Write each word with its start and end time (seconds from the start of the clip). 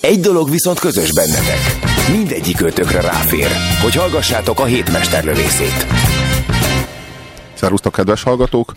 Egy 0.00 0.20
dolog 0.20 0.50
viszont 0.50 0.78
közös 0.78 1.12
bennetek. 1.12 1.58
Mindegyik 2.10 2.60
ötökre 2.60 3.00
ráfér, 3.00 3.48
hogy 3.82 3.94
hallgassátok 3.94 4.60
a 4.60 4.64
hétmesterlövészét. 4.64 5.86
Szerusztok, 7.54 7.92
kedves 7.92 8.22
hallgatók! 8.22 8.72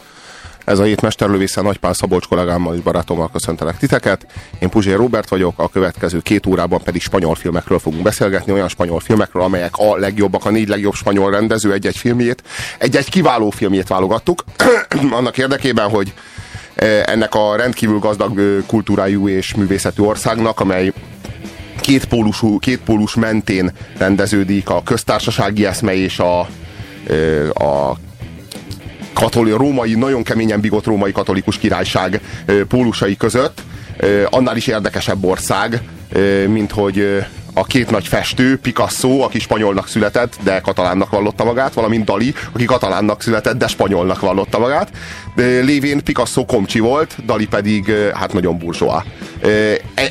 Ez 0.66 0.80
a 0.80 0.84
hét 0.84 1.02
mesterlövésze 1.02 1.62
Nagypál 1.62 1.94
Szabolcs 1.94 2.28
kollégámmal 2.28 2.76
és 2.76 2.82
barátommal 2.82 3.30
köszöntelek 3.32 3.78
titeket. 3.78 4.26
Én 4.60 4.70
Puzsér 4.70 4.96
Robert 4.96 5.30
vagyok, 5.30 5.60
a 5.60 5.70
következő 5.70 6.20
két 6.20 6.46
órában 6.46 6.82
pedig 6.84 7.02
spanyol 7.02 7.36
filmekről 7.36 7.80
fogunk 7.80 8.04
beszélgetni, 8.04 8.52
olyan 8.52 8.68
spanyol 8.68 9.00
filmekről, 9.00 9.44
amelyek 9.44 9.78
a 9.78 9.98
legjobbak, 9.98 10.46
a 10.46 10.50
négy 10.50 10.68
legjobb 10.68 10.94
spanyol 10.94 11.32
rendező 11.32 11.74
egy-egy 11.74 11.98
filmjét, 11.98 12.44
egy-egy 12.78 13.10
kiváló 13.10 13.50
filmjét 13.50 13.88
válogattuk, 13.88 14.44
annak 15.12 15.38
érdekében, 15.38 15.90
hogy 15.90 16.14
ennek 17.06 17.36
a 17.36 17.56
rendkívül 17.56 18.00
gazdag 18.00 18.40
eh, 18.40 18.46
kultúrájú 18.68 19.28
és 19.28 19.54
művészetű 19.54 20.04
országnak, 20.04 20.60
amely 20.60 20.94
két 21.82 22.06
pólusú, 22.06 22.60
két 22.60 22.80
pólus 22.80 23.16
mentén 23.16 23.72
rendeződik 23.98 24.70
a 24.70 24.84
köztársasági 24.84 25.66
eszme 25.66 25.94
és 25.94 26.20
a, 26.20 26.48
eh, 27.10 27.50
a 27.90 27.98
katoli, 29.14 29.52
római, 29.52 29.94
nagyon 29.94 30.24
keményen 30.24 30.60
bigott 30.60 30.86
római 30.86 31.12
katolikus 31.12 31.58
királyság 31.58 32.22
pólusai 32.68 33.18
között, 33.18 33.62
annál 34.30 34.58
is 34.58 34.68
érdekesebb 34.68 35.26
ország, 35.26 35.82
mint 36.48 36.72
hogy 36.72 37.26
a 37.60 37.64
két 37.64 37.90
nagy 37.90 38.08
festő, 38.08 38.58
Picasso, 38.58 39.20
aki 39.20 39.40
spanyolnak 39.40 39.88
született, 39.88 40.36
de 40.44 40.60
katalánnak 40.60 41.10
vallotta 41.10 41.44
magát, 41.44 41.74
valamint 41.74 42.06
Dali, 42.06 42.34
aki 42.54 42.66
katalánnak 42.66 43.22
született, 43.22 43.58
de 43.58 43.68
spanyolnak 43.68 44.20
vallotta 44.20 44.60
magát. 44.60 44.92
Lévén 45.36 46.04
Picasso 46.04 46.46
komcsi 46.46 46.80
volt, 46.80 47.26
Dali 47.26 47.48
pedig 47.48 47.92
hát 48.14 48.34
nagyon 48.34 48.58
burzsóa. 48.58 49.04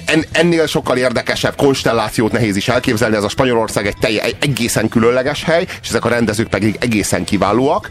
En, 0.04 0.24
ennél 0.32 0.66
sokkal 0.66 0.96
érdekesebb 0.96 1.56
konstellációt 1.56 2.32
nehéz 2.32 2.56
is 2.56 2.68
elképzelni, 2.68 3.16
ez 3.16 3.24
a 3.24 3.28
Spanyolország 3.28 3.86
egy, 3.86 3.96
telj, 4.00 4.20
egy 4.20 4.36
egészen 4.40 4.88
különleges 4.88 5.44
hely, 5.44 5.66
és 5.82 5.88
ezek 5.88 6.04
a 6.04 6.08
rendezők 6.08 6.48
pedig 6.48 6.76
egészen 6.80 7.24
kiválóak 7.24 7.90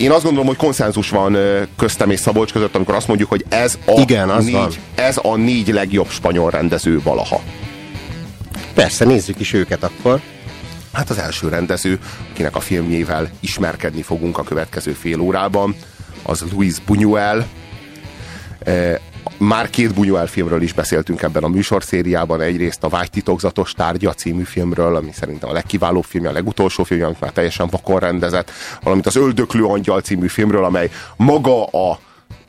én 0.00 0.10
azt 0.10 0.22
gondolom, 0.22 0.46
hogy 0.46 0.56
konszenzus 0.56 1.10
van 1.10 1.36
köztem 1.76 2.10
és 2.10 2.20
Szabolcs 2.20 2.52
között, 2.52 2.74
amikor 2.74 2.94
azt 2.94 3.08
mondjuk, 3.08 3.28
hogy 3.28 3.44
ez 3.48 3.78
a, 3.86 4.00
Igen, 4.00 4.30
négy, 4.38 4.52
van. 4.52 4.70
ez 4.94 5.18
a 5.22 5.36
négy 5.36 5.68
legjobb 5.68 6.08
spanyol 6.08 6.50
rendező 6.50 7.00
valaha. 7.02 7.40
Persze, 8.74 9.04
nézzük 9.04 9.40
is 9.40 9.52
őket 9.52 9.82
akkor. 9.82 10.20
Hát 10.92 11.10
az 11.10 11.18
első 11.18 11.48
rendező, 11.48 11.98
akinek 12.30 12.56
a 12.56 12.60
filmjével 12.60 13.30
ismerkedni 13.40 14.02
fogunk 14.02 14.38
a 14.38 14.42
következő 14.42 14.92
fél 14.92 15.20
órában, 15.20 15.74
az 16.22 16.44
Luis 16.52 16.74
Buñuel. 16.86 17.44
Már 19.38 19.70
két 19.70 19.94
Buñuel 19.94 20.26
filmről 20.28 20.62
is 20.62 20.72
beszéltünk 20.72 21.22
ebben 21.22 21.44
a 21.44 21.48
műsorszériában. 21.48 22.40
Egyrészt 22.40 22.84
a 22.84 22.88
Vágy 22.88 23.10
titokzatos 23.10 23.72
tárgya 23.72 24.12
című 24.12 24.42
filmről, 24.42 24.96
ami 24.96 25.10
szerintem 25.12 25.48
a 25.48 25.52
legkiválóbb 25.52 26.04
filmje, 26.04 26.30
a 26.30 26.32
legutolsó 26.32 26.84
filmje, 26.84 27.06
amit 27.06 27.20
már 27.20 27.30
teljesen 27.30 27.68
vakon 27.68 27.98
rendezett, 27.98 28.50
valamint 28.82 29.06
az 29.06 29.16
Öldöklő 29.16 29.64
angyal 29.64 30.00
című 30.00 30.26
filmről, 30.26 30.64
amely 30.64 30.90
maga 31.16 31.64
a 31.64 31.98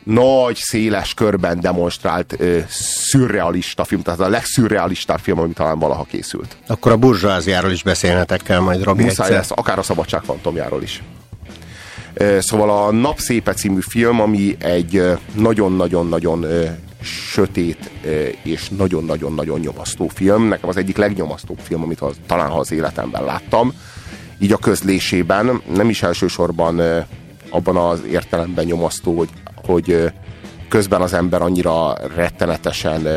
nagy, 0.03 0.55
széles 0.55 1.13
körben 1.13 1.59
demonstrált 1.59 2.35
ö, 2.37 2.59
szürrealista 2.69 3.83
film, 3.83 4.01
tehát 4.01 4.19
a 4.19 4.27
legszürrealistább 4.29 5.19
film, 5.19 5.39
ami 5.39 5.53
talán 5.53 5.79
valaha 5.79 6.03
készült. 6.03 6.57
Akkor 6.67 6.91
a 6.91 6.97
burzsóáziáról 6.97 7.71
is 7.71 7.83
beszélnetek 7.83 8.41
kell 8.41 8.59
majd, 8.59 8.83
Robi, 8.83 9.03
Muszáj 9.03 9.25
egyszer. 9.25 9.39
lesz, 9.41 9.51
akár 9.55 9.79
a 9.79 9.83
Szabadság 9.83 10.21
fantomjáról 10.23 10.83
is. 10.83 11.03
Ö, 12.13 12.37
Szóval 12.39 12.85
a 12.85 12.91
Napszépe 12.91 13.53
című 13.53 13.79
film, 13.89 14.21
ami 14.21 14.55
egy 14.59 15.03
nagyon-nagyon-nagyon 15.35 16.45
sötét 17.03 17.89
és 18.43 18.69
nagyon-nagyon-nagyon 18.69 19.59
nyomasztó 19.59 20.07
film. 20.07 20.47
Nekem 20.47 20.69
az 20.69 20.77
egyik 20.77 20.97
legnyomasztóbb 20.97 21.59
film, 21.63 21.81
amit 21.83 21.99
az, 21.99 22.15
talán 22.27 22.49
ha 22.49 22.59
az 22.59 22.71
életemben 22.71 23.23
láttam. 23.23 23.73
Így 24.39 24.51
a 24.51 24.57
közlésében, 24.57 25.61
nem 25.73 25.89
is 25.89 26.03
elsősorban 26.03 26.81
abban 27.49 27.75
az 27.77 28.01
értelemben 28.11 28.65
nyomasztó, 28.65 29.17
hogy, 29.17 29.29
hogy 29.65 30.11
közben 30.69 31.01
az 31.01 31.13
ember 31.13 31.41
annyira 31.41 31.95
rettenetesen 32.15 33.07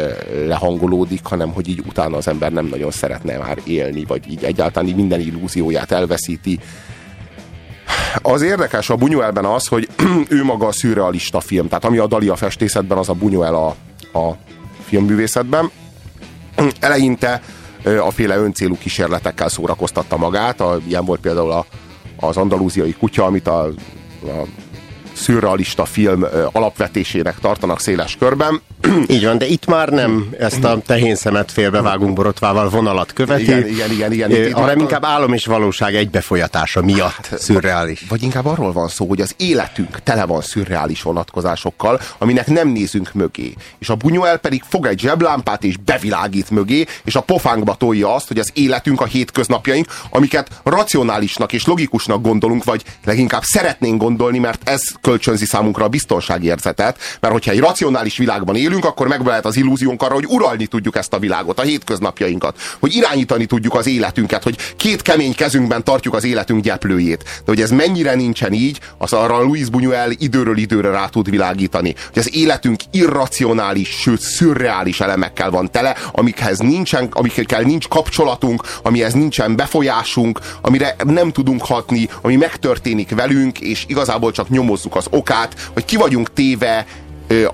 lehangolódik, 0.47 1.25
hanem 1.25 1.53
hogy 1.53 1.69
így 1.69 1.83
utána 1.89 2.17
az 2.17 2.29
ember 2.29 2.53
nem 2.53 2.67
nagyon 2.67 2.91
szeretne 2.91 3.39
már 3.39 3.59
élni, 3.65 4.05
vagy 4.05 4.31
így 4.31 4.45
egyáltalán 4.45 4.89
így 4.89 4.97
minden 4.97 5.21
illúzióját 5.21 5.93
elveszíti. 5.93 6.59
Az 8.23 8.43
érdekes 8.43 8.91
a 8.91 8.97
Buñuelben 8.97 9.55
az, 9.55 9.67
hogy 9.67 9.89
ő 10.29 10.45
maga 10.45 10.67
a 10.67 10.73
szürrealista 10.73 11.41
film, 11.41 11.69
tehát 11.69 11.85
ami 11.85 11.99
a 11.99 12.07
Dali 12.07 12.29
a 12.29 12.37
festészetben, 12.37 12.99
az 12.99 13.09
a 13.09 13.15
Buñuel 13.15 13.53
a, 13.53 13.69
a 14.19 14.37
filmművészetben. 14.85 15.71
Eleinte 16.81 17.43
a 17.85 18.11
féle 18.11 18.37
öncélú 18.37 18.79
kísérletekkel 18.79 19.49
szórakoztatta 19.49 20.17
magát, 20.17 20.61
a, 20.61 20.79
ilyen 20.89 21.05
volt 21.05 21.21
például 21.21 21.51
a, 21.51 21.67
az 22.17 22.37
andalúziai 22.37 22.93
kutya, 22.93 23.25
amit 23.25 23.47
a, 23.47 23.65
a 24.23 24.47
szürrealista 25.15 25.85
film 25.85 26.25
alapvetésének 26.53 27.39
tartanak 27.39 27.81
széles 27.81 28.17
körben. 28.17 28.61
Így 29.07 29.25
van, 29.25 29.39
de 29.39 29.47
itt 29.47 29.67
már 29.67 29.89
nem 29.89 30.29
ezt 30.39 30.65
a 30.65 30.81
tehén 30.87 31.15
szemet 31.15 31.53
félbevágunk 31.53 32.15
borotvával 32.15 32.69
vonalat 32.69 33.13
követi, 33.13 33.43
Igen, 33.43 33.67
igen, 33.67 33.91
igen, 33.91 34.13
igen. 34.13 34.31
Itt- 34.31 34.47
itt 34.47 34.53
hanem 34.53 34.79
inkább 34.79 35.05
álom 35.05 35.33
és 35.33 35.47
valóság 35.47 35.95
egybefolyatása 35.95 36.83
miatt 36.83 37.29
szürreális. 37.39 38.05
Vagy 38.09 38.23
inkább 38.23 38.47
arról 38.47 38.73
van 38.73 38.89
szó, 38.89 39.07
hogy 39.07 39.21
az 39.21 39.35
életünk 39.37 40.03
tele 40.03 40.25
van 40.25 40.41
szürreális 40.41 41.03
vonatkozásokkal, 41.03 42.01
aminek 42.19 42.47
nem 42.47 42.69
nézünk 42.69 43.13
mögé. 43.13 43.55
És 43.79 43.89
a 43.89 43.97
Buñuel 43.97 44.39
pedig 44.41 44.63
fog 44.69 44.87
egy 44.87 44.99
zseblámpát 44.99 45.65
és 45.65 45.77
bevilágít 45.77 46.51
mögé, 46.51 46.85
és 47.05 47.15
a 47.15 47.21
pofánkba 47.21 47.75
tolja 47.75 48.15
azt, 48.15 48.29
hogy 48.29 48.39
az 48.39 48.51
életünk, 48.55 49.01
a 49.01 49.05
hétköznapjaink, 49.05 49.87
amiket 50.11 50.49
racionálisnak 50.63 51.53
és 51.53 51.67
logikusnak 51.67 52.23
gondolunk, 52.23 52.65
vagy 52.65 52.83
leginkább 53.05 53.43
szeretnénk 53.43 54.01
gondolni, 54.01 54.39
mert 54.39 54.69
ez 54.69 54.83
kölcsönzi 55.01 55.45
számunkra 55.47 55.85
a 55.85 55.89
biztonságérzetet, 55.89 56.99
mert 57.21 57.33
hogyha 57.33 57.51
egy 57.51 57.61
racionális 57.61 58.17
világban 58.17 58.57
élünk, 58.57 58.74
akkor 58.83 59.09
meg 59.09 59.27
lehet 59.27 59.45
az 59.45 59.57
illúziónk 59.57 60.03
arra, 60.03 60.15
hogy 60.15 60.27
uralni 60.29 60.67
tudjuk 60.67 60.97
ezt 60.97 61.13
a 61.13 61.19
világot, 61.19 61.59
a 61.59 61.63
hétköznapjainkat, 61.63 62.57
hogy 62.81 62.95
irányítani 62.95 63.47
tudjuk 63.47 63.75
az 63.75 63.87
életünket, 63.87 64.43
hogy 64.43 64.57
két 64.77 65.03
kemény 65.03 65.35
kezünkben 65.35 65.85
tartjuk 65.85 66.15
az 66.15 66.25
életünk 66.25 66.63
gyeplőjét. 66.63 67.23
De 67.23 67.43
hogy 67.45 67.61
ez 67.61 67.71
mennyire 67.71 68.15
nincsen 68.15 68.53
így, 68.53 68.81
az 68.99 69.13
arra 69.13 69.43
Luis 69.43 69.67
Buñuel 69.73 70.15
időről 70.19 70.57
időre 70.57 70.91
rá 70.91 71.07
tud 71.07 71.31
világítani, 71.31 71.95
hogy 72.13 72.19
az 72.19 72.35
életünk 72.35 72.81
irracionális, 72.91 73.89
sőt 73.89 74.21
szürreális 74.21 75.01
elemekkel 75.01 75.51
van 75.51 75.71
tele, 75.71 75.97
amikhez 76.13 76.59
nincsen, 76.59 77.09
amikkel 77.11 77.63
nincs 77.63 77.89
kapcsolatunk, 77.89 78.63
amihez 78.83 79.13
nincsen 79.13 79.57
befolyásunk, 79.57 80.41
amire 80.61 80.97
nem 81.05 81.33
tudunk 81.33 81.65
hatni, 81.65 82.09
ami 82.23 82.37
megtörténik 82.37 83.15
velünk, 83.15 83.61
és 83.61 83.85
igazából 83.89 84.33
csak 84.33 84.49
nyomozzuk 84.49 84.97
az 84.97 85.07
okát, 85.11 85.71
hogy 85.73 85.85
ki 85.85 85.97
vagyunk 85.97 86.33
téve 86.33 86.87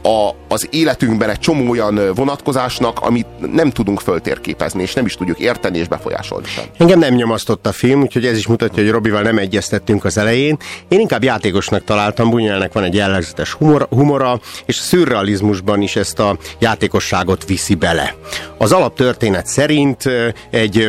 a, 0.03 0.31
az 0.49 0.69
életünkben 0.71 1.31
egy 1.31 1.39
csomó 1.39 1.71
olyan 1.71 2.01
vonatkozásnak, 2.15 3.01
amit 3.01 3.27
nem 3.53 3.71
tudunk 3.71 4.01
föltérképezni, 4.01 4.83
és 4.83 4.95
nem 4.95 5.07
is 5.07 5.15
tudjuk 5.15 5.39
érteni 5.39 5.79
és 5.79 5.89
befolyásolni 5.89 6.47
sem. 6.47 6.65
Engem 6.77 6.99
nem 6.99 7.15
nyomasztott 7.15 7.67
a 7.67 7.73
film, 7.73 8.01
úgyhogy 8.01 8.27
ez 8.27 8.37
is 8.37 8.47
mutatja, 8.47 8.83
hogy 8.83 8.93
Robival 8.93 9.23
nem 9.23 9.39
egyeztettünk 9.39 10.05
az 10.05 10.19
elején. 10.19 10.57
Én 10.89 11.01
inkább 11.01 11.23
játékosnak 11.23 11.85
találtam, 11.85 12.31
Bunyelnek 12.31 12.73
van 12.73 12.85
egy 12.85 12.95
jellegzetes 12.95 13.53
humor, 13.53 13.87
humora, 13.91 14.41
és 14.67 14.79
a 14.79 14.83
szürrealizmusban 14.83 15.83
is 15.83 15.97
ezt 15.97 16.19
a 16.19 16.37
játékosságot 16.59 17.45
viszi 17.47 17.75
bele. 17.75 18.15
Az 18.59 18.73
alaptörténet 18.73 19.47
szerint 19.47 20.05
egy 20.51 20.89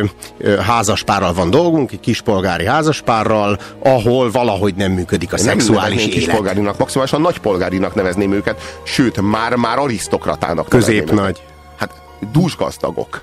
házaspárral 0.66 1.32
van 1.32 1.50
dolgunk, 1.50 1.92
egy 1.92 2.00
kispolgári 2.00 2.66
házaspárral, 2.66 3.58
ahol 3.82 4.30
valahogy 4.30 4.74
nem 4.74 4.92
működik 4.92 5.32
a 5.32 5.36
Nem 5.36 5.44
szexuális 5.44 6.00
élet. 6.00 6.12
kispolgárinak, 6.12 6.78
maximálisan 6.78 7.20
nagypolgárinak 7.20 7.94
nevezném 7.94 8.32
őket, 8.32 8.71
sőt, 8.82 9.20
már-már 9.20 9.78
arisztokratának 9.78 10.68
nevezném 10.68 10.96
őket. 10.96 11.08
Középnagy. 11.08 11.42
Hát 11.76 12.02
dúsgazdagok. 12.32 13.22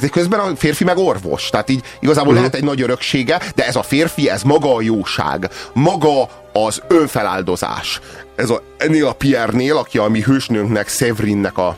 De 0.00 0.08
közben 0.08 0.40
a 0.40 0.56
férfi 0.56 0.84
meg 0.84 0.96
orvos, 0.96 1.48
tehát 1.48 1.68
így 1.68 1.82
igazából 2.00 2.32
uh-huh. 2.32 2.38
lehet 2.38 2.54
egy 2.54 2.64
nagy 2.64 2.82
öröksége, 2.82 3.40
de 3.54 3.66
ez 3.66 3.76
a 3.76 3.82
férfi, 3.82 4.30
ez 4.30 4.42
maga 4.42 4.74
a 4.74 4.80
jóság, 4.80 5.50
maga 5.72 6.28
az 6.52 6.82
önfeláldozás. 6.88 8.00
Ez 8.36 8.50
a, 8.50 8.62
ennél 8.76 9.06
a 9.06 9.12
Pierre-nél, 9.12 9.76
aki 9.76 9.98
a 9.98 10.08
mi 10.08 10.22
hősnőnknek, 10.22 10.88
Severinnek 10.88 11.58
a, 11.58 11.76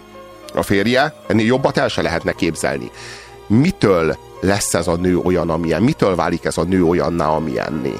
a 0.54 0.62
férje, 0.62 1.14
ennél 1.26 1.46
jobbat 1.46 1.76
el 1.76 1.88
se 1.88 2.02
lehetne 2.02 2.32
képzelni. 2.32 2.90
mitől 3.46 4.16
lesz 4.40 4.74
ez 4.74 4.86
a 4.86 4.96
nő 4.96 5.16
olyan, 5.16 5.50
amilyen, 5.50 5.82
mitől 5.82 6.14
válik 6.14 6.44
ez 6.44 6.56
a 6.56 6.62
nő 6.62 6.84
olyanná, 6.84 7.26
amilyenné. 7.26 7.94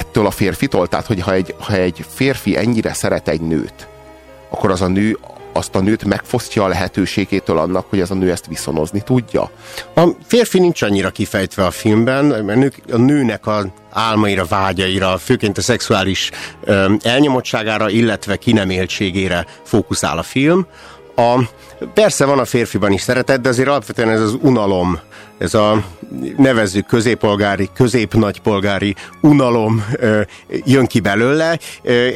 Ettől 0.00 0.26
a 0.26 0.30
férfitól, 0.30 0.88
tehát 0.88 1.06
hogy 1.06 1.20
ha 1.20 1.32
egy, 1.32 1.54
ha 1.58 1.72
egy 1.72 2.04
férfi 2.08 2.56
ennyire 2.56 2.92
szeret 2.92 3.28
egy 3.28 3.40
nőt, 3.40 3.88
akkor 4.48 4.70
az 4.70 4.82
a 4.82 4.88
nő 4.88 5.18
azt 5.52 5.74
a 5.74 5.80
nőt 5.80 6.04
megfosztja 6.04 6.64
a 6.64 6.68
lehetőségétől 6.68 7.58
annak, 7.58 7.86
hogy 7.88 8.00
ez 8.00 8.10
a 8.10 8.14
nő 8.14 8.30
ezt 8.30 8.46
viszonozni 8.46 9.00
tudja? 9.00 9.50
A 9.94 10.08
férfi 10.26 10.58
nincs 10.58 10.82
annyira 10.82 11.10
kifejtve 11.10 11.66
a 11.66 11.70
filmben, 11.70 12.24
mert 12.24 12.80
a 12.92 12.96
nőnek 12.96 13.46
a 13.46 13.72
álmaira, 13.90 14.44
vágyaira, 14.44 15.18
főként 15.18 15.58
a 15.58 15.62
szexuális 15.62 16.30
elnyomottságára, 17.02 17.88
illetve 17.88 18.36
kineméltségére 18.36 19.46
fókuszál 19.64 20.18
a 20.18 20.22
film. 20.22 20.66
A, 21.20 21.48
persze 21.94 22.24
van 22.24 22.38
a 22.38 22.44
férfiban 22.44 22.92
is 22.92 23.00
szeretet, 23.00 23.40
de 23.40 23.48
azért 23.48 23.68
alapvetően 23.68 24.10
ez 24.10 24.20
az 24.20 24.36
unalom, 24.40 24.98
ez 25.38 25.54
a 25.54 25.84
nevezzük 26.36 26.86
középpolgári, 26.86 27.70
középnagypolgári 27.74 28.94
unalom 29.20 29.84
ö, 29.92 30.20
jön 30.64 30.86
ki 30.86 31.00
belőle. 31.00 31.58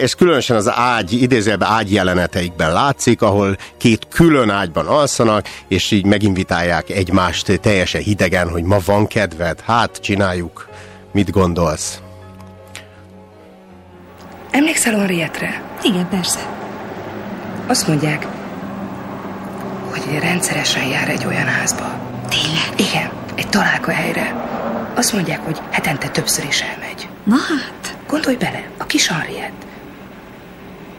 Ez 0.00 0.12
különösen 0.12 0.56
az 0.56 0.70
ágy, 0.74 1.12
idézőjelben 1.12 1.68
ágy 1.68 1.92
jeleneteikben 1.92 2.72
látszik, 2.72 3.22
ahol 3.22 3.56
két 3.78 4.06
külön 4.08 4.50
ágyban 4.50 4.86
alszanak, 4.86 5.48
és 5.68 5.90
így 5.90 6.04
meginvitálják 6.04 6.90
egymást 6.90 7.60
teljesen 7.60 8.00
hidegen, 8.00 8.48
hogy 8.48 8.62
ma 8.62 8.78
van 8.84 9.06
kedved, 9.06 9.60
hát 9.60 9.98
csináljuk. 10.00 10.68
Mit 11.12 11.30
gondolsz? 11.30 11.98
Emlékszel 14.50 14.98
Henrietre? 14.98 15.62
Igen, 15.82 16.08
persze. 16.08 16.38
Azt 17.66 17.88
mondják, 17.88 18.26
hogy 19.94 20.18
rendszeresen 20.18 20.84
jár 20.86 21.08
egy 21.08 21.24
olyan 21.26 21.46
házba. 21.46 21.94
Tényleg? 22.28 22.88
Igen, 22.90 23.10
egy 23.34 23.48
találkohelyre. 23.48 24.34
Azt 24.94 25.12
mondják, 25.12 25.40
hogy 25.44 25.60
hetente 25.70 26.08
többször 26.08 26.44
is 26.48 26.60
elmegy. 26.60 27.08
Na 27.24 27.36
hát. 27.36 27.96
Gondolj 28.06 28.36
bele, 28.36 28.68
a 28.76 28.84
kis 28.84 29.08
Henriette. 29.08 29.66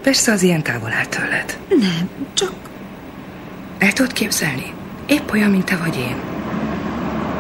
Persze 0.02 0.32
az 0.32 0.42
ilyen 0.42 0.64
távol 0.64 0.92
áll 0.92 1.06
tőled. 1.06 1.58
Nem, 1.70 2.10
csak... 2.34 2.52
El 3.78 3.94
tudod 3.94 4.14
képzelni? 4.14 4.74
Épp 5.06 5.32
olyan, 5.32 5.50
mint 5.50 5.66
te 5.66 5.76
vagy 5.76 5.98
én. 5.98 6.16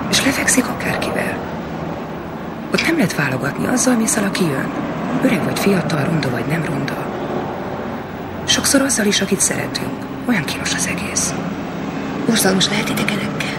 És 0.10 0.26
lefekszik 0.26 0.68
akárkivel. 0.68 1.38
Ott 2.74 2.86
nem 2.88 2.96
lehet 2.96 3.16
válogatni, 3.16 3.68
azzal 3.68 3.96
mész, 3.96 4.16
aki 4.16 4.44
jön. 4.44 4.70
Öreg 5.24 5.44
vagy 5.44 5.60
fiatal, 5.60 6.04
ronda 6.04 6.30
vagy 6.30 6.46
nem 6.46 6.66
ronda. 6.66 7.06
Sokszor 8.46 8.82
azzal 8.82 9.06
is, 9.06 9.22
akit 9.22 9.40
szeretünk. 9.40 10.06
Olyan 10.26 10.44
kínos 10.44 10.74
az 10.74 10.88
egész. 10.88 11.34
Borzalmas 12.26 12.70
lehet 12.70 12.90
idegenekkel. 12.90 13.58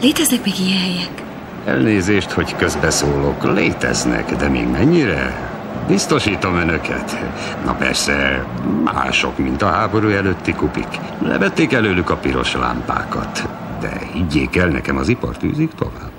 Léteznek 0.00 0.44
még 0.44 0.54
ilyen 0.60 0.80
helyek? 0.80 1.22
Elnézést, 1.64 2.30
hogy 2.30 2.56
közbeszólok. 2.56 3.54
Léteznek, 3.54 4.36
de 4.36 4.48
még 4.48 4.66
mennyire? 4.66 5.48
Biztosítom 5.86 6.56
önöket. 6.56 7.18
Na 7.64 7.72
persze, 7.72 8.44
mások, 8.84 9.38
mint 9.38 9.62
a 9.62 9.66
háború 9.66 10.08
előtti 10.08 10.52
kupik. 10.52 10.88
Levették 11.22 11.72
előlük 11.72 12.10
a 12.10 12.16
piros 12.16 12.54
lámpákat. 12.54 13.48
De 13.80 14.00
higgyék 14.12 14.56
el, 14.56 14.68
nekem 14.68 14.96
az 14.96 15.08
ipar 15.08 15.36
tűzik 15.36 15.70
tovább. 15.74 16.17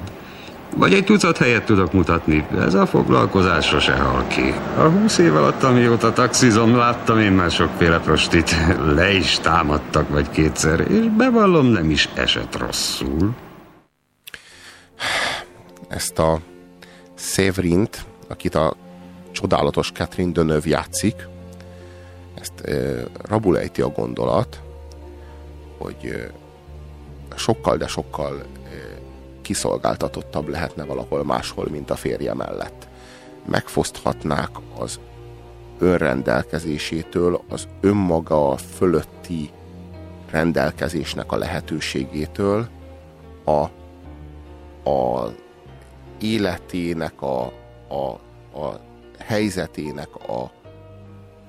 Vagy 0.75 0.93
egy 0.93 1.03
tucat 1.03 1.37
helyet 1.37 1.65
tudok 1.65 1.93
mutatni. 1.93 2.47
Ez 2.59 2.73
a 2.73 2.85
foglalkozás 2.85 3.65
sose 3.65 3.95
hal 3.95 4.27
ki. 4.27 4.53
A 4.77 4.81
húsz 4.81 5.17
év 5.17 5.35
alatt, 5.35 5.63
amióta 5.63 6.13
taxizom, 6.13 6.75
láttam 6.75 7.19
én 7.19 7.31
már 7.31 7.51
sokféle 7.51 7.99
prostit. 7.99 8.55
Le 8.85 9.11
is 9.11 9.39
támadtak 9.39 10.09
vagy 10.09 10.29
kétszer, 10.29 10.79
és 10.79 11.05
bevallom, 11.17 11.65
nem 11.65 11.89
is 11.89 12.09
esett 12.13 12.57
rosszul. 12.57 13.35
Ezt 15.87 16.19
a 16.19 16.39
Szévrint, 17.15 18.05
akit 18.27 18.55
a 18.55 18.75
csodálatos 19.31 19.91
Catherine 19.91 20.31
Deneuve 20.31 20.69
játszik, 20.69 21.27
ezt 22.41 22.59
e, 22.59 23.03
rabul 23.21 23.59
a 23.77 23.87
gondolat, 23.87 24.61
hogy 25.77 25.95
e, 26.03 26.31
sokkal, 27.35 27.77
de 27.77 27.87
sokkal 27.87 28.43
kiszolgáltatottabb 29.49 30.47
lehetne 30.47 30.83
valahol 30.83 31.23
máshol, 31.23 31.67
mint 31.69 31.89
a 31.89 31.95
férje 31.95 32.33
mellett. 32.33 32.87
Megfoszthatnák 33.45 34.49
az 34.77 34.99
önrendelkezésétől, 35.79 37.41
az 37.49 37.67
önmaga 37.81 38.57
fölötti 38.57 39.51
rendelkezésnek 40.31 41.31
a 41.31 41.37
lehetőségétől, 41.37 42.67
a, 43.45 43.63
a 44.89 45.31
életének, 46.19 47.21
a, 47.21 47.41
a, 47.87 48.09
a 48.59 48.79
helyzetének, 49.17 50.15
a, 50.15 50.51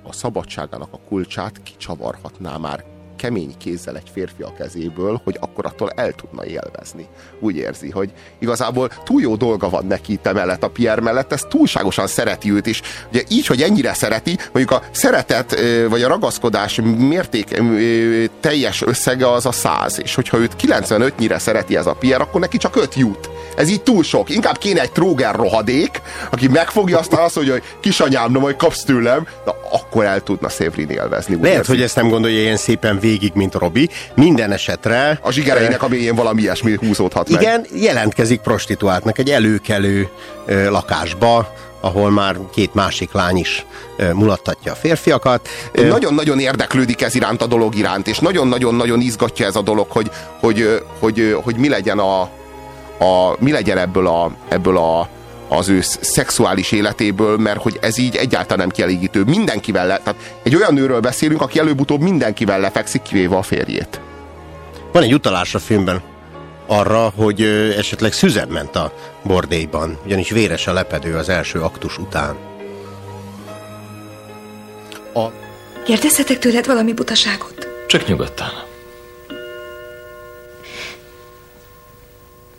a 0.03 0.13
szabadságának 0.13 0.93
a 0.93 0.99
kulcsát 1.07 1.63
kicsavarhatná 1.63 2.57
már 2.57 2.85
kemény 3.21 3.53
kézzel 3.57 3.95
egy 3.95 4.09
férfi 4.13 4.41
a 4.41 4.53
kezéből, 4.57 5.21
hogy 5.23 5.37
akkor 5.39 5.65
attól 5.65 5.89
el 5.95 6.11
tudna 6.11 6.45
élvezni. 6.45 7.07
Úgy 7.39 7.55
érzi, 7.55 7.89
hogy 7.89 8.09
igazából 8.39 8.89
túl 9.03 9.21
jó 9.21 9.35
dolga 9.35 9.69
van 9.69 9.85
neki 9.85 10.19
te 10.21 10.33
mellett, 10.33 10.63
a 10.63 10.69
Pierre 10.69 11.01
mellett, 11.01 11.31
ez 11.31 11.41
túlságosan 11.49 12.07
szereti 12.07 12.51
őt, 12.51 12.67
és 12.67 12.81
ugye 13.09 13.21
így, 13.27 13.45
hogy 13.45 13.61
ennyire 13.61 13.93
szereti, 13.93 14.37
mondjuk 14.51 14.71
a 14.71 14.83
szeretet 14.91 15.59
vagy 15.89 16.01
a 16.01 16.07
ragaszkodás 16.07 16.79
mérték 16.97 17.61
teljes 18.39 18.81
összege 18.81 19.31
az 19.31 19.45
a 19.45 19.51
száz, 19.51 19.99
és 20.03 20.15
hogyha 20.15 20.37
őt 20.37 20.55
95-nyire 20.61 21.37
szereti 21.37 21.77
ez 21.77 21.85
a 21.85 21.93
Pierre, 21.93 22.23
akkor 22.23 22.39
neki 22.39 22.57
csak 22.57 22.75
5 22.75 22.95
jut. 22.95 23.29
Ez 23.55 23.69
így 23.69 23.81
túl 23.81 24.03
sok. 24.03 24.29
Inkább 24.29 24.57
kéne 24.57 24.81
egy 24.81 24.91
tróger 24.91 25.35
rohadék, 25.35 26.01
aki 26.31 26.47
megfogja, 26.47 26.99
aztán 26.99 27.23
azt 27.23 27.35
mondja, 27.35 27.53
hogy 27.53 27.63
kisanyám, 27.79 28.31
na 28.31 28.39
majd 28.39 28.55
kapsz 28.55 28.83
tőlem, 28.83 29.27
na 29.45 29.55
akkor 29.71 30.05
el 30.05 30.23
tudna 30.23 30.49
Szévrin 30.49 30.89
élvezni. 30.89 31.37
Lehet, 31.41 31.57
érzi. 31.57 31.71
hogy 31.71 31.81
ezt 31.81 31.95
nem 31.95 32.09
gondolja 32.09 32.39
ilyen 32.39 32.57
szépen 32.57 32.99
végig, 33.11 33.31
mint 33.33 33.53
Robi. 33.53 33.89
Minden 34.15 34.51
esetre... 34.51 35.19
A 35.21 35.31
zsigereinek 35.31 35.83
a 35.83 35.87
mélyén 35.87 36.15
valami 36.15 36.41
ilyesmi 36.41 36.75
húzódhat 36.75 37.29
meg. 37.29 37.41
Igen, 37.41 37.65
jelentkezik 37.73 38.39
prostituáltnak 38.39 39.17
egy 39.17 39.29
előkelő 39.29 40.09
lakásba, 40.69 41.53
ahol 41.81 42.11
már 42.11 42.37
két 42.53 42.73
másik 42.73 43.11
lány 43.11 43.37
is 43.37 43.65
mulattatja 44.13 44.71
a 44.71 44.75
férfiakat. 44.75 45.47
Nagyon-nagyon 45.73 46.39
érdeklődik 46.39 47.01
ez 47.01 47.15
iránt 47.15 47.41
a 47.41 47.47
dolog 47.47 47.75
iránt, 47.75 48.07
és 48.07 48.19
nagyon-nagyon-nagyon 48.19 49.01
izgatja 49.01 49.45
ez 49.45 49.55
a 49.55 49.61
dolog, 49.61 49.87
hogy, 49.89 50.11
hogy, 50.39 50.81
hogy, 50.99 51.37
hogy 51.43 51.55
mi 51.55 51.69
legyen 51.69 51.99
a, 51.99 52.21
a, 52.97 53.35
mi 53.39 53.51
legyen 53.51 53.77
ebből, 53.77 54.07
a, 54.07 54.31
ebből 54.49 54.77
a, 54.77 55.09
az 55.51 55.69
ő 55.69 55.81
szexuális 56.01 56.71
életéből, 56.71 57.37
mert 57.37 57.61
hogy 57.61 57.77
ez 57.81 57.97
így 57.97 58.15
egyáltalán 58.15 58.57
nem 58.57 58.69
kielégítő. 58.69 59.23
Mindenkivel 59.23 59.87
le, 59.87 59.97
tehát 59.97 60.33
egy 60.43 60.55
olyan 60.55 60.73
nőről 60.73 60.99
beszélünk, 60.99 61.41
aki 61.41 61.59
előbb-utóbb 61.59 62.01
mindenkivel 62.01 62.59
lefekszik, 62.59 63.01
kivéve 63.01 63.35
a 63.35 63.41
férjét. 63.41 63.99
Van 64.91 65.03
egy 65.03 65.13
utalás 65.13 65.55
a 65.55 65.59
filmben 65.59 66.01
arra, 66.67 67.13
hogy 67.15 67.41
esetleg 67.77 68.13
szüzem 68.13 68.49
ment 68.49 68.75
a 68.75 68.93
bordélyban, 69.23 69.97
ugyanis 70.05 70.29
véres 70.29 70.67
a 70.67 70.73
lepedő 70.73 71.15
az 71.15 71.29
első 71.29 71.59
aktus 71.59 71.97
után. 71.97 72.35
A... 75.13 75.25
Kérdezhetek 75.85 76.39
tőled 76.39 76.65
valami 76.65 76.93
butaságot? 76.93 77.67
Csak 77.87 78.07
nyugodtan. 78.07 78.49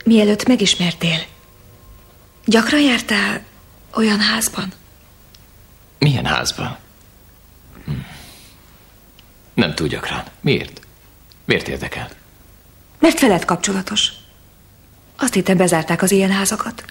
Mielőtt 0.04 0.48
megismertél, 0.48 1.18
gyakran 2.44 2.80
jártál 2.80 3.44
olyan 3.94 4.20
házban? 4.20 4.72
Milyen 5.98 6.24
házban? 6.26 6.76
Hm. 7.84 7.92
Nem 9.54 9.74
túl 9.74 9.88
gyakran. 9.88 10.22
Miért? 10.40 10.80
Miért 11.44 11.68
érdekel? 11.68 12.10
Mert 12.98 13.18
felett 13.18 13.44
kapcsolatos. 13.44 14.08
Azt 15.16 15.34
hittem 15.34 15.56
bezárták 15.56 16.02
az 16.02 16.10
ilyen 16.10 16.30
házakat. 16.30 16.84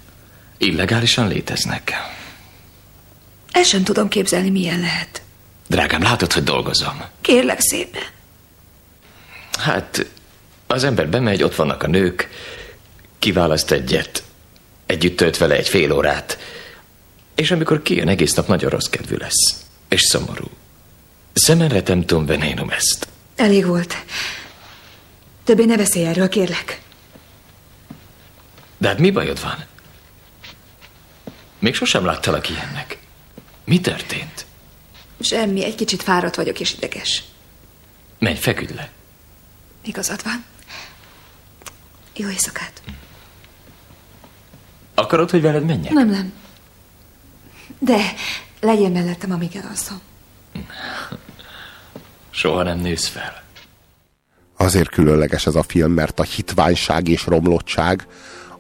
Illegálisan 0.58 1.27
léteznek. 1.27 1.93
El 3.51 3.63
sem 3.63 3.84
tudom 3.84 4.08
képzelni, 4.08 4.50
milyen 4.50 4.79
lehet. 4.79 5.22
Drágám, 5.67 6.01
látod, 6.01 6.34
hogy 6.34 6.43
dolgozom. 6.43 7.01
Kérlek 7.22 7.60
szépen. 7.60 8.01
Hát, 9.60 10.05
az 10.67 10.84
ember 10.84 11.10
bemegy, 11.10 11.43
ott 11.43 11.55
vannak 11.55 11.84
a 11.84 11.88
nők, 11.88 12.29
kiválaszt 13.20 13.72
egyet, 13.72 14.24
együtt 14.91 15.17
tölt 15.17 15.38
vele 15.38 15.55
egy 15.55 15.67
fél 15.67 15.91
órát, 15.91 16.38
és 17.36 17.51
amikor 17.51 17.81
kijön, 17.81 18.07
egész 18.07 18.33
nap 18.33 18.48
nagyon 18.48 18.69
rossz 18.69 18.88
kedvű 18.89 19.15
lesz, 19.15 19.65
és 19.89 20.01
szomorú. 20.01 20.50
Szemenre 21.33 21.83
temptum 21.83 22.25
venenum 22.25 22.69
ezt. 22.69 23.07
Elég 23.36 23.65
volt. 23.65 23.95
Többé 25.43 25.65
ne 25.65 25.75
beszélj 25.75 26.05
erről, 26.05 26.29
kérlek. 26.29 26.81
De 28.77 28.88
hát 28.88 29.00
mi 29.00 29.12
bajod 29.12 29.41
van? 29.41 29.65
Még 31.60 31.75
sosem 31.75 32.05
láttalak 32.05 32.50
ilyennek. 32.50 32.98
Mi 33.65 33.79
történt? 33.79 34.45
Semmi, 35.19 35.63
egy 35.63 35.75
kicsit 35.75 36.03
fáradt 36.03 36.36
vagyok 36.36 36.60
és 36.60 36.74
ideges. 36.74 37.24
Menj, 38.19 38.36
feküdj 38.38 38.74
le. 38.74 38.89
Igazad 39.83 40.24
van. 40.24 40.45
Jó 42.15 42.29
éjszakát. 42.29 42.81
Akarod, 45.01 45.29
hogy 45.29 45.41
veled 45.41 45.65
menjek? 45.65 45.93
Nem, 45.93 46.10
nem. 46.10 46.34
De 47.79 47.98
legyen 48.60 48.91
mellettem, 48.91 49.31
amíg 49.31 49.55
elalszom. 49.55 50.00
Soha 52.29 52.63
nem 52.63 52.79
nősz 52.79 53.08
fel. 53.08 53.43
Azért 54.58 54.89
különleges 54.89 55.46
ez 55.46 55.55
a 55.55 55.63
film, 55.63 55.91
mert 55.91 56.20
a 56.20 56.24
hitványság 56.24 57.08
és 57.08 57.25
romlottság 57.25 58.08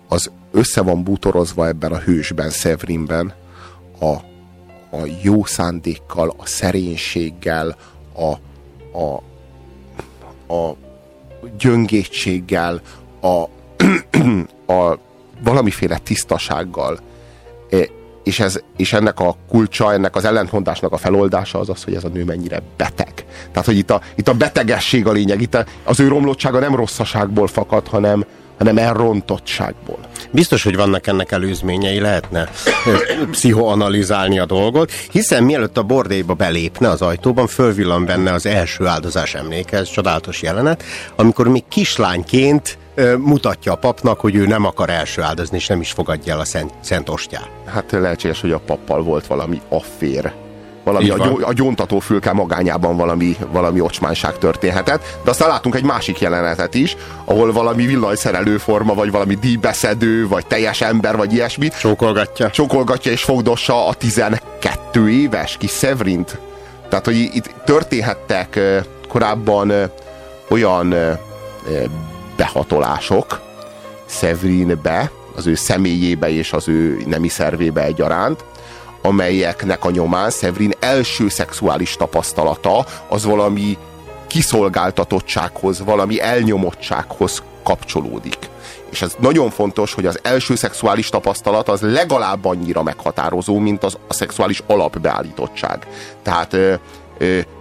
az 0.07 0.31
össze 0.51 0.81
van 0.81 1.03
bútorozva 1.03 1.67
ebben 1.67 1.91
a 1.91 1.97
hősben, 1.97 2.49
Severinben, 2.49 3.33
a, 3.99 4.05
a 4.95 5.07
jó 5.21 5.45
szándékkal, 5.45 6.33
a 6.37 6.45
szerénységgel, 6.45 7.75
a, 8.13 8.31
a, 8.97 9.15
a 10.53 10.75
gyöngétséggel, 11.57 12.81
a, 13.21 13.43
a 14.73 14.99
valamiféle 15.43 15.97
tisztasággal. 15.97 16.99
E, 17.69 17.77
és, 18.23 18.39
ez, 18.39 18.59
és 18.77 18.93
ennek 18.93 19.19
a 19.19 19.35
kulcsa, 19.49 19.93
ennek 19.93 20.15
az 20.15 20.25
ellentmondásnak 20.25 20.91
a 20.91 20.97
feloldása 20.97 21.59
az 21.59 21.69
az, 21.69 21.83
hogy 21.83 21.95
ez 21.95 22.03
a 22.03 22.07
nő 22.07 22.23
mennyire 22.23 22.61
beteg. 22.77 23.25
Tehát, 23.51 23.65
hogy 23.65 23.77
itt 23.77 23.91
a, 23.91 24.01
itt 24.15 24.27
a 24.27 24.33
betegesség 24.33 25.07
a 25.07 25.11
lényeg, 25.11 25.41
itt 25.41 25.55
a, 25.55 25.65
az 25.83 25.99
ő 25.99 26.07
romlottsága 26.07 26.59
nem 26.59 26.75
rosszaságból 26.75 27.47
fakad, 27.47 27.87
hanem, 27.87 28.25
hanem 28.57 28.77
elrontottságból. 28.77 29.97
Biztos, 30.31 30.63
hogy 30.63 30.75
vannak 30.75 31.07
ennek 31.07 31.31
előzményei, 31.31 31.99
lehetne 31.99 32.49
pszichoanalizálni 33.31 34.39
a 34.39 34.45
dolgot, 34.45 34.91
hiszen 34.91 35.43
mielőtt 35.43 35.77
a 35.77 35.83
bordélyba 35.83 36.33
belépne 36.33 36.89
az 36.89 37.01
ajtóban, 37.01 37.47
fölvillan 37.47 38.05
benne 38.05 38.33
az 38.33 38.45
első 38.45 38.85
áldozás 38.85 39.35
emléke, 39.35 39.77
ez 39.77 39.89
csodálatos 39.89 40.41
jelenet, 40.41 40.83
amikor 41.15 41.47
még 41.47 41.63
kislányként 41.67 42.77
mutatja 43.17 43.71
a 43.71 43.75
papnak, 43.75 44.19
hogy 44.19 44.35
ő 44.35 44.45
nem 44.45 44.65
akar 44.65 44.89
első 44.89 45.21
áldozni, 45.21 45.57
és 45.57 45.67
nem 45.67 45.81
is 45.81 45.91
fogadja 45.91 46.33
el 46.33 46.39
a 46.39 46.45
szent, 46.45 46.73
szent 46.81 47.09
ostját. 47.09 47.49
Hát 47.65 47.91
lehetséges, 47.91 48.41
hogy 48.41 48.51
a 48.51 48.59
pappal 48.59 49.03
volt 49.03 49.27
valami 49.27 49.61
affér 49.69 50.33
valami 50.83 51.09
a, 51.09 51.17
gyó, 51.17 51.39
a 51.41 51.53
gyóntató 51.53 51.99
fülke 51.99 52.31
magányában 52.33 52.97
valami, 52.97 53.37
valami 53.51 53.79
ocsmánság 53.79 54.37
történhetett, 54.37 55.17
de 55.23 55.29
aztán 55.29 55.49
látunk 55.49 55.75
egy 55.75 55.83
másik 55.83 56.19
jelenetet 56.19 56.73
is, 56.73 56.95
ahol 57.25 57.51
valami 57.51 57.85
villanyszerelő 57.85 58.57
forma, 58.57 58.93
vagy 58.93 59.11
valami 59.11 59.35
díjbeszedő, 59.35 60.27
vagy 60.27 60.45
teljes 60.47 60.81
ember, 60.81 61.17
vagy 61.17 61.33
ilyesmi. 61.33 61.67
Csókolgatja. 61.67 62.49
Csókolgatja 62.49 63.11
és 63.11 63.23
fogdossa 63.23 63.87
a 63.87 63.93
12 63.93 65.09
éves 65.09 65.57
kis 65.57 65.71
Severint. 65.71 66.39
Tehát, 66.89 67.05
hogy 67.05 67.15
itt 67.15 67.49
történhettek 67.65 68.59
korábban 69.07 69.71
olyan 70.49 70.95
behatolások 72.41 73.41
Severinbe, 74.05 75.11
az 75.35 75.47
ő 75.47 75.55
személyébe 75.55 76.29
és 76.29 76.53
az 76.53 76.67
ő 76.67 77.03
nemi 77.05 77.27
szervébe 77.27 77.83
egyaránt, 77.83 78.43
amelyeknek 79.01 79.85
a 79.85 79.89
nyomán 79.89 80.29
Severin 80.29 80.73
első 80.79 81.29
szexuális 81.29 81.95
tapasztalata 81.95 82.85
az 83.07 83.23
valami 83.25 83.77
kiszolgáltatottsághoz, 84.27 85.83
valami 85.83 86.21
elnyomottsághoz 86.21 87.43
kapcsolódik. 87.63 88.49
És 88.89 89.01
ez 89.01 89.15
nagyon 89.19 89.49
fontos, 89.49 89.93
hogy 89.93 90.05
az 90.05 90.19
első 90.21 90.55
szexuális 90.55 91.09
tapasztalat 91.09 91.69
az 91.69 91.81
legalább 91.81 92.45
annyira 92.45 92.83
meghatározó, 92.83 93.57
mint 93.57 93.83
az 93.83 93.97
a 94.07 94.13
szexuális 94.13 94.63
alapbeállítottság. 94.67 95.87
Tehát 96.23 96.57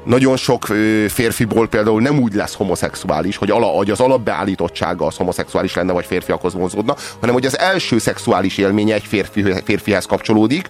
nagyon 0.04 0.36
sok 0.36 0.64
férfiból 1.08 1.68
például 1.68 2.00
nem 2.00 2.18
úgy 2.18 2.34
lesz 2.34 2.54
homoszexuális, 2.54 3.36
hogy, 3.36 3.50
ala, 3.50 3.66
hogy 3.66 3.90
az 3.90 4.00
alapbeállítottsága 4.00 5.06
az 5.06 5.16
homoszexuális 5.16 5.74
lenne, 5.74 5.92
vagy 5.92 6.06
férfiakhoz 6.06 6.54
vonzódna, 6.54 6.96
hanem 7.20 7.34
hogy 7.34 7.46
az 7.46 7.58
első 7.58 7.98
szexuális 7.98 8.58
élménye 8.58 8.94
egy 8.94 9.04
férfi, 9.06 9.44
férfihez 9.64 10.04
kapcsolódik, 10.04 10.68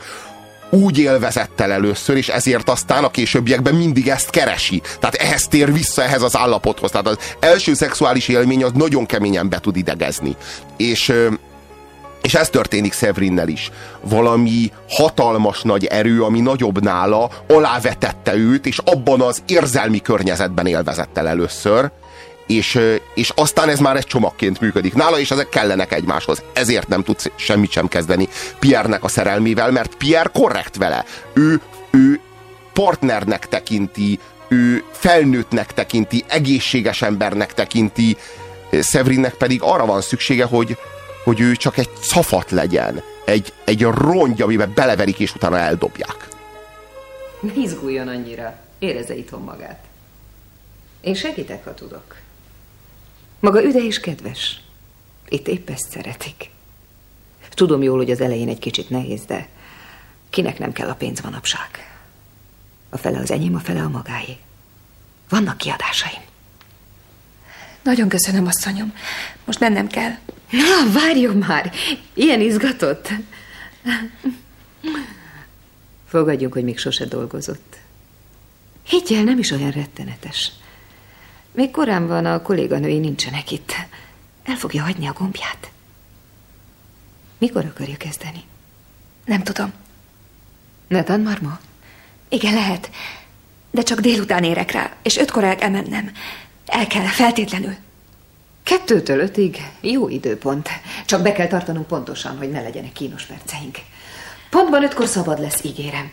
úgy 0.70 0.98
élvezett 0.98 1.60
el 1.60 1.72
először, 1.72 2.16
és 2.16 2.28
ezért 2.28 2.68
aztán 2.68 3.04
a 3.04 3.10
későbbiekben 3.10 3.74
mindig 3.74 4.08
ezt 4.08 4.30
keresi. 4.30 4.82
Tehát 4.98 5.14
ehhez 5.14 5.48
tér 5.48 5.72
vissza, 5.72 6.02
ehhez 6.02 6.22
az 6.22 6.36
állapothoz. 6.36 6.90
Tehát 6.90 7.06
az 7.06 7.18
első 7.40 7.74
szexuális 7.74 8.28
élmény 8.28 8.64
az 8.64 8.72
nagyon 8.74 9.06
keményen 9.06 9.48
be 9.48 9.58
tud 9.58 9.76
idegezni. 9.76 10.36
És 10.76 11.12
és 12.22 12.34
ez 12.34 12.48
történik 12.48 12.92
Severinnel 12.92 13.48
is. 13.48 13.70
Valami 14.00 14.72
hatalmas 14.88 15.62
nagy 15.62 15.84
erő, 15.84 16.22
ami 16.22 16.40
nagyobb 16.40 16.82
nála, 16.82 17.30
alávetette 17.48 18.34
őt, 18.34 18.66
és 18.66 18.78
abban 18.78 19.20
az 19.20 19.42
érzelmi 19.46 20.00
környezetben 20.00 20.66
élvezett 20.66 21.18
el 21.18 21.28
először, 21.28 21.90
és, 22.46 22.78
és 23.14 23.32
aztán 23.34 23.68
ez 23.68 23.78
már 23.78 23.96
egy 23.96 24.06
csomagként 24.06 24.60
működik 24.60 24.94
nála, 24.94 25.18
és 25.18 25.30
ezek 25.30 25.48
kellenek 25.48 25.92
egymáshoz. 25.92 26.42
Ezért 26.52 26.88
nem 26.88 27.02
tudsz 27.02 27.30
semmit 27.36 27.70
sem 27.70 27.88
kezdeni 27.88 28.28
Pierre-nek 28.58 29.04
a 29.04 29.08
szerelmével, 29.08 29.70
mert 29.70 29.94
Pierre 29.94 30.30
korrekt 30.32 30.76
vele. 30.76 31.04
Ő, 31.34 31.60
ő 31.90 32.20
partnernek 32.72 33.48
tekinti, 33.48 34.18
ő 34.48 34.84
felnőttnek 34.92 35.74
tekinti, 35.74 36.24
egészséges 36.28 37.02
embernek 37.02 37.54
tekinti, 37.54 38.16
Severinnek 38.82 39.34
pedig 39.34 39.62
arra 39.62 39.86
van 39.86 40.00
szüksége, 40.00 40.44
hogy, 40.44 40.76
hogy 41.24 41.40
ő 41.40 41.54
csak 41.54 41.76
egy 41.76 41.90
szafat 42.00 42.50
legyen, 42.50 43.02
egy, 43.24 43.52
egy 43.64 43.82
rongy, 43.82 44.42
amiben 44.42 44.72
beleverik, 44.74 45.18
és 45.18 45.34
utána 45.34 45.58
eldobják. 45.58 46.28
Ne 47.40 47.52
izguljon 47.52 48.08
annyira, 48.08 48.58
érezze 48.78 49.16
itthon 49.16 49.42
magát. 49.42 49.84
Én 51.00 51.14
segítek, 51.14 51.64
ha 51.64 51.74
tudok. 51.74 52.16
Maga 53.40 53.62
üde 53.62 53.78
és 53.78 54.00
kedves. 54.00 54.60
Itt 55.28 55.48
épp 55.48 55.70
ezt 55.70 55.90
szeretik. 55.90 56.50
Tudom 57.50 57.82
jól, 57.82 57.96
hogy 57.96 58.10
az 58.10 58.20
elején 58.20 58.48
egy 58.48 58.58
kicsit 58.58 58.90
nehéz, 58.90 59.24
de 59.24 59.48
kinek 60.30 60.58
nem 60.58 60.72
kell 60.72 60.88
a 60.88 60.94
pénz 60.94 61.20
manapság? 61.20 61.98
A 62.88 62.96
fele 62.96 63.18
az 63.18 63.30
enyém, 63.30 63.54
a 63.54 63.58
fele 63.58 63.82
a 63.82 63.88
magáé. 63.88 64.36
Vannak 65.28 65.56
kiadásaim. 65.56 66.29
Nagyon 67.82 68.08
köszönöm, 68.08 68.46
asszonyom. 68.46 68.94
Most 69.44 69.60
mennem 69.60 69.86
kell. 69.86 70.10
Na, 70.50 70.92
várjon 70.92 71.36
már! 71.36 71.72
Ilyen 72.14 72.40
izgatott. 72.40 73.08
Fogadjunk, 76.08 76.52
hogy 76.52 76.64
még 76.64 76.78
sose 76.78 77.04
dolgozott. 77.04 77.76
Higgyel, 78.82 79.24
nem 79.24 79.38
is 79.38 79.50
olyan 79.50 79.70
rettenetes. 79.70 80.52
Még 81.52 81.70
korán 81.70 82.06
van, 82.06 82.26
a 82.26 82.42
kolléganői 82.42 82.98
nincsenek 82.98 83.50
itt. 83.50 83.72
El 84.44 84.56
fogja 84.56 84.82
hagyni 84.82 85.06
a 85.06 85.12
gombját. 85.12 85.70
Mikor 87.38 87.64
akarja 87.64 87.96
kezdeni? 87.96 88.42
Nem 89.24 89.42
tudom. 89.42 89.72
Netan 90.88 91.20
már 91.20 91.40
ma? 91.40 91.60
Igen, 92.28 92.54
lehet. 92.54 92.90
De 93.70 93.82
csak 93.82 94.00
délután 94.00 94.44
érek 94.44 94.70
rá, 94.70 94.96
és 95.02 95.16
ötkor 95.16 95.44
el 95.44 95.56
kell 95.56 95.70
mennem. 95.70 96.12
El 96.70 96.86
kell, 96.86 97.06
feltétlenül. 97.06 97.74
Kettőtől 98.62 99.18
ötig 99.18 99.56
jó 99.80 100.08
időpont. 100.08 100.68
Csak 101.06 101.22
be 101.22 101.32
kell 101.32 101.46
tartanunk 101.46 101.86
pontosan, 101.86 102.36
hogy 102.36 102.50
ne 102.50 102.60
legyenek 102.60 102.92
kínos 102.92 103.24
perceink. 103.24 103.78
Pontban 104.50 104.82
ötkor 104.82 105.06
szabad 105.06 105.40
lesz, 105.40 105.64
ígérem. 105.64 106.10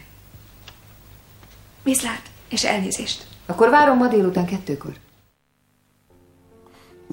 Viszlát, 1.84 2.22
és 2.50 2.64
elnézést. 2.64 3.26
Akkor 3.46 3.70
várom 3.70 3.98
ma 3.98 4.08
délután 4.08 4.46
kettőkor. 4.46 4.94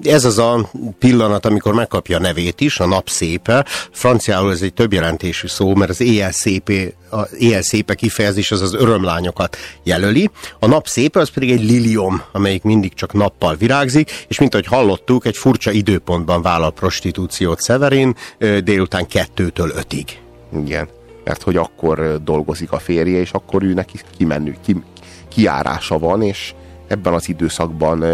Ez 0.03 0.25
az 0.25 0.37
a 0.37 0.69
pillanat, 0.99 1.45
amikor 1.45 1.73
megkapja 1.73 2.17
a 2.17 2.19
nevét 2.19 2.61
is, 2.61 2.79
a 2.79 2.85
nap 2.85 3.09
szépe. 3.09 3.65
Franciául 3.91 4.51
ez 4.51 4.61
egy 4.61 4.73
többjelentésű 4.73 5.47
szó, 5.47 5.75
mert 5.75 5.89
az 5.89 6.01
éjjel 6.01 6.31
szépé, 6.31 6.93
az 7.09 7.35
éjjel 7.37 7.61
szépe 7.61 7.93
kifejezés 7.93 8.51
az 8.51 8.61
az 8.61 8.73
örömlányokat 8.73 9.57
jelöli. 9.83 10.29
A 10.59 10.67
nap 10.67 10.87
szépe 10.87 11.19
az 11.19 11.29
pedig 11.29 11.51
egy 11.51 11.63
lilium, 11.63 12.21
amelyik 12.31 12.63
mindig 12.63 12.93
csak 12.93 13.13
nappal 13.13 13.55
virágzik, 13.55 14.25
és 14.27 14.39
mint 14.39 14.53
ahogy 14.53 14.67
hallottuk, 14.67 15.25
egy 15.25 15.37
furcsa 15.37 15.71
időpontban 15.71 16.41
vállal 16.41 16.71
prostitúciót 16.71 17.63
Severin 17.63 18.15
délután 18.63 19.07
kettőtől 19.07 19.69
ötig. 19.75 20.19
Igen, 20.57 20.87
mert 21.23 21.41
hogy 21.41 21.57
akkor 21.57 22.23
dolgozik 22.23 22.71
a 22.71 22.79
férje, 22.79 23.19
és 23.19 23.31
akkor 23.31 23.63
ő 23.63 23.73
neki 23.73 23.99
kimenő, 24.17 24.55
ki, 24.65 24.83
kiárása 25.29 25.99
van, 25.99 26.21
és 26.21 26.53
ebben 26.87 27.13
az 27.13 27.29
időszakban 27.29 28.05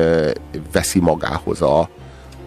veszi 0.71 0.99
magához 0.99 1.61
a, 1.61 1.89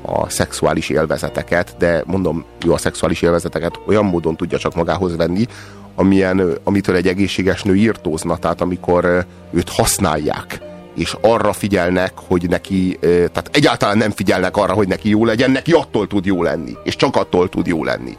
a 0.02 0.28
szexuális 0.28 0.88
élvezeteket, 0.88 1.74
de 1.78 2.02
mondom, 2.06 2.44
jó 2.64 2.72
a 2.72 2.78
szexuális 2.78 3.22
élvezeteket 3.22 3.78
olyan 3.86 4.04
módon 4.04 4.36
tudja 4.36 4.58
csak 4.58 4.74
magához 4.74 5.16
venni, 5.16 5.46
amilyen, 5.94 6.58
amitől 6.64 6.96
egy 6.96 7.08
egészséges 7.08 7.62
nő 7.62 7.76
írtózna, 7.76 8.36
tehát 8.36 8.60
amikor 8.60 9.26
őt 9.52 9.68
használják, 9.68 10.60
és 10.94 11.16
arra 11.20 11.52
figyelnek, 11.52 12.12
hogy 12.14 12.48
neki, 12.48 12.98
tehát 13.00 13.50
egyáltalán 13.52 13.98
nem 13.98 14.10
figyelnek 14.10 14.56
arra, 14.56 14.72
hogy 14.72 14.88
neki 14.88 15.08
jó 15.08 15.24
legyen, 15.24 15.50
neki 15.50 15.72
attól 15.72 16.06
tud 16.06 16.24
jó 16.24 16.42
lenni, 16.42 16.76
és 16.84 16.96
csak 16.96 17.16
attól 17.16 17.48
tud 17.48 17.66
jó 17.66 17.84
lenni. 17.84 18.16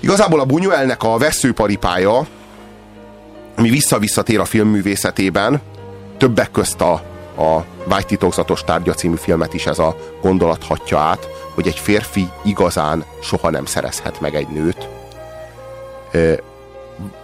Igazából 0.00 0.40
a 0.40 0.46
Buñuelnek 0.46 0.98
a 0.98 1.18
veszőparipája, 1.18 2.26
ami 3.56 3.70
vissza-visszatér 3.70 4.40
a 4.40 4.44
filmművészetében, 4.44 5.60
többek 6.16 6.50
közt 6.50 6.80
a 6.80 7.02
a 7.38 7.64
Vágytitokzatos 7.84 8.64
tárgya 8.64 8.94
című 8.94 9.16
filmet 9.16 9.54
is 9.54 9.66
ez 9.66 9.78
a 9.78 9.96
gondolat 10.20 10.64
hatja 10.64 10.98
át, 10.98 11.28
hogy 11.54 11.66
egy 11.66 11.78
férfi 11.78 12.28
igazán 12.44 13.04
soha 13.22 13.50
nem 13.50 13.64
szerezhet 13.64 14.20
meg 14.20 14.34
egy 14.34 14.48
nőt. 14.48 14.88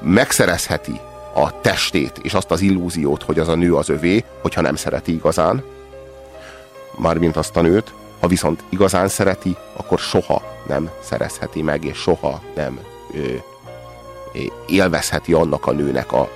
Megszerezheti 0.00 1.00
a 1.34 1.60
testét 1.60 2.18
és 2.22 2.34
azt 2.34 2.50
az 2.50 2.60
illúziót, 2.60 3.22
hogy 3.22 3.38
az 3.38 3.48
a 3.48 3.54
nő 3.54 3.74
az 3.74 3.88
övé, 3.88 4.24
hogyha 4.42 4.60
nem 4.60 4.76
szereti 4.76 5.12
igazán, 5.12 5.64
mármint 6.96 7.36
azt 7.36 7.56
a 7.56 7.60
nőt, 7.60 7.92
ha 8.20 8.26
viszont 8.26 8.62
igazán 8.68 9.08
szereti, 9.08 9.56
akkor 9.76 9.98
soha 9.98 10.42
nem 10.66 10.90
szerezheti 11.00 11.62
meg, 11.62 11.84
és 11.84 11.96
soha 11.96 12.40
nem 12.54 12.80
ö, 13.14 13.34
élvezheti 14.66 15.32
annak 15.32 15.66
a 15.66 15.72
nőnek 15.72 16.12
a, 16.12 16.28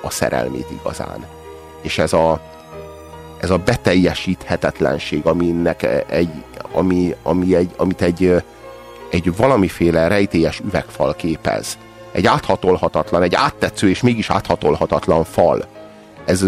a 0.00 0.10
szerelmét 0.10 0.70
igazán. 0.80 1.33
És 1.84 1.98
ez 1.98 2.12
a, 2.12 2.40
ez 3.40 3.50
a 3.50 3.58
beteljesíthetetlenség, 3.58 5.26
aminek 5.26 6.04
egy, 6.08 6.30
ami, 6.72 7.14
ami 7.22 7.54
egy, 7.54 7.70
amit 7.76 8.02
egy, 8.02 8.42
egy 9.10 9.36
valamiféle 9.36 10.08
rejtélyes 10.08 10.60
üvegfal 10.60 11.14
képez. 11.14 11.78
Egy 12.12 12.26
áthatolhatatlan, 12.26 13.22
egy 13.22 13.34
áttetsző 13.34 13.88
és 13.88 14.02
mégis 14.02 14.30
áthatolhatatlan 14.30 15.24
fal. 15.24 15.66
Ez, 16.24 16.44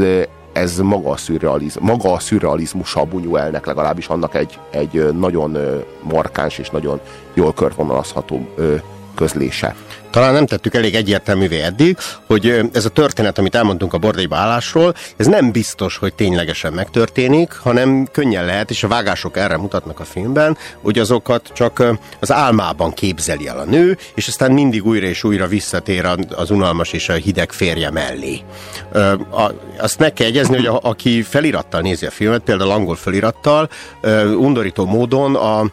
ez 0.52 0.78
maga 0.78 1.10
a, 1.10 1.16
szürrealiz, 1.16 1.76
maga 1.80 2.12
a 2.12 2.18
szürrealizmusa 2.18 3.00
a 3.00 3.04
Buñuelnek 3.04 3.66
legalábbis 3.66 4.08
annak 4.08 4.34
egy, 4.34 4.58
egy 4.70 5.14
nagyon 5.18 5.58
markáns 6.02 6.58
és 6.58 6.70
nagyon 6.70 7.00
jól 7.34 7.54
körvonalazható 7.54 8.48
közlése. 9.14 9.74
Talán 10.16 10.32
nem 10.32 10.46
tettük 10.46 10.74
elég 10.74 10.94
egyértelművé 10.94 11.60
eddig, 11.60 11.96
hogy 12.26 12.68
ez 12.72 12.84
a 12.84 12.88
történet, 12.88 13.38
amit 13.38 13.54
elmondtunk 13.54 13.92
a 13.92 13.98
bordélyba 13.98 14.36
állásról, 14.36 14.94
ez 15.16 15.26
nem 15.26 15.52
biztos, 15.52 15.96
hogy 15.96 16.14
ténylegesen 16.14 16.72
megtörténik, 16.72 17.52
hanem 17.52 18.08
könnyen 18.12 18.44
lehet, 18.44 18.70
és 18.70 18.82
a 18.82 18.88
vágások 18.88 19.36
erre 19.36 19.56
mutatnak 19.56 20.00
a 20.00 20.04
filmben, 20.04 20.56
hogy 20.82 20.98
azokat 20.98 21.50
csak 21.54 21.82
az 22.20 22.32
álmában 22.32 22.92
képzeli 22.92 23.48
el 23.48 23.58
a 23.58 23.64
nő, 23.64 23.98
és 24.14 24.28
aztán 24.28 24.52
mindig 24.52 24.86
újra 24.86 25.06
és 25.06 25.24
újra 25.24 25.46
visszatér 25.46 26.08
az 26.30 26.50
unalmas 26.50 26.92
és 26.92 27.08
a 27.08 27.12
hideg 27.12 27.52
férje 27.52 27.90
mellé. 27.90 28.40
Azt 29.78 29.98
meg 29.98 30.12
kell 30.12 30.26
egyezni, 30.26 30.56
hogy 30.56 30.66
a, 30.66 30.78
aki 30.82 31.22
felirattal 31.22 31.80
nézi 31.80 32.06
a 32.06 32.10
filmet, 32.10 32.42
például 32.42 32.70
angol 32.70 32.96
felirattal, 32.96 33.68
undorító 34.38 34.84
módon 34.84 35.34
a 35.34 35.70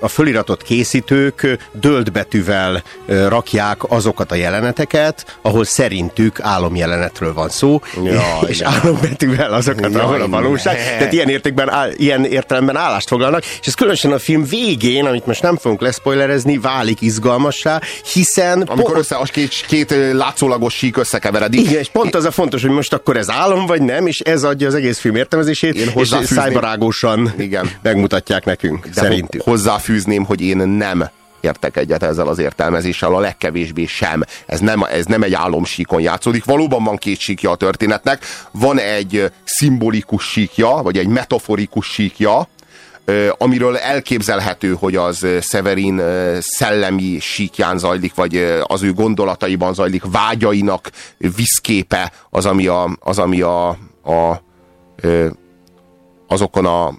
a 0.00 0.08
föliratot 0.08 0.62
készítők 0.62 1.58
döldbetűvel 1.72 2.82
rakják 3.06 3.90
azokat 3.90 4.32
a 4.32 4.34
jeleneteket, 4.34 5.38
ahol 5.42 5.64
szerintük 5.64 6.40
álomjelenetről 6.40 7.34
van 7.34 7.48
szó, 7.48 7.80
Jaj, 8.04 8.20
és 8.46 8.60
álombetűvel 8.60 9.52
azokat, 9.52 9.92
Jaj, 9.92 10.02
ahol 10.02 10.20
a 10.20 10.28
valóság. 10.28 10.76
Ne. 10.76 10.82
Tehát 10.82 11.12
ilyen, 11.12 11.28
értékben, 11.28 11.70
ilyen 11.96 12.24
értelemben 12.24 12.76
állást 12.76 13.08
foglalnak, 13.08 13.44
és 13.44 13.66
ez 13.66 13.74
különösen 13.74 14.12
a 14.12 14.18
film 14.18 14.44
végén, 14.44 15.04
amit 15.04 15.26
most 15.26 15.42
nem 15.42 15.56
fogunk 15.56 15.80
leszpoilerezni, 15.80 16.58
válik 16.58 17.00
izgalmassá, 17.00 17.80
hiszen... 18.12 18.60
Amikor 18.60 18.84
pont... 18.84 18.96
össze, 18.96 19.14
a 19.14 19.22
két, 19.22 19.64
két 19.66 19.94
látszólagos 20.12 20.74
sík 20.74 20.96
összekeveredik. 20.96 21.60
Igen, 21.60 21.78
és 21.78 21.88
pont 21.88 22.14
az 22.14 22.24
a 22.24 22.30
fontos, 22.30 22.62
hogy 22.62 22.70
most 22.70 22.92
akkor 22.92 23.16
ez 23.16 23.30
álom 23.30 23.66
vagy 23.66 23.82
nem, 23.82 24.06
és 24.06 24.20
ez 24.20 24.44
adja 24.44 24.66
az 24.66 24.74
egész 24.74 24.98
film 24.98 25.16
értelmezését, 25.16 25.74
Én 25.74 25.90
és 25.94 26.14
szájbarágósan 26.24 27.32
igen. 27.38 27.70
megmutatják 27.82 28.44
nekünk, 28.44 28.86
De 28.86 29.00
szerintük 29.00 29.45
hozzáfűzném, 29.46 30.24
hogy 30.24 30.40
én 30.40 30.56
nem 30.56 31.10
értek 31.40 31.76
egyet 31.76 32.02
ezzel 32.02 32.28
az 32.28 32.38
értelmezéssel, 32.38 33.14
a 33.14 33.20
legkevésbé 33.20 33.86
sem. 33.86 34.22
Ez 34.46 34.60
nem, 34.60 34.82
ez 34.82 35.04
nem 35.04 35.22
egy 35.22 35.34
álomsíkon 35.34 36.00
játszódik. 36.00 36.44
Valóban 36.44 36.84
van 36.84 36.96
két 36.96 37.18
síkja 37.18 37.50
a 37.50 37.56
történetnek. 37.56 38.24
Van 38.50 38.78
egy 38.78 39.32
szimbolikus 39.44 40.24
síkja, 40.24 40.68
vagy 40.68 40.98
egy 40.98 41.06
metaforikus 41.06 41.86
síkja, 41.86 42.48
amiről 43.38 43.76
elképzelhető, 43.76 44.76
hogy 44.78 44.96
az 44.96 45.26
Severin 45.40 46.02
szellemi 46.40 47.18
síkján 47.20 47.78
zajlik, 47.78 48.14
vagy 48.14 48.36
az 48.62 48.82
ő 48.82 48.92
gondolataiban 48.92 49.74
zajlik, 49.74 50.02
vágyainak 50.10 50.90
viszképe 51.18 52.12
az, 52.30 52.46
ami 52.46 52.66
a, 52.66 52.96
az, 53.00 53.18
ami 53.18 53.40
a, 53.40 53.68
a 54.04 54.42
azokon 56.26 56.66
a, 56.66 56.94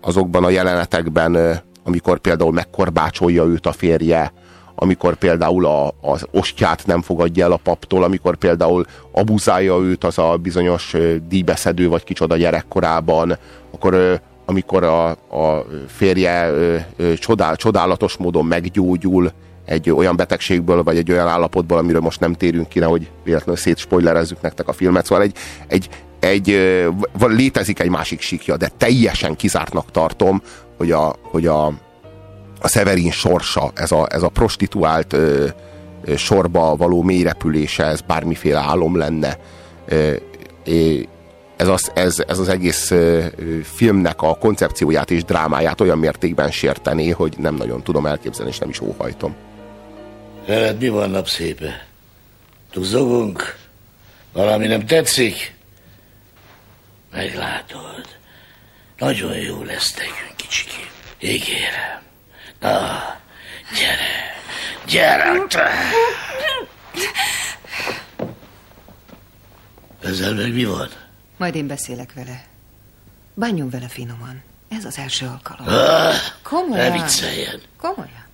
azokban 0.00 0.44
a 0.44 0.50
jelenetekben 0.50 1.64
amikor 1.86 2.18
például 2.18 2.52
megkorbácsolja 2.52 3.44
őt 3.44 3.66
a 3.66 3.72
férje, 3.72 4.32
amikor 4.74 5.14
például 5.14 5.66
a, 5.66 5.94
az 6.00 6.26
ostját 6.30 6.86
nem 6.86 7.02
fogadja 7.02 7.44
el 7.44 7.52
a 7.52 7.60
paptól, 7.62 8.02
amikor 8.02 8.36
például 8.36 8.84
abuzálja 9.12 9.78
őt 9.78 10.04
az 10.04 10.18
a 10.18 10.36
bizonyos 10.36 10.96
díjbeszedő 11.28 11.88
vagy 11.88 12.04
kicsoda 12.04 12.36
gyerekkorában, 12.36 13.36
akkor 13.70 14.20
amikor 14.44 14.84
a, 14.84 15.08
a 15.10 15.66
férje 15.86 16.52
csodál, 17.18 17.56
csodálatos 17.56 18.16
módon 18.16 18.46
meggyógyul 18.46 19.32
egy 19.64 19.90
olyan 19.90 20.16
betegségből, 20.16 20.82
vagy 20.82 20.96
egy 20.96 21.10
olyan 21.10 21.28
állapotból, 21.28 21.78
amiről 21.78 22.00
most 22.00 22.20
nem 22.20 22.32
térünk 22.32 22.68
ki, 22.68 22.80
hogy 22.80 23.10
véletlenül 23.24 23.60
szétspoilerezzük 23.60 24.40
nektek 24.40 24.68
a 24.68 24.72
filmet. 24.72 25.04
Szóval 25.06 25.24
egy, 25.24 25.36
egy, 25.66 25.88
egy, 26.20 26.46
létezik 27.18 27.80
egy 27.80 27.90
másik 27.90 28.20
síkja, 28.20 28.56
de 28.56 28.70
teljesen 28.76 29.36
kizártnak 29.36 29.90
tartom, 29.90 30.42
hogy 30.76 30.90
a, 30.90 31.14
hogy 31.22 31.46
a, 31.46 31.66
a 32.60 32.68
Severin 32.68 33.10
sorsa, 33.10 33.70
ez 33.74 33.92
a, 33.92 34.06
ez 34.10 34.22
a 34.22 34.28
prostituált 34.28 35.12
ö, 35.12 35.46
sorba 36.16 36.76
való 36.76 37.02
mélyrepülése, 37.02 37.84
ez 37.84 38.00
bármiféle 38.00 38.58
álom 38.58 38.96
lenne. 38.96 39.38
Ö, 39.88 40.12
ez 41.56 41.68
az, 41.68 41.90
ez, 41.94 42.24
ez 42.26 42.38
az 42.38 42.48
egész 42.48 42.92
filmnek 43.62 44.22
a 44.22 44.34
koncepcióját 44.34 45.10
és 45.10 45.24
drámáját 45.24 45.80
olyan 45.80 45.98
mértékben 45.98 46.50
sértené, 46.50 47.10
hogy 47.10 47.34
nem 47.38 47.54
nagyon 47.54 47.82
tudom 47.82 48.06
elképzelni, 48.06 48.50
és 48.50 48.58
nem 48.58 48.68
is 48.68 48.80
óhajtom. 48.80 49.34
Veled 50.46 50.78
mi 50.78 50.88
van 50.88 51.10
napszépe? 51.10 51.86
Tuzogunk? 52.72 53.56
Valami 54.32 54.66
nem 54.66 54.86
tetszik? 54.86 55.54
Meglátod. 57.12 58.04
Nagyon 58.98 59.36
jó 59.36 59.62
lesz 59.62 59.94
nekünk, 59.94 60.35
kicsikém. 60.48 60.88
Ígérem. 61.20 62.02
Na, 62.60 63.00
gyere. 63.78 64.34
Gyere 64.86 65.46
te. 65.46 65.70
Ezzel 70.02 70.34
meg 70.34 70.52
mi 70.54 70.64
van? 70.64 70.88
Majd 71.36 71.54
én 71.54 71.66
beszélek 71.66 72.12
vele. 72.14 72.44
Bánjon 73.34 73.70
vele 73.70 73.88
finoman. 73.88 74.42
Ez 74.68 74.84
az 74.84 74.98
első 74.98 75.26
alkalom. 75.26 75.66
Ah, 75.74 76.14
Komolyan. 76.42 76.90
Ne 76.90 77.02
vicceljen. 77.02 77.60
Komolyan. 77.76 78.24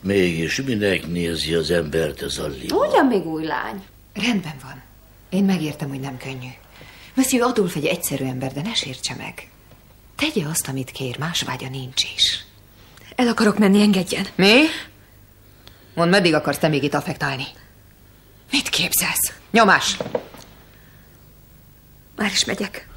Mégis 0.00 0.62
minek 0.62 1.06
nézi 1.06 1.54
az 1.54 1.70
embert 1.70 2.22
ez 2.22 2.38
a 2.38 2.46
liba? 2.46 2.76
Ugyan 2.76 3.06
még 3.06 3.26
új 3.26 3.44
lány. 3.44 3.84
Rendben 4.14 4.56
van. 4.62 4.82
Én 5.30 5.44
megértem, 5.44 5.88
hogy 5.88 6.00
nem 6.00 6.16
könnyű. 6.16 6.48
Monsieur 7.14 7.46
Adolf 7.46 7.76
egy 7.76 7.86
egyszerű 7.86 8.24
ember, 8.24 8.52
de 8.52 8.62
ne 8.62 8.74
sértse 8.74 9.14
meg. 9.14 9.48
Tegye 10.16 10.46
azt, 10.46 10.68
amit 10.68 10.90
kér, 10.90 11.18
más 11.18 11.42
vágya 11.42 11.68
nincs 11.68 12.04
is. 12.16 12.44
El 13.16 13.28
akarok 13.28 13.58
menni, 13.58 13.80
engedjen. 13.80 14.26
Mi? 14.34 14.62
Mondd, 15.94 16.10
meddig 16.10 16.34
akarsz 16.34 16.58
te 16.58 16.68
még 16.68 16.82
itt 16.82 16.94
affektálni? 16.94 17.46
Mit 18.50 18.68
képzelsz? 18.68 19.32
Nyomás! 19.50 19.96
Már 22.16 22.30
is 22.30 22.44
megyek. 22.44 22.88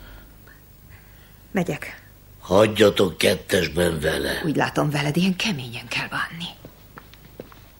Megyek. 1.52 2.02
Hagyjatok 2.40 3.18
kettesben 3.18 4.00
vele. 4.00 4.42
Úgy 4.46 4.56
látom 4.56 4.90
veled, 4.90 5.18
ilyen 5.18 5.36
keményen 5.36 5.88
kell 5.88 6.08
bánni. 6.08 6.46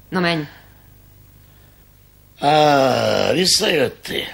Na 0.10 0.20
menj. 0.20 0.44
Á, 2.40 3.32
visszajöttél. 3.32 4.28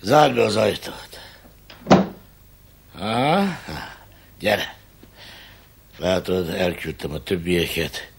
Zárd 0.00 0.34
be 0.34 0.42
az 0.42 0.56
ajtót. 0.56 1.11
Ha? 2.98 3.58
Gyere. 4.38 4.76
Látod, 5.98 6.48
elküldtem 6.48 7.12
a 7.12 7.22
többieket. 7.22 8.10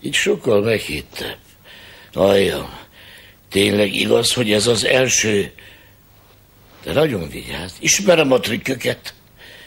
Itt 0.00 0.12
sokkal 0.12 0.62
meghittebb. 0.62 1.36
Halljam, 2.12 2.78
tényleg 3.50 3.94
igaz, 3.94 4.32
hogy 4.32 4.52
ez 4.52 4.66
az 4.66 4.84
első... 4.84 5.52
De 6.82 6.92
nagyon 6.92 7.28
vigyázz, 7.28 7.72
ismerem 7.78 8.32
a 8.32 8.40
trükköket. 8.40 9.14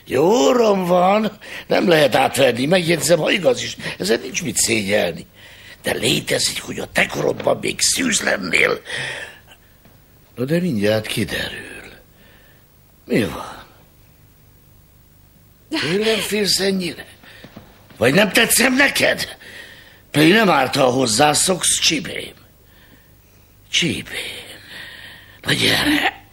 Jó 0.05 0.53
van, 0.85 1.37
nem 1.67 1.87
lehet 1.87 2.15
átvenni, 2.15 2.65
megjegyzem, 2.65 3.19
ha 3.19 3.31
igaz 3.31 3.63
is, 3.63 3.77
ezzel 3.97 4.17
nincs 4.17 4.43
mit 4.43 4.57
szégyelni. 4.57 5.25
De 5.81 5.93
létezik, 5.93 6.61
hogy 6.61 6.79
a 6.79 6.91
te 6.91 7.05
korodban 7.05 7.57
még 7.61 7.79
szűz 7.79 8.21
lennél, 8.21 8.81
Na 10.37 10.45
de 10.45 10.59
mindjárt 10.59 11.07
kiderül. 11.07 11.91
Mi 13.05 13.23
van? 13.23 13.56
Tőlem 15.79 16.19
félsz 16.19 16.59
ennyire? 16.59 17.05
Vagy 17.97 18.13
nem 18.13 18.31
tetszem 18.31 18.75
neked? 18.75 19.35
Pedig 20.11 20.33
nem 20.33 20.49
árt, 20.49 20.75
ha 20.75 20.83
hozzászoksz, 20.83 21.79
csibém. 21.79 22.33
Csibém. 23.71 24.45
Na 25.41 25.53
gyere! 25.53 26.25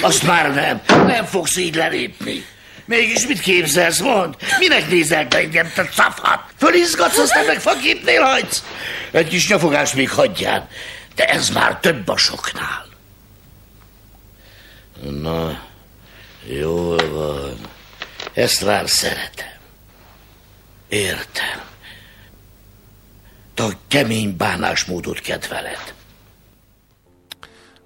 Azt 0.00 0.22
már 0.22 0.54
nem. 0.54 0.82
Nem 1.06 1.24
fogsz 1.24 1.56
így 1.56 1.74
lelépni. 1.74 2.44
Mégis 2.84 3.26
mit 3.26 3.40
képzelsz, 3.40 4.00
mond? 4.00 4.34
Minek 4.58 4.90
nézel 4.90 5.28
te 5.28 5.38
engem, 5.38 5.72
te 5.74 5.88
szafat? 5.92 6.40
Fölizgatsz, 6.58 7.18
aztán 7.18 7.44
meg 7.44 7.60
faképnél 7.60 8.22
hagysz? 8.22 8.62
Egy 9.10 9.28
kis 9.28 9.48
nyafogás 9.48 9.94
még 9.94 10.10
hagyján, 10.10 10.68
de 11.14 11.24
ez 11.24 11.48
már 11.48 11.78
több 11.80 12.08
a 12.08 12.16
soknál. 12.16 12.83
Na, 15.10 15.62
jól 16.46 17.10
van. 17.10 17.58
Ezt 18.32 18.64
már 18.64 18.88
szeretem. 18.88 19.46
Értem. 20.88 21.60
Te 23.54 23.62
a 23.62 23.70
kemény 23.88 24.36
bánásmódot 24.36 25.20
kedveled. 25.20 25.94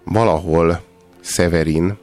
Valahol 0.04 0.84
Severin 1.20 1.98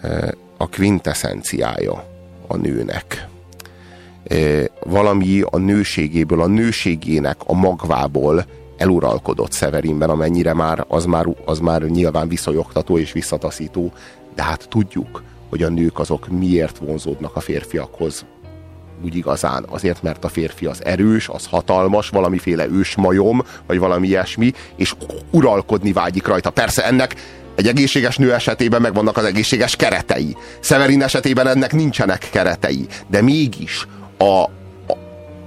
eh, 0.00 0.28
a 0.56 0.68
quintessenciája 0.68 2.08
a 2.46 2.56
nőnek. 2.56 3.26
Eh, 4.24 4.64
valami 4.80 5.40
a 5.40 5.58
nőségéből, 5.58 6.40
a 6.40 6.46
nőségének 6.46 7.36
a 7.46 7.52
magvából 7.52 8.46
eluralkodott 8.76 9.52
Severinben, 9.52 10.10
amennyire 10.10 10.54
már 10.54 10.84
az, 10.88 11.04
már 11.04 11.26
az 11.44 11.58
már 11.58 11.82
nyilván 11.82 12.28
viszonyogtató 12.28 12.98
és 12.98 13.12
visszataszító, 13.12 13.92
de 14.34 14.42
hát 14.42 14.68
tudjuk, 14.68 15.22
hogy 15.48 15.62
a 15.62 15.68
nők 15.68 15.98
azok 15.98 16.28
miért 16.28 16.78
vonzódnak 16.78 17.36
a 17.36 17.40
férfiakhoz 17.40 18.24
úgy 19.04 19.16
igazán. 19.16 19.66
Azért, 19.68 20.02
mert 20.02 20.24
a 20.24 20.28
férfi 20.28 20.66
az 20.66 20.84
erős, 20.84 21.28
az 21.28 21.46
hatalmas, 21.46 22.08
valamiféle 22.08 22.66
ősmajom, 22.68 23.42
vagy 23.66 23.78
valami 23.78 24.06
ilyesmi, 24.06 24.52
és 24.76 24.94
uralkodni 25.30 25.92
vágyik 25.92 26.26
rajta. 26.26 26.50
Persze 26.50 26.84
ennek 26.84 27.14
egy 27.54 27.66
egészséges 27.66 28.16
nő 28.16 28.32
esetében 28.32 28.80
megvannak 28.80 29.16
az 29.16 29.24
egészséges 29.24 29.76
keretei. 29.76 30.36
Severin 30.60 31.02
esetében 31.02 31.46
ennek 31.46 31.72
nincsenek 31.72 32.28
keretei. 32.32 32.86
De 33.06 33.22
mégis 33.22 33.86
a, 34.18 34.24
a, 34.24 34.48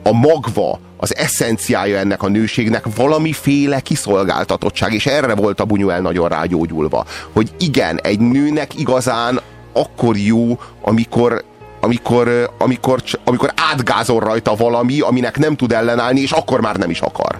a 0.04 0.12
magva, 0.12 0.80
az 0.98 1.16
eszenciája 1.16 1.98
ennek 1.98 2.24
a 2.24 2.28
nőségnek 2.28 2.86
valamiféle 2.96 3.80
kiszolgáltatottság, 3.80 4.94
és 4.94 5.06
erre 5.06 5.36
volt 5.36 5.60
a 5.60 5.66
Bunyuel 5.66 6.02
nagyon 6.02 6.28
rágyógyulva, 6.28 7.06
hogy 7.34 7.52
igen, 7.60 8.00
egy 8.04 8.20
nőnek 8.20 8.80
igazán 8.80 9.40
akkor 9.74 10.18
jó, 10.18 10.60
amikor 10.82 11.44
amikor, 11.82 12.52
amikor, 12.58 13.02
amikor 13.24 13.54
átgázol 13.72 14.20
rajta 14.20 14.56
valami, 14.56 15.00
aminek 15.00 15.38
nem 15.38 15.56
tud 15.56 15.72
ellenállni, 15.72 16.20
és 16.20 16.32
akkor 16.32 16.62
már 16.62 16.76
nem 16.76 16.90
is 16.90 17.00
akar. 17.00 17.40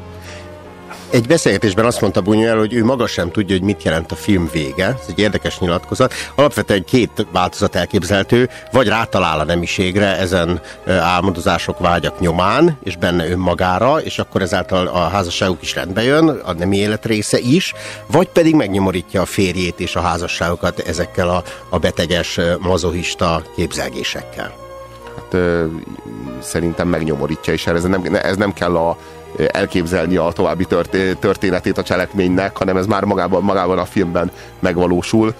Egy 1.10 1.28
beszélgetésben 1.28 1.86
azt 1.86 2.02
mondta 2.02 2.22
Bunyuel, 2.22 2.58
hogy 2.58 2.74
ő 2.74 2.84
maga 2.84 3.08
sem 3.08 3.32
tudja, 3.32 3.56
hogy 3.56 3.66
mit 3.66 3.84
jelent 3.84 4.12
a 4.12 4.16
film 4.16 4.50
vége. 4.52 4.86
Ez 4.86 5.06
egy 5.08 5.20
érdekes 5.20 5.60
nyilatkozat. 5.60 6.14
Alapvetően 6.36 6.84
két 6.84 7.26
változat 7.32 7.76
elképzelhető, 7.76 8.50
vagy 8.72 8.88
rátalál 8.88 9.40
a 9.40 9.44
nemiségre 9.44 10.18
ezen 10.18 10.62
álmodozások, 10.88 11.80
vágyak 11.80 12.20
nyomán, 12.20 12.78
és 12.84 12.96
benne 12.96 13.30
önmagára, 13.30 14.02
és 14.02 14.20
akkor 14.20 14.42
ezáltal 14.42 14.88
a 14.88 15.00
házasságuk 15.00 15.62
is 15.62 15.76
rendbe 15.76 16.04
jön, 16.04 16.28
a 16.30 16.54
nemi 16.54 16.78
élet 16.78 17.06
része 17.06 17.40
is, 17.40 17.74
vagy 18.08 18.28
pedig 18.28 18.56
megnyomorítja 18.56 19.22
a 19.22 19.26
férjét 19.26 19.80
és 19.80 19.96
a 19.96 20.02
házasságokat 20.02 20.80
ezekkel 20.80 21.30
a, 21.30 21.44
a 21.70 21.78
beteges, 21.78 22.40
mazohista 22.60 23.44
képzelgésekkel. 23.56 24.54
Hát 25.16 25.34
ö, 25.34 25.66
szerintem 26.42 26.88
megnyomorítja, 26.88 27.54
és 27.54 27.68
ez 27.68 27.84
nem, 27.84 28.16
ez 28.16 28.36
nem 28.36 28.54
kell 28.54 28.76
a 28.76 28.98
elképzelni 29.48 30.16
a 30.16 30.32
további 30.32 30.66
történetét 31.20 31.78
a 31.78 31.84
cselekménynek, 31.84 32.58
hanem 32.58 32.78
ez 32.78 32.86
már 32.86 33.04
magában, 33.04 33.44
magában 33.44 33.78
a 33.78 33.86
filmben 33.86 34.32
megvalósul. 34.60 35.34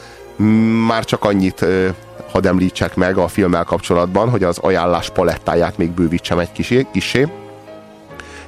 Már 0.88 1.06
csak 1.06 1.24
annyit 1.24 1.66
hadd 2.32 2.48
említsek 2.48 2.96
meg 2.96 3.18
a 3.18 3.28
filmmel 3.28 3.64
kapcsolatban, 3.64 4.30
hogy 4.30 4.44
az 4.44 4.58
ajánlás 4.58 5.10
palettáját 5.10 5.78
még 5.78 5.92
bővítsem 5.92 6.40
egy 6.40 6.52
kisé. 6.52 6.88
kisé. 6.92 7.28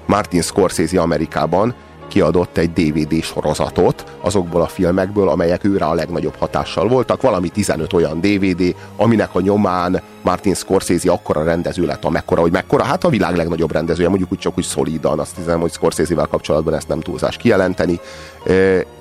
Martin 0.05 0.41
Scorsese 0.41 1.01
Amerikában 1.01 1.75
kiadott 2.09 2.57
egy 2.57 2.73
DVD 2.73 3.23
sorozatot 3.23 4.03
azokból 4.21 4.61
a 4.61 4.67
filmekből, 4.67 5.29
amelyek 5.29 5.63
őre 5.63 5.85
a 5.85 5.93
legnagyobb 5.93 6.35
hatással 6.35 6.87
voltak. 6.87 7.21
Valami 7.21 7.49
15 7.49 7.93
olyan 7.93 8.21
DVD, 8.21 8.75
aminek 8.95 9.35
a 9.35 9.41
nyomán 9.41 10.01
Martin 10.21 10.53
Scorsese 10.53 11.11
akkora 11.11 11.43
rendező 11.43 11.85
lett, 11.85 12.03
amekkora, 12.03 12.41
hogy 12.41 12.51
mekkora, 12.51 12.83
hát 12.83 13.03
a 13.03 13.09
világ 13.09 13.35
legnagyobb 13.35 13.71
rendezője, 13.71 14.09
mondjuk 14.09 14.31
úgy 14.31 14.37
csak 14.37 14.57
úgy 14.57 14.63
szolidan, 14.63 15.19
azt 15.19 15.35
hiszem, 15.35 15.59
hogy 15.59 15.71
Scorsese-vel 15.71 16.27
kapcsolatban 16.27 16.73
ezt 16.73 16.87
nem 16.87 16.99
túlzás 16.99 17.37
kijelenteni. 17.37 17.99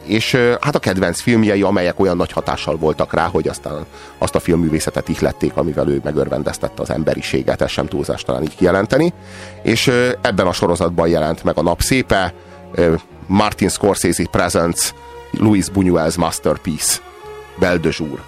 És 0.05 0.37
hát 0.61 0.75
a 0.75 0.79
kedvenc 0.79 1.21
filmjei, 1.21 1.63
amelyek 1.63 2.01
olyan 2.01 2.17
nagy 2.17 2.33
hatással 2.33 2.77
voltak 2.77 3.15
rá, 3.15 3.27
hogy 3.27 3.49
aztán 3.49 3.87
azt 4.19 4.35
a 4.35 4.41
filmművészetet 4.41 5.09
ihlették, 5.09 5.57
amivel 5.57 5.89
ő 5.89 6.01
megörvendeztette 6.05 6.83
az 6.83 6.91
emberiséget, 6.91 7.63
ez 7.63 7.71
sem 7.71 7.87
túlzás 7.87 8.23
talán 8.23 8.43
így 8.43 8.57
kijelenteni. 8.57 9.13
És 9.63 9.93
ebben 10.21 10.47
a 10.47 10.53
sorozatban 10.53 11.09
jelent 11.09 11.45
meg 11.45 11.59
a 11.59 11.63
napszépe, 11.63 12.35
Martin 13.27 13.69
Scorsese 13.69 14.25
Presents 14.31 14.95
Louis 15.31 15.67
Buñuel's 15.75 16.17
Masterpiece 16.17 16.97
de 17.59 17.79
Jour 17.83 18.21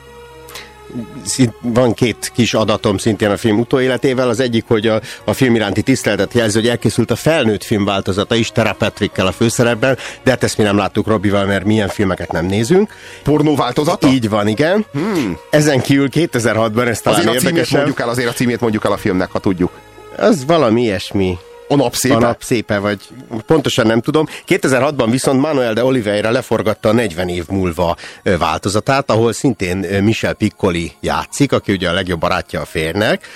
van 1.60 1.94
két 1.94 2.30
kis 2.34 2.54
adatom 2.54 2.98
szintén 2.98 3.30
a 3.30 3.36
film 3.36 3.58
utóéletével. 3.58 4.28
Az 4.28 4.40
egyik, 4.40 4.64
hogy 4.66 4.86
a, 4.86 5.00
a 5.24 5.32
film 5.32 5.54
iránti 5.54 5.82
tiszteletet 5.82 6.34
jelzi, 6.34 6.58
hogy 6.58 6.68
elkészült 6.68 7.10
a 7.10 7.16
felnőtt 7.16 7.64
film 7.64 7.84
változata 7.84 8.34
is, 8.34 8.52
Tera 8.52 8.72
Patrickkel 8.72 9.26
a 9.26 9.32
főszerepben, 9.32 9.98
de 10.22 10.30
hát 10.30 10.42
ezt 10.42 10.58
mi 10.58 10.64
nem 10.64 10.76
láttuk 10.76 11.06
Robival, 11.06 11.44
mert 11.44 11.64
milyen 11.64 11.88
filmeket 11.88 12.32
nem 12.32 12.46
nézünk. 12.46 12.94
Pornó 13.22 13.56
változata? 13.56 14.08
Így 14.08 14.28
van, 14.28 14.48
igen. 14.48 14.86
Hmm. 14.92 15.36
Ezen 15.50 15.80
kívül 15.80 16.08
2006-ban 16.12 16.88
ez 16.88 17.00
talán 17.00 17.28
azért 17.28 17.44
a 17.44 17.46
címét 17.46 17.70
mondjuk 17.70 18.00
el, 18.00 18.08
azért 18.08 18.28
a 18.28 18.32
címét 18.32 18.60
mondjuk 18.60 18.84
el 18.84 18.92
a 18.92 18.96
filmnek, 18.96 19.30
ha 19.30 19.38
tudjuk. 19.38 19.70
Az 20.16 20.44
valami 20.44 20.82
ilyesmi. 20.82 21.38
A 21.70 21.76
napszépe? 21.76 22.14
A 22.14 22.18
napszépe, 22.18 22.78
vagy 22.78 23.00
pontosan 23.46 23.86
nem 23.86 24.00
tudom. 24.00 24.26
2006-ban 24.48 25.06
viszont 25.10 25.40
Manuel 25.40 25.72
de 25.72 25.84
Oliveira 25.84 26.30
leforgatta 26.30 26.88
a 26.88 26.92
40 26.92 27.28
év 27.28 27.44
múlva 27.48 27.96
változatát, 28.38 29.10
ahol 29.10 29.32
szintén 29.32 30.02
Michel 30.02 30.34
Piccoli 30.34 30.92
játszik, 31.00 31.52
aki 31.52 31.72
ugye 31.72 31.88
a 31.88 31.92
legjobb 31.92 32.20
barátja 32.20 32.60
a 32.60 32.64
férnek, 32.64 33.26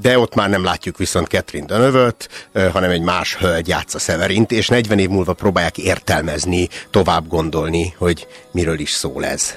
de 0.00 0.18
ott 0.18 0.34
már 0.34 0.48
nem 0.48 0.64
látjuk 0.64 0.98
viszont 0.98 1.26
Catherine 1.26 1.66
Dönövöt, 1.66 2.50
hanem 2.72 2.90
egy 2.90 3.02
más 3.02 3.36
hölgy 3.36 3.68
játsza 3.68 3.98
Severint, 3.98 4.52
és 4.52 4.68
40 4.68 4.98
év 4.98 5.08
múlva 5.08 5.32
próbálják 5.32 5.78
értelmezni, 5.78 6.68
tovább 6.90 7.28
gondolni, 7.28 7.94
hogy 7.98 8.26
miről 8.50 8.78
is 8.78 8.90
szól 8.90 9.24
ez. 9.24 9.54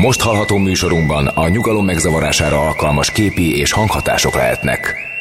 Most 0.00 0.20
hallható 0.20 0.56
műsorunkban 0.56 1.26
a 1.26 1.48
nyugalom 1.48 1.84
megzavarására 1.84 2.60
alkalmas 2.60 3.10
képi 3.10 3.58
és 3.58 3.72
hanghatások 3.72 4.34
lehetnek. 4.34 5.12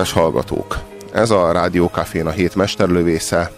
Kedves 0.00 0.22
hallgatók, 0.22 0.78
ez 1.12 1.30
a 1.30 1.52
Rádió 1.52 1.86
Cafén 1.86 2.26
a 2.26 2.30
hét 2.30 2.54
mesterlövésze. 2.54 3.50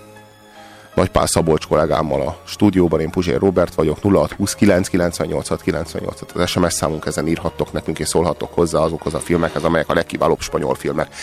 Nagypál 0.95 1.27
Szabolcs 1.27 1.67
kollégámmal 1.67 2.21
a 2.21 2.39
stúdióban, 2.45 3.01
én 3.01 3.11
Puzsér 3.11 3.39
Robert 3.39 3.75
vagyok, 3.75 3.99
0620 4.03 4.55
998 4.55 5.63
98 5.63 6.21
Az 6.35 6.49
SMS 6.49 6.73
számunk 6.73 7.07
ezen 7.07 7.27
írhattok 7.27 7.73
nekünk, 7.73 7.99
és 7.99 8.09
szólhattok 8.09 8.55
hozzá 8.55 8.79
azokhoz 8.79 9.15
a 9.15 9.19
filmekhez, 9.19 9.65
amelyek 9.65 9.89
a 9.89 9.95
legkiválóbb 9.95 10.41
spanyol 10.41 10.75
filmek, 10.75 11.15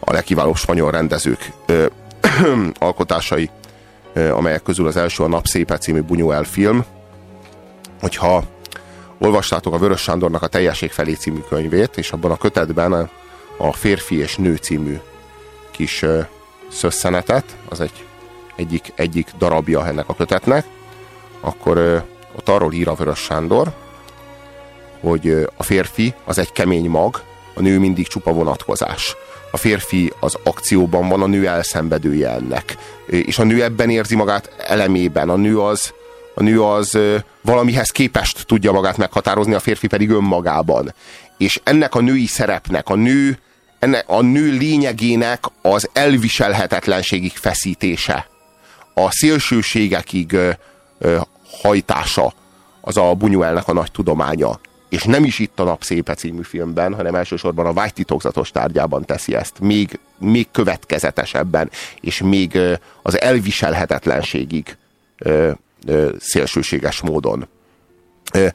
a 0.00 0.12
legkiválóbb 0.12 0.56
spanyol 0.56 0.90
rendezők 0.90 1.52
ö, 1.66 1.86
alkotásai, 2.78 3.50
ö, 4.12 4.32
amelyek 4.32 4.62
közül 4.62 4.86
az 4.86 4.96
első 4.96 5.22
a 5.22 5.28
Napszépe 5.28 5.78
című 5.78 6.00
Buñuel 6.08 6.46
film. 6.50 6.84
Hogyha 8.00 8.44
olvastátok 9.18 9.74
a 9.74 9.78
Vörös 9.78 10.00
Sándornak 10.00 10.42
a 10.42 10.46
Teljesség 10.46 10.90
felé 10.90 11.12
című 11.12 11.40
könyvét, 11.48 11.96
és 11.96 12.12
abban 12.12 12.30
a 12.30 12.36
kötetben 12.36 13.10
a, 13.58 13.72
Férfi 13.72 14.18
és 14.18 14.36
Nő 14.36 14.56
című 14.56 14.98
kis 15.70 16.04
szösszenetet, 16.70 17.56
az 17.68 17.80
egy 17.80 18.04
egyik, 18.56 18.92
egyik 18.94 19.28
darabja 19.38 19.86
ennek 19.86 20.08
a 20.08 20.14
kötetnek, 20.14 20.66
akkor 21.40 21.76
ö, 21.76 21.98
ott 22.36 22.48
arról 22.48 22.72
ír 22.72 22.88
a 22.88 22.94
Vörös 22.94 23.18
Sándor, 23.18 23.72
hogy 25.00 25.46
a 25.56 25.62
férfi 25.62 26.14
az 26.24 26.38
egy 26.38 26.52
kemény 26.52 26.88
mag, 26.88 27.22
a 27.54 27.60
nő 27.60 27.78
mindig 27.78 28.06
csupa 28.06 28.32
vonatkozás. 28.32 29.16
A 29.50 29.56
férfi 29.56 30.12
az 30.20 30.38
akcióban 30.44 31.08
van, 31.08 31.22
a 31.22 31.26
nő 31.26 31.46
elszenvedője 31.46 32.30
ennek. 32.30 32.76
És 33.06 33.38
a 33.38 33.44
nő 33.44 33.62
ebben 33.62 33.90
érzi 33.90 34.16
magát 34.16 34.54
elemében. 34.66 35.28
A 35.28 35.36
nő 35.36 35.60
az, 35.60 35.92
a 36.34 36.42
nő 36.42 36.62
az 36.62 36.98
valamihez 37.40 37.90
képest 37.90 38.46
tudja 38.46 38.72
magát 38.72 38.96
meghatározni, 38.96 39.54
a 39.54 39.60
férfi 39.60 39.86
pedig 39.86 40.10
önmagában. 40.10 40.94
És 41.42 41.60
ennek 41.64 41.94
a 41.94 42.00
női 42.00 42.26
szerepnek, 42.26 42.88
a 42.88 42.94
nő, 42.94 43.38
ennek 43.78 44.04
a 44.06 44.20
nő 44.20 44.50
lényegének 44.50 45.44
az 45.62 45.88
elviselhetetlenségig 45.92 47.32
feszítése, 47.32 48.26
a 48.94 49.10
szélsőségekig 49.10 50.32
ö, 50.32 50.50
ö, 50.98 51.20
hajtása, 51.62 52.32
az 52.80 52.96
a 52.96 53.14
Buñuelnek 53.14 53.64
a 53.64 53.72
nagy 53.72 53.90
tudománya. 53.90 54.60
És 54.88 55.02
nem 55.02 55.24
is 55.24 55.38
itt 55.38 55.60
a 55.60 55.64
Napszépe 55.64 56.14
című 56.14 56.42
filmben, 56.42 56.94
hanem 56.94 57.14
elsősorban 57.14 57.66
a 57.66 57.72
vágy 57.72 57.92
titokzatos 57.92 58.50
tárgyában 58.50 59.04
teszi 59.04 59.34
ezt. 59.34 59.60
Még, 59.60 59.98
még 60.18 60.48
következetesebben, 60.50 61.70
és 62.00 62.20
még 62.20 62.54
ö, 62.54 62.74
az 63.02 63.20
elviselhetetlenségig 63.20 64.76
ö, 65.18 65.50
ö, 65.86 66.10
szélsőséges 66.18 67.00
módon. 67.00 67.48
Ö, 68.32 68.46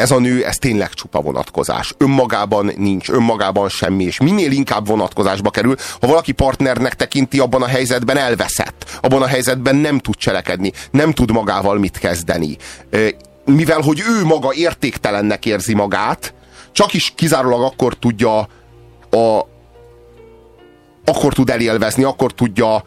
ez 0.00 0.10
a 0.10 0.18
nő, 0.18 0.44
ez 0.44 0.56
tényleg 0.56 0.90
csupa 0.90 1.20
vonatkozás. 1.20 1.94
Önmagában 1.98 2.72
nincs, 2.76 3.08
önmagában 3.08 3.68
semmi, 3.68 4.04
és 4.04 4.20
minél 4.20 4.50
inkább 4.50 4.86
vonatkozásba 4.86 5.50
kerül, 5.50 5.76
ha 6.00 6.06
valaki 6.06 6.32
partnernek 6.32 6.94
tekinti, 6.94 7.38
abban 7.38 7.62
a 7.62 7.66
helyzetben 7.66 8.16
elveszett. 8.16 8.98
Abban 9.00 9.22
a 9.22 9.26
helyzetben 9.26 9.76
nem 9.76 9.98
tud 9.98 10.16
cselekedni, 10.16 10.72
nem 10.90 11.12
tud 11.12 11.30
magával 11.30 11.78
mit 11.78 11.98
kezdeni. 11.98 12.56
Mivel, 13.44 13.80
hogy 13.80 14.00
ő 14.00 14.24
maga 14.24 14.52
értéktelennek 14.54 15.46
érzi 15.46 15.74
magát, 15.74 16.34
csak 16.72 16.92
is 16.94 17.12
kizárólag 17.16 17.62
akkor 17.62 17.94
tudja 17.94 18.38
a, 19.10 19.46
akkor 21.04 21.32
tud 21.32 21.50
elélvezni, 21.50 22.04
akkor 22.04 22.32
tudja 22.32 22.84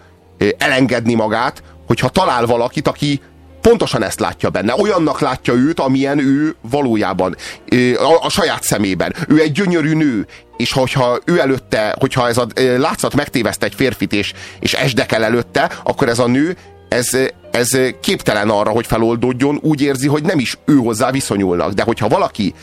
elengedni 0.58 1.14
magát, 1.14 1.64
hogyha 1.88 2.10
talál 2.10 2.46
valakit, 2.46 2.88
aki 2.88 3.22
pontosan 3.64 4.04
ezt 4.04 4.20
látja 4.20 4.50
benne. 4.50 4.74
Olyannak 4.78 5.20
látja 5.20 5.54
őt, 5.54 5.80
amilyen 5.80 6.20
ő 6.20 6.56
valójában 6.62 7.36
a, 7.96 8.26
a 8.26 8.30
saját 8.30 8.64
szemében. 8.64 9.16
Ő 9.28 9.40
egy 9.40 9.52
gyönyörű 9.52 9.94
nő, 9.94 10.26
és 10.58 10.72
hogyha 10.72 11.20
ő 11.26 11.40
előtte, 11.40 11.96
hogyha 12.00 12.28
ez 12.28 12.38
a 12.38 12.48
látszat 12.78 13.16
megtéveszt 13.16 13.64
egy 13.64 13.74
férfit, 13.76 14.14
és, 14.14 14.34
és 14.60 14.74
esdekel 14.74 15.24
előtte, 15.24 15.72
akkor 15.84 16.10
ez 16.10 16.20
a 16.20 16.28
nő 16.28 16.58
ez, 16.94 17.10
ez 17.52 17.70
képtelen 18.02 18.50
arra, 18.50 18.70
hogy 18.70 18.88
feloldódjon, 18.88 19.60
úgy 19.62 19.82
érzi, 19.82 20.08
hogy 20.08 20.24
nem 20.24 20.40
is 20.40 20.58
ő 20.66 20.76
hozzá 20.76 21.12
viszonyulnak. 21.12 21.74
De 21.74 21.84
hogyha 21.84 22.08
valaki 22.08 22.54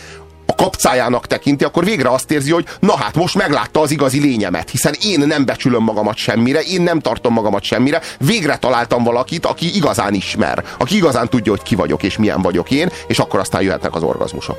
kapcájának 0.61 1.27
tekinti, 1.27 1.65
akkor 1.65 1.85
végre 1.85 2.09
azt 2.09 2.31
érzi, 2.31 2.51
hogy 2.51 2.67
na 2.81 2.97
hát 2.97 3.15
most 3.15 3.35
meglátta 3.35 3.81
az 3.81 3.91
igazi 3.91 4.21
lényemet, 4.21 4.71
hiszen 4.71 4.95
én 5.03 5.21
nem 5.21 5.45
becsülöm 5.45 5.83
magamat 5.83 6.17
semmire, 6.17 6.61
én 6.61 6.83
nem 6.83 7.01
tartom 7.01 7.33
magamat 7.33 7.63
semmire, 7.63 8.01
végre 8.19 8.57
találtam 8.57 9.05
valakit, 9.05 9.47
aki 9.47 9.77
igazán 9.77 10.15
ismer, 10.15 10.65
aki 10.79 10.97
igazán 10.97 11.29
tudja, 11.29 11.53
hogy 11.53 11.63
ki 11.63 11.75
vagyok 11.75 12.03
és 12.03 12.17
milyen 12.17 12.43
vagyok 12.43 12.71
én, 12.71 12.91
és 13.07 13.19
akkor 13.19 13.41
aztán 13.41 13.63
jöhetnek 13.63 13.95
az 13.95 14.03
orgazmusok. 14.03 14.57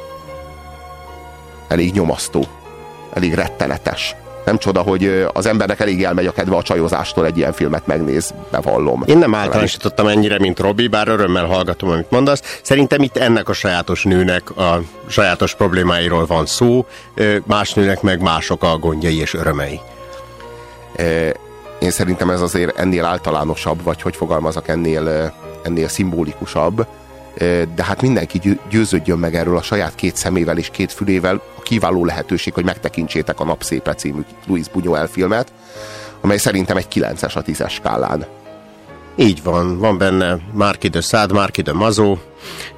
Elég 1.67 1.93
nyomasztó, 1.93 2.45
elég 3.13 3.33
rettenetes. 3.33 4.15
Nem 4.45 4.57
csoda, 4.57 4.81
hogy 4.81 5.27
az 5.33 5.45
embernek 5.45 5.79
elég 5.79 6.03
elmegy 6.03 6.25
a 6.25 6.31
kedve 6.31 6.55
a 6.55 6.61
csajozástól 6.61 7.25
egy 7.25 7.37
ilyen 7.37 7.53
filmet 7.53 7.87
megnéz, 7.87 8.33
bevallom. 8.51 9.03
Én 9.05 9.17
nem 9.17 9.35
általánosítottam 9.35 10.07
ennyire, 10.07 10.39
mint 10.39 10.59
Robi, 10.59 10.87
bár 10.87 11.07
örömmel 11.07 11.45
hallgatom, 11.45 11.89
amit 11.89 12.11
mondasz. 12.11 12.59
Szerintem 12.63 13.01
itt 13.01 13.17
ennek 13.17 13.49
a 13.49 13.53
sajátos 13.53 14.03
nőnek 14.03 14.57
a 14.57 14.81
sajátos 15.07 15.55
problémáiról 15.55 16.25
van 16.25 16.45
szó, 16.45 16.85
más 17.43 17.73
nőnek 17.73 18.01
meg 18.01 18.21
mások 18.21 18.63
a 18.63 18.77
gondjai 18.77 19.19
és 19.19 19.33
örömei. 19.33 19.79
Én 21.79 21.91
szerintem 21.91 22.29
ez 22.29 22.41
azért 22.41 22.79
ennél 22.79 23.05
általánosabb, 23.05 23.83
vagy 23.83 24.01
hogy 24.01 24.15
fogalmazok, 24.15 24.67
ennél, 24.67 25.33
ennél 25.63 25.87
szimbolikusabb, 25.87 26.85
de 27.75 27.83
hát 27.83 28.01
mindenki 28.01 28.59
győződjön 28.69 29.17
meg 29.17 29.35
erről 29.35 29.57
a 29.57 29.61
saját 29.61 29.95
két 29.95 30.15
szemével 30.15 30.57
és 30.57 30.69
két 30.71 30.91
fülével, 30.91 31.41
a 31.57 31.61
kiváló 31.61 32.05
lehetőség, 32.05 32.53
hogy 32.53 32.63
megtekintsétek 32.63 33.39
a 33.39 33.43
Napszépe 33.43 33.93
című 33.93 34.21
Louis 34.47 34.65
Buñuel 34.73 35.07
filmet, 35.11 35.51
amely 36.21 36.37
szerintem 36.37 36.77
egy 36.77 36.87
9-es 36.93 37.33
a 37.33 37.41
10-es 37.41 37.69
skálán. 37.69 38.25
Így 39.15 39.43
van, 39.43 39.79
van 39.79 39.97
benne 39.97 40.37
Márki 40.53 40.87
de 40.87 41.01
Szád, 41.01 41.31
Márki 41.31 41.61
de 41.61 41.73
Mazó, 41.73 42.17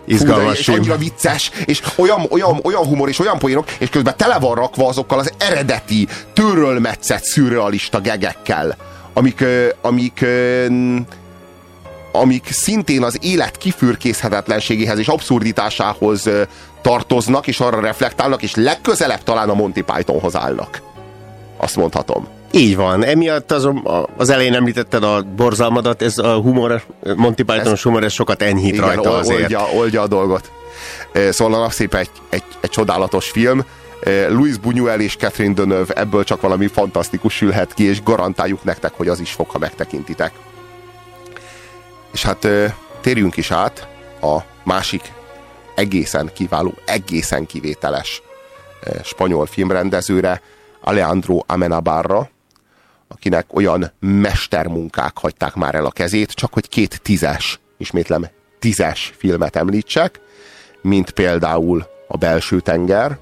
izgalmas 0.06 0.64
Fú, 0.66 0.72
és 0.72 0.78
annyira 0.78 0.98
vicces, 0.98 1.52
és 1.66 1.82
olyan, 1.96 2.26
olyan, 2.30 2.60
olyan 2.64 2.86
humor, 2.86 3.10
és 3.10 3.20
olyan 3.20 3.38
poénok, 3.38 3.72
és 3.80 3.90
közben 3.90 4.18
tele 4.18 4.40
van 4.40 4.56
rakva 4.56 4.88
azokkal 4.88 5.20
az 5.20 5.34
eredeti, 5.38 6.08
törölmetszett, 6.34 7.24
szürrealista 7.24 8.00
gegekkel, 8.00 8.76
amik, 9.14 9.44
amik 9.82 10.26
amik 12.16 12.48
szintén 12.52 13.04
az 13.04 13.18
élet 13.22 13.58
kifürkészhetetlenségéhez 13.58 15.00
és 15.00 15.08
abszurditásához 15.08 16.30
tartoznak, 16.82 17.48
és 17.48 17.60
arra 17.60 17.80
reflektálnak, 17.80 18.42
és 18.42 18.56
legközelebb 18.56 19.24
talán 19.24 19.50
a 19.50 19.54
Monty 19.54 19.82
Pythonhoz 19.82 20.36
állnak. 20.36 20.82
Azt 21.58 21.76
mondhatom. 21.76 22.28
Így 22.52 22.76
van. 22.76 23.04
Emiatt 23.04 23.52
az, 23.52 23.70
az 24.18 24.30
elején 24.30 24.54
említetted 24.54 25.04
a 25.04 25.24
borzalmadat, 25.36 26.02
ez 26.02 26.18
a 26.18 26.36
humor, 26.36 26.84
Monty 27.16 27.42
Python 27.42 27.78
humor, 27.84 28.04
ez 28.04 28.12
sokat 28.12 28.42
enyhít 28.42 28.74
igen, 28.74 28.86
rajta 28.86 29.18
azért. 29.18 29.42
Oldja, 29.42 29.66
oldja 29.76 30.02
a 30.02 30.08
dolgot. 30.08 30.52
Szóval 31.30 31.54
a 31.54 31.62
napszép 31.62 31.96
egy, 31.96 32.10
egy, 32.30 32.44
egy 32.62 32.70
csodálatos 32.70 33.30
film. 33.30 33.66
Louis 34.30 34.56
Buñuel 34.58 35.00
és 35.00 35.16
Catherine 35.16 35.54
Deneuve 35.54 35.94
ebből 35.94 36.24
csak 36.24 36.42
valami 36.42 36.68
fantasztikus 36.68 37.34
sülhet 37.34 37.74
ki, 37.74 37.84
és 37.84 38.04
garantáljuk 38.04 38.64
nektek, 38.64 38.94
hogy 38.96 39.08
az 39.08 39.20
is 39.20 39.32
fog, 39.32 39.50
ha 39.50 39.58
megtekintitek. 39.58 40.32
És 42.14 42.24
hát 42.24 42.48
térjünk 43.02 43.38
is 43.38 43.52
át 43.52 43.88
a 44.22 44.38
másik 44.64 45.12
egészen 45.76 46.30
kiváló, 46.34 46.74
egészen 46.86 47.46
kivételes 47.46 48.22
spanyol 49.04 49.46
filmrendezőre, 49.46 50.42
Alejandro 50.82 51.40
Amenabarra, 51.46 52.30
akinek 53.08 53.46
olyan 53.56 53.92
mestermunkák 54.00 55.18
hagyták 55.18 55.56
már 55.56 55.76
el 55.76 55.86
a 55.86 55.92
kezét, 55.92 56.32
csak 56.32 56.54
hogy 56.54 56.70
két 56.70 57.02
tízes, 57.02 57.60
ismétlem, 57.78 58.28
tízes 58.60 59.14
filmet 59.18 59.56
említsek, 59.56 60.20
mint 60.82 61.12
például 61.12 61.88
a 62.08 62.18
Belső 62.18 62.60
tenger, 62.60 63.18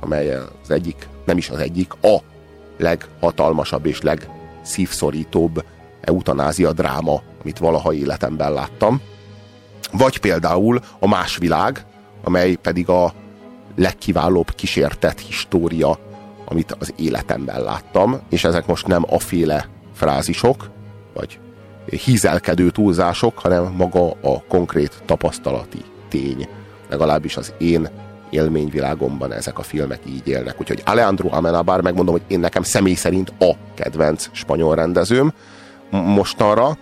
amely 0.00 0.34
az 0.34 0.70
egyik, 0.70 1.08
nem 1.24 1.36
is 1.36 1.48
az 1.48 1.58
egyik, 1.58 1.92
a 2.02 2.16
leghatalmasabb 2.76 3.86
és 3.86 4.00
legszívszorítóbb 4.00 5.64
eutanázia 6.00 6.72
dráma, 6.72 7.22
amit 7.42 7.58
valaha 7.58 7.92
életemben 7.92 8.52
láttam. 8.52 9.00
Vagy 9.92 10.18
például 10.18 10.80
a 10.98 11.08
Más 11.08 11.36
világ, 11.36 11.84
amely 12.24 12.54
pedig 12.54 12.88
a 12.88 13.12
legkiválóbb 13.76 14.50
kísértett 14.50 15.20
história, 15.20 15.98
amit 16.44 16.76
az 16.78 16.92
életemben 16.96 17.62
láttam, 17.62 18.20
és 18.30 18.44
ezek 18.44 18.66
most 18.66 18.86
nem 18.86 19.04
aféle 19.08 19.68
frázisok, 19.94 20.70
vagy 21.14 21.38
hízelkedő 22.04 22.70
túlzások, 22.70 23.38
hanem 23.38 23.72
maga 23.76 24.10
a 24.10 24.42
konkrét 24.48 25.02
tapasztalati 25.06 25.84
tény. 26.08 26.48
Legalábbis 26.88 27.36
az 27.36 27.52
én 27.58 27.88
élményvilágomban 28.30 29.32
ezek 29.32 29.58
a 29.58 29.62
filmek 29.62 30.00
így 30.06 30.28
élnek. 30.28 30.60
Úgyhogy 30.60 30.82
Alejandro 30.84 31.28
Amenabar, 31.30 31.82
megmondom, 31.82 32.14
hogy 32.14 32.24
én 32.26 32.40
nekem 32.40 32.62
személy 32.62 32.94
szerint 32.94 33.32
a 33.38 33.52
kedvenc 33.74 34.28
spanyol 34.32 34.74
rendezőm 34.74 35.32
mostanra, 35.90 36.76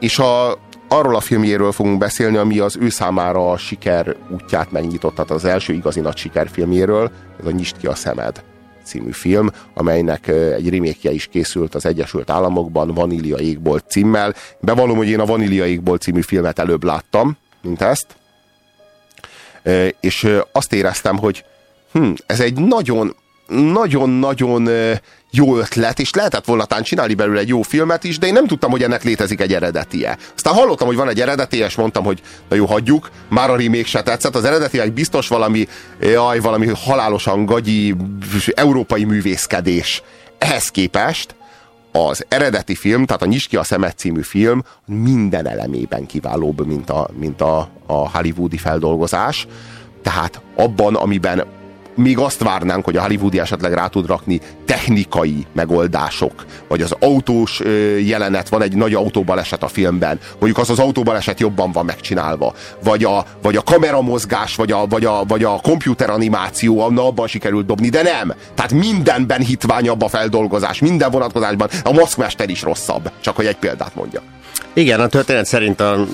és 0.00 0.18
a, 0.18 0.58
arról 0.88 1.16
a 1.16 1.20
filmjéről 1.20 1.72
fogunk 1.72 1.98
beszélni, 1.98 2.36
ami 2.36 2.58
az 2.58 2.76
ő 2.80 2.88
számára 2.88 3.50
a 3.50 3.56
siker 3.56 4.16
útját 4.30 4.70
megnyitotta, 4.70 5.22
tehát 5.22 5.30
az 5.30 5.44
első 5.44 5.72
igazi 5.72 6.00
nagy 6.00 6.16
sikerfilmjéről, 6.16 7.10
ez 7.40 7.46
a 7.46 7.50
Nyisd 7.50 7.76
ki 7.76 7.86
a 7.86 7.94
szemed 7.94 8.42
című 8.84 9.10
film, 9.10 9.50
amelynek 9.74 10.28
egy 10.28 10.70
remékje 10.70 11.10
is 11.10 11.26
készült 11.26 11.74
az 11.74 11.86
Egyesült 11.86 12.30
Államokban, 12.30 12.94
Vanília 12.94 13.38
égbolt 13.38 13.84
címmel. 13.88 14.34
Bevallom, 14.60 14.96
hogy 14.96 15.08
én 15.08 15.20
a 15.20 15.24
Vanília 15.24 15.66
égbolt 15.66 16.02
című 16.02 16.20
filmet 16.20 16.58
előbb 16.58 16.84
láttam, 16.84 17.36
mint 17.62 17.80
ezt, 17.80 18.06
és 20.00 20.28
azt 20.52 20.72
éreztem, 20.72 21.18
hogy 21.18 21.44
hm, 21.92 22.12
ez 22.26 22.40
egy 22.40 22.58
nagyon, 22.58 23.16
nagyon-nagyon 23.48 24.68
jó 25.34 25.56
ötlet, 25.56 25.98
és 25.98 26.12
lehetett 26.12 26.44
volna 26.44 26.64
tán 26.64 26.82
csinálni 26.82 27.14
belőle 27.14 27.40
egy 27.40 27.48
jó 27.48 27.62
filmet 27.62 28.04
is, 28.04 28.18
de 28.18 28.26
én 28.26 28.32
nem 28.32 28.46
tudtam, 28.46 28.70
hogy 28.70 28.82
ennek 28.82 29.04
létezik 29.04 29.40
egy 29.40 29.54
eredetie. 29.54 30.18
Aztán 30.34 30.54
hallottam, 30.54 30.86
hogy 30.86 30.96
van 30.96 31.08
egy 31.08 31.20
eredetie, 31.20 31.66
és 31.66 31.74
mondtam, 31.74 32.04
hogy 32.04 32.22
na 32.48 32.56
jó, 32.56 32.66
hagyjuk, 32.66 33.10
már 33.28 33.50
a 33.50 33.56
remake 33.56 33.84
se 33.84 34.02
tetszett, 34.02 34.34
az 34.34 34.44
eredetileg 34.44 34.92
biztos 34.92 35.28
valami, 35.28 35.68
jaj, 36.00 36.38
valami 36.38 36.66
halálosan 36.66 37.44
gagyi 37.44 37.94
európai 38.54 39.04
művészkedés. 39.04 40.02
Ehhez 40.38 40.68
képest 40.68 41.34
az 41.92 42.24
eredeti 42.28 42.74
film, 42.74 43.06
tehát 43.06 43.22
a 43.22 43.26
Nyis 43.26 43.46
ki 43.46 43.56
a 43.56 43.64
szemet 43.64 43.98
című 43.98 44.22
film 44.22 44.62
minden 44.86 45.46
elemében 45.46 46.06
kiválóbb, 46.06 46.66
mint 46.66 46.90
a, 46.90 47.08
mint 47.18 47.40
a, 47.40 47.68
a 47.86 48.10
hollywoodi 48.16 48.56
feldolgozás. 48.56 49.46
Tehát 50.02 50.40
abban, 50.56 50.94
amiben 50.94 51.44
még 51.94 52.18
azt 52.18 52.42
várnánk, 52.42 52.84
hogy 52.84 52.96
a 52.96 53.02
Hollywoodi 53.02 53.38
esetleg 53.38 53.72
rá 53.72 53.86
tud 53.86 54.06
rakni 54.06 54.40
technikai 54.66 55.46
megoldások, 55.52 56.44
vagy 56.68 56.82
az 56.82 56.94
autós 57.00 57.60
jelenet, 58.04 58.48
van 58.48 58.62
egy 58.62 58.76
nagy 58.76 58.94
autóbaleset 58.94 59.62
a 59.62 59.68
filmben, 59.68 60.18
mondjuk 60.32 60.58
az 60.58 60.70
az 60.70 60.78
autóbaleset 60.78 61.40
jobban 61.40 61.72
van 61.72 61.84
megcsinálva, 61.84 62.54
vagy 62.84 63.04
a, 63.04 63.24
vagy 63.42 63.56
a 63.56 63.62
kameramozgás, 63.62 64.56
vagy 64.56 64.72
a, 64.72 64.86
vagy 64.86 65.04
a, 65.04 65.24
vagy 65.24 65.44
a 65.44 65.60
komputeranimáció, 65.62 66.88
na 66.88 67.06
abban 67.06 67.26
sikerült 67.26 67.66
dobni, 67.66 67.88
de 67.88 68.02
nem. 68.02 68.32
Tehát 68.54 68.72
mindenben 68.72 69.40
hitványabb 69.40 70.02
a 70.02 70.08
feldolgozás, 70.08 70.80
minden 70.80 71.10
vonatkozásban. 71.10 71.68
A 71.84 71.92
maszkmester 71.92 72.48
is 72.48 72.62
rosszabb, 72.62 73.10
csak 73.20 73.36
hogy 73.36 73.46
egy 73.46 73.56
példát 73.56 73.94
mondja. 73.94 74.20
Igen, 74.74 75.00
a 75.00 75.06
történet 75.06 75.46
szerint, 75.46 75.80
a, 75.80 76.06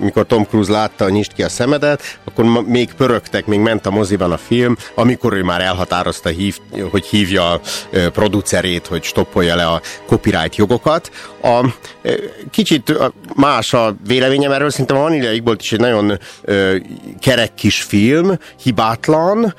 mikor 0.00 0.26
Tom 0.26 0.44
Cruise 0.44 0.72
látta 0.72 1.04
a 1.04 1.08
Nyist 1.08 1.32
ki 1.32 1.42
a 1.42 1.48
szemedet, 1.48 2.18
akkor 2.24 2.44
még 2.66 2.92
pörögtek, 2.92 3.46
még 3.46 3.58
ment 3.58 3.86
a 3.86 3.90
moziban 3.90 4.32
a 4.32 4.36
film, 4.36 4.76
amikor 4.94 5.32
ő 5.32 5.42
már 5.42 5.60
elhatározta, 5.60 6.28
hív, 6.28 6.58
hogy 6.90 7.04
hívja 7.04 7.52
a 7.52 7.60
producerét, 8.12 8.86
hogy 8.86 9.02
stoppolja 9.02 9.56
le 9.56 9.66
a 9.66 9.80
copyright 10.06 10.56
jogokat. 10.56 11.10
A, 11.42 11.66
kicsit 12.50 12.98
más 13.36 13.74
a 13.74 13.96
véleményem 14.06 14.52
erről, 14.52 14.70
szerintem 14.70 14.96
a 14.96 15.00
Vanilla 15.00 15.42
volt 15.42 15.62
is 15.62 15.72
egy 15.72 15.80
nagyon 15.80 16.18
kerek 17.20 17.54
kis 17.54 17.82
film, 17.82 18.38
hibátlan, 18.62 19.54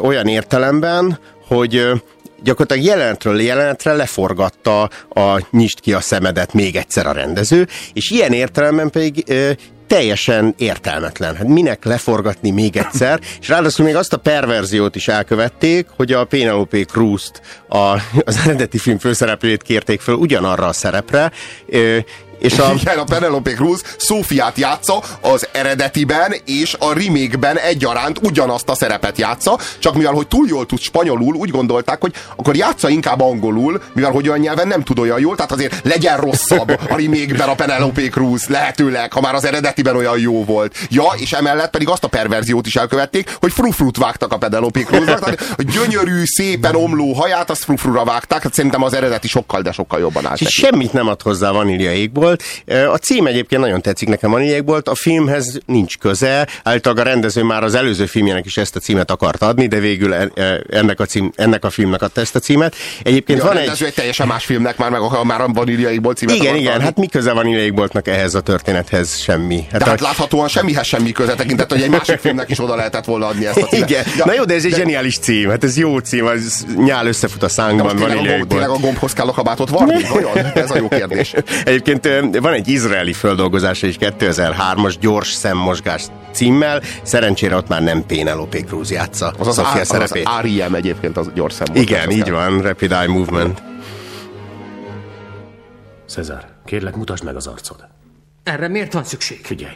olyan 0.00 0.26
értelemben, 0.26 1.18
hogy 1.46 2.02
gyakorlatilag 2.44 2.84
jelenetről 2.84 3.40
jelenetre 3.40 3.92
leforgatta 3.92 4.82
a 5.08 5.46
nyist 5.50 5.80
ki 5.80 5.92
a 5.92 6.00
szemedet 6.00 6.52
még 6.52 6.76
egyszer 6.76 7.06
a 7.06 7.12
rendező, 7.12 7.68
és 7.92 8.10
ilyen 8.10 8.32
értelemben 8.32 8.90
pedig 8.90 9.24
ö, 9.26 9.50
teljesen 9.86 10.54
értelmetlen. 10.58 11.36
Hát 11.36 11.46
minek 11.46 11.84
leforgatni 11.84 12.50
még 12.50 12.76
egyszer, 12.76 13.20
és 13.40 13.48
ráadásul 13.48 13.84
még 13.84 13.96
azt 13.96 14.12
a 14.12 14.16
perverziót 14.16 14.96
is 14.96 15.08
elkövették, 15.08 15.86
hogy 15.96 16.12
a 16.12 16.24
Penelope 16.24 16.84
Cruz-t, 16.84 17.40
a, 17.68 17.76
az 18.24 18.40
eredeti 18.44 18.78
film 18.78 18.98
főszereplőjét 18.98 19.62
kérték 19.62 20.00
fel 20.00 20.14
ugyanarra 20.14 20.66
a 20.66 20.72
szerepre, 20.72 21.32
ö, 21.66 21.98
és 22.42 22.58
a... 22.58 22.72
Igen, 22.80 22.98
a 22.98 23.04
Penelope 23.04 23.52
Cruz 23.52 23.82
Szófiát 23.98 24.58
játsza 24.58 25.02
az 25.20 25.48
eredetiben 25.52 26.34
és 26.44 26.76
a 26.78 26.92
remake 26.92 27.52
egyaránt 27.66 28.18
ugyanazt 28.22 28.68
a 28.68 28.74
szerepet 28.74 29.18
játsza, 29.18 29.58
csak 29.78 29.94
mivel 29.94 30.12
hogy 30.12 30.26
túl 30.26 30.48
jól 30.48 30.66
tud 30.66 30.80
spanyolul, 30.80 31.34
úgy 31.34 31.50
gondolták, 31.50 32.00
hogy 32.00 32.12
akkor 32.36 32.56
játsza 32.56 32.88
inkább 32.88 33.20
angolul, 33.20 33.82
mivel 33.92 34.10
hogy 34.10 34.28
olyan 34.28 34.40
nyelven 34.40 34.68
nem 34.68 34.82
tud 34.82 34.98
olyan 34.98 35.20
jól, 35.20 35.36
tehát 35.36 35.52
azért 35.52 35.80
legyen 35.84 36.16
rosszabb 36.16 36.68
a 36.68 36.96
remake 36.96 37.44
a 37.44 37.54
Penelope 37.54 38.08
Cruz, 38.08 38.46
lehetőleg, 38.46 39.12
ha 39.12 39.20
már 39.20 39.34
az 39.34 39.44
eredetiben 39.44 39.96
olyan 39.96 40.18
jó 40.18 40.44
volt. 40.44 40.76
Ja, 40.88 41.04
és 41.16 41.32
emellett 41.32 41.70
pedig 41.70 41.88
azt 41.88 42.04
a 42.04 42.08
perverziót 42.08 42.66
is 42.66 42.76
elkövették, 42.76 43.36
hogy 43.40 43.52
frufrut 43.52 43.96
vágtak 43.96 44.32
a 44.32 44.38
Penelope 44.38 44.80
Cruznak, 44.80 45.18
tehát 45.18 45.54
a 45.58 45.62
gyönyörű, 45.62 46.22
szépen 46.24 46.74
omló 46.74 47.12
haját, 47.12 47.50
azt 47.50 47.64
frufrura 47.64 48.04
vágták, 48.04 48.42
hát 48.42 48.54
szerintem 48.54 48.82
az 48.82 48.94
eredeti 48.94 49.28
sokkal, 49.28 49.62
de 49.62 49.72
sokkal 49.72 50.00
jobban 50.00 50.26
állt. 50.26 50.48
Semmit 50.48 50.92
nem 50.92 51.08
ad 51.08 51.22
hozzá 51.22 51.50
vanília 51.50 51.92
égból, 51.92 52.31
volt. 52.32 52.88
A 52.88 52.96
cím 52.96 53.26
egyébként 53.26 53.60
nagyon 53.60 53.80
tetszik 53.80 54.08
nekem, 54.08 54.34
a 54.34 54.40
volt. 54.64 54.88
A 54.88 54.94
filmhez 54.94 55.58
nincs 55.66 55.98
köze. 55.98 56.48
Általában 56.62 57.06
a 57.06 57.08
rendező 57.08 57.42
már 57.42 57.62
az 57.62 57.74
előző 57.74 58.06
filmjének 58.06 58.46
is 58.46 58.56
ezt 58.56 58.76
a 58.76 58.80
címet 58.80 59.10
akart 59.10 59.42
adni, 59.42 59.66
de 59.66 59.78
végül 59.78 60.14
e, 60.14 60.28
e, 60.34 60.60
ennek 60.70 61.00
a, 61.00 61.04
cím, 61.04 61.32
ennek 61.36 61.64
a 61.64 61.70
filmnek 61.70 62.02
adta 62.02 62.20
ezt 62.20 62.36
a 62.36 62.38
címet. 62.38 62.74
Egyébként 63.02 63.38
ja, 63.38 63.44
van 63.44 63.56
egy... 63.56 63.82
egy 63.82 63.94
teljesen 63.94 64.26
más 64.26 64.44
filmnek 64.44 64.76
már, 64.76 64.90
meg 64.90 65.00
a, 65.00 65.24
már 65.24 65.40
a 65.40 65.48
Vaníliaikból 65.48 66.14
címet 66.14 66.34
Igen, 66.34 66.56
igen, 66.56 66.72
adni. 66.72 66.84
hát 66.84 66.96
mi 66.96 67.06
köze 67.06 67.32
Vaníliaikboltnak 67.32 68.08
ehhez 68.08 68.34
a 68.34 68.40
történethez 68.40 69.18
semmi. 69.18 69.66
Hát 69.70 69.82
de 69.82 69.90
hát 69.90 70.00
a... 70.00 70.04
láthatóan 70.04 70.48
semmihez 70.48 70.86
semmi 70.86 71.12
köze 71.12 71.34
tekintett, 71.34 71.70
hogy 71.72 71.82
egy 71.82 71.90
másik 71.90 72.18
filmnek 72.18 72.50
is 72.50 72.60
oda 72.60 72.76
lehetett 72.76 73.04
volna 73.04 73.26
adni 73.26 73.46
ezt 73.46 73.56
a 73.56 73.66
címet. 73.66 73.90
Igen, 73.90 74.04
ja, 74.16 74.24
na 74.24 74.32
jó, 74.32 74.44
de 74.44 74.54
ez 74.54 74.64
egy 74.64 74.70
de... 74.70 74.76
zseniális 74.76 75.18
cím, 75.18 75.48
hát 75.48 75.64
ez 75.64 75.76
jó 75.76 75.98
cím, 75.98 76.26
az 76.26 76.66
nyál 76.76 77.06
összefut 77.06 77.42
a 77.42 77.48
szánkban. 77.48 77.96
Tényleg, 77.96 78.46
tényleg 78.46 78.68
a 78.68 78.78
gombhoz 78.78 79.12
kell 79.12 79.26
a 79.26 79.32
kabátot 79.32 79.68
varni? 79.68 80.04
Ez 80.54 80.70
a 80.70 80.76
jó 80.76 80.88
kérdés. 80.88 81.34
Egyébként 81.64 82.08
van 82.30 82.52
egy 82.52 82.68
izraeli 82.68 83.12
földolgozása 83.12 83.86
is 83.86 83.96
2003-as 84.00 84.94
gyors 85.00 85.32
szemmosgás 85.32 86.04
címmel. 86.32 86.82
Szerencsére 87.02 87.56
ott 87.56 87.68
már 87.68 87.82
nem 87.82 88.06
Penelope 88.06 88.58
Cruz 88.58 88.90
játsza 88.90 89.32
az 89.38 89.46
az, 89.46 89.54
Sofia 89.54 89.84
szerepét. 89.84 90.28
Az 90.28 90.40
R.E.M. 90.40 90.74
egyébként 90.74 91.16
az 91.16 91.30
gyors 91.34 91.54
szemmosgás. 91.54 91.84
Igen, 91.84 92.10
így 92.10 92.30
van, 92.30 92.60
Rapid 92.60 92.92
Eye 92.92 93.08
Movement. 93.08 93.62
Cezár, 96.06 96.48
kérlek 96.64 96.96
mutasd 96.96 97.24
meg 97.24 97.36
az 97.36 97.46
arcod. 97.46 97.88
Erre 98.42 98.68
miért 98.68 98.92
van 98.92 99.04
szükség? 99.04 99.40
Figyelj, 99.44 99.74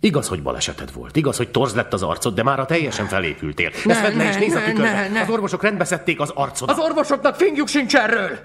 Igaz, 0.00 0.28
hogy 0.28 0.42
baleseted 0.42 0.92
volt. 0.92 1.16
Igaz, 1.16 1.36
hogy 1.36 1.48
torz 1.48 1.74
lett 1.74 1.92
az 1.92 2.02
arcod, 2.02 2.34
de 2.34 2.42
már 2.42 2.60
a 2.60 2.64
teljesen 2.64 3.06
felépültél. 3.06 3.70
Ne, 3.84 3.92
Ezt 3.92 4.02
vedd 4.02 4.16
le 4.16 4.28
és 4.28 4.36
nézd 4.36 4.56
a 4.56 4.62
tükörbe. 4.64 5.10
Az 5.22 5.28
orvosok 5.28 5.62
rendbeszedték 5.62 6.20
az 6.20 6.30
arcodat. 6.34 6.78
Az 6.78 6.84
orvosoknak 6.84 7.34
fingjuk 7.34 7.68
sincs 7.68 7.96
erről! 7.96 8.38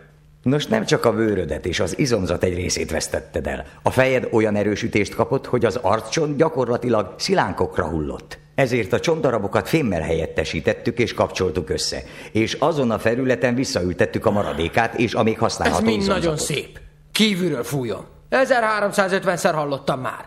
Nos, 0.44 0.66
nem 0.66 0.86
csak 0.86 1.06
a 1.06 1.14
bőrödet 1.14 1.66
és 1.66 1.80
az 1.80 1.98
izomzat 1.98 2.44
egy 2.44 2.56
részét 2.56 2.92
vesztetted 2.92 3.48
el. 3.48 3.66
A 3.82 3.92
fejed 3.92 4.28
olyan 4.32 4.56
erősítést 4.56 5.16
kapott, 5.16 5.46
hogy 5.46 5.66
az 5.66 5.76
arccsont 5.76 6.38
gyakorlatilag 6.38 7.14
szilánkokra 7.18 7.86
hullott. 7.88 8.40
Ezért 8.56 8.94
a 8.94 9.00
csontdarabokat 9.00 9.68
fémmel 9.70 10.02
helyettesítettük 10.02 11.00
és 11.00 11.14
kapcsoltuk 11.14 11.70
össze. 11.70 12.04
És 12.32 12.54
azon 12.54 12.92
a 12.92 13.00
felületen 13.00 13.56
visszaültettük 13.56 14.26
a 14.26 14.32
maradékát 14.32 14.94
és 14.94 15.14
a 15.14 15.24
még 15.24 15.40
használható 15.40 15.78
Ez 15.80 15.84
mind 15.90 16.02
izomzatot. 16.02 16.24
nagyon 16.24 16.38
szép. 16.46 16.80
Kívülről 17.12 17.64
fújom. 17.64 18.06
1350-szer 18.32 19.52
hallottam 19.54 20.00
már. 20.00 20.26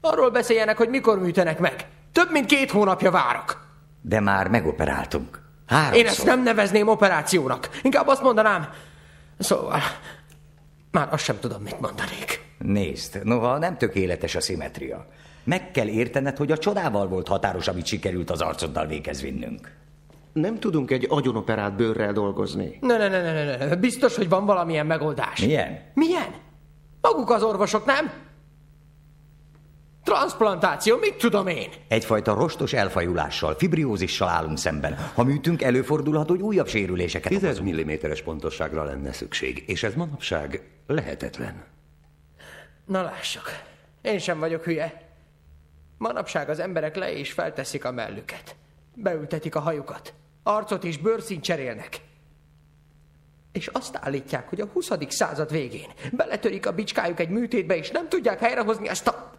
Arról 0.00 0.30
beszéljenek, 0.30 0.76
hogy 0.76 0.88
mikor 0.88 1.20
műtenek 1.20 1.58
meg. 1.58 1.86
Több 2.12 2.30
mint 2.30 2.46
két 2.46 2.70
hónapja 2.70 3.10
várok. 3.10 3.66
De 4.02 4.20
már 4.20 4.48
megoperáltunk. 4.48 5.40
Háromszor. 5.66 5.96
Én 5.96 6.06
ezt 6.06 6.24
nem 6.24 6.42
nevezném 6.42 6.88
operációnak. 6.88 7.68
Inkább 7.82 8.06
azt 8.06 8.22
mondanám, 8.22 8.68
Szóval, 9.40 9.80
már 10.90 11.08
azt 11.12 11.24
sem 11.24 11.38
tudom, 11.40 11.62
mit 11.62 11.80
mondanék. 11.80 12.40
Nézd, 12.58 13.20
noha 13.24 13.58
nem 13.58 13.78
tökéletes 13.78 14.34
a 14.34 14.40
szimetria. 14.40 15.06
Meg 15.44 15.70
kell 15.70 15.86
értened, 15.86 16.36
hogy 16.36 16.52
a 16.52 16.58
csodával 16.58 17.08
volt 17.08 17.28
határos, 17.28 17.68
amit 17.68 17.86
sikerült 17.86 18.30
az 18.30 18.40
arcoddal 18.40 18.86
végez 18.86 19.22
vinnünk. 19.22 19.72
Nem 20.32 20.58
tudunk 20.58 20.90
egy 20.90 21.06
agyonoperált 21.08 21.76
bőrrel 21.76 22.12
dolgozni. 22.12 22.78
Ne, 22.80 22.96
ne, 22.96 23.08
ne, 23.08 23.32
ne, 23.32 23.56
ne, 23.56 23.76
biztos, 23.76 24.16
hogy 24.16 24.28
van 24.28 24.46
valamilyen 24.46 24.86
megoldás. 24.86 25.40
Milyen? 25.40 25.78
Milyen? 25.94 26.34
Maguk 27.00 27.30
az 27.30 27.42
orvosok, 27.42 27.84
nem? 27.84 28.12
Transplantáció, 30.04 30.96
mit 30.96 31.14
tudom 31.14 31.46
én? 31.46 31.68
Egyfajta 31.88 32.34
rostos 32.34 32.72
elfajulással, 32.72 33.54
fibriózissal 33.54 34.28
állunk 34.28 34.58
szemben. 34.58 34.96
Ha 35.14 35.24
műtünk, 35.24 35.62
előfordulhat, 35.62 36.28
hogy 36.28 36.40
újabb 36.40 36.68
sérüléseket 36.68 37.38
10 37.38 37.58
milliméteres 37.58 38.22
pontosságra 38.22 38.84
lenne 38.84 39.12
szükség, 39.12 39.64
és 39.66 39.82
ez 39.82 39.94
manapság 39.94 40.62
lehetetlen. 40.86 41.64
Na 42.86 43.02
lássuk, 43.02 43.44
én 44.02 44.18
sem 44.18 44.38
vagyok 44.38 44.64
hülye. 44.64 45.08
Manapság 45.98 46.48
az 46.48 46.58
emberek 46.58 46.96
le 46.96 47.12
és 47.12 47.32
felteszik 47.32 47.84
a 47.84 47.92
mellüket. 47.92 48.56
Beültetik 48.94 49.54
a 49.54 49.60
hajukat. 49.60 50.14
Arcot 50.42 50.84
és 50.84 50.98
bőrszínt 50.98 51.42
cserélnek. 51.42 52.00
És 53.52 53.66
azt 53.66 53.98
állítják, 54.00 54.48
hogy 54.48 54.60
a 54.60 54.66
20. 54.66 54.90
század 55.08 55.50
végén 55.50 55.88
beletörik 56.12 56.66
a 56.66 56.72
bicskájuk 56.72 57.20
egy 57.20 57.28
műtétbe, 57.28 57.76
és 57.76 57.90
nem 57.90 58.08
tudják 58.08 58.38
helyrehozni 58.38 58.88
ezt 58.88 59.08
a 59.08 59.30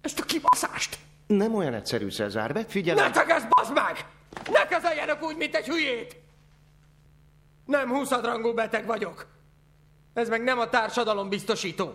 ezt 0.00 0.20
a 0.20 0.24
kibaszást! 0.24 0.98
Nem 1.26 1.54
olyan 1.54 1.74
egyszerű, 1.74 2.10
Cezár, 2.10 2.52
vedd 2.52 2.68
figyelem... 2.68 3.04
Ne 3.04 3.10
tegezd, 3.10 3.48
bazd 3.48 3.72
meg! 3.72 4.06
Ne 4.50 4.66
kezeljenek 4.66 5.22
úgy, 5.22 5.36
mint 5.36 5.54
egy 5.54 5.66
hülyét! 5.66 6.16
Nem 7.64 7.88
húszadrangú 7.88 8.54
beteg 8.54 8.86
vagyok. 8.86 9.26
Ez 10.12 10.28
meg 10.28 10.42
nem 10.42 10.58
a 10.58 10.68
társadalom 10.68 11.28
biztosító. 11.28 11.94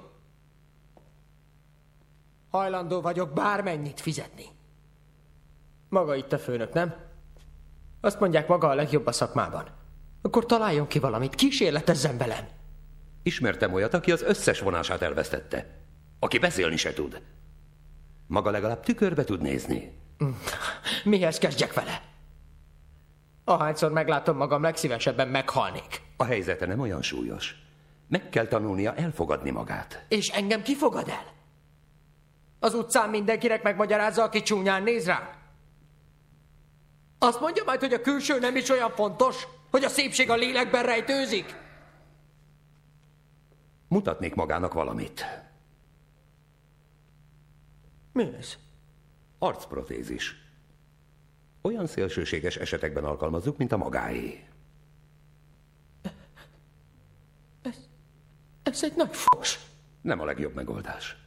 Hajlandó 2.49 3.01
vagyok 3.01 3.33
bármennyit 3.33 4.01
fizetni. 4.01 4.45
Maga 5.89 6.15
itt 6.15 6.33
a 6.33 6.39
főnök, 6.39 6.73
nem? 6.73 6.95
Azt 8.01 8.19
mondják, 8.19 8.47
maga 8.47 8.67
a 8.67 8.73
legjobb 8.73 9.05
a 9.05 9.11
szakmában. 9.11 9.67
Akkor 10.21 10.45
találjon 10.45 10.87
ki 10.87 10.99
valamit, 10.99 11.35
kísérletezzen 11.35 12.17
velem. 12.17 12.47
Ismertem 13.23 13.73
olyat, 13.73 13.93
aki 13.93 14.11
az 14.11 14.21
összes 14.21 14.59
vonását 14.59 15.01
elvesztette. 15.01 15.79
Aki 16.19 16.39
beszélni 16.39 16.77
se 16.77 16.93
tud. 16.93 17.21
Maga 18.33 18.49
legalább 18.49 18.83
tükörbe 18.83 19.23
tud 19.23 19.41
nézni. 19.41 19.91
Mihez 21.03 21.37
kezdjek 21.37 21.73
vele? 21.73 22.01
Ahányszor 23.43 23.91
meglátom 23.91 24.37
magam, 24.37 24.61
legszívesebben 24.61 25.27
meghalnék. 25.27 26.01
A 26.17 26.23
helyzete 26.23 26.65
nem 26.65 26.79
olyan 26.79 27.01
súlyos. 27.01 27.55
Meg 28.07 28.29
kell 28.29 28.47
tanulnia 28.47 28.95
elfogadni 28.95 29.49
magát. 29.49 30.05
És 30.07 30.29
engem 30.29 30.61
ki 30.61 30.75
fogad 30.75 31.07
el? 31.07 31.25
Az 32.59 32.73
utcán 32.73 33.09
mindenkinek 33.09 33.63
megmagyarázza, 33.63 34.23
aki 34.23 34.41
csúnyán 34.41 34.83
néz 34.83 35.05
rám. 35.05 35.29
Azt 37.19 37.39
mondja 37.39 37.63
majd, 37.65 37.79
hogy 37.79 37.93
a 37.93 38.01
külső 38.01 38.39
nem 38.39 38.55
is 38.55 38.69
olyan 38.69 38.91
fontos, 38.91 39.47
hogy 39.71 39.83
a 39.83 39.89
szépség 39.89 40.29
a 40.29 40.35
lélekben 40.35 40.83
rejtőzik. 40.83 41.55
Mutatnék 43.87 44.35
magának 44.35 44.73
valamit. 44.73 45.25
Mi 48.13 48.33
ez? 48.37 48.57
Arcprotézis. 49.39 50.35
Olyan 51.61 51.87
szélsőséges 51.87 52.55
esetekben 52.55 53.03
alkalmazzuk, 53.03 53.57
mint 53.57 53.71
a 53.71 53.77
magáé. 53.77 54.47
Ez 58.63 58.83
egy 58.83 58.95
nagy 58.95 59.15
fos. 59.15 59.59
Nem 60.01 60.19
a 60.19 60.25
legjobb 60.25 60.53
megoldás. 60.53 61.17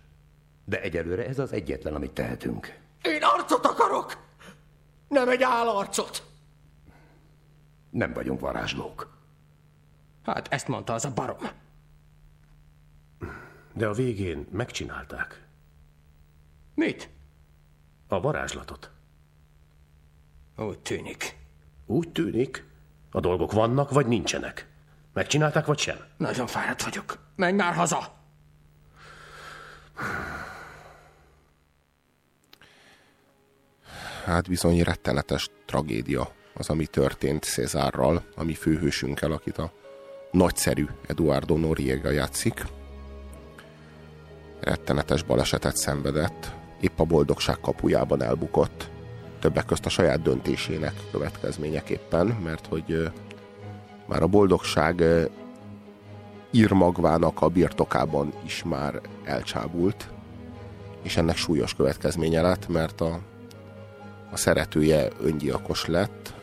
De 0.65 0.81
egyelőre 0.81 1.27
ez 1.27 1.39
az 1.39 1.53
egyetlen, 1.53 1.95
amit 1.95 2.11
tehetünk. 2.11 2.79
Én 3.03 3.23
arcot 3.23 3.67
akarok! 3.67 4.25
Nem 5.09 5.29
egy 5.29 5.43
állarcot! 5.43 6.27
Nem 7.91 8.13
vagyunk 8.13 8.41
varázslók. 8.41 9.19
Hát 10.23 10.49
ezt 10.49 10.69
mondta 10.69 10.93
az 10.93 11.05
a 11.05 11.13
barom. 11.13 11.49
De 13.73 13.87
a 13.87 13.93
végén 13.93 14.47
megcsinálták. 14.51 15.46
Mit? 16.77 17.09
A 18.09 18.21
varázslatot. 18.21 18.91
Úgy 20.57 20.79
tűnik. 20.79 21.37
Úgy 21.87 22.09
tűnik? 22.09 22.65
A 23.11 23.21
dolgok 23.21 23.53
vannak, 23.53 23.91
vagy 23.91 24.07
nincsenek? 24.07 24.69
Megcsinálták, 25.13 25.67
vagy 25.67 25.79
sem? 25.79 25.97
Nagyon 26.17 26.47
fáradt 26.47 26.83
vagyok. 26.83 27.19
Menj 27.37 27.57
már 27.57 27.75
haza! 27.75 28.15
Hát 34.25 34.49
bizony 34.49 34.83
rettenetes 34.83 35.51
tragédia 35.65 36.33
az, 36.55 36.69
ami 36.69 36.87
történt 36.87 37.45
Cézárral, 37.45 38.23
ami 38.35 38.55
főhősünkkel, 38.55 39.33
akit 39.33 39.59
a 39.59 39.73
nagyszerű 40.31 40.87
Eduardo 41.07 41.57
Noriega 41.57 42.11
játszik. 42.11 42.67
Rettenetes 44.61 45.23
balesetet 45.23 45.77
szenvedett, 45.77 46.55
épp 46.81 46.99
a 46.99 47.05
boldogság 47.05 47.61
kapujában 47.61 48.23
elbukott, 48.23 48.91
többek 49.41 49.65
közt 49.65 49.87
a 49.87 49.89
saját 49.89 50.23
döntésének 50.23 50.95
következményeképpen, 51.11 52.27
mert 52.27 52.67
hogy 52.67 53.11
már 54.07 54.23
a 54.23 54.27
boldogság 54.27 55.03
írmagvának 56.51 57.43
a 57.43 57.49
birtokában 57.49 58.33
is 58.45 58.63
már 58.65 59.01
elcsábult, 59.25 60.09
és 61.03 61.17
ennek 61.17 61.37
súlyos 61.37 61.75
következménye 61.75 62.41
lett, 62.41 62.69
mert 62.69 63.01
a, 63.01 63.21
a 64.33 64.37
szeretője 64.37 65.09
öngyilkos 65.21 65.87
lett, 65.87 66.35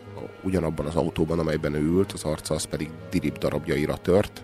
ugyanabban 0.43 0.85
az 0.85 0.95
autóban, 0.95 1.39
amelyben 1.39 1.73
ő 1.73 1.81
ült, 1.81 2.11
az 2.11 2.23
arca 2.23 2.53
az 2.53 2.63
pedig 2.63 2.91
dirib 3.09 3.37
darabjaira 3.37 3.97
tört, 3.97 4.43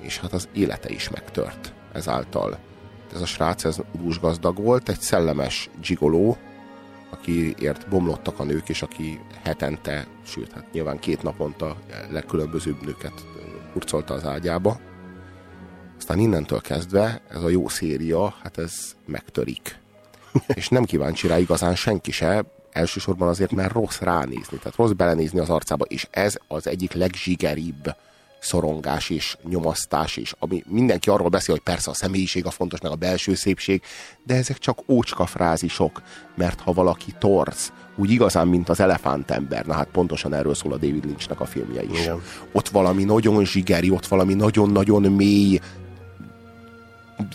és 0.00 0.18
hát 0.18 0.32
az 0.32 0.48
élete 0.52 0.90
is 0.90 1.08
megtört 1.08 1.72
ezáltal. 1.92 2.58
Ez 3.14 3.20
a 3.20 3.26
srác, 3.26 3.64
ez 3.64 3.80
búsgazdag 4.02 4.58
volt, 4.62 4.88
egy 4.88 5.00
szellemes 5.00 5.70
gigoló, 5.82 6.36
akiért 7.10 7.88
bomlottak 7.88 8.38
a 8.38 8.44
nők, 8.44 8.68
és 8.68 8.82
aki 8.82 9.20
hetente, 9.42 10.06
sőt, 10.24 10.52
hát 10.52 10.72
nyilván 10.72 10.98
két 10.98 11.22
naponta 11.22 11.76
legkülönbözőbb 12.10 12.84
nőket 12.84 13.24
hurcolta 13.72 14.14
az 14.14 14.24
ágyába. 14.24 14.80
Aztán 15.98 16.18
innentől 16.18 16.60
kezdve 16.60 17.22
ez 17.28 17.42
a 17.42 17.48
jó 17.48 17.68
széria, 17.68 18.34
hát 18.42 18.58
ez 18.58 18.72
megtörik. 19.06 19.78
és 20.54 20.68
nem 20.68 20.84
kíváncsi 20.84 21.26
rá 21.26 21.38
igazán 21.38 21.74
senki 21.74 22.10
se, 22.10 22.44
elsősorban 22.72 23.28
azért, 23.28 23.52
mert 23.52 23.72
rossz 23.72 23.98
ránézni, 23.98 24.58
tehát 24.58 24.76
rossz 24.76 24.90
belenézni 24.90 25.38
az 25.38 25.50
arcába, 25.50 25.84
és 25.84 26.06
ez 26.10 26.36
az 26.48 26.66
egyik 26.66 26.92
legzsigeribb 26.92 27.94
szorongás 28.40 29.10
és 29.10 29.36
nyomasztás, 29.48 30.16
és 30.16 30.34
ami 30.38 30.64
mindenki 30.66 31.10
arról 31.10 31.28
beszél, 31.28 31.54
hogy 31.54 31.64
persze 31.64 31.90
a 31.90 31.94
személyiség 31.94 32.46
a 32.46 32.50
fontos, 32.50 32.80
meg 32.80 32.92
a 32.92 32.96
belső 32.96 33.34
szépség, 33.34 33.82
de 34.24 34.34
ezek 34.34 34.58
csak 34.58 34.78
ócska 34.88 35.26
frázisok, 35.26 36.02
mert 36.36 36.60
ha 36.60 36.72
valaki 36.72 37.12
torz, 37.18 37.72
úgy 37.96 38.10
igazán, 38.10 38.48
mint 38.48 38.68
az 38.68 38.80
elefántember, 38.80 39.66
na 39.66 39.74
hát 39.74 39.88
pontosan 39.92 40.34
erről 40.34 40.54
szól 40.54 40.72
a 40.72 40.76
David 40.76 41.04
Lynchnek 41.04 41.40
a 41.40 41.46
filmje 41.46 41.82
is. 41.82 42.00
Igen. 42.00 42.22
Ott 42.52 42.68
valami 42.68 43.04
nagyon 43.04 43.44
zsigeri, 43.44 43.90
ott 43.90 44.06
valami 44.06 44.34
nagyon-nagyon 44.34 45.02
mély, 45.02 45.58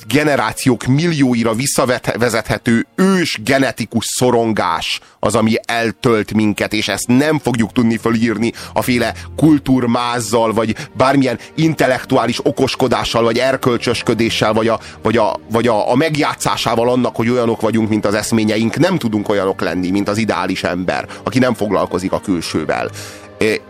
generációk 0.08 0.86
millióira 0.86 1.54
visszavezethető 1.54 2.88
ős 2.96 3.40
genetikus 3.44 4.06
szorongás 4.06 5.00
az, 5.20 5.36
ami 5.36 5.54
eltölt 5.66 6.34
minket, 6.34 6.74
és 6.74 6.88
ezt 6.88 7.08
nem 7.08 7.40
fogjuk 7.40 7.72
tudni 7.72 7.98
fölírni 7.98 8.52
a 8.74 8.82
féle 8.82 9.14
kultúrmázzal, 9.36 10.54
vagy 10.54 10.76
bármilyen 10.94 11.40
intellektuális 11.56 12.46
okoskodással, 12.46 13.24
vagy 13.24 13.38
erkölcsösködéssel, 13.38 14.54
vagy, 14.54 14.68
a, 14.68 14.80
vagy, 15.02 15.18
a, 15.18 15.40
vagy 15.52 15.68
a, 15.68 15.92
a 15.92 15.96
megjátszásával 15.96 16.90
annak, 16.90 17.16
hogy 17.16 17.30
olyanok 17.30 17.62
vagyunk, 17.62 17.90
mint 17.90 18.06
az 18.06 18.14
eszményeink. 18.14 18.78
Nem 18.78 18.98
tudunk 18.98 19.30
olyanok 19.30 19.62
lenni, 19.62 19.90
mint 19.90 20.08
az 20.08 20.18
ideális 20.18 20.64
ember, 20.64 21.08
aki 21.24 21.40
nem 21.40 21.54
foglalkozik 21.54 22.12
a 22.12 22.20
külsővel. 22.20 22.90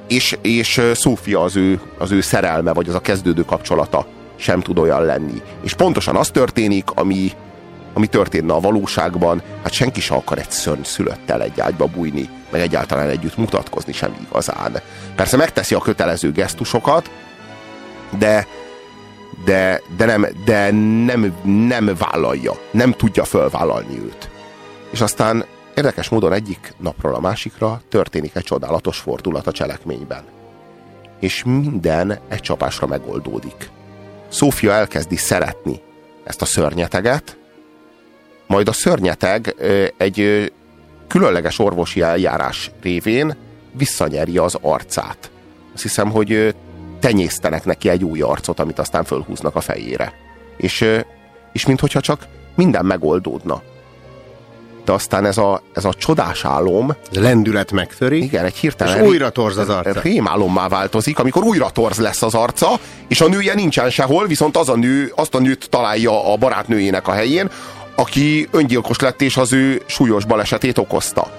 És, 0.07 0.38
és 0.41 0.82
Szófia 0.93 1.43
az 1.43 1.55
ő, 1.55 1.80
az 1.97 2.11
ő 2.11 2.22
szerelme, 2.22 2.74
vagy 2.74 2.89
az 2.89 2.95
a 2.95 2.99
kezdődő 2.99 3.43
kapcsolata 3.45 4.07
sem 4.36 4.61
tud 4.61 4.79
olyan 4.79 5.05
lenni. 5.05 5.41
És 5.61 5.73
pontosan 5.73 6.15
az 6.15 6.29
történik, 6.29 6.91
ami, 6.91 7.31
ami 7.93 8.07
történne 8.07 8.53
a 8.53 8.59
valóságban, 8.59 9.41
hát 9.63 9.71
senki 9.71 10.01
sem 10.01 10.17
akar 10.17 10.38
egy 10.38 10.51
szörny 10.51 10.84
szülöttel 10.84 11.41
egy 11.41 11.59
ágyba 11.59 11.86
bújni, 11.86 12.29
meg 12.51 12.61
egyáltalán 12.61 13.09
együtt 13.09 13.38
mutatkozni 13.38 13.93
sem 13.93 14.15
igazán. 14.29 14.81
Persze 15.15 15.38
megteszi 15.38 15.75
a 15.75 15.79
kötelező 15.79 16.31
gesztusokat, 16.31 17.09
de 18.17 18.47
de, 19.45 19.81
de, 19.97 20.05
nem, 20.05 20.27
de 20.45 20.71
nem, 21.05 21.36
nem 21.67 21.95
vállalja, 21.97 22.53
nem 22.71 22.91
tudja 22.91 23.23
fölvállalni 23.23 23.99
őt. 23.99 24.29
És 24.91 25.01
aztán 25.01 25.45
érdekes 25.75 26.09
módon 26.09 26.34
egyik 26.34 26.73
napról 26.77 27.15
a 27.15 27.19
másikra 27.19 27.81
történik 27.89 28.36
egy 28.36 28.43
csodálatos 28.43 28.97
fordulat 28.97 29.47
a 29.47 29.51
cselekményben. 29.51 30.23
És 31.19 31.43
minden 31.43 32.19
egy 32.29 32.39
csapásra 32.39 32.88
megoldódik. 32.88 33.69
Szófia 34.34 34.71
elkezdi 34.71 35.15
szeretni 35.15 35.81
ezt 36.23 36.41
a 36.41 36.45
szörnyeteget, 36.45 37.38
majd 38.47 38.67
a 38.67 38.71
szörnyeteg 38.71 39.55
egy 39.97 40.51
különleges 41.07 41.59
orvosi 41.59 42.01
eljárás 42.01 42.71
révén 42.81 43.36
visszanyeri 43.71 44.38
az 44.38 44.57
arcát. 44.61 45.31
Azt 45.73 45.84
hiszem, 45.84 46.09
hogy 46.09 46.55
tenyésztenek 46.99 47.65
neki 47.65 47.89
egy 47.89 48.03
új 48.03 48.21
arcot, 48.21 48.59
amit 48.59 48.79
aztán 48.79 49.03
fölhúznak 49.03 49.55
a 49.55 49.61
fejére. 49.61 50.13
És, 50.57 50.86
és 51.51 51.65
minthogyha 51.65 52.01
csak 52.01 52.27
minden 52.55 52.86
megoldódna 52.86 53.61
de 54.86 54.91
aztán 54.91 55.25
ez 55.25 55.38
a, 55.38 55.61
ez 55.73 55.86
a 55.86 55.93
csodás 55.93 56.45
álom... 56.45 56.95
Ez 57.11 57.21
lendület 57.21 57.71
megtöri. 57.71 58.23
Igen, 58.23 58.45
egy 58.45 58.55
hirtelen... 58.55 59.03
És 59.03 59.09
újra 59.09 59.29
torz 59.29 59.57
az 59.57 59.69
arca. 59.69 59.99
Rémálommá 60.01 60.67
változik, 60.67 61.19
amikor 61.19 61.43
újra 61.43 61.69
torz 61.69 61.97
lesz 61.97 62.21
az 62.21 62.34
arca, 62.34 62.79
és 63.07 63.21
a 63.21 63.27
nője 63.27 63.53
nincsen 63.53 63.89
sehol, 63.89 64.27
viszont 64.27 64.57
az 64.57 64.69
a 64.69 64.75
nő, 64.75 65.11
azt 65.15 65.36
a 65.36 65.39
nőt 65.39 65.69
találja 65.69 66.34
a 66.34 66.38
barátnőjének 66.38 67.07
a 67.07 67.11
helyén, 67.11 67.49
aki 67.95 68.47
öngyilkos 68.51 68.99
lett, 68.99 69.21
és 69.21 69.38
az 69.38 69.53
ő 69.53 69.81
súlyos 69.86 70.25
balesetét 70.25 70.77
okozta. 70.77 71.31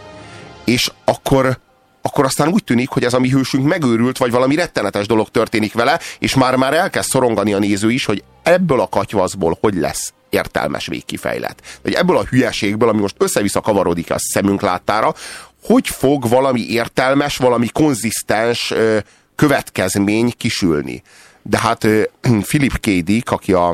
És 0.64 0.90
akkor 1.04 1.58
akkor 2.06 2.24
aztán 2.24 2.48
úgy 2.48 2.64
tűnik, 2.64 2.88
hogy 2.88 3.04
ez 3.04 3.14
a 3.14 3.18
mi 3.18 3.28
hősünk 3.28 3.66
megőrült, 3.66 4.18
vagy 4.18 4.30
valami 4.30 4.54
rettenetes 4.54 5.06
dolog 5.06 5.28
történik 5.28 5.72
vele, 5.72 6.00
és 6.18 6.34
már-már 6.34 6.74
elkezd 6.74 7.08
szorongani 7.08 7.52
a 7.52 7.58
néző 7.58 7.90
is, 7.90 8.04
hogy 8.04 8.24
ebből 8.42 8.80
a 8.80 8.88
katyvaszból 8.88 9.58
hogy 9.60 9.74
lesz 9.74 10.12
értelmes 10.30 10.86
végkifejlet. 10.86 11.62
Hogy 11.82 11.92
ebből 11.92 12.16
a 12.16 12.24
hülyeségből, 12.24 12.88
ami 12.88 13.00
most 13.00 13.14
össze-vissza 13.18 13.60
kavarodik 13.60 14.10
a 14.10 14.16
szemünk 14.18 14.60
láttára, 14.60 15.14
hogy 15.62 15.88
fog 15.88 16.28
valami 16.28 16.60
értelmes, 16.60 17.36
valami 17.36 17.68
konzisztens 17.68 18.70
ö, 18.70 18.98
következmény 19.34 20.32
kisülni. 20.36 21.02
De 21.42 21.58
hát 21.58 21.84
ö, 21.84 22.02
Philip 22.48 22.80
K. 22.80 22.86
Dick, 22.86 23.30
aki 23.30 23.52
a, 23.52 23.68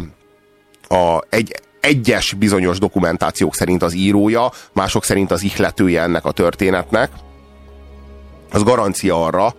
a 0.89 1.22
egy, 1.28 1.61
egyes 1.81 2.33
bizonyos 2.33 2.78
dokumentációk 2.78 3.55
szerint 3.55 3.83
az 3.83 3.95
írója, 3.95 4.53
mások 4.72 5.05
szerint 5.05 5.31
az 5.31 5.43
ihletője 5.43 6.03
ennek 6.03 6.24
a 6.24 6.33
történetnek, 6.33 7.11
az 8.53 8.63
garancia 8.63 9.25
arra, 9.25 9.55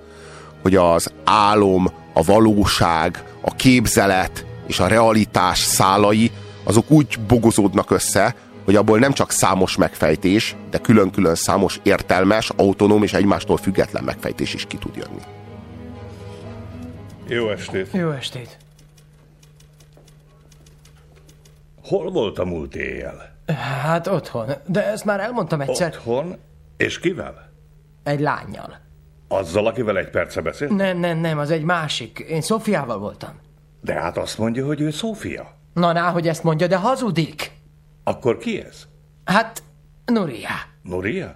hogy 0.62 0.76
az 0.76 1.12
álom, 1.24 1.92
a 2.14 2.24
valóság, 2.24 3.24
a 3.42 3.56
képzelet 3.56 4.46
és 4.68 4.80
a 4.80 4.88
realitás 4.88 5.60
szálai 5.60 6.32
azok 6.64 6.92
úgy 6.92 7.20
bogozódnak 7.28 7.92
össze, 7.92 8.36
hogy 8.66 8.76
abból 8.76 9.00
nem 9.00 9.14
csak 9.14 9.32
számos 9.32 9.76
megfejtés, 9.76 10.56
de 10.70 10.78
külön-külön 10.78 11.36
számos 11.36 11.80
értelmes, 11.84 12.50
autonóm 12.56 13.04
és 13.04 13.14
egymástól 13.14 13.58
független 13.58 14.04
megfejtés 14.04 14.54
is 14.54 14.66
ki 14.66 14.78
tud 14.78 14.96
jönni. 14.96 15.22
Jó 17.28 17.50
estét! 17.50 17.90
Jó 17.92 18.10
estét! 18.10 18.58
Hol 21.84 22.12
volt 22.12 22.40
a 22.40 22.46
múlt 22.46 22.76
éjjel? 22.76 23.36
Hát 23.82 24.08
otthon, 24.08 24.52
de 24.66 24.86
ezt 24.86 25.06
már 25.06 25.20
elmondtam 25.20 25.62
egyszer. 25.62 25.88
Otthon? 25.88 26.36
És 26.78 27.00
kivel? 27.00 27.51
Egy 28.04 28.20
lányjal. 28.20 28.80
Azzal, 29.28 29.66
akivel 29.68 29.98
egy 29.98 30.10
perce 30.10 30.42
beszélt? 30.42 30.72
Nem, 30.72 30.98
nem, 30.98 31.18
nem, 31.18 31.38
az 31.38 31.52
egy 31.52 31.64
másik. 31.64 32.20
Én 32.20 32.42
Szofiával 32.42 33.00
voltam. 33.00 33.40
De 33.82 33.94
hát 33.94 34.18
azt 34.18 34.38
mondja, 34.38 34.66
hogy 34.66 34.82
ő 34.82 34.92
Szófia. 34.92 35.58
Na, 35.74 35.92
ná, 35.92 36.12
hogy 36.12 36.28
ezt 36.28 36.44
mondja, 36.44 36.68
de 36.68 36.78
hazudik. 36.78 37.52
Akkor 38.04 38.38
ki 38.38 38.62
ez? 38.62 38.88
Hát, 39.26 39.64
Nuria. 40.06 40.50
Nuria? 40.82 41.36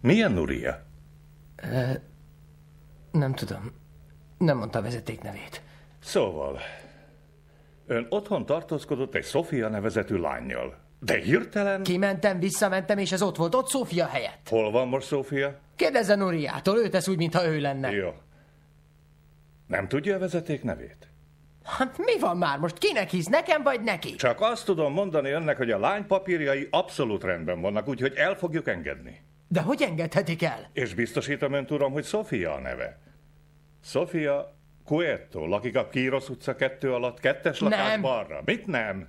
Milyen 0.00 0.32
Nuria? 0.32 0.82
Ö, 1.62 1.92
nem 3.12 3.34
tudom. 3.34 3.72
Nem 4.38 4.56
mondta 4.56 4.78
a 4.78 4.82
vezeték 4.82 5.22
nevét. 5.22 5.62
Szóval, 5.98 6.58
ön 7.86 8.06
otthon 8.08 8.46
tartózkodott 8.46 9.14
egy 9.14 9.24
Sofia 9.24 9.68
nevezetű 9.68 10.16
lányjal. 10.16 10.78
De 11.00 11.18
hirtelen... 11.18 11.82
Kimentem, 11.82 12.38
visszamentem, 12.38 12.98
és 12.98 13.12
ez 13.12 13.22
ott 13.22 13.36
volt, 13.36 13.54
ott 13.54 13.68
Szófia 13.68 14.06
helyett. 14.06 14.48
Hol 14.48 14.70
van 14.70 14.88
most 14.88 15.06
Sofia? 15.06 15.58
Kérdezze 15.80 16.14
Nuriától, 16.14 16.78
ő 16.78 16.88
tesz 16.88 17.08
úgy, 17.08 17.16
mintha 17.16 17.46
ő 17.46 17.60
lenne. 17.60 17.90
Jó. 17.90 18.14
Nem 19.66 19.88
tudja 19.88 20.14
a 20.14 20.18
vezeték 20.18 20.62
nevét? 20.62 21.08
Hát 21.64 21.98
mi 21.98 22.18
van 22.18 22.36
már 22.36 22.58
most? 22.58 22.78
Kinek 22.78 23.10
hisz, 23.10 23.26
nekem 23.26 23.62
vagy 23.62 23.80
neki? 23.80 24.14
Csak 24.14 24.40
azt 24.40 24.64
tudom 24.64 24.92
mondani 24.92 25.30
önnek, 25.30 25.56
hogy 25.56 25.70
a 25.70 25.78
lány 25.78 26.06
papírjai 26.06 26.68
abszolút 26.70 27.24
rendben 27.24 27.60
vannak, 27.60 27.88
úgyhogy 27.88 28.12
el 28.16 28.34
fogjuk 28.34 28.68
engedni. 28.68 29.20
De 29.48 29.60
hogy 29.60 29.82
engedhetik 29.82 30.42
el? 30.42 30.70
És 30.72 30.94
biztosítom 30.94 31.52
önt, 31.52 31.70
uram, 31.70 31.92
hogy 31.92 32.04
Sofia 32.04 32.54
a 32.54 32.60
neve. 32.60 32.98
Sofia 33.84 34.56
Cueto, 34.84 35.46
lakik 35.46 35.76
a 35.76 35.88
Kíros 35.88 36.28
utca 36.28 36.56
kettő 36.56 36.92
alatt, 36.92 37.20
kettes 37.20 37.60
lakás 37.60 37.88
Nem. 37.88 38.00
balra. 38.00 38.42
Mit 38.44 38.66
nem? 38.66 39.08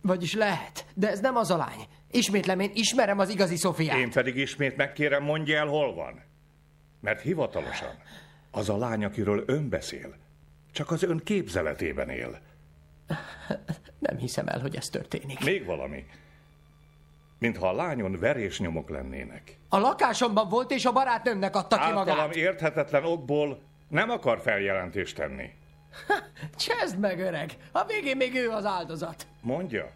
Vagyis 0.00 0.34
lehet, 0.34 0.86
de 0.94 1.10
ez 1.10 1.20
nem 1.20 1.36
az 1.36 1.50
a 1.50 1.56
lány. 1.56 1.86
Ismétlem, 2.14 2.60
én 2.60 2.70
ismerem 2.74 3.18
az 3.18 3.28
igazi 3.28 3.56
Szofiát. 3.56 3.96
Én 3.98 4.10
pedig 4.10 4.36
ismét 4.36 4.76
megkérem, 4.76 5.22
mondja 5.22 5.56
el, 5.58 5.66
hol 5.66 5.94
van. 5.94 6.22
Mert 7.00 7.20
hivatalosan 7.20 7.94
az 8.50 8.68
a 8.68 8.76
lány, 8.76 9.04
akiről 9.04 9.44
ön 9.46 9.68
beszél, 9.68 10.16
csak 10.72 10.90
az 10.90 11.02
ön 11.02 11.20
képzeletében 11.24 12.08
él. 12.08 12.40
Nem 13.98 14.16
hiszem 14.16 14.48
el, 14.48 14.60
hogy 14.60 14.76
ez 14.76 14.88
történik. 14.88 15.44
Még 15.44 15.64
valami. 15.64 16.06
Mintha 17.38 17.68
a 17.68 17.72
lányon 17.72 18.18
verésnyomok 18.18 18.88
lennének. 18.88 19.58
A 19.68 19.78
lakásomban 19.78 20.48
volt, 20.48 20.70
és 20.70 20.84
a 20.84 20.92
barátnőmnek 20.92 21.56
adta 21.56 21.76
ki 21.76 21.82
Általam 21.82 22.16
magát. 22.16 22.34
érthetetlen 22.36 23.04
okból 23.04 23.62
nem 23.88 24.10
akar 24.10 24.40
feljelentést 24.40 25.16
tenni. 25.16 25.50
Csezd 26.56 26.98
meg, 26.98 27.20
öreg! 27.20 27.56
A 27.72 27.84
végén 27.84 28.16
még 28.16 28.34
ő 28.34 28.48
az 28.50 28.64
áldozat. 28.64 29.26
Mondja. 29.40 29.90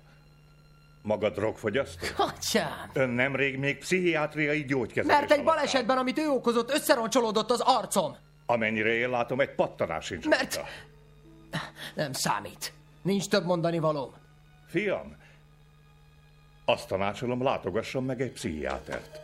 Maga 1.03 1.31
drogfogyasztó? 1.31 2.07
Atyám! 2.17 2.91
Ön 2.93 3.09
nemrég 3.09 3.59
még 3.59 3.79
pszichiátriai 3.79 4.65
gyógykezelés 4.65 5.19
Mert 5.19 5.31
egy 5.31 5.39
áll. 5.39 5.45
balesetben, 5.45 5.99
amit 5.99 6.19
ő 6.19 6.29
okozott, 6.29 6.71
összeroncsolódott 6.71 7.51
az 7.51 7.61
arcom. 7.61 8.17
Amennyire 8.47 8.95
én 8.95 9.11
látom, 9.11 9.41
egy 9.41 9.55
pattanás 9.55 10.05
sincs 10.05 10.27
Mert- 10.27 10.55
rajta. 10.55 10.69
Nem 11.95 12.13
számít. 12.13 12.73
Nincs 13.03 13.29
több 13.29 13.45
mondani 13.45 13.79
valóm. 13.79 14.13
Fiam, 14.67 15.17
azt 16.65 16.89
tanácsolom, 16.89 17.43
látogasson 17.43 18.05
meg 18.05 18.21
egy 18.21 18.33
pszichiátert. 18.33 19.21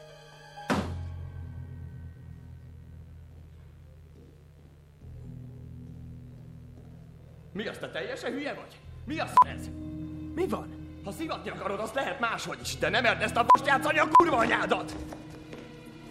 Mi 7.53 7.67
azt, 7.69 7.81
te 7.81 7.91
teljesen 7.91 8.33
hülye 8.33 8.55
vagy? 8.55 8.81
Mi 9.05 9.19
az 9.19 9.33
ez? 9.47 9.69
Mi 10.35 10.49
van? 10.49 10.84
Ha 11.05 11.13
szivatni 11.13 11.51
akarod, 11.51 11.81
azt 11.81 11.95
lehet 11.95 12.21
máshogy 12.21 12.59
is, 12.63 12.77
de 12.77 12.89
nem 12.89 13.03
mert 13.03 13.23
ezt 13.23 13.37
a 13.37 13.47
most 13.53 13.67
játszani 13.67 13.99
a 13.99 14.09
kurva 14.13 14.37
anyádat! 14.37 14.95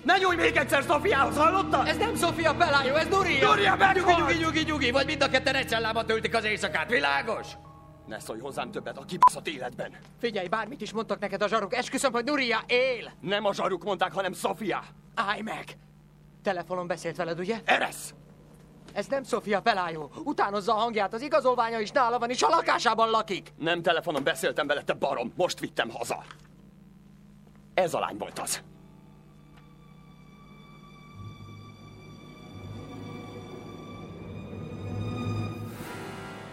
Ne 0.03 0.17
nyújj 0.17 0.35
még 0.35 0.55
egyszer 0.55 0.83
Szofiához, 0.83 1.37
hallottad? 1.37 1.87
Ez 1.87 1.97
nem 1.97 2.15
Sofia 2.15 2.55
Pelájó, 2.55 2.95
ez 2.95 3.07
Nuria! 3.07 3.49
Nuria 3.49 3.71
nyugi, 3.75 3.83
meghalt! 3.83 4.17
nyugi, 4.17 4.43
nyugi, 4.43 4.63
nyugi, 4.63 4.91
vagy 4.91 5.05
mind 5.05 5.21
a 5.21 5.29
ketten 5.29 5.55
egy 5.55 5.75
töltik 6.05 6.35
az 6.35 6.43
éjszakát, 6.43 6.89
világos? 6.89 7.47
Ne 8.07 8.19
szólj 8.19 8.39
hozzám 8.39 8.71
többet 8.71 8.97
a 8.97 9.05
kibaszott 9.05 9.47
életben! 9.47 9.95
Figyelj, 10.19 10.47
bármit 10.47 10.81
is 10.81 10.91
mondtak 10.91 11.19
neked 11.19 11.41
a 11.41 11.47
zsaruk, 11.47 11.73
esküszöm, 11.75 12.11
hogy 12.11 12.23
Nuria 12.23 12.63
él! 12.67 13.11
Nem 13.19 13.45
a 13.45 13.53
zsaruk 13.53 13.83
mondták, 13.83 14.13
hanem 14.13 14.33
Sofia! 14.33 14.83
Állj 15.15 15.41
meg! 15.41 15.63
Telefonon 16.43 16.87
beszélt 16.87 17.15
veled, 17.15 17.39
ugye? 17.39 17.59
Eresz! 17.65 18.13
Ez 18.93 19.07
nem 19.07 19.23
Sofia 19.23 19.61
Pelájó. 19.61 20.11
Utánozza 20.23 20.73
a 20.73 20.77
hangját, 20.77 21.13
az 21.13 21.21
igazolványa 21.21 21.79
is 21.79 21.91
nála 21.91 22.19
van, 22.19 22.29
és 22.29 22.43
a 22.43 22.49
lakásában 22.49 23.09
lakik. 23.09 23.53
Nem 23.57 23.81
telefonon 23.81 24.23
beszéltem 24.23 24.67
vele, 24.67 24.81
te 24.83 24.93
barom, 24.93 25.33
most 25.35 25.59
vittem 25.59 25.89
haza. 25.89 26.23
Ez 27.73 27.93
a 27.93 27.99
lány 27.99 28.17
volt 28.17 28.39
az. 28.39 28.61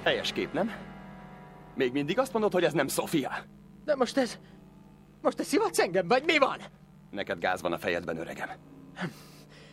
Helyes 0.03 0.33
kép, 0.33 0.53
nem? 0.53 0.73
Még 1.75 1.93
mindig 1.93 2.19
azt 2.19 2.33
mondod, 2.33 2.53
hogy 2.53 2.65
ez 2.65 2.73
nem 2.73 2.89
Sofia? 2.89 3.33
De 3.85 3.95
most 3.97 4.17
ez... 4.17 4.39
Most 5.23 5.37
te 5.37 5.43
szivatsz 5.43 5.79
engem, 5.79 6.09
vagy 6.09 6.25
mi 6.25 6.39
van? 6.39 6.59
Neked 7.11 7.39
gáz 7.39 7.63
van 7.63 7.73
a 7.73 7.79
fejedben, 7.79 8.17
öregem. 8.17 8.49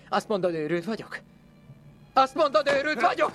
Azt 0.09 0.27
mondod, 0.27 0.53
őrült 0.53 0.85
vagyok? 0.85 1.19
Azt 2.17 2.35
mondod, 2.35 2.67
őrült 2.67 3.01
vagyok? 3.01 3.31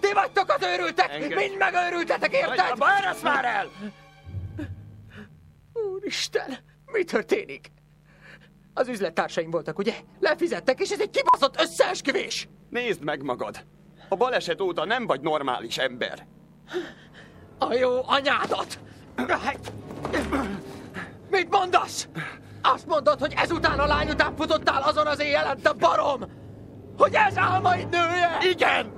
Ti 0.00 0.12
vagytok 0.12 0.48
az 0.48 0.62
őrültek! 0.62 1.10
Engedj. 1.10 1.34
Mind 1.34 1.56
megőrültetek, 1.58 2.32
érted? 2.32 2.70
Abba, 2.70 2.96
eresz 2.96 3.22
már 3.22 3.44
el! 3.44 3.70
Úristen, 5.72 6.58
mi 6.86 7.04
történik? 7.04 7.72
Az 8.74 8.88
üzlettársaim 8.88 9.50
voltak, 9.50 9.78
ugye? 9.78 9.94
Lefizettek, 10.20 10.80
és 10.80 10.90
ez 10.90 11.00
egy 11.00 11.10
kibaszott 11.10 11.60
összeesküvés! 11.60 12.48
Nézd 12.70 13.04
meg 13.04 13.22
magad! 13.22 13.64
A 14.08 14.16
baleset 14.16 14.60
óta 14.60 14.84
nem 14.84 15.06
vagy 15.06 15.20
normális 15.20 15.78
ember. 15.78 16.26
A 17.58 17.74
jó 17.74 18.00
anyádat! 18.06 18.78
Mit 21.30 21.50
mondasz? 21.50 22.08
Azt 22.62 22.86
mondod, 22.86 23.18
hogy 23.20 23.34
ezután 23.36 23.78
a 23.78 23.86
lány 23.86 24.10
után 24.10 24.36
futottál 24.36 24.82
azon 24.82 25.06
az 25.06 25.20
éjjelen, 25.20 25.60
te 25.60 25.72
barom! 25.72 26.39
Hogy 27.00 27.14
ez 27.14 27.36
álmaid 27.36 27.88
nője? 27.88 28.38
Igen! 28.50 28.92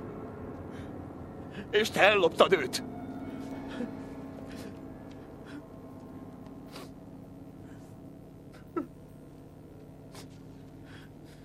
És 1.71 1.89
te 1.89 2.01
elloptad 2.01 2.53
őt! 2.53 2.83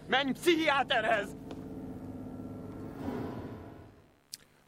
Menj 0.08 0.32
pszichiáterhez! 0.32 1.28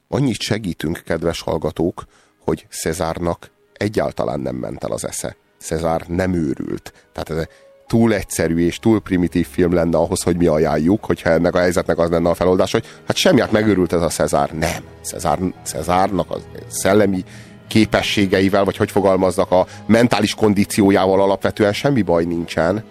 Annyit 0.08 0.40
segítünk, 0.40 1.02
kedves 1.04 1.40
hallgatók, 1.40 2.04
hogy 2.44 2.66
Cezárnak 2.70 3.50
egyáltalán 3.72 4.40
nem 4.40 4.56
ment 4.56 4.84
el 4.84 4.92
az 4.92 5.04
esze. 5.04 5.36
Cezár 5.58 6.06
nem 6.08 6.34
őrült. 6.34 7.08
Tehát 7.12 7.30
ez 7.30 7.48
túl 7.90 8.14
egyszerű 8.14 8.58
és 8.58 8.78
túl 8.78 9.00
primitív 9.00 9.46
film 9.46 9.72
lenne 9.72 9.96
ahhoz, 9.96 10.22
hogy 10.22 10.36
mi 10.36 10.46
ajánljuk, 10.46 11.04
hogyha 11.04 11.30
ennek 11.30 11.54
a 11.54 11.58
helyzetnek 11.58 11.98
az 11.98 12.10
lenne 12.10 12.28
a 12.28 12.34
feloldás, 12.34 12.72
hogy 12.72 12.84
hát 13.06 13.16
semmiát 13.16 13.52
megőrült 13.52 13.92
ez 13.92 14.02
a 14.02 14.08
Cezár. 14.08 14.50
Nem. 14.50 14.82
Cezár, 15.02 15.38
Cezárnak 15.62 16.30
a 16.30 16.36
szellemi 16.68 17.24
képességeivel, 17.68 18.64
vagy 18.64 18.76
hogy 18.76 18.90
fogalmaznak, 18.90 19.50
a 19.50 19.66
mentális 19.86 20.34
kondíciójával 20.34 21.20
alapvetően 21.20 21.72
semmi 21.72 22.02
baj 22.02 22.24
nincsen. 22.24 22.84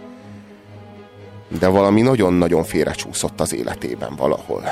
De 1.59 1.67
valami 1.67 2.01
nagyon-nagyon 2.01 2.63
félrecsúszott 2.63 3.41
az 3.41 3.53
életében 3.53 4.15
valahol. 4.17 4.63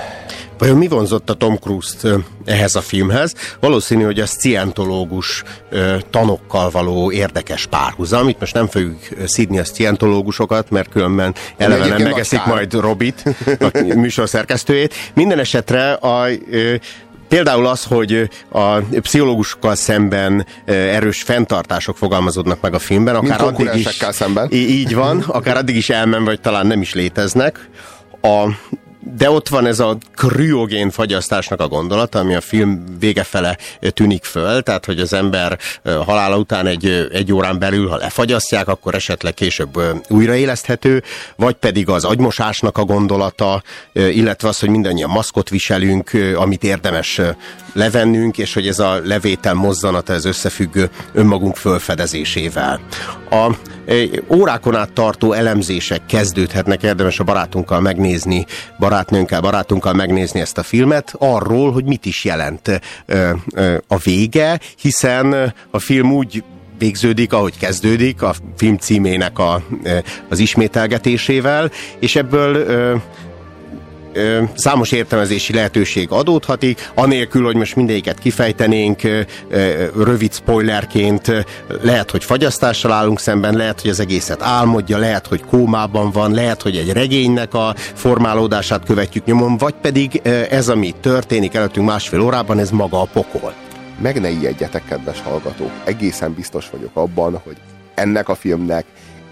Vajon 0.58 0.78
mi 0.78 0.88
vonzott 0.88 1.30
a 1.30 1.34
Tom 1.34 1.58
Cruise-t 1.58 2.08
ehhez 2.46 2.76
a 2.76 2.82
filmhez? 2.82 3.34
Valószínű, 3.60 4.04
hogy 4.04 4.20
a 4.20 4.26
scientológus 4.26 5.44
ö, 5.70 5.96
tanokkal 6.10 6.70
való 6.70 7.12
érdekes 7.12 7.66
párhuzam. 7.66 8.28
Itt 8.28 8.40
most 8.40 8.54
nem 8.54 8.68
fogjuk 8.68 9.00
szídni 9.26 9.60
a 9.60 9.64
scientológusokat, 9.64 10.70
mert 10.70 10.90
különben 10.90 11.36
eleve 11.58 11.88
nem 11.88 12.02
megeszik 12.02 12.46
majd 12.46 12.74
Robit, 12.74 13.24
a 13.60 13.84
műsor 13.96 14.30
szerkesztőjét. 14.30 14.94
Minden 15.14 15.40
esetre 15.40 15.94
a 15.94 16.28
Például 17.28 17.66
az, 17.68 17.84
hogy 17.84 18.30
a 18.50 18.78
pszichológusokkal 18.80 19.76
szemben 19.76 20.46
erős 20.66 21.22
fenntartások 21.22 21.98
fogalmazódnak 21.98 22.62
meg 22.62 22.74
a 22.74 22.80
filmben, 22.80 23.16
Mint 23.16 23.34
akár 23.34 23.48
addig 23.48 23.70
is, 23.74 23.98
szemben. 24.12 24.48
Így 24.52 24.96
van, 24.96 25.24
akár 25.28 25.58
addig 25.58 25.76
is 25.76 25.90
elmen, 25.90 26.24
vagy 26.24 26.42
talán 26.42 26.68
nem 26.68 26.82
is 26.82 26.94
léteznek. 26.94 27.70
A 28.22 28.48
de 29.00 29.30
ott 29.30 29.48
van 29.48 29.66
ez 29.66 29.80
a 29.80 29.98
kriogén 30.16 30.90
fagyasztásnak 30.90 31.60
a 31.60 31.68
gondolata, 31.68 32.20
ami 32.20 32.36
a 32.36 32.42
film 32.42 32.84
vége 33.00 33.24
fele 33.24 33.58
tűnik 33.80 34.24
föl, 34.24 34.62
tehát 34.62 34.86
hogy 34.86 35.00
az 35.00 35.14
ember 35.14 35.58
halála 35.84 36.38
után 36.38 36.68
egy, 36.68 37.10
egy 37.12 37.34
órán 37.34 37.60
belül, 37.60 37.88
ha 37.88 37.98
lefagyasztják, 37.98 38.68
akkor 38.68 38.96
esetleg 38.96 39.34
később 39.34 39.80
újraéleszthető, 40.10 41.04
vagy 41.36 41.56
pedig 41.56 41.90
az 41.90 42.04
agymosásnak 42.04 42.78
a 42.78 42.84
gondolata, 42.84 43.64
illetve 43.94 44.48
az, 44.48 44.60
hogy 44.60 44.70
mindannyian 44.70 45.10
maszkot 45.10 45.50
viselünk, 45.50 46.12
amit 46.36 46.64
érdemes 46.64 47.22
levennünk, 47.74 48.38
és 48.38 48.54
hogy 48.54 48.68
ez 48.68 48.80
a 48.80 49.02
levétel 49.04 49.54
mozzanata, 49.54 50.14
ez 50.14 50.26
összefüggő 50.26 50.90
önmagunk 51.14 51.56
fölfedezésével. 51.56 52.80
A 53.30 53.52
órákon 54.28 54.76
át 54.76 54.92
tartó 54.92 55.34
elemzések 55.34 56.06
kezdődhetnek, 56.06 56.84
érdemes 56.84 57.20
a 57.20 57.24
barátunkkal 57.24 57.80
megnézni, 57.80 58.46
barátnőnkkel, 58.80 59.42
barátunkkal 59.42 59.94
megnézni 59.94 60.40
ezt 60.40 60.58
a 60.58 60.64
filmet, 60.64 61.16
arról, 61.18 61.72
hogy 61.72 61.86
mit 61.86 62.06
is 62.06 62.24
jelent 62.24 62.82
a 63.88 63.98
vége, 63.98 64.60
hiszen 64.82 65.54
a 65.72 65.80
film 65.80 66.12
úgy 66.12 66.44
végződik, 66.78 67.34
ahogy 67.34 67.58
kezdődik, 67.58 68.22
a 68.22 68.34
film 68.58 68.78
címének 68.78 69.40
a, 69.40 69.64
az 70.30 70.40
ismételgetésével, 70.40 71.72
és 72.00 72.16
ebből 72.16 72.66
számos 74.56 74.92
értelmezési 74.92 75.54
lehetőség 75.54 76.08
adódhatik, 76.12 76.90
anélkül, 76.96 77.44
hogy 77.44 77.56
most 77.56 77.76
mindegyiket 77.76 78.20
kifejtenénk 78.20 79.02
rövid 79.96 80.34
spoilerként, 80.34 81.46
lehet, 81.82 82.12
hogy 82.12 82.24
fagyasztással 82.24 82.92
állunk 82.92 83.20
szemben, 83.20 83.56
lehet, 83.56 83.82
hogy 83.82 83.90
az 83.90 84.00
egészet 84.00 84.42
álmodja, 84.42 84.98
lehet, 84.98 85.28
hogy 85.28 85.44
kómában 85.44 86.12
van, 86.12 86.34
lehet, 86.34 86.62
hogy 86.62 86.76
egy 86.76 86.92
regénynek 86.92 87.54
a 87.54 87.76
formálódását 87.94 88.86
követjük 88.86 89.26
nyomon, 89.26 89.58
vagy 89.58 89.76
pedig 89.82 90.22
ez, 90.50 90.70
ami 90.70 90.94
történik 91.02 91.54
előttünk 91.54 91.88
másfél 91.88 92.22
órában, 92.22 92.60
ez 92.60 92.70
maga 92.70 93.02
a 93.02 93.10
pokol. 93.14 93.54
Meg 94.02 94.22
ne 94.22 94.30
ijedjetek, 94.30 94.86
kedves 94.86 95.22
hallgatók. 95.22 95.72
Egészen 95.84 96.34
biztos 96.34 96.70
vagyok 96.72 96.92
abban, 96.94 97.42
hogy 97.44 97.56
ennek 97.96 98.30
a 98.30 98.36
filmnek 98.36 98.86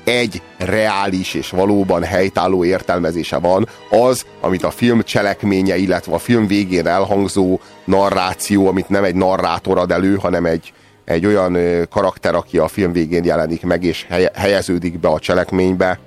egy 0.06 0.41
reális 0.58 1.34
és 1.34 1.49
valóban 1.49 2.03
helytálló 2.03 2.66
értelmezése 2.66 3.38
van, 3.38 3.68
az, 3.89 4.26
amit 4.41 4.64
a 4.64 4.70
film 4.70 5.03
cselekménye, 5.03 5.78
illetve 5.78 6.14
a 6.14 6.18
film 6.18 6.47
végén 6.47 6.88
elhangzó 6.88 7.60
narráció, 7.86 8.68
amit 8.68 8.89
nem 8.89 9.03
egy 9.03 9.16
narrátor 9.16 9.78
ad 9.78 9.91
elő, 9.91 10.16
hanem 10.16 10.45
egy, 10.45 10.74
egy 11.06 11.26
olyan 11.26 11.58
karakter, 11.89 12.36
aki 12.36 12.58
a 12.58 12.68
film 12.68 12.91
végén 12.91 13.24
jelenik 13.24 13.64
meg 13.64 13.84
és 13.84 14.08
helyeződik 14.34 14.99
be 14.99 15.08
a 15.08 15.20
cselekménybe, 15.20 15.99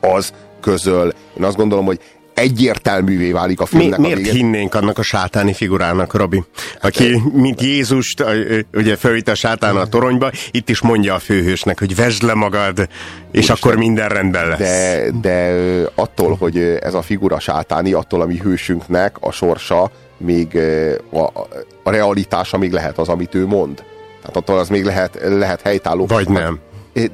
az 0.00 0.32
közöl. 0.60 1.12
Én 1.38 1.44
azt 1.44 1.56
gondolom, 1.56 1.84
hogy 1.84 2.00
egyértelművé 2.34 3.32
válik 3.32 3.60
a 3.60 3.66
filmnek 3.66 3.98
Mi, 3.98 4.06
miért 4.06 4.28
a 4.28 4.32
hinnénk 4.32 4.74
annak 4.74 4.98
a 4.98 5.02
sátáni 5.02 5.52
figurának, 5.52 6.14
Robi? 6.14 6.44
Aki, 6.82 7.22
mint 7.32 7.62
Jézust, 7.62 8.24
ugye 8.72 8.96
felvitte 8.96 9.30
a 9.30 9.34
sátán 9.34 9.76
a 9.76 9.86
toronyba, 9.86 10.30
itt 10.50 10.68
is 10.68 10.80
mondja 10.80 11.14
a 11.14 11.18
főhősnek, 11.18 11.78
hogy 11.78 11.96
vesd 11.96 12.22
le 12.22 12.34
magad, 12.34 12.78
és 12.78 12.88
Úristen, 13.32 13.56
akkor 13.56 13.76
minden 13.76 14.08
rendben 14.08 14.48
lesz. 14.48 14.58
De, 14.58 15.10
de 15.20 15.56
attól, 15.94 16.36
hogy 16.36 16.58
ez 16.58 16.94
a 16.94 17.02
figura 17.02 17.38
sátáni, 17.38 17.92
attól, 17.92 18.20
ami 18.20 18.36
hősünknek 18.36 19.16
a 19.20 19.32
sorsa, 19.32 19.90
még 20.16 20.58
a, 21.12 21.22
a 21.82 21.90
realitása 21.90 22.58
még 22.58 22.72
lehet 22.72 22.98
az, 22.98 23.08
amit 23.08 23.34
ő 23.34 23.46
mond. 23.46 23.84
Tehát 24.20 24.36
attól 24.36 24.58
az 24.58 24.68
még 24.68 24.84
lehet, 24.84 25.18
lehet 25.22 25.60
helytálló. 25.60 26.06
Vagy 26.06 26.28
nem 26.28 26.60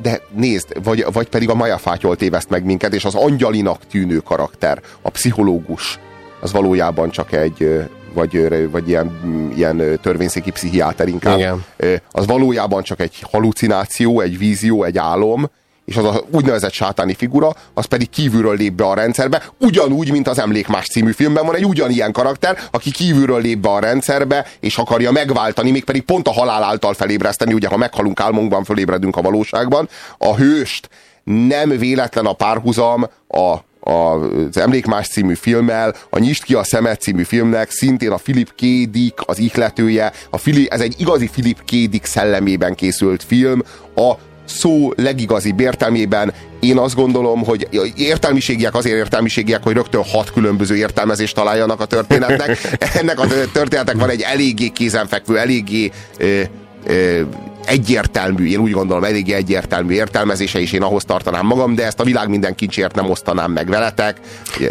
de 0.03 0.21
nézd, 0.35 0.85
vagy, 0.85 1.07
vagy 1.13 1.29
pedig 1.29 1.51
a 1.51 1.55
Maja 1.55 1.79
fátyol 1.79 2.17
téveszt 2.17 2.51
meg 2.51 2.65
minket, 2.65 2.95
és 2.95 3.05
az 3.05 3.15
angyalinak 3.15 3.87
tűnő 3.87 4.19
karakter, 4.19 4.81
a 5.03 5.11
pszichológus, 5.11 5.99
az 6.41 6.53
valójában 6.53 7.11
csak 7.11 7.33
egy, 7.33 7.89
vagy, 8.15 8.71
vagy 8.71 8.89
ilyen, 8.89 9.19
ilyen 9.57 9.99
törvényszéki 10.03 10.51
pszichiáter 10.51 11.09
inkább, 11.09 11.39
Igen. 11.39 11.65
az 12.11 12.27
valójában 12.27 12.83
csak 12.83 13.01
egy 13.01 13.25
halucináció, 13.31 14.21
egy 14.21 14.39
vízió, 14.39 14.85
egy 14.85 14.99
álom, 14.99 15.51
és 15.87 15.97
az 15.97 16.05
a 16.05 16.25
úgynevezett 16.31 16.73
sátáni 16.73 17.15
figura, 17.15 17.55
az 17.75 17.85
pedig 17.85 18.11
kívülről 18.11 18.57
lép 18.57 18.73
be 18.73 18.85
a 18.85 18.95
rendszerbe, 18.95 19.43
ugyanúgy, 19.59 20.11
mint 20.11 20.29
az 20.29 20.39
Emlékmás 20.39 20.87
című 20.87 21.13
filmben 21.13 21.47
van 21.47 21.55
egy 21.55 21.65
ugyanilyen 21.65 22.13
karakter, 22.13 22.59
aki 22.71 22.91
kívülről 22.91 23.41
lép 23.41 23.59
be 23.59 23.69
a 23.69 23.79
rendszerbe, 23.79 24.47
és 24.61 24.79
akarja 24.79 25.11
megváltani, 25.11 25.71
mégpedig 25.71 26.03
pont 26.03 26.29
a 26.29 26.33
halál 26.33 26.63
által 26.63 26.95
felébreszteni, 26.95 27.53
ugye 27.53 27.69
ha 27.69 27.77
meghalunk 27.77 28.21
álmunkban, 28.21 28.65
fölébredünk 28.65 29.17
a 29.17 29.23
valóságban, 29.23 29.89
a 30.19 30.35
hőst 30.35 30.89
nem 31.25 31.69
véletlen 31.69 32.27
a 32.27 32.33
párhuzam 32.33 33.07
a 33.29 33.57
az 33.81 34.57
Emlékmás 34.57 35.09
című 35.09 35.35
filmmel, 35.35 35.95
a 36.11 36.19
Nyist 36.19 36.43
ki 36.43 36.55
a 36.55 36.65
szemet 36.65 37.01
című 37.01 37.23
filmnek 37.23 37.71
szintén 37.71 38.11
a 38.11 38.17
Philip 38.17 38.55
K. 38.55 38.91
Dick 38.91 39.23
az 39.27 39.39
ihletője, 39.39 40.13
a 40.31 40.37
Philip, 40.37 40.73
ez 40.73 40.81
egy 40.81 40.95
igazi 40.99 41.29
Philip 41.29 41.59
K. 41.65 41.71
Dick 41.71 42.05
szellemében 42.05 42.75
készült 42.75 43.23
film, 43.23 43.63
a 43.95 44.13
szó 44.47 44.93
legigazibb 44.97 45.61
értelmében 45.61 46.33
én 46.61 46.79
azt 46.79 46.95
gondolom, 46.95 47.45
hogy 47.45 47.69
értelmiségiek 47.97 48.75
azért 48.75 48.97
értelmiségiek, 48.97 49.63
hogy 49.63 49.75
rögtön 49.75 50.03
hat 50.05 50.33
különböző 50.33 50.77
értelmezést 50.77 51.35
találjanak 51.35 51.81
a 51.81 51.85
történetnek. 51.85 52.59
Ennek 53.01 53.21
a 53.21 53.27
történetnek 53.53 53.97
van 53.97 54.11
egy 54.11 54.21
eléggé 54.21 54.69
kézenfekvő, 54.69 55.39
eléggé 55.39 55.91
ö, 56.19 56.41
ö, 56.87 57.21
egyértelmű, 57.67 58.49
én 58.49 58.59
úgy 58.59 58.71
gondolom, 58.71 59.05
eléggé 59.05 59.33
egyértelmű 59.33 59.95
értelmezése, 59.95 60.61
és 60.61 60.73
én 60.73 60.83
ahhoz 60.83 61.05
tartanám 61.05 61.47
magam, 61.47 61.75
de 61.75 61.85
ezt 61.85 62.01
a 62.01 62.05
világ 62.05 62.29
minden 62.29 62.55
kincsért 62.55 62.95
nem 62.95 63.11
osztanám 63.11 63.53
meg 63.53 63.69
veletek. 63.69 64.21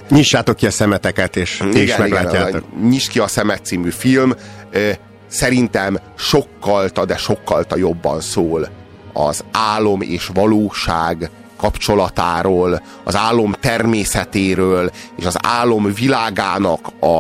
Nyissátok 0.09 0.55
ki 0.55 0.65
a 0.65 0.71
szemeteket, 0.71 1.35
és 1.35 1.59
igen, 1.59 1.81
is 1.81 1.95
meglátjátok. 1.95 2.63
Igen, 2.73 2.89
Nyis 2.89 3.07
ki 3.07 3.19
a 3.19 3.27
szemet 3.27 3.65
című 3.65 3.89
film. 3.89 4.33
Szerintem 5.27 5.99
sokkalta, 6.17 7.05
de 7.05 7.17
sokkalta 7.17 7.77
jobban 7.77 8.21
szól 8.21 8.69
az 9.17 9.43
álom 9.51 10.01
és 10.01 10.29
valóság 10.33 11.29
kapcsolatáról, 11.57 12.81
az 13.03 13.15
álom 13.15 13.51
természetéről, 13.51 14.91
és 15.15 15.25
az 15.25 15.37
álom 15.41 15.93
világának 15.93 16.87
a, 16.99 17.19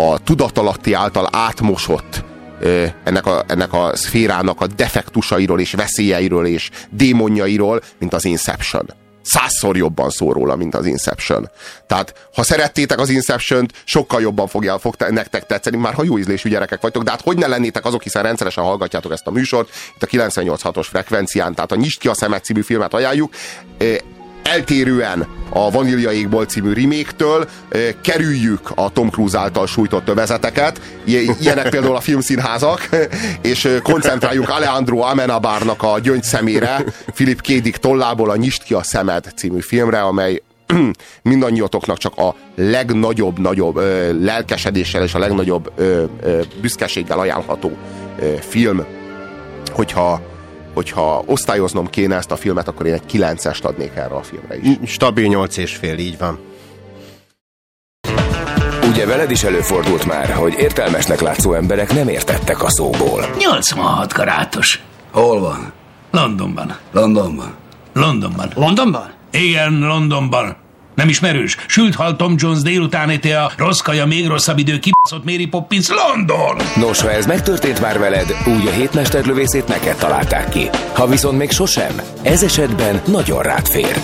a 0.00 0.18
tudatalatti 0.24 0.92
által 0.92 1.28
átmosott 1.32 2.24
ennek 3.04 3.26
a, 3.26 3.44
ennek 3.46 3.72
a 3.72 3.90
szférának 3.96 4.60
a 4.60 4.66
defektusairól 4.66 5.60
és 5.60 5.72
veszélyeiről 5.72 6.46
és 6.46 6.70
démonjairól, 6.90 7.82
mint 7.98 8.14
az 8.14 8.24
Inception 8.24 9.03
százszor 9.24 9.76
jobban 9.76 10.10
szól 10.10 10.32
róla, 10.32 10.56
mint 10.56 10.74
az 10.74 10.86
Inception. 10.86 11.50
Tehát, 11.86 12.28
ha 12.34 12.42
szerettétek 12.42 12.98
az 12.98 13.08
Inception-t, 13.08 13.72
sokkal 13.84 14.20
jobban 14.20 14.46
fogja, 14.46 14.78
fog 14.78 14.94
te, 14.96 15.10
nektek 15.10 15.46
tetszeni, 15.46 15.76
már 15.76 15.94
ha 15.94 16.04
jó 16.04 16.18
ízlésű 16.18 16.48
gyerekek 16.48 16.80
vagytok, 16.80 17.02
de 17.02 17.10
hát 17.10 17.20
hogy 17.20 17.36
ne 17.36 17.46
lennétek 17.46 17.84
azok, 17.84 18.02
hiszen 18.02 18.22
rendszeresen 18.22 18.64
hallgatjátok 18.64 19.12
ezt 19.12 19.26
a 19.26 19.30
műsort, 19.30 19.68
itt 19.94 20.02
a 20.02 20.06
98.6-os 20.06 20.86
frekvencián, 20.88 21.54
tehát 21.54 21.72
a 21.72 21.76
Nyisd 21.76 22.00
ki 22.00 22.08
a 22.08 22.14
szemet 22.14 22.44
című 22.44 22.62
filmet 22.62 22.94
ajánljuk 22.94 23.34
eltérően 24.44 25.26
a 25.48 25.70
Vaníliaégból 25.70 26.44
című 26.44 26.72
reméktől 26.72 27.48
kerüljük 28.00 28.70
a 28.74 28.90
Tom 28.90 29.10
Cruise 29.10 29.38
által 29.38 29.66
sújtott 29.66 30.08
övezeteket, 30.08 30.80
ilyenek 31.04 31.68
például 31.68 31.96
a 31.96 32.00
filmszínházak, 32.00 32.88
és 33.52 33.78
koncentráljunk 33.82 34.48
Alejandro 34.48 34.98
Amenabarnak 34.98 35.82
a 35.82 35.98
gyöngy 35.98 36.22
szemére, 36.22 36.84
Philip 37.14 37.40
Kédik 37.40 37.76
tollából 37.76 38.30
a 38.30 38.36
Nyist 38.36 38.62
ki 38.62 38.74
a 38.74 38.82
szemed 38.82 39.32
című 39.36 39.60
filmre, 39.60 40.00
amely 40.00 40.42
mindannyiatoknak 41.22 41.98
csak 41.98 42.16
a 42.16 42.34
legnagyobb, 42.54 43.38
nagyobb 43.38 43.76
ö, 43.76 44.12
lelkesedéssel 44.24 45.02
és 45.02 45.14
a 45.14 45.18
legnagyobb 45.18 45.72
ö, 45.76 46.04
ö, 46.22 46.40
büszkeséggel 46.60 47.18
ajánlható 47.18 47.76
ö, 48.18 48.34
film, 48.40 48.84
hogyha 49.72 50.20
hogyha 50.74 51.22
osztályoznom 51.26 51.90
kéne 51.90 52.16
ezt 52.16 52.30
a 52.30 52.36
filmet, 52.36 52.68
akkor 52.68 52.86
én 52.86 52.92
egy 52.92 53.02
9-est 53.12 53.62
adnék 53.62 53.94
erre 53.94 54.14
a 54.14 54.22
filmre 54.22 54.56
is. 54.56 54.90
Stabil 54.90 55.26
8 55.26 55.56
és 55.56 55.76
fél, 55.76 55.98
így 55.98 56.18
van. 56.18 56.38
Ugye 58.88 59.06
veled 59.06 59.30
is 59.30 59.42
előfordult 59.42 60.06
már, 60.06 60.32
hogy 60.32 60.54
értelmesnek 60.58 61.20
látszó 61.20 61.52
emberek 61.52 61.92
nem 61.92 62.08
értettek 62.08 62.62
a 62.62 62.70
szóból. 62.70 63.26
86 63.38 64.12
karátos. 64.12 64.80
Hol 65.12 65.40
van? 65.40 65.72
Londonban. 66.10 66.76
Londonban? 66.92 67.54
Londonban. 67.92 68.50
Londonban? 68.54 69.12
Igen, 69.30 69.78
Londonban. 69.78 70.56
Nem 70.94 71.08
ismerős? 71.08 71.56
Sült 71.66 71.94
hal 71.94 72.16
Tom 72.16 72.34
Jones 72.36 72.62
délután 72.62 73.10
éte 73.10 73.42
a 73.42 73.52
rossz 73.56 73.80
kaja, 73.80 74.06
még 74.06 74.26
rosszabb 74.26 74.58
idő, 74.58 74.78
kibaszott 74.78 75.24
Mary 75.24 75.46
Poppins, 75.46 75.88
London! 75.88 76.56
Nos, 76.76 77.00
ha 77.00 77.10
ez 77.10 77.26
megtörtént 77.26 77.80
már 77.80 77.98
veled, 77.98 78.36
úgy 78.46 78.66
a 78.66 78.70
hétmesterlövészét 78.70 79.68
neked 79.68 79.96
találták 79.96 80.48
ki. 80.48 80.68
Ha 80.94 81.06
viszont 81.06 81.38
még 81.38 81.50
sosem, 81.50 82.00
ez 82.22 82.42
esetben 82.42 83.02
nagyon 83.06 83.42
rád 83.42 83.66
fér. 83.66 84.00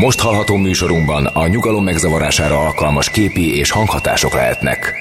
Most 0.00 0.20
hallható 0.20 0.56
műsorunkban 0.56 1.26
a 1.26 1.46
nyugalom 1.46 1.84
megzavarására 1.84 2.58
alkalmas 2.58 3.10
képi 3.10 3.56
és 3.56 3.70
hanghatások 3.70 4.32
lehetnek. 4.32 4.94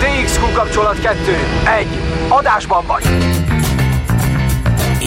DXQ 0.00 0.52
kapcsolat 0.52 1.00
2. 1.00 1.18
1. 1.78 1.86
Adásban 2.28 2.86
vagy! 2.86 3.04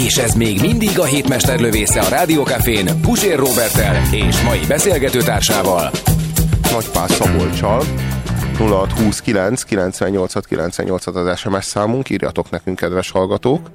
És 0.05 0.17
ez 0.17 0.33
még 0.33 0.61
mindig 0.61 0.99
a 0.99 1.03
hétmester 1.03 1.59
lövésze 1.59 2.01
a 2.01 2.09
Rádiókafén 2.09 3.01
Pusér 3.01 3.37
Robertel 3.37 4.13
és 4.13 4.41
mai 4.41 4.59
beszélgetőtársával. 4.67 5.89
Nagypál 6.71 7.07
Szabolcsal. 7.07 7.83
0629 8.57 9.63
98 9.63 10.45
98 10.45 11.07
az 11.07 11.39
SMS 11.39 11.65
számunk, 11.65 12.09
írjatok 12.09 12.49
nekünk, 12.49 12.77
kedves 12.77 13.11
hallgatók. 13.11 13.69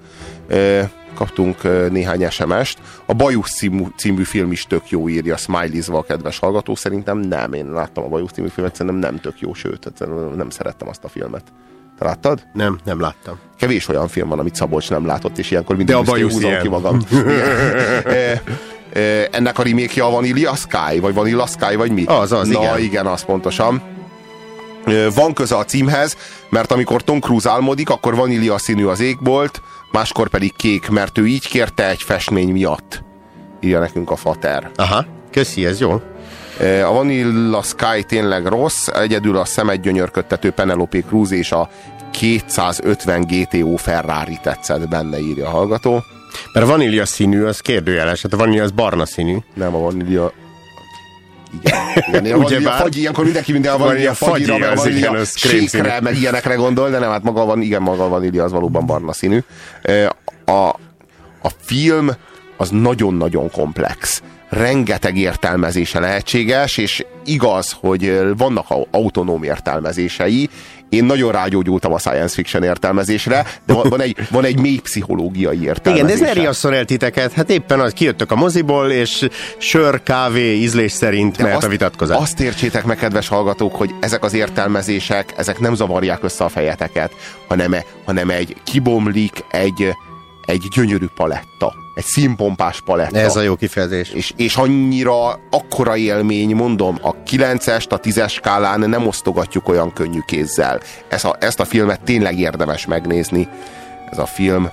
E, 0.49 0.91
Kaptunk 1.14 1.64
e, 1.64 1.89
néhány 1.89 2.31
SMS-t. 2.31 2.79
A 3.07 3.14
Bajusz 3.14 3.55
című, 3.57 3.85
című 3.97 4.22
film 4.22 4.53
is 4.53 4.66
tök 4.66 4.91
jó, 4.91 5.09
írja 5.09 5.37
Smiley-zva 5.37 5.99
a 5.99 6.03
kedves 6.03 6.39
hallgató. 6.39 6.75
Szerintem 6.75 7.18
nem, 7.18 7.53
én 7.53 7.72
láttam 7.72 8.05
a 8.05 8.09
Bajusz 8.09 8.33
című 8.33 8.49
filmet, 8.49 8.75
szerintem 8.75 9.01
nem 9.01 9.20
tök 9.20 9.41
jó, 9.41 9.55
sőt, 9.55 9.93
nem 10.37 10.51
szerettem 10.51 10.89
azt 10.89 11.05
a 11.05 11.09
filmet. 11.09 11.43
Te 11.99 12.05
láttad? 12.05 12.42
Nem, 12.53 12.78
nem 12.84 13.01
láttam. 13.01 13.38
Kevés 13.59 13.88
olyan 13.88 14.09
film 14.09 14.28
van, 14.28 14.38
amit 14.38 14.55
Szabolcs 14.55 14.90
nem 14.90 15.07
látott, 15.07 15.38
és 15.38 15.51
ilyenkor 15.51 15.76
mindig 15.76 15.95
De 15.95 16.01
a 16.01 16.05
Bajusz 16.05 16.32
húzom 16.32 16.51
ilyen. 16.51 16.62
ki 16.62 16.68
magam. 16.68 16.99
E, 18.05 18.42
e, 19.01 19.28
ennek 19.30 19.59
a 19.59 19.62
remake 19.62 20.03
a 20.05 20.11
Vanilla 20.11 20.55
Sky, 20.55 20.99
vagy 21.01 21.14
Vanilla 21.14 21.47
Sky, 21.47 21.74
vagy 21.76 21.90
mi? 21.90 22.05
Az, 22.05 22.32
az, 22.32 22.49
Na, 22.49 22.61
igen. 22.62 22.78
igen, 22.78 23.07
az 23.07 23.24
pontosan. 23.24 23.82
Ö, 24.84 25.09
Van 25.14 25.32
köze 25.32 25.57
a 25.57 25.64
címhez, 25.64 26.16
mert 26.49 26.72
amikor 26.72 27.03
Tom 27.03 27.20
Cruise 27.20 27.51
álmodik, 27.51 27.90
akkor 27.90 28.14
vanília 28.14 28.59
színű 28.59 28.84
az 28.84 29.01
égbolt, 29.01 29.62
máskor 29.92 30.28
pedig 30.28 30.57
kék, 30.57 30.88
mert 30.88 31.18
ő 31.18 31.26
így 31.26 31.49
kérte 31.49 31.88
egy 31.88 32.03
festmény 32.03 32.49
miatt. 32.49 33.03
Írja 33.61 33.78
nekünk 33.78 34.11
a 34.11 34.16
fater. 34.16 34.70
Aha, 34.76 35.07
köszi, 35.30 35.66
ez 35.66 35.80
jó. 35.80 36.01
A 36.61 36.92
Vanilla 36.92 37.62
Sky 37.62 38.02
tényleg 38.07 38.46
rossz, 38.46 38.86
egyedül 38.86 39.36
a 39.36 39.44
szemet 39.44 39.80
gyönyörködtető 39.80 40.50
Penelope 40.50 40.98
Cruz 41.00 41.30
és 41.30 41.52
a 41.52 41.68
250 42.11 43.26
GTO 43.26 43.76
Ferrari 43.76 44.38
tetszett 44.42 44.88
benne, 44.88 45.18
írja 45.18 45.46
a 45.46 45.50
hallgató. 45.50 46.05
Mert 46.52 46.66
a 46.66 46.68
vanília 46.68 47.07
színű, 47.07 47.42
az 47.42 47.61
kérdőjeles, 47.61 48.22
hát 48.22 48.32
a 48.32 48.36
vanília 48.36 48.62
az 48.62 48.70
barna 48.70 49.07
színű. 49.07 49.36
Nem, 49.55 49.74
a 49.74 49.78
vanília... 49.78 50.32
Igen, 52.09 52.34
Ugye 52.34 52.61
bár? 52.61 52.80
fagy, 52.80 52.96
ilyenkor 52.96 53.24
mindenki 53.24 53.52
minden 53.52 53.72
a 53.72 53.78
vanília 53.78 54.14
fagyira, 54.14 54.52
fagyi, 54.52 54.61
meg 54.61 54.70
a 54.70 54.74
vanília 54.74 55.24
sékre, 55.24 56.00
meg 56.00 56.16
ilyenekre 56.16 56.55
gondol, 56.55 56.90
de 56.90 56.98
nem, 56.98 57.11
hát 57.11 57.22
maga 57.22 57.44
van, 57.44 57.61
igen, 57.61 57.82
maga 57.82 58.05
a 58.05 58.09
vanília 58.09 58.44
az 58.44 58.52
valóban 58.52 58.86
barna 58.86 59.12
színű. 59.12 59.38
A, 60.44 60.68
a 61.42 61.50
film 61.61 62.11
az 62.57 62.70
nagyon-nagyon 62.70 63.50
komplex. 63.50 64.22
Rengeteg 64.57 65.16
értelmezése 65.16 66.00
lehetséges, 66.00 66.76
és 66.76 67.05
igaz, 67.24 67.76
hogy 67.80 68.20
vannak 68.36 68.64
au- 68.68 68.88
autonóm 68.90 69.42
értelmezései. 69.42 70.48
Én 70.88 71.05
nagyon 71.05 71.32
rágyógyultam 71.32 71.92
a 71.92 71.98
science 71.98 72.34
fiction 72.34 72.62
értelmezésre, 72.62 73.46
de 73.66 73.72
van, 73.72 74.00
egy, 74.00 74.16
van 74.30 74.44
egy 74.44 74.59
mély 74.59 74.78
pszichológiai 74.78 75.55
Igen, 75.57 75.68
értelmezése. 75.68 76.07
de 76.07 76.12
ez 76.12 76.34
ne 76.34 76.40
riasszon 76.40 76.72
el 76.72 76.84
titeket. 76.84 77.32
Hát 77.32 77.50
éppen 77.50 77.80
az 77.80 77.92
kijöttök 77.92 78.30
a 78.30 78.34
moziból, 78.34 78.90
és 78.90 79.28
sör, 79.59 80.02
kávé, 80.02 80.55
ízlés 80.57 80.92
szerint 80.92 81.38
mehet 81.38 81.64
a 81.64 81.68
vitatkozás. 81.68 82.18
Azt 82.20 82.40
értsétek 82.40 82.84
meg, 82.84 82.96
kedves 82.96 83.28
hallgatók, 83.28 83.74
hogy 83.76 83.90
ezek 84.00 84.24
az 84.24 84.34
értelmezések, 84.34 85.32
ezek 85.36 85.59
nem 85.59 85.74
zavarják 85.74 86.22
össze 86.22 86.44
a 86.44 86.48
fejeteket, 86.48 87.12
hanem, 87.48 87.76
hanem 88.05 88.30
egy 88.30 88.57
kibomlik 88.64 89.44
egy, 89.50 89.94
egy 90.47 90.68
gyönyörű 90.74 91.07
paletta. 91.14 91.74
Egy 91.95 92.05
színpompás 92.05 92.80
paletta. 92.80 93.18
Ez 93.18 93.36
a 93.36 93.40
jó 93.40 93.57
kifejezés. 93.57 94.11
És, 94.11 94.32
és 94.36 94.57
annyira 94.57 95.40
akkora 95.51 95.97
élmény, 95.97 96.55
mondom, 96.55 96.99
a 97.03 97.14
9-est, 97.14 97.88
a 97.88 98.01
10-es 98.01 98.30
skálán 98.30 98.80
nem 98.80 99.07
osztogatjuk 99.07 99.68
olyan 99.68 99.92
könnyű 99.92 100.20
kézzel. 100.26 100.80
Ez 101.09 101.24
a, 101.24 101.36
ezt 101.40 101.61
a 101.61 101.64
filmet 101.64 102.01
tényleg 102.03 102.38
érdemes 102.38 102.86
megnézni. 102.86 103.49
Ez 104.11 104.18
a 104.18 104.26
film 104.26 104.70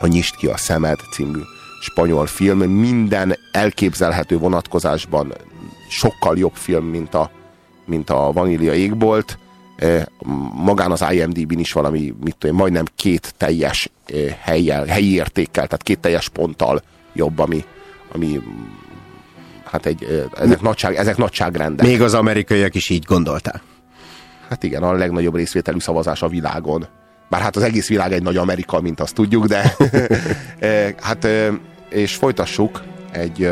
a 0.00 0.06
Nyisd 0.06 0.36
ki 0.36 0.46
a 0.46 0.56
szemed 0.56 0.98
című 1.12 1.40
spanyol 1.80 2.26
film. 2.26 2.58
Minden 2.58 3.36
elképzelhető 3.52 4.38
vonatkozásban 4.38 5.34
sokkal 5.88 6.38
jobb 6.38 6.54
film, 6.54 6.84
mint 6.84 7.14
a, 7.14 7.30
mint 7.86 8.10
a 8.10 8.32
Vanília 8.32 8.74
égbolt. 8.74 9.38
Eh, 9.80 10.02
Magán 10.54 10.90
az 10.90 11.04
IMDb-n 11.10 11.58
is 11.58 11.72
valami, 11.72 12.14
mit 12.20 12.36
tudom, 12.36 12.56
majdnem 12.56 12.84
két 12.96 13.34
teljes 13.36 13.90
eh, 14.06 14.36
helyjel, 14.40 14.84
helyi 14.84 15.14
értékkel, 15.14 15.64
tehát 15.66 15.82
két 15.82 15.98
teljes 15.98 16.28
ponttal 16.28 16.82
jobb, 17.12 17.38
ami, 17.38 17.64
ami 18.12 18.40
hát 19.64 19.86
egy, 19.86 20.04
eh, 20.04 20.42
ezek, 20.44 20.60
nagyság, 20.60 20.94
ezek 20.94 21.16
nagyságrendek. 21.16 21.86
Még 21.86 22.02
az 22.02 22.14
amerikaiak 22.14 22.74
is 22.74 22.88
így 22.88 23.04
gondolták. 23.04 23.62
Hát 24.48 24.62
igen, 24.62 24.82
a 24.82 24.92
legnagyobb 24.92 25.34
részvételű 25.34 25.78
szavazás 25.78 26.22
a 26.22 26.28
világon. 26.28 26.86
Bár 27.28 27.40
hát 27.40 27.56
az 27.56 27.62
egész 27.62 27.88
világ 27.88 28.12
egy 28.12 28.22
nagy 28.22 28.36
Amerika, 28.36 28.80
mint 28.80 29.00
azt 29.00 29.14
tudjuk, 29.14 29.46
de 29.46 29.76
hát 31.06 31.28
és 31.88 32.14
folytassuk 32.14 32.82
egy, 33.12 33.48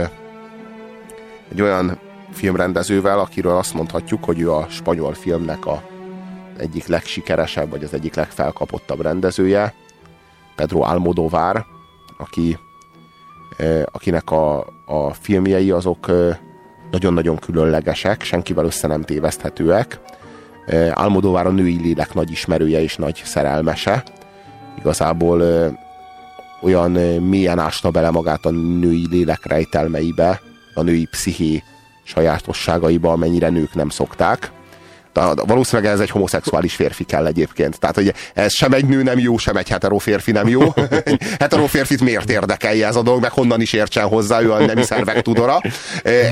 egy 1.50 1.62
olyan 1.62 1.98
filmrendezővel, 2.32 3.18
akiről 3.18 3.56
azt 3.56 3.74
mondhatjuk, 3.74 4.24
hogy 4.24 4.40
ő 4.40 4.52
a 4.52 4.66
spanyol 4.70 5.14
filmnek 5.14 5.66
a 5.66 5.96
egyik 6.58 6.86
legsikeresebb, 6.86 7.70
vagy 7.70 7.84
az 7.84 7.94
egyik 7.94 8.14
legfelkapottabb 8.14 9.00
rendezője, 9.00 9.74
Pedro 10.56 10.80
Almodóvár, 10.80 11.64
aki, 12.16 12.58
akinek 13.84 14.30
a, 14.30 14.58
a 14.86 15.14
filmjei 15.20 15.70
azok 15.70 16.06
nagyon-nagyon 16.90 17.36
különlegesek, 17.36 18.22
senkivel 18.22 18.64
össze 18.64 18.86
nem 18.86 19.02
téveszthetőek. 19.02 20.00
Almodóvár 20.92 21.46
a 21.46 21.50
női 21.50 21.80
lélek 21.80 22.14
nagy 22.14 22.30
ismerője 22.30 22.80
és 22.80 22.96
nagy 22.96 23.22
szerelmese. 23.24 24.02
Igazából 24.78 25.42
olyan 26.62 26.90
mélyen 27.20 27.58
ásta 27.58 27.90
bele 27.90 28.10
magát 28.10 28.46
a 28.46 28.50
női 28.50 29.06
lélek 29.10 29.46
rejtelmeibe, 29.46 30.40
a 30.74 30.82
női 30.82 31.06
psziché 31.10 31.62
sajátosságaiba, 32.02 33.12
amennyire 33.12 33.48
nők 33.48 33.74
nem 33.74 33.88
szokták. 33.88 34.52
De 35.18 35.42
valószínűleg 35.46 35.92
ez 35.92 36.00
egy 36.00 36.10
homoszexuális 36.10 36.74
férfi 36.74 37.04
kell 37.04 37.26
egyébként. 37.26 37.78
Tehát, 37.78 37.94
hogy 37.94 38.14
ez 38.34 38.52
sem 38.52 38.72
egy 38.72 38.84
nő 38.84 39.02
nem 39.02 39.18
jó, 39.18 39.36
sem 39.36 39.56
egy 39.56 39.68
hetero 39.68 39.98
férfi 39.98 40.32
nem 40.32 40.48
jó. 40.48 40.60
Egy 41.04 41.22
hetero 41.38 41.66
férfit 41.66 42.00
miért 42.00 42.30
érdekelje 42.30 42.86
ez 42.86 42.96
a 42.96 43.02
dolog, 43.02 43.20
meg 43.20 43.30
honnan 43.30 43.60
is 43.60 43.72
értsen 43.72 44.06
hozzá, 44.06 44.40
ő 44.40 44.52
a 44.52 44.64
nemi 44.64 44.82
szervek 44.82 45.22
tudora. 45.22 45.60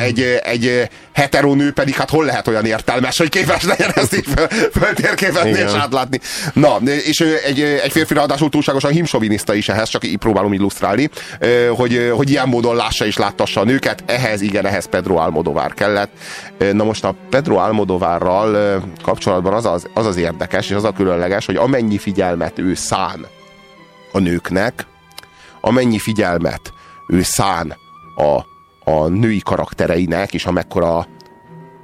Egy, 0.00 0.40
egy 0.42 0.88
hetero 1.12 1.54
nő 1.54 1.72
pedig 1.72 1.94
hát 1.94 2.10
hol 2.10 2.24
lehet 2.24 2.48
olyan 2.48 2.64
értelmes, 2.64 3.18
hogy 3.18 3.28
képes 3.28 3.62
legyen 3.62 3.90
ezt 3.94 4.14
így 4.14 4.26
föl, 4.36 4.46
föltérképezni 4.72 5.50
és 5.50 5.72
átlátni. 5.78 6.20
Na, 6.52 6.76
és 6.84 7.20
egy, 7.20 7.60
egy 7.60 7.92
férfi 7.92 8.14
ráadásul 8.14 8.48
túlságosan 8.48 8.90
himsoviniszta 8.90 9.54
is 9.54 9.68
ehhez, 9.68 9.88
csak 9.88 10.04
így 10.04 10.16
próbálom 10.16 10.52
illusztrálni, 10.52 11.10
hogy, 11.76 12.12
hogy 12.16 12.30
ilyen 12.30 12.48
módon 12.48 12.76
lássa 12.76 13.06
és 13.06 13.16
láttassa 13.16 13.60
a 13.60 13.64
nőket. 13.64 14.02
Ehhez, 14.06 14.40
igen, 14.40 14.66
ehhez 14.66 14.86
Pedro 14.86 15.16
Almodovár 15.16 15.74
kellett. 15.74 16.10
Na 16.72 16.84
most 16.84 17.04
a 17.04 17.14
Pedro 17.30 17.56
Almodovárral 17.56 18.75
kapcsolatban 19.02 19.52
az 19.52 19.64
az, 19.66 19.88
az 19.94 20.06
az 20.06 20.16
érdekes, 20.16 20.70
és 20.70 20.76
az 20.76 20.84
a 20.84 20.92
különleges, 20.92 21.46
hogy 21.46 21.56
amennyi 21.56 21.98
figyelmet 21.98 22.58
ő 22.58 22.74
szán 22.74 23.26
a 24.12 24.18
nőknek, 24.18 24.86
amennyi 25.60 25.98
figyelmet 25.98 26.72
ő 27.08 27.22
szán 27.22 27.74
a, 28.16 28.40
a 28.90 29.08
női 29.08 29.40
karaktereinek, 29.44 30.34
és 30.34 30.46
amekkora, 30.46 31.06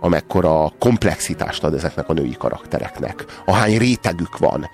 amekkora 0.01 0.73
komplexitást 0.79 1.65
ad 1.65 1.75
ezeknek 1.75 2.09
a 2.09 2.13
női 2.13 2.37
karaktereknek. 2.39 3.25
Ahány 3.45 3.79
rétegük 3.79 4.39
van, 4.39 4.71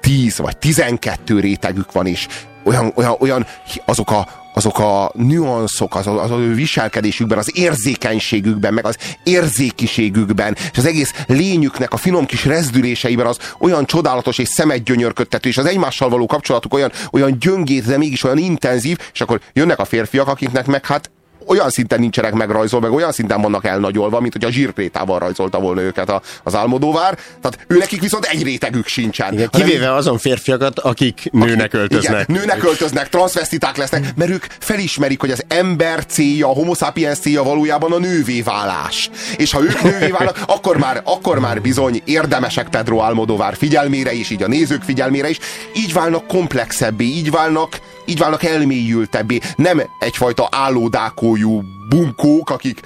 10 0.00 0.38
vagy 0.38 0.56
12 0.56 1.40
rétegük 1.40 1.92
van, 1.92 2.06
és 2.06 2.28
olyan, 2.64 2.92
olyan, 2.94 3.16
olyan 3.18 3.46
azok 3.84 4.10
a, 4.10 4.26
azok 4.54 4.78
a 4.78 5.10
nüanszok, 5.14 5.94
az, 5.94 6.06
az 6.06 6.30
a 6.30 6.36
viselkedésükben, 6.36 7.38
az 7.38 7.50
érzékenységükben, 7.58 8.74
meg 8.74 8.86
az 8.86 8.96
érzékiségükben, 9.22 10.56
és 10.72 10.78
az 10.78 10.86
egész 10.86 11.12
lényüknek 11.26 11.92
a 11.92 11.96
finom 11.96 12.26
kis 12.26 12.44
rezdüléseiben 12.44 13.26
az 13.26 13.38
olyan 13.58 13.86
csodálatos 13.86 14.38
és 14.38 14.48
szemedgyönyörködtető, 14.48 15.48
és 15.48 15.58
az 15.58 15.66
egymással 15.66 16.08
való 16.08 16.26
kapcsolatuk 16.26 16.74
olyan, 16.74 16.92
olyan 17.12 17.38
gyöngét, 17.38 17.86
de 17.86 17.98
mégis 17.98 18.22
olyan 18.22 18.38
intenzív, 18.38 18.98
és 19.12 19.20
akkor 19.20 19.40
jönnek 19.52 19.78
a 19.78 19.84
férfiak, 19.84 20.28
akiknek 20.28 20.66
meg 20.66 20.86
hát 20.86 21.10
olyan 21.46 21.70
szinten 21.70 22.00
nincsenek 22.00 22.32
megrajzolva, 22.32 22.86
meg 22.86 22.96
olyan 22.96 23.12
szinten 23.12 23.40
vannak 23.40 23.64
elnagyolva, 23.66 24.20
mint 24.20 24.32
hogy 24.32 24.44
a 24.44 24.50
zsírprétával 24.50 25.18
rajzolta 25.18 25.58
volna 25.60 25.80
őket 25.80 26.10
a, 26.10 26.22
az 26.42 26.54
álmodóvár. 26.54 27.18
Tehát 27.40 27.58
ő 27.66 27.76
nekik 27.78 28.00
viszont 28.00 28.24
egy 28.24 28.42
rétegük 28.42 28.86
sincsen. 28.86 29.32
Igen, 29.32 29.48
hanem- 29.52 29.66
kivéve 29.66 29.94
azon 29.94 30.18
férfiakat, 30.18 30.78
akik 30.78 31.28
nőnek 31.32 31.74
öltöznek. 31.74 32.28
igen, 32.28 32.40
nőnek 32.40 32.64
öltöznek, 32.64 33.08
transvestiták 33.08 33.76
lesznek, 33.76 34.14
mert 34.16 34.30
ők 34.30 34.44
felismerik, 34.58 35.20
hogy 35.20 35.30
az 35.30 35.44
ember 35.48 36.06
célja, 36.06 36.48
a 36.48 36.52
homo 36.52 36.74
sapiens 36.74 37.18
célja 37.18 37.42
valójában 37.42 37.92
a 37.92 37.98
nővé 37.98 38.40
válás. 38.42 39.10
És 39.36 39.52
ha 39.52 39.62
ők 39.62 39.82
nővé 39.82 40.10
válnak, 40.10 40.38
akkor 40.46 40.76
már, 40.76 41.00
akkor 41.04 41.38
már 41.38 41.60
bizony 41.60 42.02
érdemesek 42.04 42.68
Pedro 42.68 42.96
Almodóvár 42.98 43.56
figyelmére 43.56 44.12
is, 44.12 44.30
így 44.30 44.42
a 44.42 44.48
nézők 44.48 44.82
figyelmére 44.82 45.28
is. 45.28 45.38
Így 45.76 45.92
válnak 45.92 46.26
komplexebbé, 46.26 47.04
így 47.04 47.30
válnak, 47.30 47.78
így 48.04 48.18
válnak 48.18 48.42
elmélyültebbé. 48.42 49.40
Nem 49.56 49.82
egyfajta 49.98 50.48
állódákójú 50.50 51.62
bunkók, 51.88 52.50
akik 52.50 52.80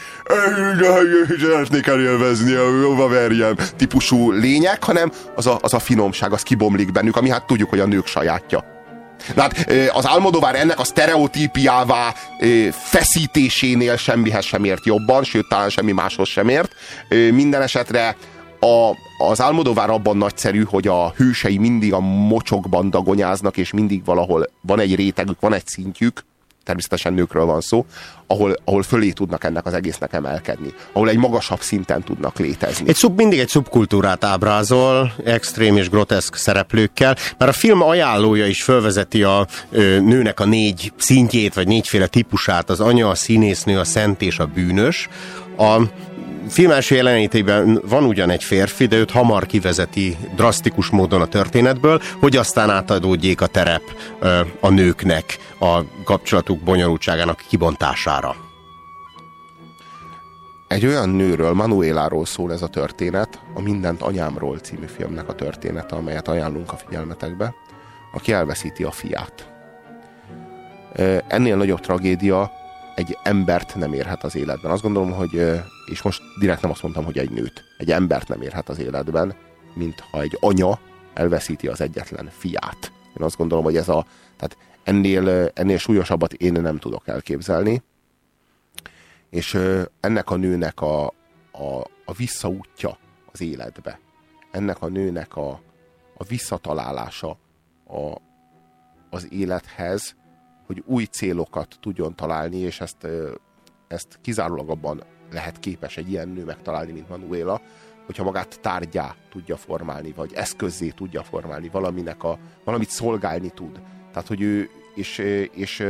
szeretnék 1.40 1.86
elélvezni, 1.86 2.54
hova 2.84 3.08
verjem 3.08 3.54
típusú 3.76 4.30
lények, 4.30 4.84
hanem 4.84 5.12
az 5.34 5.46
a, 5.46 5.58
az 5.62 5.74
a 5.74 5.78
finomság, 5.78 6.32
az 6.32 6.42
kibomlik 6.42 6.92
bennük, 6.92 7.16
ami 7.16 7.30
hát 7.30 7.46
tudjuk, 7.46 7.70
hogy 7.70 7.80
a 7.80 7.86
nők 7.86 8.06
sajátja. 8.06 8.76
De 9.34 9.42
hát 9.42 9.72
az 9.92 10.04
Almodovár 10.04 10.54
ennek 10.54 10.78
a 10.78 10.84
sztereotípiává 10.84 12.14
feszítésénél 12.70 13.96
semmihez 13.96 14.44
sem 14.44 14.64
ért 14.64 14.86
jobban, 14.86 15.24
sőt, 15.24 15.48
talán 15.48 15.68
semmi 15.68 15.92
máshoz 15.92 16.28
sem 16.28 16.48
ért. 16.48 16.72
Minden 17.32 17.62
esetre 17.62 18.16
a, 18.60 18.90
az 19.18 19.40
Almodovár 19.40 19.90
abban 19.90 20.16
nagyszerű, 20.16 20.62
hogy 20.62 20.88
a 20.88 21.12
hősei 21.16 21.58
mindig 21.58 21.92
a 21.92 22.00
mocsokban 22.00 22.90
dagonyáznak, 22.90 23.56
és 23.56 23.72
mindig 23.72 24.04
valahol 24.04 24.50
van 24.60 24.80
egy 24.80 24.94
rétegük, 24.94 25.40
van 25.40 25.54
egy 25.54 25.66
szintjük, 25.66 26.24
természetesen 26.64 27.12
nőkről 27.12 27.44
van 27.44 27.60
szó, 27.60 27.86
ahol, 28.26 28.56
ahol 28.64 28.82
fölé 28.82 29.10
tudnak 29.10 29.44
ennek 29.44 29.66
az 29.66 29.74
egésznek 29.74 30.12
emelkedni, 30.12 30.74
ahol 30.92 31.08
egy 31.08 31.16
magasabb 31.16 31.60
szinten 31.60 32.02
tudnak 32.02 32.38
létezni. 32.38 32.88
Egy 32.88 32.94
szub, 32.94 33.16
mindig 33.16 33.38
egy 33.38 33.48
szubkultúrát 33.48 34.24
ábrázol, 34.24 35.12
extrém 35.24 35.76
és 35.76 35.90
groteszk 35.90 36.34
szereplőkkel, 36.34 37.16
mert 37.38 37.50
a 37.50 37.54
film 37.54 37.82
ajánlója 37.82 38.46
is 38.46 38.62
fölvezeti 38.62 39.22
a 39.22 39.46
ö, 39.70 40.00
nőnek 40.00 40.40
a 40.40 40.44
négy 40.44 40.92
szintjét, 40.96 41.54
vagy 41.54 41.66
négyféle 41.66 42.06
típusát, 42.06 42.70
az 42.70 42.80
anya, 42.80 43.08
a 43.08 43.14
színésznő, 43.14 43.78
a 43.78 43.84
szent 43.84 44.22
és 44.22 44.38
a 44.38 44.46
bűnös. 44.46 45.08
A 45.58 45.82
film 46.48 46.70
első 46.70 46.94
jelenetében 46.94 47.80
van 47.88 48.04
ugyan 48.04 48.30
egy 48.30 48.44
férfi, 48.44 48.86
de 48.86 48.96
őt 48.96 49.10
hamar 49.10 49.46
kivezeti 49.46 50.16
drasztikus 50.36 50.88
módon 50.88 51.20
a 51.20 51.26
történetből, 51.26 52.02
hogy 52.20 52.36
aztán 52.36 52.70
átadódjék 52.70 53.40
a 53.40 53.46
terep 53.46 53.82
a 54.60 54.68
nőknek 54.68 55.38
a 55.58 55.80
kapcsolatuk 56.04 56.60
bonyolultságának 56.60 57.44
kibontására. 57.48 58.36
Egy 60.68 60.86
olyan 60.86 61.08
nőről, 61.08 61.52
Manuéláról 61.52 62.26
szól 62.26 62.52
ez 62.52 62.62
a 62.62 62.68
történet, 62.68 63.40
a 63.54 63.60
Mindent 63.60 64.02
anyámról 64.02 64.58
című 64.58 64.86
filmnek 64.96 65.28
a 65.28 65.34
története, 65.34 65.96
amelyet 65.96 66.28
ajánlunk 66.28 66.72
a 66.72 66.76
figyelmetekbe, 66.76 67.54
aki 68.12 68.32
elveszíti 68.32 68.82
a 68.82 68.90
fiát. 68.90 69.48
Ennél 71.28 71.56
nagyobb 71.56 71.80
tragédia 71.80 72.50
egy 72.98 73.18
embert 73.22 73.74
nem 73.74 73.92
érhet 73.92 74.24
az 74.24 74.34
életben. 74.34 74.70
Azt 74.70 74.82
gondolom, 74.82 75.12
hogy, 75.12 75.62
és 75.86 76.02
most 76.02 76.22
direkt 76.38 76.62
nem 76.62 76.70
azt 76.70 76.82
mondtam, 76.82 77.04
hogy 77.04 77.18
egy 77.18 77.30
nőt, 77.30 77.64
egy 77.76 77.90
embert 77.90 78.28
nem 78.28 78.42
érhet 78.42 78.68
az 78.68 78.78
életben, 78.78 79.34
mint 79.74 80.00
ha 80.00 80.20
egy 80.20 80.36
anya 80.40 80.80
elveszíti 81.14 81.68
az 81.68 81.80
egyetlen 81.80 82.30
fiát. 82.38 82.92
Én 83.16 83.22
azt 83.22 83.36
gondolom, 83.36 83.64
hogy 83.64 83.76
ez 83.76 83.88
a, 83.88 84.06
tehát 84.36 84.56
ennél, 84.82 85.50
ennél 85.54 85.78
súlyosabbat 85.78 86.32
én 86.32 86.52
nem 86.52 86.78
tudok 86.78 87.08
elképzelni. 87.08 87.82
És 89.30 89.58
ennek 90.00 90.30
a 90.30 90.36
nőnek 90.36 90.80
a, 90.80 91.06
a, 91.52 91.78
a 92.04 92.12
visszaútja 92.16 92.98
az 93.32 93.40
életbe, 93.40 94.00
ennek 94.50 94.82
a 94.82 94.86
nőnek 94.86 95.36
a, 95.36 95.48
a 96.16 96.24
visszatalálása 96.24 97.36
a, 97.86 98.20
az 99.10 99.32
élethez, 99.32 100.16
hogy 100.68 100.82
új 100.86 101.04
célokat 101.04 101.76
tudjon 101.80 102.14
találni, 102.14 102.56
és 102.56 102.80
ezt, 102.80 103.06
ezt 103.86 104.18
kizárólag 104.22 104.70
abban 104.70 105.02
lehet 105.30 105.58
képes 105.58 105.96
egy 105.96 106.10
ilyen 106.10 106.28
nő 106.28 106.44
megtalálni, 106.44 106.92
mint 106.92 107.08
Manuela, 107.08 107.60
hogyha 108.06 108.24
magát 108.24 108.60
tárgyá 108.60 109.14
tudja 109.30 109.56
formálni, 109.56 110.12
vagy 110.12 110.32
eszközzé 110.32 110.88
tudja 110.88 111.22
formálni, 111.22 111.68
valaminek 111.68 112.22
a, 112.22 112.38
valamit 112.64 112.88
szolgálni 112.88 113.50
tud. 113.50 113.80
Tehát, 114.12 114.28
hogy 114.28 114.40
ő, 114.40 114.70
és, 114.94 115.18
és, 115.52 115.84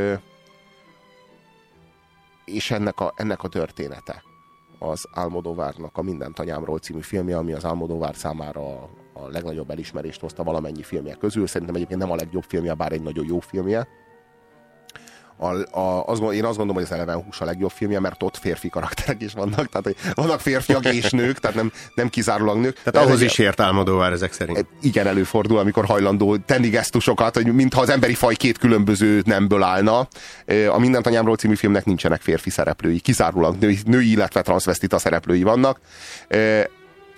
és 2.45 2.71
ennek, 2.71 2.99
a, 2.99 3.13
ennek 3.15 3.43
a 3.43 3.47
története 3.47 4.23
az 4.79 5.07
Almodovárnak 5.13 5.97
a 5.97 6.01
Mindent 6.01 6.39
anyámról 6.39 6.79
című 6.79 7.01
filmje, 7.01 7.37
ami 7.37 7.53
az 7.53 7.63
Almodovár 7.63 8.15
számára 8.15 8.61
a, 8.61 8.89
a 9.13 9.27
legnagyobb 9.27 9.69
elismerést 9.69 10.21
hozta 10.21 10.43
valamennyi 10.43 10.83
filmje 10.83 11.13
közül. 11.13 11.47
Szerintem 11.47 11.75
egyébként 11.75 11.99
nem 11.99 12.11
a 12.11 12.15
legjobb 12.15 12.43
filmje, 12.47 12.73
bár 12.73 12.91
egy 12.91 13.01
nagyon 13.01 13.25
jó 13.25 13.39
filmje 13.39 13.87
a, 15.39 15.79
a, 15.79 16.05
az, 16.05 16.19
én 16.19 16.45
azt 16.45 16.57
gondolom, 16.57 16.73
hogy 16.75 16.83
az 16.83 16.91
Eleven 16.91 17.23
Hús 17.23 17.41
a 17.41 17.45
legjobb 17.45 17.71
filmje, 17.71 17.99
mert 17.99 18.23
ott 18.23 18.37
férfi 18.37 18.69
karakterek 18.69 19.21
is 19.21 19.33
vannak, 19.33 19.69
tehát 19.69 19.83
hogy 19.83 19.95
vannak 20.13 20.39
férfiak 20.39 20.93
és 20.93 21.09
nők, 21.09 21.39
tehát 21.39 21.55
nem, 21.55 21.71
nem 21.93 22.09
kizárólag 22.09 22.57
nők. 22.57 22.81
Tehát 22.83 23.07
ahhoz 23.07 23.21
is 23.21 23.37
ért 23.37 23.59
álmodóvár 23.59 24.11
ezek 24.11 24.33
szerint. 24.33 24.65
Igen, 24.81 25.07
előfordul, 25.07 25.57
amikor 25.57 25.85
hajlandó 25.85 26.37
tenni 26.37 26.69
gesztusokat, 26.69 27.35
hogy 27.35 27.53
mintha 27.53 27.81
az 27.81 27.89
emberi 27.89 28.13
faj 28.13 28.35
két 28.35 28.57
különböző 28.57 29.21
nemből 29.25 29.63
állna. 29.63 30.07
A 30.69 30.79
Mindent 30.79 31.07
anyámról 31.07 31.35
című 31.35 31.55
filmnek 31.55 31.85
nincsenek 31.85 32.21
férfi 32.21 32.49
szereplői, 32.49 32.99
kizárólag 32.99 33.55
női, 33.59 33.77
női 33.85 34.11
illetve 34.11 34.41
transvestita 34.41 34.97
szereplői 34.97 35.43
vannak 35.43 35.79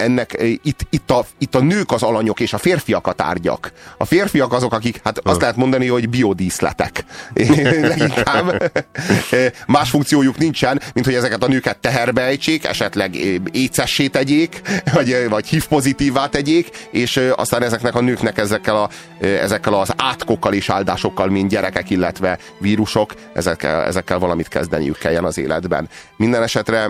ennek 0.02 0.34
eh, 0.34 0.50
itt, 0.50 0.88
itt, 0.90 1.12
a, 1.12 1.26
itt 1.38 1.56
a 1.56 1.60
nők 1.60 1.92
az 1.92 2.04
alanyok 2.04 2.40
és 2.40 2.54
a 2.54 2.58
férfiak 2.58 3.08
a 3.08 3.12
tárgyak. 3.12 3.72
A 3.98 4.06
férfiak 4.06 4.54
azok, 4.54 4.74
akik, 4.74 5.00
hát 5.04 5.20
azt 5.24 5.42
lehet 5.42 5.56
mondani, 5.56 5.88
hogy 5.88 6.10
biodíszletek. 6.10 7.06
Leginkább. 7.82 8.72
Eh, 9.32 9.52
más 9.68 9.90
funkciójuk 9.90 10.38
nincsen, 10.38 10.82
mint 10.94 11.06
hogy 11.06 11.16
ezeket 11.16 11.44
a 11.44 11.48
nőket 11.48 11.78
teherbe 11.78 12.22
ejtsék, 12.22 12.66
esetleg 12.66 13.16
eh, 13.16 13.36
écessé 13.52 14.08
tegyék, 14.08 14.62
vagy, 14.94 15.26
vagy 15.30 15.48
HIV 15.48 15.68
pozitívvá 15.68 16.28
tegyék, 16.28 16.70
és 16.92 17.20
aztán 17.36 17.64
ezeknek 17.64 17.96
a 17.96 18.02
nőknek 18.02 18.38
ezekkel, 18.38 18.76
a, 18.76 18.90
ezekkel 19.26 19.74
az 19.74 19.94
átkokkal 19.98 20.54
és 20.54 20.70
áldásokkal, 20.70 21.28
mint 21.28 21.50
gyerekek, 21.50 21.90
illetve 21.90 22.38
vírusok, 22.60 23.14
ezekkel, 23.34 23.84
ezekkel 23.84 24.20
valamit 24.20 24.48
kezdeniük 24.48 24.98
kelljen 24.98 25.24
az 25.24 25.38
életben. 25.38 25.90
Minden 26.18 26.44
esetre 26.44 26.90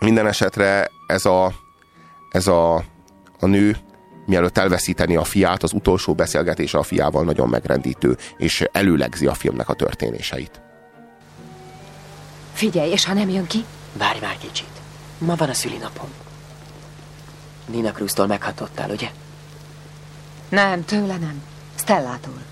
minden 0.00 0.26
esetre 0.26 0.90
ez 1.06 1.24
a, 1.24 1.52
ez 2.30 2.46
a, 2.46 2.74
a 3.38 3.46
nő 3.46 3.76
mielőtt 4.26 4.58
elveszíteni 4.58 5.16
a 5.16 5.24
fiát, 5.24 5.62
az 5.62 5.72
utolsó 5.72 6.14
beszélgetése 6.14 6.78
a 6.78 6.82
fiával 6.82 7.24
nagyon 7.24 7.48
megrendítő, 7.48 8.16
és 8.36 8.64
előlegzi 8.72 9.26
a 9.26 9.34
filmnek 9.34 9.68
a 9.68 9.74
történéseit. 9.74 10.60
Figyelj, 12.52 12.90
és 12.90 13.04
ha 13.04 13.12
nem 13.12 13.28
jön 13.28 13.46
ki? 13.46 13.64
Várj 13.92 14.20
már 14.20 14.38
kicsit. 14.38 14.68
Ma 15.18 15.34
van 15.34 15.48
a 15.48 15.54
szülinapom. 15.54 16.08
Nina 17.66 17.92
Cruz-tól 17.92 18.26
meghatottál, 18.26 18.90
ugye? 18.90 19.10
Nem, 20.48 20.84
tőle 20.84 21.16
nem. 21.16 21.42
Stellától. 21.74 22.42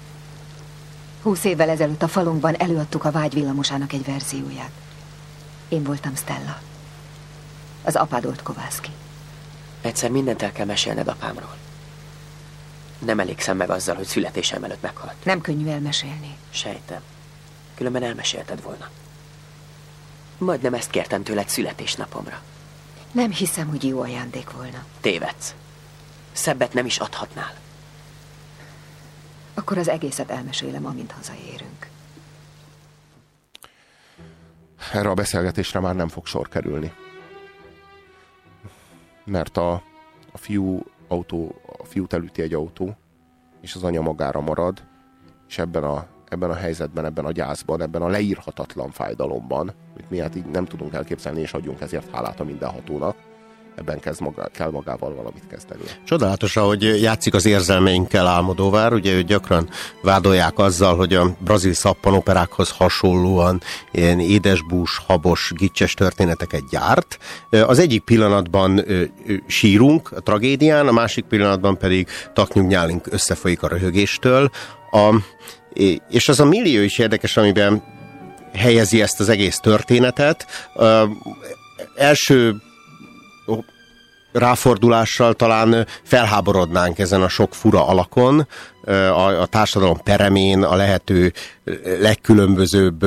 Húsz 1.23 1.45
évvel 1.45 1.69
ezelőtt 1.69 2.03
a 2.03 2.09
falunkban 2.09 2.55
előadtuk 2.55 3.05
a 3.05 3.11
vágy 3.11 3.35
villamosának 3.35 3.93
egy 3.93 4.05
verzióját. 4.05 4.71
Én 5.69 5.83
voltam 5.83 6.17
Stella. 6.17 6.59
Az 7.85 7.97
apád 7.97 8.25
volt 8.25 8.43
Kovászki. 8.43 8.91
Egyszer 9.89 10.11
mindent 10.11 10.43
el 10.43 10.53
kell 10.53 10.67
mesélned 10.67 11.09
apámról. 11.09 11.57
Nem 12.99 13.21
elégszem 13.21 13.57
meg 13.57 13.71
azzal, 13.71 13.95
hogy 13.95 14.07
születésem 14.07 14.65
előtt 14.65 14.83
meghalt. 14.83 15.25
Nem 15.25 15.41
könnyű 15.41 15.69
elmesélni. 15.69 16.37
Sejtem. 16.51 17.03
Különben 17.75 18.03
elmesélted 18.03 18.63
volna. 18.63 18.89
Majdnem 20.39 20.75
ezt 20.75 20.91
kértem 20.91 21.23
tőled 21.23 21.49
születésnapomra. 21.49 22.41
Nem 23.13 23.31
hiszem, 23.31 23.69
hogy 23.69 23.85
jó 23.85 24.01
ajándék 24.01 24.51
volna. 24.51 24.85
Tévedsz. 25.01 25.55
Szebbet 26.33 26.73
nem 26.73 26.87
is 26.87 26.99
adhatnál. 26.99 27.55
Akkor 29.55 29.79
az 29.79 29.89
egészet 29.89 30.31
elmesélem, 30.31 30.87
amint 30.87 31.13
hazaérünk. 31.13 31.89
Erre 34.93 35.09
a 35.09 35.15
beszélgetésre 35.15 35.81
már 35.81 35.95
nem 35.95 36.09
fog 36.09 36.27
sor 36.27 36.49
kerülni 36.49 36.93
mert 39.29 39.57
a, 39.57 39.73
a 40.33 40.39
fiú 40.39 40.81
autó, 41.09 41.55
a 41.79 41.85
fiút 41.85 42.13
elüti 42.13 42.43
egy 42.43 42.55
autó, 42.55 42.97
és 43.61 43.75
az 43.75 43.85
anya 43.85 44.01
magára 44.01 44.41
marad, 44.41 44.83
és 45.49 45.59
ebben 45.59 45.85
a, 45.85 46.07
ebben 46.29 46.51
a 46.51 46.55
helyzetben, 46.55 47.05
ebben 47.05 47.25
a 47.25 47.33
gyászban, 47.33 47.83
ebben 47.83 48.03
a 48.03 48.09
leírhatatlan 48.09 48.91
fájdalomban, 48.91 49.75
amit 49.93 50.11
mi 50.11 50.19
hát 50.19 50.35
így 50.35 50.47
nem 50.47 50.65
tudunk 50.65 50.93
elképzelni, 50.93 51.41
és 51.41 51.53
adjunk 51.53 51.81
ezért 51.81 52.11
hálát 52.11 52.41
a 52.41 52.45
mindenhatónak, 52.45 53.17
ebben 53.79 54.01
kezd 54.01 54.21
maga, 54.21 54.49
kell 54.53 54.71
magával 54.71 55.15
valamit 55.15 55.43
kezdeni. 55.51 55.81
Csodálatos, 56.05 56.57
ahogy 56.57 56.83
játszik 57.03 57.35
az 57.35 57.47
érzelmeinkkel 57.47 58.27
Álmodóvár, 58.27 58.93
ugye 58.93 59.13
őt 59.13 59.27
gyakran 59.27 59.69
vádolják 60.03 60.59
azzal, 60.59 60.97
hogy 60.97 61.15
a 61.15 61.37
brazil 61.39 61.73
szappanoperákhoz 61.73 62.71
hasonlóan 62.71 63.63
ilyen 63.91 64.21
édesbús, 64.21 65.01
habos, 65.07 65.53
gicses 65.57 65.95
történeteket 65.95 66.69
gyárt. 66.71 67.19
Az 67.51 67.79
egyik 67.79 68.03
pillanatban 68.03 68.85
sírunk 69.47 70.13
a 70.13 70.21
tragédián, 70.21 70.89
a 70.89 70.93
másik 70.93 71.25
pillanatban 71.25 71.79
pedig 71.79 72.09
taknyugnyálink 72.33 73.07
összefolyik 73.11 73.63
a 73.63 73.69
röhögéstől. 73.69 74.51
A, 74.91 75.15
és 76.09 76.29
az 76.29 76.41
a 76.41 76.45
millió 76.45 76.81
is 76.81 76.99
érdekes, 76.99 77.37
amiben 77.37 77.83
helyezi 78.55 79.03
ezt 79.03 79.21
az 79.21 79.29
egész 79.29 79.59
történetet. 79.59 80.47
első 81.97 82.57
ráfordulással 84.39 85.35
talán 85.35 85.87
felháborodnánk 86.03 86.99
ezen 86.99 87.23
a 87.23 87.29
sok 87.29 87.55
fura 87.55 87.87
alakon, 87.87 88.47
a, 88.85 89.41
a 89.41 89.47
társadalom 89.47 90.01
peremén 90.03 90.63
a 90.63 90.77
lehető 90.77 91.33
legkülönbözőbb 92.01 93.07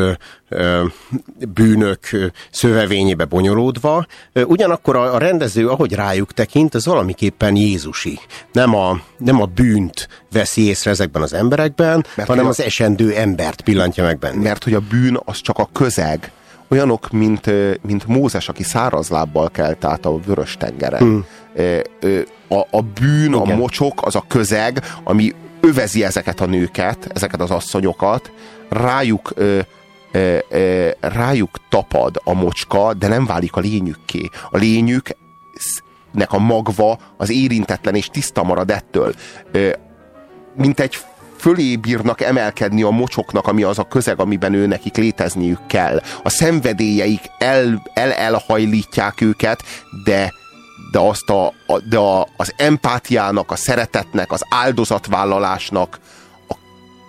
bűnök 1.54 2.00
szövevényébe 2.52 3.26
bonyolódva. 3.26 4.06
Ugyanakkor 4.34 4.96
a, 4.96 5.14
a 5.14 5.18
rendező, 5.18 5.70
ahogy 5.70 5.94
rájuk 5.94 6.34
tekint, 6.34 6.76
az 6.76 6.86
valamiképpen 6.86 7.56
Jézusi. 7.56 8.20
Nem 8.52 8.76
a, 8.76 9.02
nem 9.18 9.42
a 9.42 9.46
bűnt 9.46 10.08
veszi 10.32 10.62
észre 10.62 10.92
ezekben 10.92 11.22
az 11.22 11.34
emberekben, 11.34 12.06
Mert 12.16 12.30
hanem 12.30 12.48
az 12.48 12.62
esendő 12.62 13.16
embert 13.16 13.62
pillantja 13.62 14.04
meg 14.04 14.20
benne. 14.20 14.42
Mert 14.42 14.64
hogy 14.64 14.74
a 14.74 14.82
bűn 14.90 15.20
az 15.26 15.42
csak 15.42 15.58
a 15.58 15.70
közeg, 15.74 16.32
olyanok, 16.72 17.10
mint, 17.12 17.52
mint 17.82 18.08
Mózes, 18.08 18.50
aki 18.50 18.64
száraz 18.64 19.10
lábbal 19.10 19.50
kelt 19.50 19.86
át 19.86 20.06
a 20.06 20.20
vörös 20.20 20.58
tengeren. 20.58 21.00
Hmm. 21.00 21.26
A, 22.48 22.60
a 22.72 22.82
bűn, 22.82 23.34
Igen. 23.34 23.52
a 23.52 23.56
mocsok, 23.56 24.06
az 24.06 24.16
a 24.16 24.24
közeg, 24.28 24.84
ami 25.04 25.34
övezi 25.62 26.04
ezeket 26.04 26.40
a 26.40 26.46
nőket, 26.46 27.10
ezeket 27.14 27.42
az 27.42 27.52
asszonyokat, 27.52 28.32
rájuk 28.70 29.32
ö, 29.36 29.60
ö, 30.12 30.38
ö, 30.50 30.90
rájuk 31.00 31.58
tapad 31.70 32.22
a 32.24 32.34
mocska, 32.34 32.94
de 32.94 33.08
nem 33.08 33.26
válik 33.26 33.56
a 33.56 33.60
lényükké. 33.60 34.30
A 34.50 34.58
lényüknek 34.58 36.28
a 36.28 36.40
magva 36.40 36.98
az 37.18 37.32
érintetlen 37.32 37.96
és 37.96 38.08
tiszta 38.08 38.44
marad 38.44 38.72
ettől. 38.72 39.14
Ö, 39.52 39.70
mint 40.56 40.80
egy 40.80 40.98
fölé 41.42 41.76
bírnak 41.76 42.22
emelkedni 42.22 42.84
a 42.84 42.90
mocsoknak, 42.90 43.48
ami 43.48 43.64
az 43.64 43.80
a 43.80 43.84
közeg, 43.84 44.20
amiben 44.20 44.54
ő 44.54 44.66
nekik 44.68 44.96
létezniük 44.96 45.66
kell. 45.68 46.02
A 46.24 46.30
szenvedélyeik 46.30 47.22
el, 47.38 47.82
el 47.94 48.12
elhajlítják 48.12 49.22
őket, 49.22 49.64
de 50.04 50.34
de, 50.92 51.00
azt 51.00 51.30
a, 51.30 51.46
a, 51.46 51.80
de 51.90 51.98
a, 51.98 52.28
az 52.38 52.54
empátiának, 52.58 53.52
a 53.52 53.56
szeretetnek, 53.56 54.32
az 54.32 54.46
áldozatvállalásnak, 54.50 56.00
a 56.48 56.56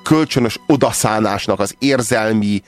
kölcsönös 0.02 0.58
odaszánásnak, 0.66 1.60
az 1.60 1.74
érzelmi 1.78 2.62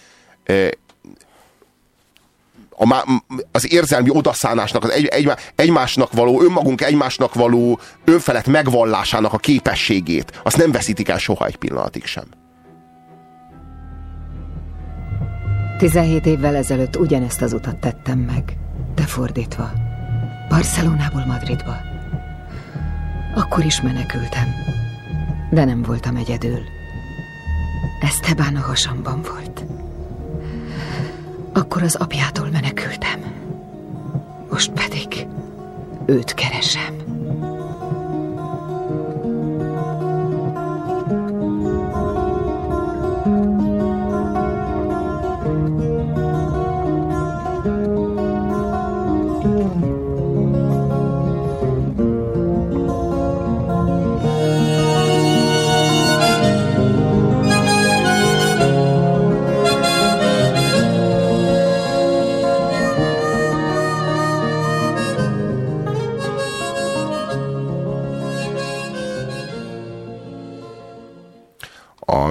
a, 2.77 3.23
az 3.53 3.73
érzelmi 3.73 4.11
odaszánásnak, 4.11 4.85
az 4.85 4.91
egy, 4.91 5.07
egy, 5.07 5.31
egymásnak 5.55 6.13
való, 6.13 6.43
önmagunk 6.43 6.81
egymásnak 6.81 7.35
való 7.35 7.79
önfelett 8.05 8.47
megvallásának 8.47 9.33
a 9.33 9.39
képességét, 9.39 10.41
azt 10.43 10.57
nem 10.57 10.73
veszítik 10.73 11.09
el 11.09 11.19
soha 11.19 11.47
egy 11.47 11.57
pillanatig 11.57 12.05
sem. 12.05 12.25
17 15.79 16.27
évvel 16.27 16.57
ezelőtt 16.57 16.97
ugyanezt 16.97 17.43
az 17.43 17.53
utat 17.53 17.77
tettem 17.77 18.19
meg, 18.19 18.57
de 18.95 19.03
fordítva. 19.03 19.71
Barcelonából 20.49 21.25
Madridba. 21.27 21.77
Akkor 23.35 23.65
is 23.65 23.81
menekültem, 23.81 24.49
de 25.51 25.65
nem 25.65 25.83
voltam 25.83 26.17
egyedül. 26.17 26.61
Esteban 28.01 28.57
a 28.57 28.61
hasamban 28.61 29.23
volt. 29.23 29.65
Akkor 31.55 31.83
az 31.83 31.95
apjától 31.95 32.49
menekültem. 32.51 33.21
Most 34.51 34.71
pedig 34.73 35.27
őt 36.07 36.35
keresem. 36.35 37.14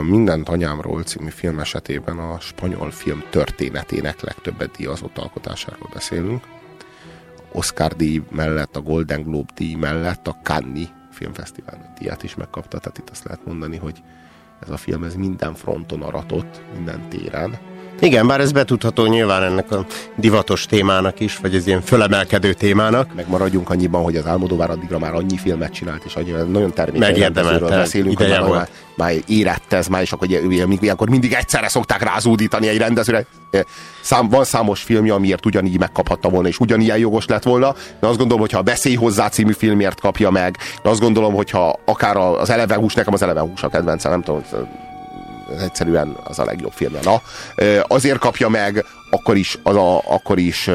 Mindent 0.03 0.49
anyámról 0.49 1.03
című 1.03 1.29
film 1.29 1.59
esetében 1.59 2.17
a 2.17 2.39
spanyol 2.39 2.91
film 2.91 3.23
történetének 3.29 4.21
legtöbbet 4.21 4.75
díjazott 4.77 5.17
alkotásáról 5.17 5.89
beszélünk. 5.93 6.43
Oscar 7.51 7.95
díj 7.95 8.21
mellett, 8.31 8.75
a 8.75 8.81
Golden 8.81 9.23
Globe 9.23 9.51
díj 9.55 9.75
mellett 9.75 10.27
a 10.27 10.37
Cannes 10.43 10.87
filmfesztivál 11.11 11.93
díját 11.99 12.23
is 12.23 12.35
megkapta, 12.35 12.77
tehát 12.77 12.97
itt 12.97 13.09
azt 13.09 13.23
lehet 13.23 13.45
mondani, 13.45 13.77
hogy 13.77 14.03
ez 14.61 14.69
a 14.69 14.77
film 14.77 15.03
ez 15.03 15.15
minden 15.15 15.53
fronton 15.53 16.01
aratott, 16.01 16.61
minden 16.73 17.09
téren 17.09 17.59
igen, 18.03 18.27
bár 18.27 18.39
ez 18.39 18.51
betudható 18.51 19.05
nyilván 19.05 19.43
ennek 19.43 19.71
a 19.71 19.85
divatos 20.15 20.65
témának 20.65 21.19
is, 21.19 21.37
vagy 21.37 21.55
ez 21.55 21.67
ilyen 21.67 21.81
fölemelkedő 21.81 22.53
témának. 22.53 23.13
Megmaradjunk 23.15 23.69
annyiban, 23.69 24.03
hogy 24.03 24.15
az 24.15 24.25
Álmodóvár 24.25 24.69
addigra 24.69 24.99
már 24.99 25.13
annyi 25.13 25.37
filmet 25.37 25.73
csinált, 25.73 26.03
és 26.05 26.15
annyi, 26.15 26.31
nagyon 26.31 26.73
természetesen 26.73 27.59
beszélünk, 27.59 28.17
hogy 28.17 28.29
már, 28.29 28.41
már, 28.41 28.69
már 28.95 29.13
érett 29.27 29.73
ez, 29.73 29.87
már, 29.87 30.01
és 30.01 30.11
akkor 30.11 30.27
ugye, 30.27 30.65
ilyenkor 30.81 31.09
mindig 31.09 31.33
egyszerre 31.33 31.69
szokták 31.69 32.03
rázúdítani 32.03 32.67
egy 32.67 32.77
rendezőre. 32.77 33.25
Szám, 34.01 34.29
van 34.29 34.43
számos 34.43 34.81
filmje, 34.81 35.13
amiért 35.13 35.45
ugyanígy 35.45 35.79
megkaphatta 35.79 36.29
volna, 36.29 36.47
és 36.47 36.59
ugyanilyen 36.59 36.97
jogos 36.97 37.25
lett 37.25 37.43
volna. 37.43 37.75
De 37.99 38.07
azt 38.07 38.17
gondolom, 38.17 38.41
hogyha 38.41 38.57
a 38.59 38.61
Beszélj 38.61 38.95
hozzá 38.95 39.29
című 39.29 39.53
filmért 39.53 39.99
kapja 39.99 40.29
meg, 40.29 40.57
de 40.83 40.89
azt 40.89 40.99
gondolom, 40.99 41.33
hogyha 41.33 41.79
akár 41.85 42.17
az 42.17 42.49
Eleven 42.49 42.79
hús, 42.79 42.93
nekem 42.93 43.13
az 43.13 43.21
Eleven 43.21 43.43
hús 43.43 43.63
a 43.63 43.67
kedvencem, 43.67 44.11
nem 44.11 44.21
tudom, 44.21 44.43
egyszerűen 45.61 46.17
az 46.23 46.39
a 46.39 46.45
legjobb 46.45 46.71
filmje. 46.71 46.99
Na, 47.03 47.21
azért 47.87 48.19
kapja 48.19 48.49
meg, 48.49 48.85
akkor 49.09 49.37
is, 49.37 49.59
az, 49.63 49.75
a, 49.75 49.97
akkor 49.97 50.37
is 50.37 50.69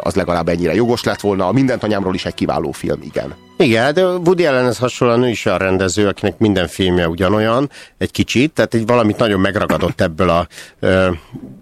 az 0.00 0.14
legalább 0.14 0.48
ennyire 0.48 0.74
jogos 0.74 1.02
lett 1.02 1.20
volna. 1.20 1.46
A 1.46 1.52
Mindent 1.52 1.82
anyámról 1.82 2.14
is 2.14 2.24
egy 2.24 2.34
kiváló 2.34 2.70
film, 2.70 3.02
igen. 3.02 3.34
Igen, 3.56 3.94
de 3.94 4.04
Woody 4.06 4.46
Allenhez 4.46 4.78
hasonlóan 4.78 5.22
ő 5.22 5.28
is 5.28 5.46
a 5.46 5.56
rendező, 5.56 6.08
akinek 6.08 6.38
minden 6.38 6.68
filmje 6.68 7.08
ugyanolyan, 7.08 7.70
egy 7.98 8.10
kicsit, 8.10 8.52
tehát 8.52 8.74
egy 8.74 8.86
valamit 8.86 9.18
nagyon 9.18 9.40
megragadott 9.40 10.00
ebből 10.00 10.28
a 10.28 10.46
ö, 10.80 11.10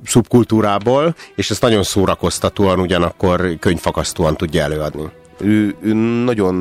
szubkultúrából, 0.04 1.14
és 1.34 1.50
ezt 1.50 1.62
nagyon 1.62 1.82
szórakoztatóan, 1.82 2.80
ugyanakkor 2.80 3.58
könyvfakasztóan 3.60 4.36
tudja 4.36 4.62
előadni 4.62 5.10
ő, 5.40 5.76
ő 5.80 5.92
nagyon, 6.24 6.54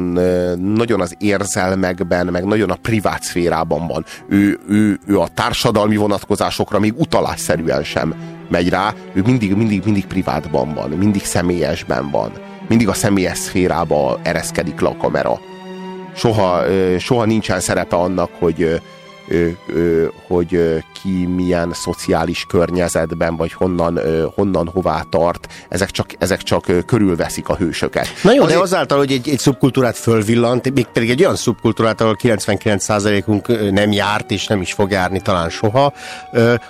nagyon 0.59 1.01
az 1.01 1.15
érzelmekben, 1.19 2.25
meg 2.25 2.45
nagyon 2.45 2.69
a 2.69 2.77
privát 2.81 3.23
szférában 3.23 3.87
van. 3.87 4.05
Ő, 4.29 4.59
ő, 4.69 4.99
ő 5.05 5.19
a 5.19 5.27
társadalmi 5.33 5.95
vonatkozásokra 5.95 6.79
még 6.79 6.93
utalásszerűen 6.97 7.83
sem 7.83 8.15
megy 8.49 8.69
rá, 8.69 8.93
ő 9.13 9.21
mindig, 9.25 9.55
mindig, 9.55 9.81
mindig 9.83 10.05
privátban 10.05 10.73
van, 10.73 10.89
mindig 10.89 11.23
személyesben 11.23 12.09
van. 12.09 12.31
Mindig 12.67 12.87
a 12.87 12.93
személyes 12.93 13.37
szférába 13.37 14.19
ereszkedik 14.23 14.79
le 14.79 14.89
a 14.89 14.97
kamera. 14.97 15.39
Soha, 16.15 16.61
soha 16.99 17.25
nincsen 17.25 17.59
szerepe 17.59 17.95
annak, 17.95 18.29
hogy, 18.39 18.81
hogy 20.27 20.83
ki 21.01 21.25
milyen 21.25 21.73
szociális 21.73 22.45
környezetben, 22.47 23.35
vagy 23.35 23.53
honnan, 23.53 23.99
honnan 24.35 24.67
hová 24.67 25.05
tart, 25.09 25.47
ezek 25.69 25.91
csak, 25.91 26.09
ezek 26.17 26.41
csak 26.41 26.85
körülveszik 26.85 27.49
a 27.49 27.55
hősöket. 27.55 28.07
Na 28.23 28.33
jó, 28.33 28.43
Azért... 28.43 28.57
de 28.57 28.63
azáltal, 28.63 28.97
hogy 28.97 29.11
egy, 29.11 29.29
egy 29.29 29.39
szubkultúrát 29.39 29.97
fölvillant, 29.97 30.73
még 30.73 30.85
pedig 30.85 31.09
egy 31.09 31.21
olyan 31.21 31.35
szubkultúrát, 31.35 32.01
ahol 32.01 32.15
99%-unk 32.23 33.71
nem 33.71 33.91
járt, 33.91 34.31
és 34.31 34.47
nem 34.47 34.61
is 34.61 34.73
fog 34.73 34.91
járni 34.91 35.21
talán 35.21 35.49
soha, 35.49 35.93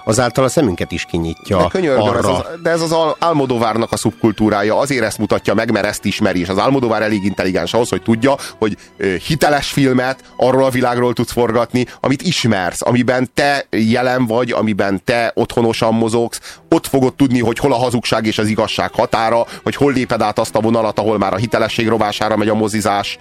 azáltal 0.05 0.43
a 0.43 0.49
szemünket 0.49 0.91
is 0.91 1.05
kinyitja 1.05 1.58
de 1.58 1.68
könyörgöm, 1.68 2.01
arra. 2.03 2.18
Ez 2.18 2.26
az, 2.26 2.43
de 2.64 2.70
ez 2.70 2.82
az 2.82 2.95
Almodovárnak 3.20 3.91
a 3.91 3.97
szubkultúrája, 3.97 4.78
azért 4.78 5.03
ezt 5.03 5.18
mutatja 5.18 5.53
meg, 5.53 5.72
mert 5.72 5.86
ezt 5.86 6.05
ismeri, 6.05 6.39
és 6.39 6.49
az 6.49 6.58
Almodovár 6.58 7.01
elég 7.01 7.24
intelligens 7.24 7.74
ahhoz, 7.74 7.89
hogy 7.89 8.01
tudja, 8.01 8.36
hogy 8.58 8.78
hiteles 9.28 9.72
filmet 9.72 10.24
arról 10.38 10.64
a 10.64 10.70
világról 10.70 11.14
tudsz 11.14 11.32
forgatni, 11.32 11.86
amit 12.01 12.22
ismersz, 12.48 12.82
amiben 12.82 13.30
te 13.34 13.66
jelen 13.70 14.26
vagy, 14.26 14.52
amiben 14.52 15.02
te 15.04 15.32
otthonosan 15.34 15.93
mozogsz, 15.93 16.60
ott 16.70 16.88
fogod 16.88 17.16
tudni, 17.16 17.39
hogy 17.39 17.60
hol 17.60 17.74
a 17.74 17.78
hazugság 17.78 18.26
és 18.26 18.38
az 18.38 18.48
igazság 18.48 18.93
határa, 18.93 19.45
hogy 19.64 19.76
hol 19.76 19.93
léped 19.93 20.22
át 20.22 20.39
azt 20.39 20.56
a 20.56 20.60
vonalat, 20.60 21.00
ahol 21.00 21.18
már 21.18 21.34
a 21.34 21.38
hitelesség 21.38 21.88
rovására 21.88 22.38
megy 22.38 22.50
a 22.50 22.56
mozizás. 22.56 23.20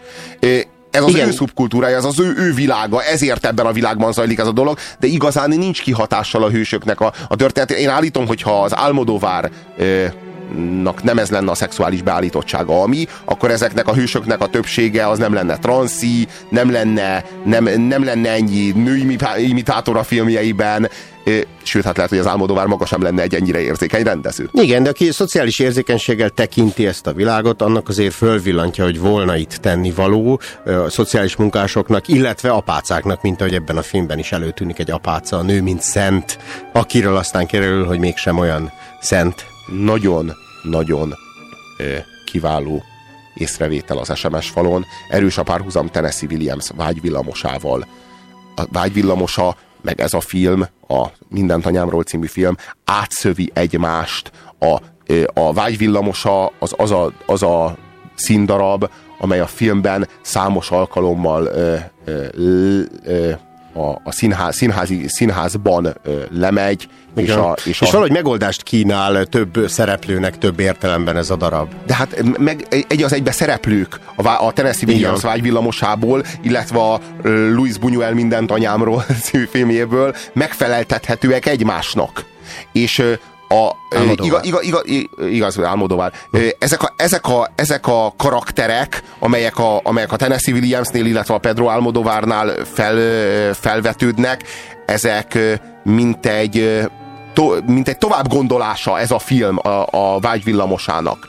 Ez 0.91 1.03
az 1.03 1.09
Igen. 1.15 1.29
ő 1.29 1.31
szubkultúrája, 1.31 1.97
ez 1.97 2.05
az 2.05 2.21
ő, 2.21 2.35
ő 2.37 2.55
világa, 2.55 3.03
ezért 3.03 3.47
ebben 3.47 3.67
a 3.67 3.73
világban 3.73 4.13
zajlik 4.13 4.39
ez 4.39 4.47
a 4.47 4.53
dolog, 4.53 4.79
de 5.01 5.07
igazán 5.07 5.49
nincs 5.49 5.83
kihatással 5.83 6.43
a 6.43 6.51
hősöknek 6.51 7.01
a, 7.01 7.13
a 7.29 7.37
történet. 7.37 7.71
Én 7.71 7.89
állítom, 7.89 8.27
hogyha 8.27 8.63
az 8.63 8.77
Álmodovár 8.77 9.51
nem 11.03 11.19
ez 11.19 11.31
lenne 11.31 11.51
a 11.51 11.55
szexuális 11.55 12.03
beállítottsága, 12.03 12.83
ami, 12.83 13.07
akkor 13.25 13.51
ezeknek 13.51 13.89
a 13.89 13.95
hősöknek 13.95 14.41
a 14.41 14.47
többsége 14.47 15.09
az 15.09 15.19
nem 15.19 15.33
lenne 15.33 15.57
transzi, 15.59 16.27
nem 16.49 16.71
lenne, 16.71 17.25
nem, 17.45 17.65
nem 17.81 18.05
lenne 18.05 18.31
ennyi 18.31 18.71
nőimitátor 18.71 19.97
a 19.97 20.03
filmjeiben, 20.03 20.89
sőt, 21.63 21.85
hát 21.85 21.97
lehet, 21.97 22.11
hogy 22.11 22.21
az 22.21 22.27
Álmodovár 22.27 22.67
maga 22.67 22.87
sem 22.87 23.03
lenne 23.03 23.23
egy 23.23 23.35
ennyire 23.35 23.61
érzékeny 23.61 24.03
rendező. 24.03 24.49
Igen, 24.53 24.83
de 24.83 24.89
aki 24.89 25.11
szociális 25.11 25.59
érzékenységgel 25.59 26.31
tekinti 26.31 26.87
ezt 26.87 27.07
a 27.07 27.13
világot, 27.13 27.63
annak 27.63 27.89
azért 27.89 28.15
fölvillantja, 28.15 28.85
hogy 28.85 28.99
volna 28.99 29.37
itt 29.37 29.51
tennivaló 29.51 30.41
a 30.65 30.91
szociális 30.91 31.37
munkásoknak, 31.37 32.09
illetve 32.09 32.51
apácáknak, 32.51 33.23
mint 33.23 33.41
ahogy 33.41 33.55
ebben 33.55 33.77
a 33.77 33.83
filmben 33.83 34.19
is 34.19 34.33
előtűnik 34.33 34.79
egy 34.79 34.91
apáca, 34.91 35.37
a 35.37 35.43
nő, 35.43 35.63
mint 35.63 35.83
szent, 35.83 36.39
akiről 36.73 37.17
aztán 37.17 37.47
kerül, 37.47 37.85
hogy 37.85 37.99
mégsem 37.99 38.39
olyan 38.39 38.73
szent. 39.01 39.56
Nagyon-nagyon 39.67 41.15
kiváló 42.25 42.83
észrevétel 43.35 43.99
az 43.99 44.17
SMS 44.17 44.51
falon. 44.51 44.85
Erős 45.09 45.39
a 45.39 45.43
párhuzam 45.43 45.87
Tennessee 45.87 46.29
Williams 46.31 46.71
vágyvillamosával. 46.77 47.87
A 48.57 48.63
vágyvillamosa 48.73 49.57
meg 49.83 50.01
ez 50.01 50.15
a 50.15 50.21
film, 50.21 50.67
a 50.89 51.07
Mindent 51.29 51.67
anyámról 51.67 52.03
című 52.03 52.27
film 52.27 52.57
átszövi 52.85 53.51
egymást. 53.55 54.31
A, 54.59 54.81
a 55.35 55.53
vágyvillamosa 55.53 56.47
az, 56.47 56.75
az, 56.77 56.91
a, 56.91 57.13
az 57.27 57.43
a 57.43 57.77
színdarab, 58.15 58.91
amely 59.19 59.41
a 59.41 59.47
filmben 59.47 60.09
számos 60.21 60.71
alkalommal 60.71 61.45
ö, 61.45 61.77
ö, 62.05 62.81
ö, 63.05 63.31
a, 63.73 64.01
a 64.05 64.13
színház, 64.13 64.57
színházi, 64.57 65.09
színházban 65.09 65.97
ö, 66.03 66.23
lemegy, 66.31 66.89
és, 67.23 67.31
a, 67.31 67.57
és, 67.65 67.81
és 67.81 67.89
a... 67.89 67.91
valahogy 67.91 68.13
megoldást 68.13 68.63
kínál 68.63 69.27
több 69.27 69.65
szereplőnek 69.69 70.39
több 70.39 70.61
értelemben 70.61 71.17
ez 71.17 71.31
a 71.31 71.37
darab. 71.37 71.73
De 71.87 71.95
hát 71.95 72.39
meg 72.39 72.67
egy 72.89 73.03
az 73.03 73.13
egybe 73.13 73.31
szereplők 73.31 74.01
a, 74.17 74.29
a 74.29 74.53
Tennessee 74.53 74.89
Williams 74.89 75.23
vágyvillamosából, 75.23 76.25
illetve 76.43 76.79
a 76.79 77.01
Louis 77.23 77.75
Buñuel 77.81 78.15
mindent 78.15 78.51
anyámról 78.51 79.05
filmjéből 79.51 80.15
megfeleltethetőek 80.33 81.47
egymásnak. 81.47 82.25
És 82.73 83.03
a, 83.49 83.71
iga, 84.23 84.41
iga, 84.43 84.63
iga, 84.63 84.83
igaz, 85.29 85.59
Almodóvár. 85.59 86.13
Ezek 86.59 86.83
a, 86.83 86.93
ezek, 86.97 87.27
a, 87.27 87.51
ezek 87.55 87.87
a 87.87 88.15
karakterek, 88.17 89.03
amelyek 89.19 89.59
a, 89.59 89.81
amelyek 89.83 90.13
a 90.13 90.17
Tennessee 90.17 90.55
Williamsnél, 90.55 91.07
illetve 91.07 91.35
a 91.35 91.39
Pedro 91.39 91.67
Almodóvárnál 91.67 92.55
fel, 92.73 93.55
felvetődnek, 93.55 94.43
ezek 94.87 95.39
mint 95.85 96.27
egy, 96.27 96.81
to, 97.37 97.55
mint 97.67 97.89
egy 97.89 97.99
tovább 97.99 98.29
gondolása 98.29 98.99
ez 98.99 99.11
a 99.11 99.19
film 99.19 99.59
a, 99.59 99.87
a 99.91 100.19
vágyvillamosának. 100.21 101.29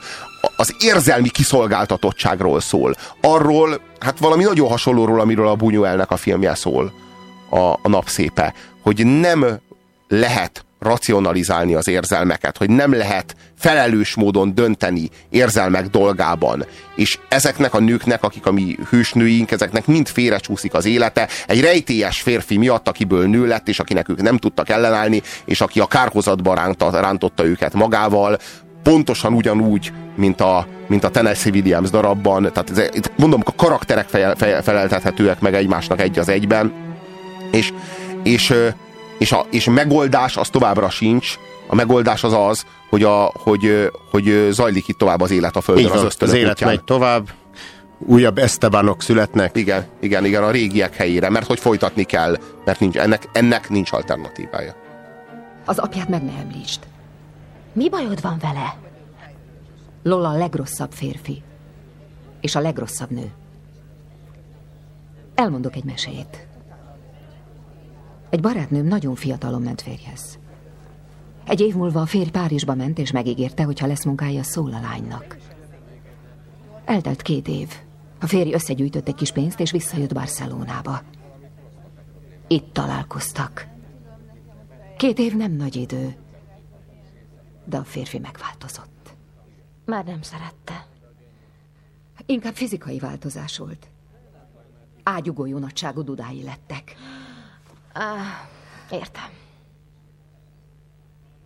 Az 0.55 0.75
érzelmi 0.79 1.29
kiszolgáltatottságról 1.29 2.59
szól. 2.59 2.95
Arról, 3.21 3.81
hát 3.99 4.19
valami 4.19 4.43
nagyon 4.43 4.69
hasonlóról, 4.69 5.19
amiről 5.19 5.47
a 5.47 5.55
Buñuelnek 5.55 6.07
a 6.07 6.15
filmje 6.15 6.55
szól, 6.55 6.93
a, 7.49 7.57
a 7.57 7.87
napszépe, 7.87 8.53
hogy 8.81 9.05
nem 9.05 9.59
lehet 10.07 10.65
racionalizálni 10.79 11.73
az 11.73 11.87
érzelmeket, 11.87 12.57
hogy 12.57 12.69
nem 12.69 12.93
lehet 12.93 13.35
felelős 13.57 14.15
módon 14.15 14.55
dönteni 14.55 15.09
érzelmek 15.29 15.87
dolgában. 15.87 16.65
És 16.95 17.19
ezeknek 17.29 17.73
a 17.73 17.79
nőknek, 17.79 18.23
akik 18.23 18.45
a 18.45 18.51
mi 18.51 18.77
hősnőink, 18.89 19.51
ezeknek 19.51 19.85
mind 19.85 20.07
félrecsúszik 20.07 20.73
az 20.73 20.85
élete. 20.85 21.27
Egy 21.47 21.61
rejtélyes 21.61 22.21
férfi 22.21 22.57
miatt, 22.57 22.87
akiből 22.87 23.27
nő 23.27 23.47
lett, 23.47 23.67
és 23.67 23.79
akinek 23.79 24.09
ők 24.09 24.21
nem 24.21 24.37
tudtak 24.37 24.69
ellenállni, 24.69 25.21
és 25.45 25.61
aki 25.61 25.79
a 25.79 25.85
kárhozatba 25.85 26.53
ránta, 26.53 26.99
rántotta 26.99 27.45
őket 27.45 27.73
magával, 27.73 28.37
pontosan 28.83 29.33
ugyanúgy, 29.33 29.91
mint 30.15 30.41
a, 30.41 30.67
mint 30.87 31.03
a 31.03 31.09
Tennessee 31.09 31.51
Williams 31.51 31.89
darabban. 31.89 32.51
Tehát 32.53 32.69
ez, 32.69 32.89
mondom, 33.17 33.41
a 33.45 33.55
karakterek 33.55 34.07
fel, 34.07 34.35
fel, 34.35 34.63
feleltethetőek 34.63 35.39
meg 35.39 35.53
egymásnak 35.53 36.01
egy 36.01 36.19
az 36.19 36.29
egyben. 36.29 36.73
És, 37.51 37.73
és 38.23 38.53
és 39.17 39.31
a 39.31 39.45
és 39.49 39.65
megoldás 39.65 40.37
az 40.37 40.49
továbbra 40.49 40.89
sincs. 40.89 41.39
A 41.67 41.75
megoldás 41.75 42.23
az 42.23 42.33
az, 42.33 42.65
hogy, 42.89 43.03
a, 43.03 43.31
hogy, 43.33 43.91
hogy 44.11 44.47
zajlik 44.51 44.87
itt 44.87 44.97
tovább 44.97 45.21
az 45.21 45.31
élet 45.31 45.55
a 45.55 45.61
Földön. 45.61 45.91
az, 45.91 46.15
az 46.19 46.33
élet 46.33 46.51
útján. 46.51 46.69
megy 46.69 46.83
tovább, 46.83 47.27
újabb 47.99 48.37
Estebanok 48.37 49.01
születnek. 49.01 49.57
Igen, 49.57 49.85
igen, 49.99 50.25
igen, 50.25 50.43
a 50.43 50.51
régiek 50.51 50.95
helyére, 50.95 51.29
mert 51.29 51.47
hogy 51.47 51.59
folytatni 51.59 52.03
kell, 52.03 52.37
mert 52.65 52.79
nincs, 52.79 52.97
ennek, 52.97 53.29
ennek 53.31 53.69
nincs 53.69 53.91
alternatívája. 53.91 54.75
Az 55.65 55.77
apját 55.77 56.09
meg 56.09 56.23
ne 56.23 56.31
említsd. 56.39 56.79
Mi 57.73 57.89
bajod 57.89 58.21
van 58.21 58.37
vele? 58.41 58.75
Lola 60.03 60.29
a 60.29 60.37
legrosszabb 60.37 60.91
férfi. 60.91 61.43
És 62.41 62.55
a 62.55 62.59
legrosszabb 62.59 63.09
nő. 63.09 63.31
Elmondok 65.35 65.75
egy 65.75 65.83
mesét. 65.83 66.46
Egy 68.29 68.41
barátnőm 68.41 68.85
nagyon 68.85 69.15
fiatalon 69.15 69.61
ment 69.61 69.81
férjhez. 69.81 70.39
Egy 71.45 71.59
év 71.59 71.75
múlva 71.75 72.01
a 72.01 72.05
férj 72.05 72.29
Párizsba 72.29 72.75
ment, 72.75 72.97
és 72.97 73.11
megígérte, 73.11 73.63
hogy 73.63 73.79
ha 73.79 73.87
lesz 73.87 74.05
munkája, 74.05 74.43
szól 74.43 74.73
a 74.73 74.79
lánynak. 74.79 75.37
Eltelt 76.85 77.21
két 77.21 77.47
év. 77.47 77.69
A 78.19 78.27
férj 78.27 78.53
összegyűjtött 78.53 79.07
egy 79.07 79.15
kis 79.15 79.31
pénzt, 79.31 79.59
és 79.59 79.71
visszajött 79.71 80.13
Barcelonába. 80.13 81.01
Itt 82.47 82.73
találkoztak. 82.73 83.67
Két 84.97 85.19
év 85.19 85.35
nem 85.35 85.51
nagy 85.51 85.75
idő, 85.75 86.15
de 87.65 87.77
a 87.77 87.83
férfi 87.83 88.19
megváltozott. 88.19 89.15
Már 89.85 90.05
nem 90.05 90.21
szerette. 90.21 90.87
Inkább 92.25 92.55
fizikai 92.55 92.99
változás 92.99 93.57
volt. 93.57 93.89
Ágyugójú 95.03 95.57
nagyságú 95.57 96.01
dudái 96.01 96.43
lettek. 96.43 96.95
Ah, 97.99 98.49
értem. 98.91 99.29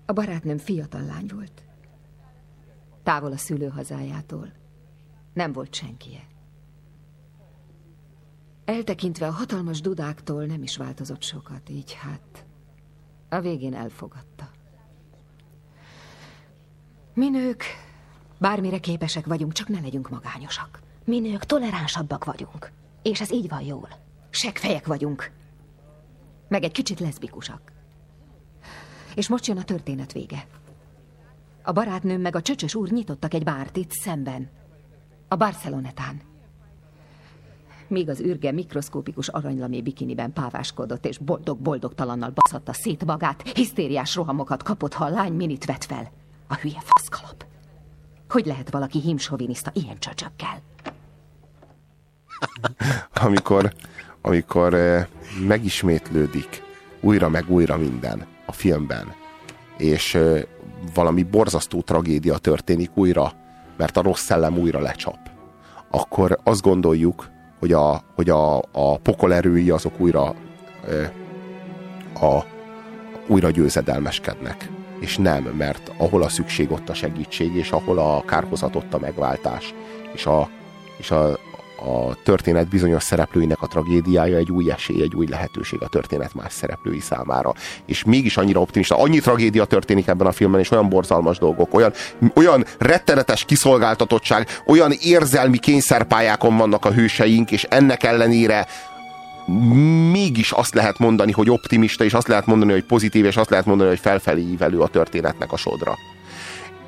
A 0.05 0.13
barátnőm 0.13 0.57
fiatal 0.57 1.01
lány 1.01 1.29
volt. 1.33 1.63
Távol 3.03 3.31
a 3.31 3.37
szülőhazájától. 3.37 4.51
Nem 5.33 5.51
volt 5.51 5.73
senkie. 5.73 6.27
Eltekintve 8.65 9.27
a 9.27 9.31
hatalmas 9.31 9.81
dudáktól 9.81 10.45
nem 10.45 10.63
is 10.63 10.77
változott 10.77 11.21
sokat, 11.21 11.69
így 11.69 11.93
hát 11.93 12.45
a 13.29 13.39
végén 13.39 13.73
elfogadta. 13.73 14.49
Mi 17.13 17.29
nők 17.29 17.63
bármire 18.39 18.79
képesek 18.79 19.25
vagyunk, 19.25 19.53
csak 19.53 19.67
ne 19.67 19.79
legyünk 19.79 20.09
magányosak. 20.09 20.79
Mi 21.05 21.19
nők 21.19 21.43
toleránsabbak 21.43 22.25
vagyunk, 22.25 22.71
és 23.01 23.21
ez 23.21 23.31
így 23.31 23.49
van 23.49 23.61
jól. 23.61 23.89
Segfejek 24.29 24.87
vagyunk, 24.87 25.31
meg 26.51 26.63
egy 26.63 26.71
kicsit 26.71 26.99
leszbikusak. 26.99 27.61
És 29.15 29.27
most 29.29 29.45
jön 29.45 29.57
a 29.57 29.63
történet 29.63 30.11
vége. 30.11 30.45
A 31.63 31.71
barátnőm 31.71 32.21
meg 32.21 32.35
a 32.35 32.41
csöcsös 32.41 32.75
úr 32.75 32.89
nyitottak 32.89 33.33
egy 33.33 33.43
bárt 33.43 33.77
itt 33.77 33.91
szemben. 33.91 34.49
A 35.27 35.35
Barcelonetán. 35.35 36.21
Míg 37.87 38.09
az 38.09 38.19
űrge 38.19 38.51
mikroszkópikus 38.51 39.27
aranylamé 39.27 39.81
bikiniben 39.81 40.33
páváskodott, 40.33 41.05
és 41.05 41.17
boldog-boldogtalannal 41.17 42.33
baszatta 42.33 42.73
szét 42.73 43.05
magát, 43.05 43.47
hisztériás 43.47 44.15
rohamokat 44.15 44.63
kapott, 44.63 44.93
ha 44.93 45.05
a 45.05 45.09
lány 45.09 45.33
minit 45.33 45.65
vett 45.65 45.83
fel. 45.83 46.11
A 46.47 46.55
hülye 46.55 46.81
faszkalap. 46.83 47.45
Hogy 48.29 48.45
lehet 48.45 48.69
valaki 48.69 48.99
himsoviniszta 48.99 49.71
ilyen 49.73 49.99
csöcsökkel? 49.99 50.61
amikor, 53.13 53.73
amikor 54.21 54.73
eh, 54.73 55.05
megismétlődik 55.47 56.63
újra 57.01 57.29
meg 57.29 57.45
újra 57.47 57.77
minden 57.77 58.25
a 58.45 58.51
filmben, 58.51 59.13
és 59.77 60.15
eh, 60.15 60.43
valami 60.93 61.23
borzasztó 61.23 61.81
tragédia 61.81 62.37
történik 62.37 62.91
újra, 62.93 63.33
mert 63.77 63.97
a 63.97 64.01
rossz 64.01 64.23
szellem 64.23 64.57
újra 64.57 64.79
lecsap, 64.79 65.19
akkor 65.89 66.39
azt 66.43 66.61
gondoljuk, 66.61 67.29
hogy 67.59 67.73
a, 67.73 68.03
hogy 68.15 68.29
a, 68.29 68.57
a 68.57 68.97
pokol 68.97 69.33
erői 69.33 69.69
azok 69.69 69.99
újra 69.99 70.35
eh, 70.87 71.09
a, 72.23 72.45
újra 73.27 73.49
győzedelmeskednek. 73.49 74.69
És 74.99 75.17
nem, 75.17 75.43
mert 75.43 75.91
ahol 75.97 76.23
a 76.23 76.29
szükség, 76.29 76.71
ott 76.71 76.89
a 76.89 76.93
segítség, 76.93 77.55
és 77.55 77.71
ahol 77.71 77.97
a 77.97 78.23
kárhozat, 78.25 78.75
ott 78.75 78.93
a 78.93 78.99
megváltás. 78.99 79.73
És 80.13 80.25
a, 80.25 80.49
és 80.97 81.11
a, 81.11 81.39
a 81.81 82.15
történet 82.23 82.67
bizonyos 82.67 83.03
szereplőinek 83.03 83.61
a 83.61 83.67
tragédiája 83.67 84.37
egy 84.37 84.51
új 84.51 84.71
esély, 84.71 85.01
egy 85.01 85.15
új 85.15 85.27
lehetőség 85.27 85.81
a 85.81 85.87
történet 85.87 86.33
más 86.33 86.53
szereplői 86.53 86.99
számára. 86.99 87.53
És 87.85 88.03
mégis 88.03 88.37
annyira 88.37 88.59
optimista, 88.59 88.97
annyi 88.97 89.19
tragédia 89.19 89.65
történik 89.65 90.07
ebben 90.07 90.27
a 90.27 90.31
filmben, 90.31 90.59
és 90.59 90.71
olyan 90.71 90.89
borzalmas 90.89 91.37
dolgok, 91.37 91.73
olyan, 91.73 91.93
olyan 92.35 92.65
rettenetes 92.77 93.45
kiszolgáltatottság, 93.45 94.47
olyan 94.65 94.91
érzelmi 95.01 95.57
kényszerpályákon 95.57 96.57
vannak 96.57 96.85
a 96.85 96.91
hőseink, 96.91 97.51
és 97.51 97.63
ennek 97.63 98.03
ellenére 98.03 98.67
mégis 100.11 100.51
azt 100.51 100.73
lehet 100.73 100.99
mondani, 100.99 101.31
hogy 101.31 101.49
optimista, 101.49 102.03
és 102.03 102.13
azt 102.13 102.27
lehet 102.27 102.45
mondani, 102.45 102.71
hogy 102.71 102.83
pozitív, 102.83 103.25
és 103.25 103.37
azt 103.37 103.49
lehet 103.49 103.65
mondani, 103.65 103.89
hogy 103.89 103.99
felfelé 103.99 104.41
ívelő 104.41 104.79
a 104.79 104.87
történetnek 104.87 105.51
a 105.51 105.57
sodra. 105.57 105.97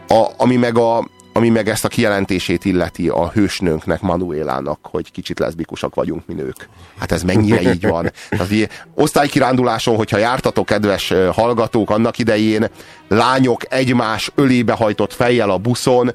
A, 0.07 0.27
ami 0.37 0.55
meg 0.55 0.77
a, 0.77 1.07
ami 1.33 1.49
meg 1.49 1.69
ezt 1.69 1.85
a 1.85 1.87
kijelentését 1.87 2.65
illeti 2.65 3.09
a 3.09 3.29
hősnőnknek, 3.29 4.01
Manuélának, 4.01 4.79
hogy 4.81 5.11
kicsit 5.11 5.39
leszbikusak 5.39 5.95
vagyunk 5.95 6.25
mi 6.25 6.33
nők. 6.33 6.69
Hát 6.99 7.11
ez 7.11 7.23
mennyire 7.23 7.61
így 7.61 7.87
van. 7.87 8.11
Tehát, 8.29 8.51
így, 8.51 8.69
osztálykiránduláson, 8.95 9.95
hogyha 9.95 10.17
jártatok, 10.17 10.65
kedves 10.65 11.13
hallgatók, 11.31 11.89
annak 11.89 12.17
idején 12.17 12.67
lányok 13.07 13.73
egymás 13.73 14.31
ölébe 14.35 14.73
hajtott 14.73 15.13
fejjel 15.13 15.49
a 15.49 15.57
buszon, 15.57 16.11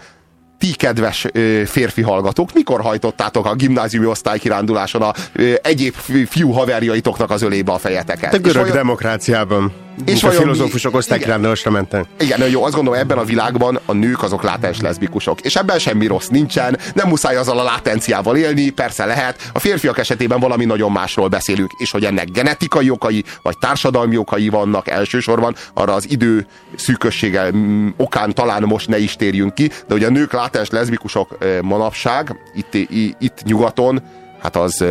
ti 0.58 0.72
kedves 0.72 1.26
ö, 1.32 1.62
férfi 1.66 2.02
hallgatók, 2.02 2.52
mikor 2.52 2.80
hajtottátok 2.80 3.46
a 3.46 3.54
gimnáziumi 3.54 4.06
osztálykiránduláson 4.06 5.02
a 5.02 5.12
ö, 5.32 5.54
egyéb 5.62 5.94
fi- 5.94 6.28
fiú 6.28 6.50
haverjaitoknak 6.50 7.30
az 7.30 7.42
ölébe 7.42 7.72
a 7.72 7.78
fejeteket? 7.78 8.34
A 8.34 8.38
görög 8.38 8.60
vajon- 8.60 8.76
demokráciában. 8.76 9.72
És 10.04 10.22
a 10.22 10.26
vajon 10.26 10.46
mi- 10.46 10.52
filozófusok 10.52 10.94
osztálykirándulasra 10.94 11.70
mentek. 11.70 12.04
Igen, 12.20 12.50
jó, 12.50 12.64
azt 12.64 12.74
gondolom 12.74 13.00
ebben 13.00 13.18
a 13.18 13.24
világban 13.24 13.80
a 13.84 13.92
nők 13.92 14.22
azok 14.22 14.42
látens 14.42 14.80
leszbikusok. 14.80 15.40
És 15.40 15.56
ebben 15.56 15.78
semmi 15.78 16.06
rossz 16.06 16.26
nincsen, 16.26 16.78
nem 16.94 17.08
muszáj 17.08 17.36
azzal 17.36 17.58
a 17.58 17.62
látenciával 17.62 18.36
élni, 18.36 18.70
persze 18.70 19.04
lehet. 19.04 19.50
A 19.52 19.58
férfiak 19.58 19.98
esetében 19.98 20.40
valami 20.40 20.64
nagyon 20.64 20.92
másról 20.92 21.28
beszélünk, 21.28 21.70
és 21.76 21.90
hogy 21.90 22.04
ennek 22.04 22.30
genetikai 22.30 22.90
okai, 22.90 23.24
vagy 23.42 23.58
társadalmi 23.58 24.16
okai 24.16 24.48
vannak 24.48 24.88
elsősorban, 24.88 25.54
arra 25.74 25.94
az 25.94 26.10
idő 26.10 26.46
szűkössége 26.76 27.50
mm, 27.52 27.88
okán 27.96 28.34
talán 28.34 28.62
most 28.62 28.88
ne 28.88 28.98
is 28.98 29.16
térjünk 29.16 29.54
ki, 29.54 29.66
de 29.66 29.94
hogy 29.94 30.04
a 30.04 30.10
nők 30.10 30.32
látens 30.32 30.70
leszbikusok 30.70 31.36
eh, 31.40 31.58
manapság, 31.62 32.36
itt, 32.54 32.74
itt 33.18 33.42
nyugaton, 33.44 34.02
hát 34.42 34.56
az, 34.56 34.84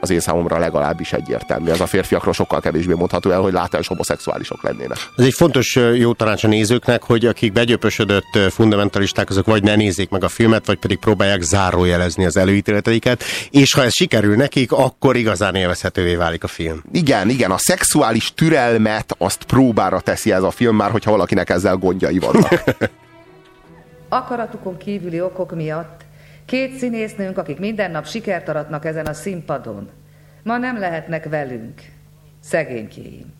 az 0.00 0.10
én 0.10 0.20
számomra 0.20 0.58
legalábbis 0.58 1.12
egyértelmű. 1.12 1.70
Ez 1.70 1.80
a 1.80 1.86
férfiakról 1.86 2.32
sokkal 2.32 2.60
kevésbé 2.60 2.94
mondható 2.94 3.30
el, 3.30 3.40
hogy 3.40 3.52
látens 3.52 3.86
homoszexuálisok 3.86 4.62
lennének. 4.62 4.98
Ez 5.16 5.24
egy 5.24 5.34
fontos 5.34 5.78
jó 5.94 6.12
tanács 6.12 6.44
a 6.44 6.48
nézőknek, 6.48 7.02
hogy 7.02 7.26
akik 7.26 7.52
begyöpösödött 7.52 8.38
fundamentalisták, 8.50 9.30
azok 9.30 9.46
vagy 9.46 9.62
ne 9.62 9.74
nézzék 9.74 10.10
meg 10.10 10.24
a 10.24 10.28
filmet, 10.28 10.66
vagy 10.66 10.78
pedig 10.78 10.98
próbálják 10.98 11.40
zárójelezni 11.40 12.24
az 12.24 12.36
előítéleteiket, 12.36 13.22
és 13.50 13.74
ha 13.74 13.82
ez 13.82 13.94
sikerül 13.94 14.36
nekik, 14.36 14.72
akkor 14.72 15.16
igazán 15.16 15.54
élvezhetővé 15.54 16.14
válik 16.14 16.44
a 16.44 16.48
film. 16.48 16.82
Igen, 16.92 17.28
igen, 17.28 17.50
a 17.50 17.58
szexuális 17.58 18.34
türelmet 18.34 19.14
azt 19.18 19.44
próbára 19.44 20.00
teszi 20.00 20.32
ez 20.32 20.42
a 20.42 20.50
film 20.50 20.76
már, 20.76 20.90
hogyha 20.90 21.10
valakinek 21.10 21.50
ezzel 21.50 21.76
gondjai 21.76 22.18
vannak. 22.18 22.64
Akaratukon 24.08 24.76
kívüli 24.76 25.20
okok 25.20 25.54
miatt 25.54 26.05
két 26.46 26.76
színésznőnk, 26.76 27.38
akik 27.38 27.58
minden 27.58 27.90
nap 27.90 28.06
sikert 28.06 28.48
aratnak 28.48 28.84
ezen 28.84 29.06
a 29.06 29.12
színpadon, 29.12 29.90
ma 30.42 30.56
nem 30.56 30.78
lehetnek 30.78 31.28
velünk, 31.28 31.80
szegénykéim. 32.40 33.34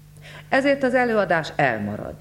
Ezért 0.48 0.82
az 0.82 0.94
előadás 0.94 1.52
elmarad. 1.56 2.14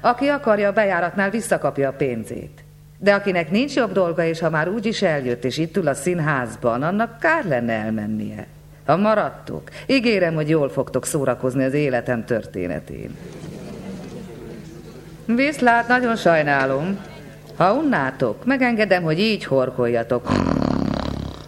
Aki 0.00 0.28
akarja 0.28 0.72
bejáratnál 0.72 1.30
visszakapja 1.30 1.88
a 1.88 1.92
pénzét. 1.92 2.64
De 2.98 3.14
akinek 3.14 3.50
nincs 3.50 3.74
jobb 3.74 3.92
dolga, 3.92 4.24
és 4.24 4.40
ha 4.40 4.50
már 4.50 4.68
úgy 4.68 4.86
is 4.86 5.02
eljött, 5.02 5.44
és 5.44 5.58
itt 5.58 5.76
ül 5.76 5.88
a 5.88 5.94
színházban, 5.94 6.82
annak 6.82 7.18
kár 7.18 7.44
lenne 7.44 7.72
elmennie. 7.72 8.46
Ha 8.86 8.96
maradtok, 8.96 9.70
ígérem, 9.86 10.34
hogy 10.34 10.48
jól 10.48 10.68
fogtok 10.68 11.06
szórakozni 11.06 11.64
az 11.64 11.72
életem 11.72 12.24
történetén. 12.24 13.16
Viszlát, 15.24 15.88
nagyon 15.88 16.16
sajnálom. 16.16 17.09
Ha 17.60 17.72
unnátok, 17.72 18.44
megengedem, 18.44 19.02
hogy 19.02 19.18
így 19.18 19.44
horkoljatok. 19.44 20.28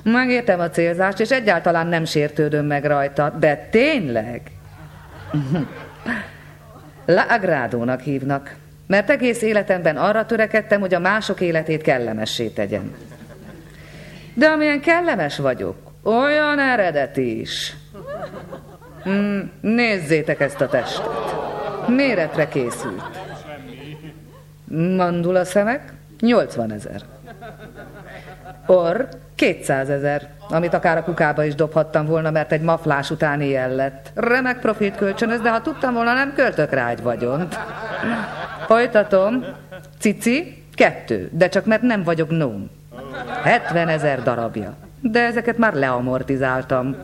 Megértem 0.02 0.60
a 0.60 0.70
célzást, 0.70 1.20
és 1.20 1.30
egyáltalán 1.30 1.86
nem 1.86 2.04
sértődöm 2.04 2.66
meg 2.66 2.84
rajta, 2.84 3.30
de 3.38 3.68
tényleg? 3.70 4.40
La 7.06 7.22
Agrádónak 7.22 8.00
hívnak, 8.00 8.54
mert 8.86 9.10
egész 9.10 9.42
életemben 9.42 9.96
arra 9.96 10.26
törekedtem, 10.26 10.80
hogy 10.80 10.94
a 10.94 10.98
mások 10.98 11.40
életét 11.40 11.82
kellemessé 11.82 12.48
tegyem. 12.48 12.94
De 14.34 14.46
amilyen 14.46 14.80
kellemes 14.80 15.38
vagyok, 15.38 15.76
olyan 16.02 16.58
eredeti 16.58 17.40
is. 17.40 17.76
Mm, 19.08 19.40
nézzétek 19.60 20.40
ezt 20.40 20.60
a 20.60 20.68
testet. 20.68 21.08
Méretre 21.88 22.48
készült. 22.48 23.20
Mandula 24.96 25.44
szemek, 25.44 25.92
80 26.22 26.72
ezer. 26.72 27.02
Orr, 28.66 29.04
200 29.34 29.88
ezer, 29.88 30.28
amit 30.48 30.74
akár 30.74 30.96
a 30.96 31.04
kukába 31.04 31.44
is 31.44 31.54
dobhattam 31.54 32.06
volna, 32.06 32.30
mert 32.30 32.52
egy 32.52 32.60
maflás 32.60 33.10
után 33.10 33.40
ilyen 33.40 33.74
lett. 33.74 34.10
Remek 34.14 34.58
profit 34.58 34.96
kölcsönöz, 34.96 35.40
de 35.40 35.50
ha 35.50 35.60
tudtam 35.60 35.94
volna, 35.94 36.12
nem 36.12 36.32
költök 36.34 36.72
rá 36.72 36.88
egy 36.88 37.02
vagyont. 37.02 37.58
Folytatom. 38.66 39.44
Cici, 39.98 40.64
kettő, 40.74 41.28
de 41.32 41.48
csak 41.48 41.64
mert 41.64 41.82
nem 41.82 42.02
vagyok 42.02 42.30
nóm. 42.30 42.70
70 43.42 43.88
ezer 43.88 44.22
darabja. 44.22 44.74
De 45.00 45.20
ezeket 45.20 45.58
már 45.58 45.74
leamortizáltam. 45.74 46.96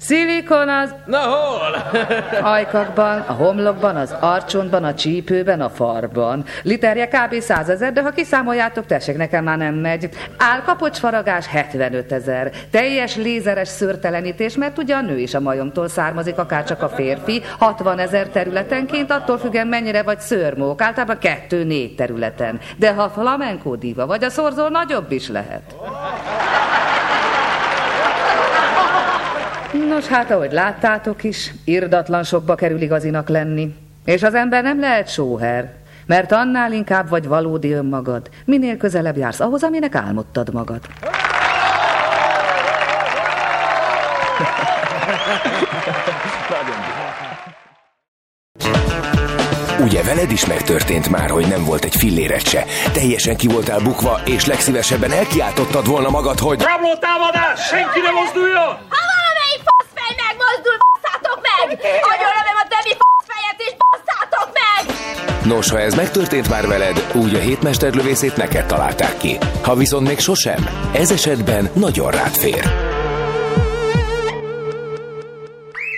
Szilikon 0.00 0.68
az... 0.68 0.94
Na 1.06 1.18
hol? 1.18 1.76
Ajkakban, 2.54 3.18
a 3.18 3.32
homlokban, 3.32 3.96
az 3.96 4.14
arcsontban, 4.20 4.84
a 4.84 4.94
csípőben, 4.94 5.60
a 5.60 5.68
farban. 5.68 6.44
Literje 6.62 7.08
kb. 7.08 7.40
100 7.40 7.68
ezer, 7.68 7.92
de 7.92 8.02
ha 8.02 8.10
kiszámoljátok, 8.10 8.86
tessék, 8.86 9.16
nekem 9.16 9.44
már 9.44 9.58
nem 9.58 9.74
megy. 9.74 10.08
Álkapocs 10.38 10.98
faragás 10.98 11.46
75 11.46 12.12
ezer. 12.12 12.50
Teljes 12.70 13.16
lézeres 13.16 13.68
szőrtelenítés, 13.68 14.56
mert 14.56 14.78
ugye 14.78 14.94
a 14.94 15.00
nő 15.00 15.18
is 15.18 15.34
a 15.34 15.40
majomtól 15.40 15.88
származik, 15.88 16.38
akár 16.38 16.64
csak 16.64 16.82
a 16.82 16.88
férfi. 16.88 17.42
60 17.58 17.98
ezer 17.98 18.28
területenként, 18.28 19.10
attól 19.10 19.38
függően 19.38 19.66
mennyire 19.66 20.02
vagy 20.02 20.20
szőrmók. 20.20 20.82
Általában 20.82 21.18
kettő-négy 21.18 21.94
területen. 21.94 22.60
De 22.76 22.92
ha 22.92 23.08
flamenco 23.08 23.76
diva 23.76 24.06
vagy, 24.06 24.24
a 24.24 24.30
szorzó 24.30 24.68
nagyobb 24.68 25.12
is 25.12 25.28
lehet. 25.28 25.74
Nos, 29.84 30.06
hát 30.06 30.30
ahogy 30.30 30.52
láttátok 30.52 31.24
is, 31.24 31.54
irdatlan 31.64 32.22
sokba 32.22 32.54
kerül 32.54 32.80
igazinak 32.80 33.28
lenni. 33.28 33.74
És 34.04 34.22
az 34.22 34.34
ember 34.34 34.62
nem 34.62 34.80
lehet 34.80 35.08
sóher, 35.08 35.72
mert 36.06 36.32
annál 36.32 36.72
inkább 36.72 37.08
vagy 37.08 37.26
valódi 37.26 37.72
önmagad, 37.72 38.30
minél 38.44 38.76
közelebb 38.76 39.16
jársz 39.16 39.40
ahhoz, 39.40 39.62
aminek 39.62 39.94
álmodtad 39.94 40.52
magad. 40.52 40.80
Ugye 49.80 50.02
veled 50.02 50.30
is 50.30 50.46
megtörtént 50.46 51.08
már, 51.08 51.30
hogy 51.30 51.46
nem 51.48 51.64
volt 51.64 51.84
egy 51.84 51.94
filléret 51.94 52.48
se. 52.48 52.64
Teljesen 52.92 53.36
ki 53.36 53.48
voltál 53.48 53.80
bukva, 53.80 54.20
és 54.24 54.46
legszívesebben 54.46 55.12
elkiáltottad 55.12 55.86
volna 55.86 56.10
magad, 56.10 56.38
hogy... 56.38 56.62
Rabló 56.62 56.94
támadás! 56.96 57.66
Senki 57.66 58.00
ne 58.00 58.10
mozduljon! 58.10 58.70
Ha 58.94 59.00
valamelyik 59.12 59.62
faszfej 59.68 60.12
megmozdul, 60.24 60.76
basszátok 60.84 61.38
meg! 61.66 61.78
Agyonlövöm 62.12 62.58
a 62.62 62.66
többi 62.72 62.94
faszfejet, 63.00 63.58
és 63.66 63.72
basszátok 63.82 64.48
meg! 64.58 64.82
Nos, 65.44 65.70
ha 65.70 65.80
ez 65.80 65.94
megtörtént 65.94 66.48
már 66.48 66.66
veled, 66.66 67.10
úgy 67.14 67.34
a 67.34 67.38
hétmesterlövészét 67.38 68.36
neked 68.36 68.66
találták 68.66 69.16
ki. 69.16 69.38
Ha 69.62 69.74
viszont 69.74 70.06
még 70.06 70.18
sosem, 70.18 70.68
ez 70.92 71.10
esetben 71.10 71.70
nagyon 71.74 72.10
rád 72.10 72.34
fér. 72.34 72.64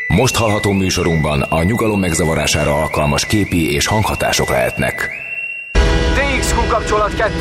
Most 0.09 0.37
hallható 0.37 0.73
műsorunkban 0.73 1.43
a 1.43 1.63
nyugalom 1.63 2.01
megzavarására 2.01 2.81
alkalmas 2.81 3.27
képi 3.27 3.73
és 3.73 3.87
hanghatások 3.87 4.49
lehetnek. 4.49 5.11
DXQ 6.15 6.67
kapcsolat 6.69 7.15
2. 7.15 7.33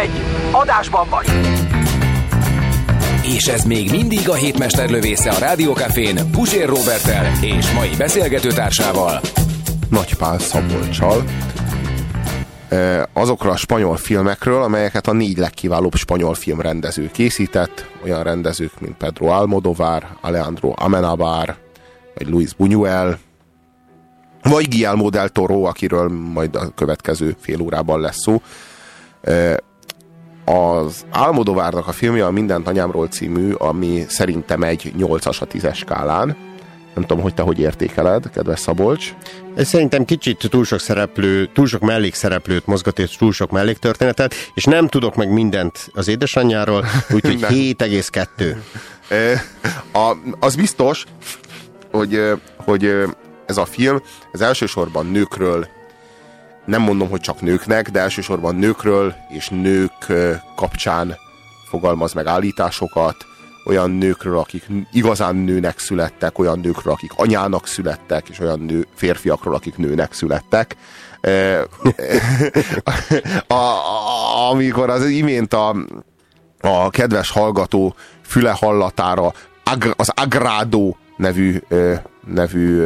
1. 0.00 0.10
Adásban 0.50 1.08
vagy. 1.08 1.26
És 3.34 3.46
ez 3.46 3.64
még 3.64 3.90
mindig 3.90 4.28
a 4.28 4.34
hétmesterlövésze 4.34 5.30
a 5.30 5.38
Rádiókafén 5.38 6.30
Pusér 6.30 6.68
Robertel 6.68 7.44
és 7.44 7.72
mai 7.72 7.90
beszélgetőtársával. 7.98 9.20
Nagypál 9.90 10.38
Szabolcsal. 10.38 11.24
Azokról 13.12 13.52
a 13.52 13.56
spanyol 13.56 13.96
filmekről, 13.96 14.62
amelyeket 14.62 15.06
a 15.06 15.12
négy 15.12 15.36
legkiválóbb 15.36 15.94
spanyol 15.94 16.34
filmrendező 16.34 17.10
készített, 17.12 17.90
olyan 18.04 18.22
rendezők, 18.22 18.80
mint 18.80 18.96
Pedro 18.96 19.26
Almodovar, 19.26 20.06
Alejandro 20.20 20.72
Amenabar, 20.76 21.56
vagy 22.14 22.28
Luis 22.28 22.50
Buñuel, 22.58 23.16
vagy 24.42 24.68
Guillermo 24.68 25.10
del 25.10 25.28
Toro, 25.28 25.62
akiről 25.62 26.08
majd 26.08 26.56
a 26.56 26.68
következő 26.74 27.36
fél 27.40 27.60
órában 27.60 28.00
lesz 28.00 28.20
szó. 28.20 28.42
Az 30.46 31.04
Almodovárnak 31.12 31.86
a 31.86 31.92
filmje 31.92 32.26
a 32.26 32.30
Mindent 32.30 32.68
anyámról 32.68 33.08
című, 33.08 33.52
ami 33.52 34.04
szerintem 34.08 34.62
egy 34.62 34.92
8-as 34.98 35.40
a 35.40 35.46
10-es 35.46 35.74
skálán. 35.74 36.36
Nem 36.94 37.04
tudom, 37.04 37.22
hogy 37.22 37.34
te 37.34 37.42
hogy 37.42 37.58
értékeled, 37.58 38.30
kedves 38.30 38.60
Szabolcs. 38.60 39.14
Ez 39.54 39.68
szerintem 39.68 40.04
kicsit 40.04 40.48
túl 40.50 40.64
sok 40.64 40.80
szereplő, 40.80 41.46
túl 41.46 41.66
sok 41.66 41.80
mellékszereplőt 41.80 42.66
mozgat, 42.66 42.98
és 42.98 43.16
túl 43.16 43.32
sok 43.32 43.50
melléktörténetet, 43.50 44.34
és 44.54 44.64
nem 44.64 44.88
tudok 44.88 45.14
meg 45.14 45.32
mindent 45.32 45.90
az 45.94 46.08
édesanyjáról, 46.08 46.84
úgyhogy 47.10 47.38
Nem. 47.48 47.50
7,2. 47.52 48.56
Ö, 49.08 49.32
A, 49.92 50.16
az 50.40 50.56
biztos, 50.56 51.04
hogy, 51.92 52.20
hogy 52.56 52.92
ez 53.46 53.56
a 53.56 53.64
film 53.64 54.02
ez 54.32 54.40
elsősorban 54.40 55.06
nőkről 55.06 55.68
nem 56.66 56.82
mondom, 56.82 57.08
hogy 57.08 57.20
csak 57.20 57.40
nőknek, 57.40 57.90
de 57.90 58.00
elsősorban 58.00 58.54
nőkről 58.54 59.14
és 59.28 59.48
nők 59.48 60.12
kapcsán 60.56 61.16
fogalmaz 61.68 62.12
meg 62.12 62.26
állításokat, 62.26 63.16
olyan 63.66 63.90
nőkről, 63.90 64.38
akik 64.38 64.66
igazán 64.92 65.36
nőnek 65.36 65.78
születtek, 65.78 66.38
olyan 66.38 66.58
nőkről, 66.58 66.92
akik 66.92 67.12
anyának 67.16 67.66
születtek, 67.66 68.28
és 68.28 68.40
olyan 68.40 68.60
nő, 68.60 68.86
férfiakról, 68.94 69.54
akik 69.54 69.76
nőnek 69.76 70.12
születtek. 70.12 70.76
A, 73.46 73.54
a, 73.54 74.50
amikor 74.50 74.90
az 74.90 75.04
imént 75.04 75.54
a, 75.54 75.76
a 76.60 76.90
kedves 76.90 77.30
hallgató 77.30 77.94
füle 78.22 78.50
hallatára 78.50 79.32
az 79.96 80.12
Agrado 80.14 80.94
nevű, 81.16 81.58
nevű 82.34 82.82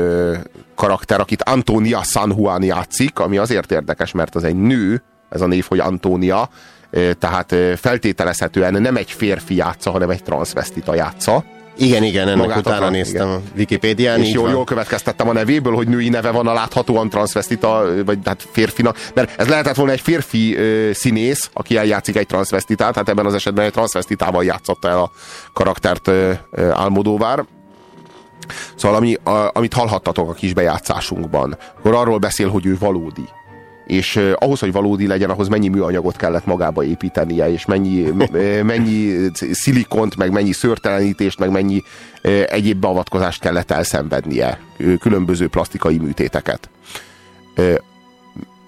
karakter, 0.75 1.21
akit 1.21 1.43
Antonia 1.43 2.03
San 2.03 2.35
Juan 2.37 2.63
játszik, 2.63 3.19
ami 3.19 3.37
azért 3.37 3.73
érdekes, 3.73 4.13
mert 4.13 4.35
az 4.35 4.45
egy 4.45 4.57
nő, 4.57 5.03
ez 5.29 5.41
a 5.41 5.47
név, 5.47 5.65
hogy 5.69 5.79
Antonia, 5.79 6.49
tehát 7.19 7.55
feltételezhetően 7.77 8.83
nem 8.83 8.97
egy 8.97 9.11
férfi 9.11 9.55
játsza, 9.55 9.91
hanem 9.91 10.11
egy 10.11 10.23
transvestita 10.23 10.95
játsza. 10.95 11.45
Igen, 11.77 12.03
igen, 12.03 12.29
ennek 12.29 12.47
Magát 12.47 12.59
utána 12.59 12.87
a, 12.87 12.91
néztem 12.91 13.29
igen. 13.29 13.39
a 13.39 13.57
Wikipédián. 13.57 14.21
És 14.21 14.33
jól, 14.33 14.51
jól 14.51 14.65
következtettem 14.65 15.29
a 15.29 15.33
nevéből, 15.33 15.75
hogy 15.75 15.89
női 15.89 16.09
neve 16.09 16.31
van 16.31 16.47
a 16.47 16.53
láthatóan 16.53 17.09
transvestita, 17.09 17.85
vagy 18.05 18.19
hát 18.25 18.47
férfinak, 18.51 18.97
mert 19.15 19.41
ez 19.41 19.49
lehetett 19.49 19.75
volna 19.75 19.93
egy 19.93 20.01
férfi 20.01 20.57
ö, 20.57 20.91
színész, 20.93 21.51
aki 21.53 21.77
eljátszik 21.77 22.17
egy 22.17 22.27
transvestitát, 22.27 22.95
hát 22.95 23.09
ebben 23.09 23.27
az 23.27 23.35
esetben 23.35 23.65
egy 23.65 23.73
transvestitával 23.73 24.45
játszotta 24.45 24.89
el 24.89 24.99
a 24.99 25.11
karaktert 25.53 26.09
ö, 26.09 26.33
ö, 26.51 26.71
Álmodóvár. 26.71 27.45
Szóval 28.77 28.97
ami, 28.97 29.15
a, 29.15 29.51
amit 29.53 29.75
hallhattatok 29.75 30.29
a 30.29 30.33
kis 30.33 30.55
bejátszásunkban, 30.55 31.57
akkor 31.79 31.95
arról 31.95 32.19
beszél, 32.19 32.49
hogy 32.49 32.67
ő 32.67 32.77
valódi 32.79 33.29
és 33.91 34.21
ahhoz, 34.35 34.61
hogy 34.61 34.73
valódi 34.73 35.07
legyen, 35.07 35.31
ahhoz 35.31 35.49
mennyi 35.49 35.69
műanyagot 35.69 36.17
kellett 36.17 36.47
magába 36.47 36.85
építenie, 36.85 37.53
és 37.53 37.65
mennyi, 37.65 38.13
mennyi 38.63 39.31
szilikont, 39.51 40.17
meg 40.17 40.33
mennyi 40.33 40.53
szörtelenítést, 40.53 41.39
meg 41.39 41.51
mennyi 41.51 41.83
egyéb 42.47 42.81
beavatkozást 42.81 43.41
kellett 43.41 43.71
elszenvednie, 43.71 44.61
különböző 45.01 45.49
plastikai 45.49 45.99
műtéteket. 45.99 46.71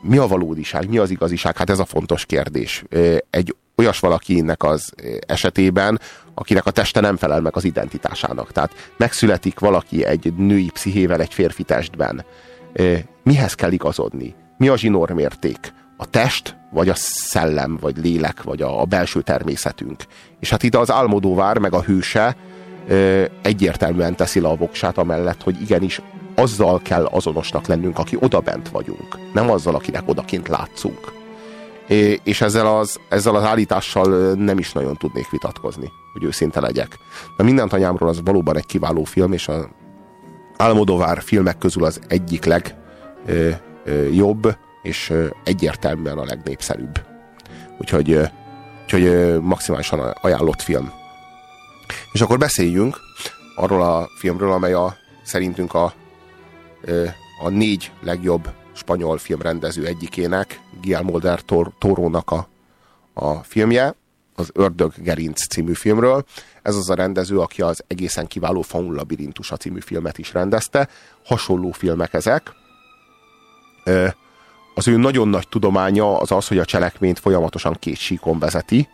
Mi 0.00 0.16
a 0.16 0.26
valódiság? 0.26 0.88
Mi 0.88 0.98
az 0.98 1.10
igaziság? 1.10 1.56
Hát 1.56 1.70
ez 1.70 1.78
a 1.78 1.84
fontos 1.84 2.26
kérdés. 2.26 2.84
Egy 3.30 3.54
olyas 3.76 4.00
valakinek 4.00 4.62
az 4.62 4.92
esetében, 5.26 6.00
akinek 6.34 6.66
a 6.66 6.70
teste 6.70 7.00
nem 7.00 7.16
felel 7.16 7.40
meg 7.40 7.56
az 7.56 7.64
identitásának. 7.64 8.52
Tehát 8.52 8.92
megszületik 8.96 9.58
valaki 9.58 10.04
egy 10.04 10.32
női 10.36 10.70
pszichével 10.70 11.20
egy 11.20 11.34
férfi 11.34 11.62
testben. 11.62 12.24
Mihez 13.22 13.54
kell 13.54 13.72
igazodni? 13.72 14.34
mi 14.62 14.68
a 14.68 14.76
zsinórmérték? 14.76 15.74
A 15.96 16.06
test, 16.06 16.56
vagy 16.70 16.88
a 16.88 16.94
szellem, 16.94 17.78
vagy 17.80 17.96
lélek, 17.96 18.42
vagy 18.42 18.62
a, 18.62 18.80
a 18.80 18.84
belső 18.84 19.22
természetünk. 19.22 20.02
És 20.40 20.50
hát 20.50 20.62
itt 20.62 20.74
az 20.74 20.90
álmodóvár, 20.90 21.58
meg 21.58 21.72
a 21.72 21.82
hőse 21.82 22.36
egyértelműen 23.42 24.16
teszi 24.16 24.40
le 24.40 24.48
a 24.48 24.56
voksát 24.56 24.98
amellett, 24.98 25.42
hogy 25.42 25.60
igenis 25.60 26.00
azzal 26.34 26.80
kell 26.82 27.04
azonosnak 27.04 27.66
lennünk, 27.66 27.98
aki 27.98 28.16
oda 28.20 28.40
bent 28.40 28.68
vagyunk, 28.68 29.18
nem 29.32 29.50
azzal, 29.50 29.74
akinek 29.74 30.08
odakint 30.08 30.48
látszunk. 30.48 31.21
És 32.22 32.40
ezzel 32.40 32.66
az, 32.66 33.00
ezzel 33.08 33.34
az 33.34 33.42
állítással 33.42 34.34
nem 34.34 34.58
is 34.58 34.72
nagyon 34.72 34.96
tudnék 34.96 35.30
vitatkozni, 35.30 35.92
hogy 36.12 36.24
őszinte 36.24 36.60
legyek. 36.60 36.98
De 37.36 37.44
mindent 37.44 37.72
anyámról 37.72 38.08
az 38.08 38.20
valóban 38.24 38.56
egy 38.56 38.66
kiváló 38.66 39.04
film, 39.04 39.32
és 39.32 39.48
a 39.48 39.68
Almodovár 40.56 41.22
filmek 41.22 41.58
közül 41.58 41.84
az 41.84 42.00
egyik 42.08 42.44
leg 42.44 42.74
ö, 43.26 43.50
jobb, 44.12 44.56
és 44.82 45.12
egyértelműen 45.44 46.18
a 46.18 46.24
legnépszerűbb. 46.24 47.00
Úgyhogy, 47.78 48.20
úgyhogy 48.82 49.38
maximálisan 49.40 50.00
ajánlott 50.20 50.62
film. 50.62 50.92
És 52.12 52.20
akkor 52.20 52.38
beszéljünk 52.38 52.96
arról 53.56 53.82
a 53.82 54.08
filmről, 54.18 54.52
amely 54.52 54.72
a, 54.72 54.96
szerintünk 55.22 55.74
a, 55.74 55.92
a 57.42 57.48
négy 57.48 57.92
legjobb 58.00 58.48
spanyol 58.72 59.18
filmrendező 59.18 59.86
egyikének, 59.86 60.60
Guillermo 60.80 61.18
del 61.18 61.38
Torónak 61.78 62.30
a, 62.30 62.48
a 63.14 63.34
filmje, 63.34 63.94
az 64.34 64.50
Ördög 64.54 64.92
Gerinc 64.96 65.46
című 65.46 65.72
filmről. 65.72 66.24
Ez 66.62 66.76
az 66.76 66.90
a 66.90 66.94
rendező, 66.94 67.38
aki 67.38 67.62
az 67.62 67.84
egészen 67.86 68.26
kiváló 68.26 68.62
Faun 68.62 68.94
Labirintusa 68.94 69.56
című 69.56 69.80
filmet 69.80 70.18
is 70.18 70.32
rendezte. 70.32 70.88
Hasonló 71.24 71.70
filmek 71.70 72.14
ezek, 72.14 72.52
az 74.74 74.88
ő 74.88 74.96
nagyon 74.96 75.28
nagy 75.28 75.48
tudománya 75.48 76.18
az 76.18 76.30
az, 76.30 76.48
hogy 76.48 76.58
a 76.58 76.64
cselekményt 76.64 77.18
folyamatosan 77.18 77.76
két 77.78 77.96
síkon 77.96 78.38
vezeti, 78.38 78.88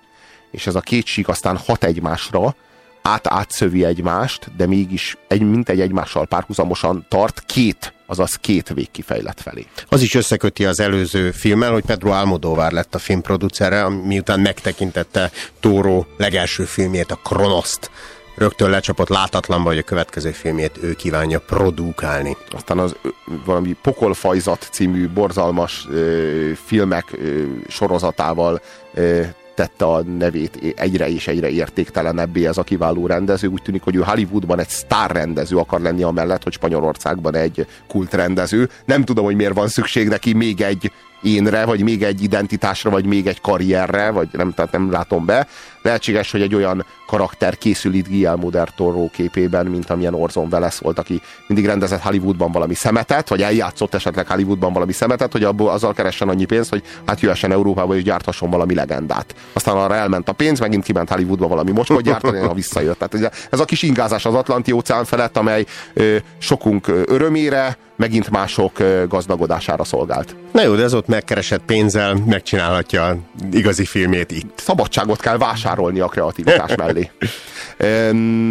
és 0.50 0.66
ez 0.66 0.74
a 0.74 0.80
két 0.80 1.06
sík 1.06 1.28
aztán 1.28 1.56
hat 1.56 1.84
egymásra, 1.84 2.54
át-átszövi 3.02 3.84
egymást, 3.84 4.56
de 4.56 4.66
mégis 4.66 5.16
egy, 5.28 5.42
mint 5.42 5.68
egy 5.68 5.80
egymással 5.80 6.26
párhuzamosan 6.26 7.06
tart 7.08 7.40
két, 7.46 7.92
azaz 8.10 8.34
két 8.34 8.68
végkifejlet 8.74 9.40
felé. 9.40 9.66
Az 9.88 10.02
is 10.02 10.14
összeköti 10.14 10.64
az 10.64 10.80
előző 10.80 11.30
filmmel, 11.30 11.72
hogy 11.72 11.84
Pedro 11.84 12.10
Almodóvár 12.10 12.72
lett 12.72 12.94
a 12.94 12.98
filmproducere, 12.98 13.88
miután 13.88 14.40
megtekintette 14.40 15.30
Tóró 15.60 16.06
legelső 16.16 16.64
filmjét, 16.64 17.10
a 17.10 17.20
Kronoszt, 17.24 17.90
rögtön 18.36 18.70
lecsapott 18.70 19.08
látatlanba, 19.08 19.68
hogy 19.68 19.78
a 19.78 19.82
következő 19.82 20.30
filmjét 20.30 20.78
ő 20.80 20.92
kívánja 20.92 21.40
produkálni. 21.40 22.36
Aztán 22.50 22.78
az 22.78 22.96
valami 23.44 23.76
Pokolfajzat 23.82 24.68
című 24.72 25.08
borzalmas 25.08 25.86
ö, 25.90 26.50
filmek 26.66 27.04
ö, 27.12 27.42
sorozatával 27.68 28.60
ö, 28.94 29.22
tette 29.58 29.84
a 29.84 30.02
nevét 30.02 30.74
egyre 30.76 31.08
és 31.08 31.26
egyre 31.26 31.48
értéktelenebbé 31.48 32.46
ez 32.46 32.58
a 32.58 32.62
kiváló 32.62 33.06
rendező. 33.06 33.48
Úgy 33.48 33.62
tűnik, 33.62 33.82
hogy 33.82 33.96
ő 33.96 34.00
Hollywoodban 34.00 34.58
egy 34.58 34.68
sztárrendező 34.68 35.56
akar 35.56 35.80
lenni 35.80 36.02
amellett, 36.02 36.42
hogy 36.42 36.52
Spanyolországban 36.52 37.34
egy 37.34 37.66
kultrendező. 37.88 38.68
Nem 38.84 39.04
tudom, 39.04 39.24
hogy 39.24 39.36
miért 39.36 39.54
van 39.54 39.68
szükség 39.68 40.08
neki 40.08 40.32
még 40.32 40.60
egy 40.60 40.92
énre, 41.22 41.64
vagy 41.64 41.82
még 41.82 42.02
egy 42.02 42.22
identitásra, 42.22 42.90
vagy 42.90 43.06
még 43.06 43.26
egy 43.26 43.40
karrierre, 43.40 44.10
vagy 44.10 44.28
nem, 44.32 44.52
tehát 44.54 44.72
nem 44.72 44.90
látom 44.90 45.24
be. 45.24 45.46
Lehetséges, 45.82 46.30
hogy 46.30 46.42
egy 46.42 46.54
olyan 46.54 46.84
karakter 47.06 47.58
készül 47.58 47.94
itt 47.94 48.08
Guillermo 48.08 48.50
del 48.50 48.66
Toro 48.76 49.08
képében, 49.10 49.66
mint 49.66 49.90
amilyen 49.90 50.14
Orson 50.14 50.48
Welles 50.52 50.78
volt, 50.78 50.98
aki 50.98 51.20
mindig 51.46 51.66
rendezett 51.66 52.00
Hollywoodban 52.00 52.52
valami 52.52 52.74
szemetet, 52.74 53.28
vagy 53.28 53.42
eljátszott 53.42 53.94
esetleg 53.94 54.26
Hollywoodban 54.26 54.72
valami 54.72 54.92
szemetet, 54.92 55.32
hogy 55.32 55.44
abból 55.44 55.70
azzal 55.70 55.92
keressen 55.92 56.28
annyi 56.28 56.44
pénzt, 56.44 56.70
hogy 56.70 56.82
hát 57.06 57.20
jöhessen 57.20 57.52
Európába 57.52 57.96
és 57.96 58.02
gyárthasson 58.02 58.50
valami 58.50 58.74
legendát. 58.74 59.34
Aztán 59.52 59.76
arra 59.76 59.94
elment 59.94 60.28
a 60.28 60.32
pénz, 60.32 60.60
megint 60.60 60.84
kiment 60.84 61.10
Hollywoodba 61.10 61.48
valami 61.48 61.70
mocskot 61.70 62.02
gyártani, 62.08 62.38
ha 62.38 62.54
visszajött. 62.54 62.98
Tehát 62.98 63.34
ez 63.50 63.60
a 63.60 63.64
kis 63.64 63.82
ingázás 63.82 64.26
az 64.26 64.34
Atlanti 64.34 64.72
óceán 64.72 65.04
felett, 65.04 65.36
amely 65.36 65.64
ö, 65.94 66.16
sokunk 66.38 66.88
örömére, 66.88 67.76
megint 67.98 68.30
mások 68.30 68.78
gazdagodására 69.08 69.84
szolgált. 69.84 70.36
Na 70.52 70.62
jó, 70.62 70.74
de 70.74 70.82
ez 70.82 70.94
ott 70.94 71.06
megkeresett 71.06 71.62
pénzzel 71.66 72.14
megcsinálhatja 72.26 73.18
igazi 73.52 73.84
filmjét 73.84 74.30
itt. 74.30 74.58
Szabadságot 74.58 75.20
kell 75.20 75.38
vásárolni 75.38 76.00
a 76.00 76.06
kreativitás 76.06 76.74
mellé. 76.82 77.10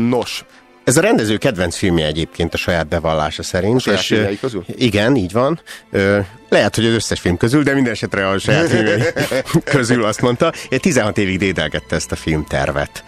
Nos, 0.10 0.46
ez 0.84 0.98
a 0.98 1.02
rendező 1.02 1.38
kedvenc 1.38 1.76
filmje 1.76 2.06
egyébként 2.06 2.54
a 2.54 2.58
saját 2.58 2.88
bevallása 2.88 3.44
szerint. 3.44 3.76
A 3.76 3.98
saját 3.98 4.32
és, 4.32 4.40
közül? 4.40 4.66
Igen, 4.76 5.16
így 5.16 5.32
van. 5.32 5.62
Lehet, 6.50 6.76
hogy 6.76 6.86
az 6.86 6.94
összes 6.94 7.20
film 7.20 7.38
közül, 7.38 7.64
de 7.64 7.74
minden 7.74 7.94
esetre 7.94 8.28
a 8.28 8.40
saját 8.40 8.70
filmjei 8.70 9.02
közül 9.64 10.04
azt 10.04 10.22
mondta. 10.22 10.54
16 10.80 11.18
évig 11.18 11.38
dédelgette 11.38 11.96
ezt 11.96 12.12
a 12.12 12.16
filmtervet 12.16 13.04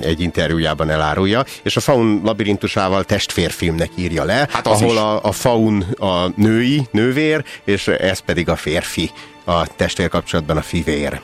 egy 0.00 0.20
interjújában 0.20 0.90
elárulja, 0.90 1.44
és 1.62 1.76
a 1.76 1.80
Faun 1.80 2.20
labirintusával 2.24 3.04
testvérfilmnek 3.04 3.90
írja 3.94 4.24
le, 4.24 4.48
hát 4.50 4.66
ahol 4.66 4.96
a, 4.96 5.24
a 5.24 5.32
Faun 5.32 5.84
a 5.98 6.26
női, 6.36 6.86
nővér, 6.90 7.44
és 7.64 7.88
ez 7.88 8.18
pedig 8.18 8.48
a 8.48 8.56
férfi, 8.56 9.10
a 9.44 9.66
testvér 9.76 10.08
kapcsolatban 10.08 10.56
a 10.56 10.62
fivér. 10.62 11.20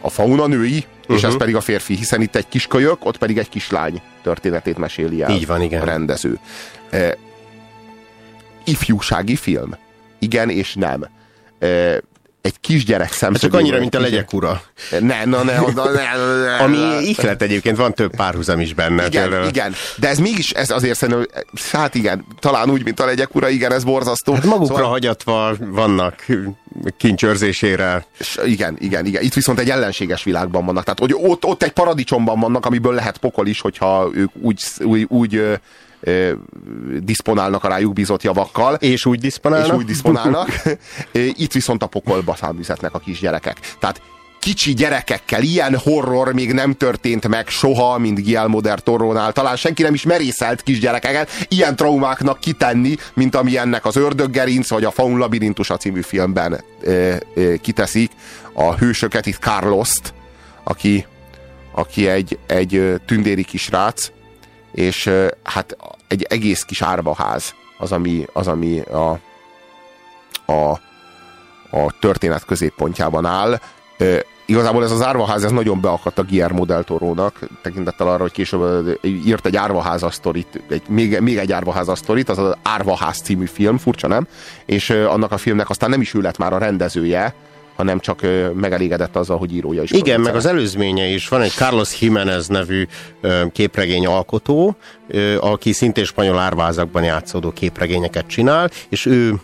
A 0.00 0.10
Faun 0.10 0.40
a 0.40 0.46
női, 0.46 0.86
uh-huh. 1.00 1.16
és 1.16 1.22
ez 1.22 1.30
mhm. 1.30 1.38
pedig 1.38 1.56
a 1.56 1.60
férfi, 1.60 1.96
hiszen 1.96 2.20
itt 2.20 2.36
egy 2.36 2.48
kis 2.48 2.66
kölyök, 2.66 3.04
ott 3.04 3.18
pedig 3.18 3.38
egy 3.38 3.48
kislány 3.48 4.00
történetét 4.22 4.78
meséli 4.78 5.22
el 5.22 5.30
Így 5.30 5.46
van, 5.46 5.62
igen. 5.62 5.80
a 5.80 5.84
rendező. 5.84 6.38
E, 6.90 7.16
ifjúsági 8.64 9.36
film. 9.36 9.76
Igen 10.18 10.48
és 10.48 10.74
nem. 10.74 11.08
E, 11.58 12.00
kisgyerek 12.72 13.12
szemszögéből. 13.12 13.50
Csak 13.50 13.60
annyira, 13.60 13.78
mint 13.78 13.94
a 13.94 14.00
legyek 14.00 14.32
ura. 14.32 14.62
Ne, 14.90 15.24
na, 15.24 15.42
ne, 15.42 15.60
na, 15.74 15.90
ne, 15.90 16.42
ne, 16.42 16.56
Ami 16.56 16.78
ihlet 17.02 17.42
egyébként, 17.42 17.76
van 17.76 17.94
több 17.94 18.16
párhuzam 18.16 18.60
is 18.60 18.74
benne. 18.74 19.06
Igen, 19.06 19.30
tőle. 19.30 19.46
igen, 19.46 19.74
de 19.96 20.08
ez 20.08 20.18
mégis, 20.18 20.50
ez 20.50 20.70
azért 20.70 20.98
szerintem, 20.98 21.26
hát 21.72 21.94
igen, 21.94 22.24
talán 22.38 22.70
úgy, 22.70 22.84
mint 22.84 23.00
a 23.00 23.04
legyek 23.04 23.34
ura, 23.34 23.48
igen, 23.48 23.72
ez 23.72 23.84
borzasztó. 23.84 24.32
Hát 24.32 24.44
magukra 24.44 24.74
szóval... 24.74 24.90
hagyatva 24.90 25.54
vannak 25.58 26.24
kincsőrzésére. 26.96 28.06
Igen, 28.44 28.76
igen, 28.80 29.06
igen. 29.06 29.22
Itt 29.22 29.34
viszont 29.34 29.58
egy 29.58 29.70
ellenséges 29.70 30.22
világban 30.22 30.64
vannak. 30.64 30.84
Tehát 30.84 30.98
hogy 30.98 31.14
ott, 31.30 31.44
ott 31.44 31.62
egy 31.62 31.72
paradicsomban 31.72 32.40
vannak, 32.40 32.66
amiből 32.66 32.94
lehet 32.94 33.18
pokol 33.18 33.46
is, 33.46 33.60
hogyha 33.60 34.10
ők 34.14 34.30
úgy, 34.40 34.62
úgy, 34.78 35.06
úgy 35.08 35.58
ö, 36.02 36.32
diszponálnak 37.00 37.64
a 37.64 37.68
rájuk 37.68 37.92
bízott 37.92 38.22
javakkal. 38.22 38.74
És 38.74 39.06
úgy 39.06 39.20
diszponálnak. 39.20 39.66
És 39.66 39.74
úgy 39.74 39.84
diszponálnak. 39.84 40.48
Itt 41.44 41.52
viszont 41.52 41.82
a 41.82 41.86
pokolba 41.86 42.34
száműzetnek 42.34 42.94
a 42.94 42.98
kisgyerekek. 42.98 43.76
Tehát 43.78 44.00
kicsi 44.42 44.74
gyerekekkel 44.74 45.42
ilyen 45.42 45.76
horror 45.76 46.32
még 46.32 46.52
nem 46.52 46.72
történt 46.72 47.28
meg 47.28 47.48
soha, 47.48 47.98
mint 47.98 48.22
Guillermo 48.22 48.60
del 48.60 48.78
Toro-nál. 48.78 49.32
Talán 49.32 49.56
senki 49.56 49.82
nem 49.82 49.94
is 49.94 50.02
merészelt 50.02 50.62
kisgyerekeket 50.62 51.30
ilyen 51.48 51.76
traumáknak 51.76 52.40
kitenni, 52.40 52.96
mint 53.14 53.34
ami 53.34 53.58
ennek 53.58 53.84
az 53.84 53.96
Ördöggerinc 53.96 54.68
vagy 54.68 54.84
a 54.84 54.90
Faun 54.90 55.18
labirintusa 55.18 55.76
című 55.76 56.00
filmben 56.00 56.64
ö, 56.80 57.14
ö, 57.34 57.54
kiteszik 57.54 58.10
a 58.52 58.74
hősöket, 58.74 59.26
itt 59.26 59.38
Carlost, 59.38 60.14
aki, 60.64 61.06
aki 61.72 62.08
egy, 62.08 62.38
egy 62.46 63.00
tündéri 63.06 63.44
kisrác, 63.44 64.10
és 64.72 65.10
hát 65.42 65.76
egy 66.08 66.22
egész 66.22 66.62
kis 66.62 66.82
árvaház 66.82 67.54
az, 67.78 67.92
ami, 67.92 68.26
az, 68.32 68.46
ami 68.48 68.80
a, 68.80 69.10
a, 70.52 70.70
a 71.70 71.98
történet 72.00 72.44
középpontjában 72.44 73.26
áll 73.26 73.58
igazából 74.44 74.84
ez 74.84 74.90
az 74.90 75.02
árvaház, 75.02 75.44
ez 75.44 75.50
nagyon 75.50 75.80
beakadt 75.80 76.18
a 76.18 76.22
Guillermo 76.22 76.64
del 76.64 76.84
Toro-nak, 76.84 77.38
tekintettel 77.62 78.08
arra, 78.08 78.20
hogy 78.20 78.32
később 78.32 78.98
írt 79.02 79.46
egy 79.46 79.56
árvaház 79.56 80.04
sztorit, 80.10 80.62
egy, 80.68 80.82
még, 80.88 81.20
még 81.20 81.36
egy 81.36 81.52
árvaház 81.52 81.90
sztorit, 81.94 82.28
az 82.28 82.38
az 82.38 82.56
Árvaház 82.62 83.20
című 83.20 83.46
film, 83.46 83.78
furcsa 83.78 84.06
nem? 84.06 84.26
És 84.64 84.90
annak 84.90 85.32
a 85.32 85.36
filmnek 85.36 85.70
aztán 85.70 85.90
nem 85.90 86.00
is 86.00 86.14
ő 86.14 86.20
lett 86.20 86.38
már 86.38 86.52
a 86.52 86.58
rendezője, 86.58 87.34
hanem 87.76 87.98
csak 87.98 88.20
megelégedett 88.54 89.16
azzal, 89.16 89.38
hogy 89.38 89.54
írója 89.54 89.82
is. 89.82 89.90
Igen, 89.90 90.20
meg 90.20 90.34
az 90.34 90.46
előzménye 90.46 91.06
is. 91.06 91.28
Van 91.28 91.42
egy 91.42 91.50
Carlos 91.50 92.00
Jiménez 92.00 92.46
nevű 92.46 92.86
képregény 93.52 94.06
alkotó, 94.06 94.76
aki 95.38 95.72
szintén 95.72 96.04
spanyol 96.04 96.38
árvázakban 96.38 97.02
játszódó 97.02 97.50
képregényeket 97.50 98.26
csinál, 98.26 98.70
és 98.88 99.06
ő 99.06 99.34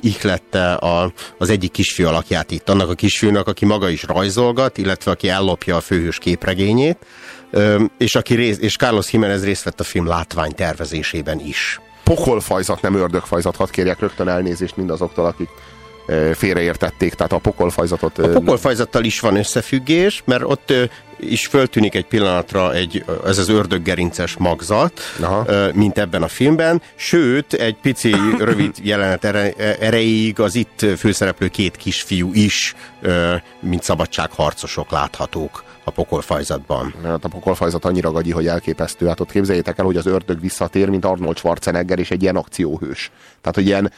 ihlette 0.00 0.72
a, 0.72 1.12
az 1.38 1.50
egyik 1.50 1.70
kisfiú 1.70 2.06
alakját 2.06 2.50
itt, 2.50 2.68
annak 2.68 2.90
a 2.90 2.94
kisfiúnak, 2.94 3.48
aki 3.48 3.64
maga 3.64 3.88
is 3.88 4.02
rajzolgat, 4.02 4.78
illetve 4.78 5.10
aki 5.10 5.28
ellopja 5.28 5.76
a 5.76 5.80
főhős 5.80 6.18
képregényét, 6.18 6.98
és, 7.98 8.14
aki 8.14 8.34
rész, 8.34 8.58
és 8.58 8.76
Carlos 8.76 9.12
Jiménez 9.12 9.44
részt 9.44 9.64
vett 9.64 9.80
a 9.80 9.84
film 9.84 10.06
látvány 10.06 10.54
tervezésében 10.54 11.40
is. 11.40 11.80
Pokolfajzat, 12.04 12.82
nem 12.82 12.94
ördögfajzat, 12.94 13.56
hadd 13.56 13.70
kérjek 13.70 14.00
rögtön 14.00 14.28
elnézést 14.28 14.76
mindazoktól, 14.76 15.24
akik 15.24 15.48
félreértették, 16.34 17.14
tehát 17.14 17.32
a 17.32 17.38
pokolfajzatot... 17.38 18.18
A 18.18 18.28
pokolfajzattal 18.28 19.04
is 19.04 19.20
van 19.20 19.36
összefüggés, 19.36 20.22
mert 20.24 20.42
ott 20.44 20.72
is 21.20 21.46
föltűnik 21.46 21.94
egy 21.94 22.04
pillanatra 22.06 22.74
egy, 22.74 23.04
ez 23.26 23.38
az 23.38 23.48
ördöggerinces 23.48 24.36
magzat, 24.36 25.00
Aha. 25.20 25.46
mint 25.72 25.98
ebben 25.98 26.22
a 26.22 26.28
filmben, 26.28 26.82
sőt, 26.94 27.52
egy 27.52 27.76
pici 27.82 28.14
rövid 28.38 28.74
jelenet 28.82 29.24
erejéig 29.80 30.40
az 30.40 30.54
itt 30.54 30.86
főszereplő 30.96 31.48
két 31.48 31.76
kisfiú 31.76 32.30
is, 32.32 32.74
mint 33.60 33.82
szabadságharcosok 33.82 34.90
láthatók 34.90 35.64
a 35.84 35.90
pokolfajzatban. 35.90 36.94
Hát 37.04 37.24
a 37.24 37.28
pokolfajzat 37.28 37.84
annyira 37.84 38.10
gagyi, 38.10 38.30
hogy 38.30 38.46
elképesztő. 38.46 39.06
Hát 39.06 39.20
ott 39.20 39.30
képzeljétek 39.30 39.78
el, 39.78 39.84
hogy 39.84 39.96
az 39.96 40.06
ördög 40.06 40.40
visszatér, 40.40 40.88
mint 40.88 41.04
Arnold 41.04 41.36
Schwarzenegger, 41.36 41.98
és 41.98 42.10
egy 42.10 42.22
ilyen 42.22 42.36
akcióhős. 42.36 43.10
Tehát, 43.40 43.54
hogy 43.54 43.66
ilyen, 43.66 43.92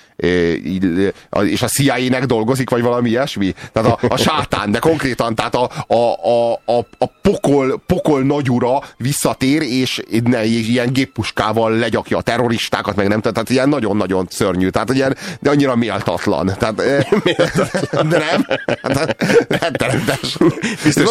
és 1.50 1.62
a 1.62 1.66
CIA-nek 1.66 2.24
dolgozik, 2.24 2.70
vagy 2.70 2.82
valami 2.82 3.08
ilyesmi. 3.08 3.54
Tehát 3.72 4.02
a, 4.02 4.06
a 4.08 4.16
sátán, 4.16 4.70
de 4.70 4.78
konkrétan, 4.78 5.34
tehát 5.34 5.54
a, 5.54 5.70
a, 5.86 6.28
a, 6.28 6.52
a, 6.52 6.86
a 6.98 7.06
pokol, 7.22 7.82
pokol 7.86 8.22
nagyura 8.22 8.82
visszatér, 8.96 9.62
és 9.62 10.02
ilyen 10.46 10.92
géppuskával 10.92 11.76
legyakja 11.76 12.16
a 12.16 12.22
terroristákat, 12.22 12.96
meg 12.96 13.08
nem, 13.08 13.20
tehát 13.20 13.50
ilyen 13.50 13.68
nagyon-nagyon 13.68 14.26
szörnyű. 14.30 14.68
Tehát, 14.68 14.90
ilyen, 14.92 15.16
de 15.40 15.50
annyira 15.50 15.76
méltatlan. 15.76 16.52
Tehát, 16.58 16.82
méltatlan. 17.24 18.08
De 18.08 18.18
nem? 18.30 18.46
Hát, 18.82 19.24
rettenetes. 19.48 20.36
Biztos 20.84 21.10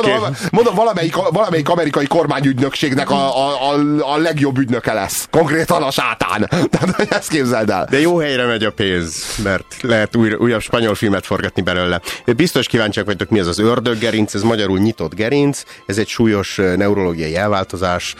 mondom, 0.51 0.64
mondom, 0.65 0.85
valamelyik, 0.85 1.15
valamelyik 1.15 1.69
amerikai 1.69 2.05
kormányügynökségnek 2.05 3.09
a, 3.09 3.37
a, 3.37 3.73
a, 3.73 4.13
a 4.13 4.17
legjobb 4.17 4.57
ügynöke 4.57 4.93
lesz. 4.93 5.27
Konkrétan 5.31 5.83
a 5.83 5.91
sátán. 5.91 6.49
Tehát 6.71 7.11
ezt 7.13 7.29
képzeld 7.29 7.69
el. 7.69 7.87
De 7.89 7.99
jó 7.99 8.17
helyre 8.17 8.45
megy 8.45 8.63
a 8.63 8.71
pénz, 8.71 9.35
mert 9.43 9.75
lehet 9.81 10.15
új, 10.15 10.33
újabb 10.33 10.61
spanyol 10.61 10.95
filmet 10.95 11.25
forgatni 11.25 11.61
belőle. 11.61 12.01
Biztos 12.35 12.67
kíváncsiak 12.67 13.05
vagytok, 13.05 13.29
mi 13.29 13.39
az 13.39 13.47
az 13.47 13.59
ördöggerinc, 13.59 14.33
ez 14.33 14.41
magyarul 14.41 14.77
nyitott 14.77 15.15
gerinc, 15.15 15.63
ez 15.85 15.97
egy 15.97 16.07
súlyos 16.07 16.55
neurológiai 16.55 17.35
elváltozás, 17.35 18.15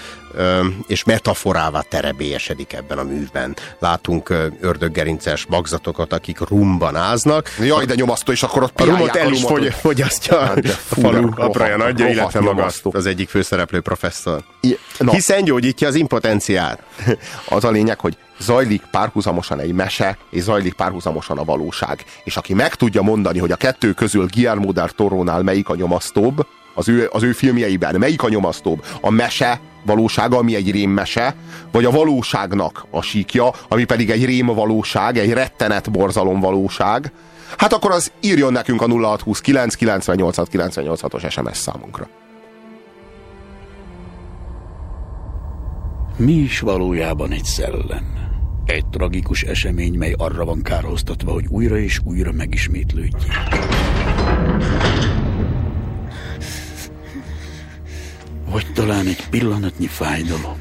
és 0.88 1.03
metaforává 1.03 1.82
terebélyesedik 1.82 2.74
ebben 2.74 2.98
a 2.98 3.03
művben. 3.03 3.56
Látunk 3.80 4.34
ördöggerinces 4.60 5.45
magzatokat, 5.45 6.14
akik 6.14 6.40
rumban 6.40 6.95
áznak. 6.95 7.49
Jaj, 7.60 7.86
de 7.86 7.95
nyomasztó, 7.95 8.32
és 8.32 8.44
akkor 8.44 8.64
ott 8.64 8.80
a 8.80 8.86
rumot 8.86 9.16
el 9.16 9.32
is 9.32 9.41
fogy, 9.41 9.74
fogyasztja 9.74 10.40
hát, 10.40 10.57
a 10.57 10.70
falu 10.70 11.30
apraja 11.36 11.78
nagyja, 11.78 12.07
illetve 12.07 12.40
maga 12.40 12.68
az 12.84 13.06
egyik 13.06 13.30
főszereplő 13.30 13.82
professzor. 13.82 14.44
I, 14.62 14.78
no. 14.99 15.12
Hiszen 15.12 15.44
gyógyítja 15.44 15.88
az 15.88 15.95
impotentiát. 15.95 16.84
Az 17.49 17.64
a 17.64 17.70
lényeg, 17.70 17.99
hogy 17.99 18.18
zajlik 18.40 18.82
párhuzamosan 18.91 19.60
egy 19.60 19.72
mese, 19.72 20.18
és 20.30 20.41
zajlik 20.41 20.74
párhuzamosan 20.74 21.38
a 21.38 21.44
valóság. 21.44 22.06
És 22.24 22.38
aki 22.38 22.53
meg 22.53 22.76
tudja 22.76 23.02
mondani, 23.02 23.40
hogy 23.40 23.52
a 23.52 23.56
kettő 23.56 23.91
közül 23.91 24.26
Guillermo 24.26 24.72
del 24.72 24.90
Torónál 24.90 25.41
melyik 25.41 25.70
a 25.70 25.76
nyomasztóbb, 25.76 26.45
az 26.76 26.89
ő, 26.89 27.10
az 27.11 27.23
ő 27.23 27.31
filmjeiben, 27.31 27.95
melyik 27.95 28.23
a 28.23 28.30
nyomasztóbb? 28.30 28.85
A 29.02 29.10
mese 29.10 29.60
valósága, 29.85 30.38
ami 30.38 30.56
egy 30.56 30.72
rémmese, 30.72 31.35
vagy 31.72 31.85
a 31.85 31.91
valóságnak 31.91 32.85
a 32.89 33.02
síkja, 33.02 33.52
ami 33.68 33.84
pedig 33.84 34.10
egy 34.10 34.26
rém 34.26 34.45
valóság, 34.45 35.18
egy 35.18 35.34
rettenet 35.34 35.91
borzalom 35.91 36.39
valóság, 36.39 37.11
hát 37.57 37.73
akkor 37.73 37.91
az 37.91 38.11
írjon 38.22 38.52
nekünk 38.52 38.81
a 38.81 38.88
0629 38.88 39.76
98 39.76 40.49
98 40.49 41.14
os 41.14 41.23
SMS 41.30 41.57
számunkra. 41.57 42.07
Mi 46.18 46.31
is 46.31 46.60
valójában 46.60 47.31
egy 47.31 47.43
szellem? 47.43 48.14
Egy 48.65 48.85
tragikus 48.85 49.41
esemény, 49.41 49.93
mely 49.93 50.14
arra 50.18 50.45
van 50.45 50.61
kárhoztatva, 50.61 51.31
hogy 51.31 51.45
újra 51.49 51.77
és 51.77 51.99
újra 52.03 52.31
megismétlődjék. 52.31 53.34
Vagy 58.56 58.72
talán 58.73 59.07
egy 59.07 59.30
pillanatnyi 59.30 59.88
fájdalom. 59.88 60.57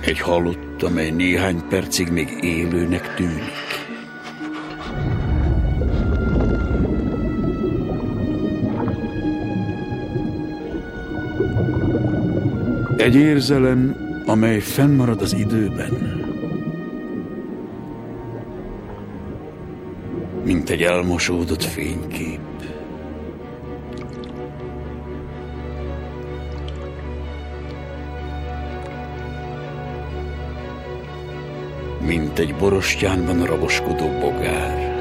Egy 0.00 0.20
halott, 0.20 0.82
amely 0.82 1.10
néhány 1.10 1.68
percig 1.68 2.08
még 2.08 2.28
élőnek 2.40 3.14
tűnik. 3.14 3.52
Egy 12.96 13.14
érzelem, 13.14 13.96
amely 14.26 14.60
fennmarad 14.60 15.22
az 15.22 15.32
időben. 15.32 16.23
Mint 20.44 20.70
egy 20.70 20.82
elmosódott 20.82 21.62
fénykép. 21.64 22.40
Mint 32.00 32.38
egy 32.38 32.54
borostyánban 32.54 33.44
raboskodó 33.44 34.18
bogár. 34.20 34.93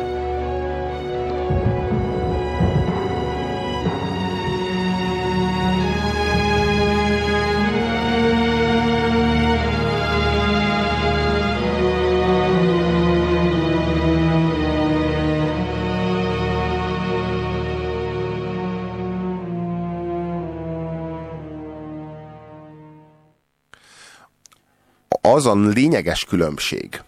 Az 25.46 25.56
a 25.56 25.70
lényeges 25.70 26.26
különbség 26.26 27.02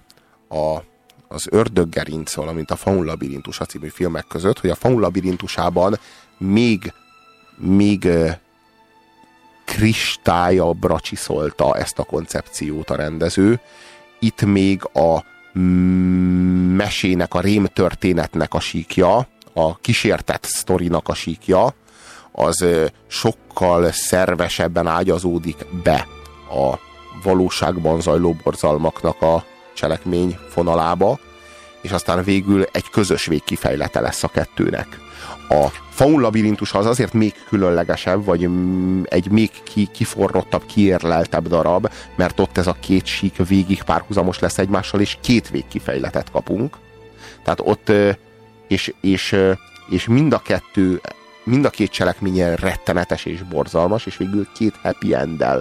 a, 0.49 0.77
az 1.27 1.47
ördöggerinc, 1.49 2.33
valamint 2.33 2.71
a 2.71 2.75
Faun 2.75 3.05
labirintusa 3.05 3.65
című 3.65 3.87
filmek 3.87 4.25
között, 4.27 4.59
hogy 4.59 4.69
a 4.69 4.75
Faun 4.75 4.99
labirintusában 4.99 5.99
még, 6.37 6.93
még 7.57 8.07
kristályabbra 9.65 10.99
csiszolta 10.99 11.77
ezt 11.77 11.99
a 11.99 12.03
koncepciót 12.03 12.89
a 12.89 12.95
rendező. 12.95 13.59
Itt 14.19 14.41
még 14.41 14.83
a 14.93 15.23
mesének, 16.75 17.33
a 17.33 17.41
rém 17.41 17.65
történetnek 17.65 18.53
a 18.53 18.59
síkja, 18.59 19.27
a 19.53 19.77
kísértett 19.77 20.43
sztorinak 20.43 21.07
a 21.07 21.13
síkja, 21.13 21.73
az 22.31 22.65
sokkal 23.07 23.91
szervesebben 23.91 24.87
ágyazódik 24.87 25.65
be 25.83 26.07
a 26.49 26.93
valóságban 27.25 28.01
zajló 28.01 28.35
borzalmaknak 28.43 29.21
a 29.21 29.43
cselekmény 29.73 30.37
fonalába, 30.49 31.19
és 31.81 31.91
aztán 31.91 32.23
végül 32.23 32.63
egy 32.71 32.89
közös 32.89 33.25
végkifejlete 33.25 33.99
lesz 33.99 34.23
a 34.23 34.27
kettőnek. 34.27 34.99
A 35.49 35.67
faun 35.89 36.21
labirintusa 36.21 36.77
az 36.77 36.85
azért 36.85 37.13
még 37.13 37.33
különlegesebb, 37.47 38.25
vagy 38.25 38.49
egy 39.03 39.31
még 39.31 39.49
ki, 39.63 39.87
kiforrottabb, 39.93 40.65
kiérleltebb 40.65 41.47
darab, 41.47 41.89
mert 42.15 42.39
ott 42.39 42.57
ez 42.57 42.67
a 42.67 42.75
két 42.79 43.05
sík 43.05 43.47
végig 43.47 43.83
párhuzamos 43.83 44.39
lesz 44.39 44.57
egymással, 44.57 44.99
és 44.99 45.17
két 45.21 45.49
végkifejletet 45.49 46.31
kapunk. 46.31 46.77
Tehát 47.43 47.59
ott, 47.63 47.91
és, 48.67 48.93
és, 49.01 49.35
és 49.89 50.07
mind 50.07 50.33
a 50.33 50.39
kettő, 50.39 51.01
mind 51.43 51.65
a 51.65 51.69
két 51.69 51.91
cselekménye 51.91 52.55
rettenetes 52.55 53.25
és 53.25 53.43
borzalmas, 53.43 54.05
és 54.05 54.17
végül 54.17 54.47
két 54.55 54.75
happy 54.81 55.13
ö, 55.13 55.59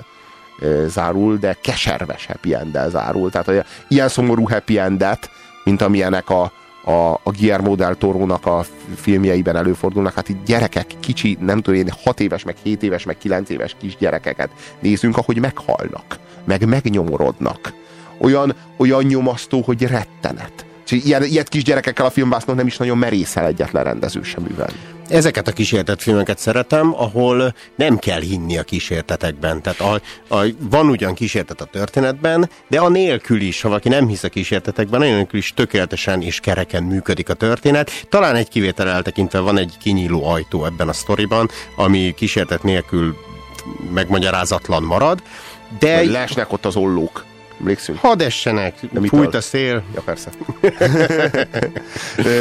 zárul, 0.86 1.36
de 1.36 1.56
keserves 1.60 2.26
happy 2.26 2.54
enddel 2.54 2.90
zárul. 2.90 3.30
Tehát 3.30 3.46
hogy 3.46 3.64
ilyen 3.88 4.08
szomorú 4.08 4.48
happy 4.48 4.78
endet, 4.78 5.30
mint 5.64 5.82
amilyenek 5.82 6.30
a, 6.30 6.52
a, 6.84 7.20
a 7.22 7.30
Guillermo 7.38 7.74
del 7.74 7.94
Toro-nak 7.94 8.46
a 8.46 8.64
filmjeiben 8.96 9.56
előfordulnak, 9.56 10.14
hát 10.14 10.28
itt 10.28 10.44
gyerekek, 10.44 10.86
kicsi, 11.00 11.36
nem 11.40 11.60
tudom 11.60 11.80
én, 11.80 11.90
6 12.04 12.20
éves, 12.20 12.42
meg 12.42 12.56
7 12.62 12.82
éves, 12.82 13.04
meg 13.04 13.18
9 13.18 13.50
éves 13.50 13.76
kisgyerekeket 13.80 14.50
nézünk, 14.80 15.16
ahogy 15.16 15.40
meghalnak, 15.40 16.18
meg 16.44 16.68
megnyomorodnak. 16.68 17.72
Olyan, 18.18 18.54
olyan 18.76 19.02
nyomasztó, 19.02 19.60
hogy 19.60 19.82
rettenet. 19.82 20.66
Ilyen, 20.88 21.22
ilyet 21.22 21.48
kisgyerekekkel 21.48 22.06
a 22.06 22.10
filmvásznon 22.10 22.56
nem 22.56 22.66
is 22.66 22.76
nagyon 22.76 22.98
merészel 22.98 23.46
egyetlen 23.46 23.84
rendező 23.84 24.22
sem 24.22 24.42
művelni. 24.42 24.78
Ezeket 25.08 25.48
a 25.48 25.52
kísértett 25.52 26.02
filmeket 26.02 26.38
szeretem, 26.38 26.94
ahol 26.94 27.54
nem 27.76 27.98
kell 27.98 28.20
hinni 28.20 28.58
a 28.58 28.62
kísértetekben. 28.62 29.62
Tehát 29.62 29.80
a, 29.80 30.00
a, 30.36 30.46
van 30.58 30.88
ugyan 30.88 31.14
kísértet 31.14 31.60
a 31.60 31.64
történetben, 31.64 32.50
de 32.68 32.80
a 32.80 32.88
nélkül 32.88 33.40
is, 33.40 33.60
ha 33.60 33.68
valaki 33.68 33.88
nem 33.88 34.08
hisz 34.08 34.22
a 34.22 34.28
kísértetekben, 34.28 35.00
a 35.00 35.04
nélkül 35.04 35.38
is 35.38 35.52
tökéletesen 35.54 36.22
és 36.22 36.40
kereken 36.40 36.82
működik 36.82 37.28
a 37.28 37.34
történet. 37.34 38.06
Talán 38.08 38.34
egy 38.34 38.48
kivétel 38.48 38.88
eltekintve 38.88 39.38
van 39.38 39.58
egy 39.58 39.72
kinyíló 39.82 40.26
ajtó 40.26 40.64
ebben 40.64 40.88
a 40.88 40.92
sztoriban, 40.92 41.50
ami 41.76 42.14
kísértet 42.16 42.62
nélkül 42.62 43.16
megmagyarázatlan 43.92 44.82
marad. 44.82 45.22
De... 45.78 45.96
Vagy 45.96 46.10
leesnek 46.10 46.52
ott 46.52 46.64
az 46.64 46.76
ollók. 46.76 47.24
Emlékszünk? 47.64 47.98
Hadd 47.98 48.22
essenek, 48.22 48.92
Nem 48.92 49.04
fújt 49.04 49.34
a 49.34 49.40
szél. 49.40 49.82
Ja, 49.94 50.00
persze. 50.00 50.30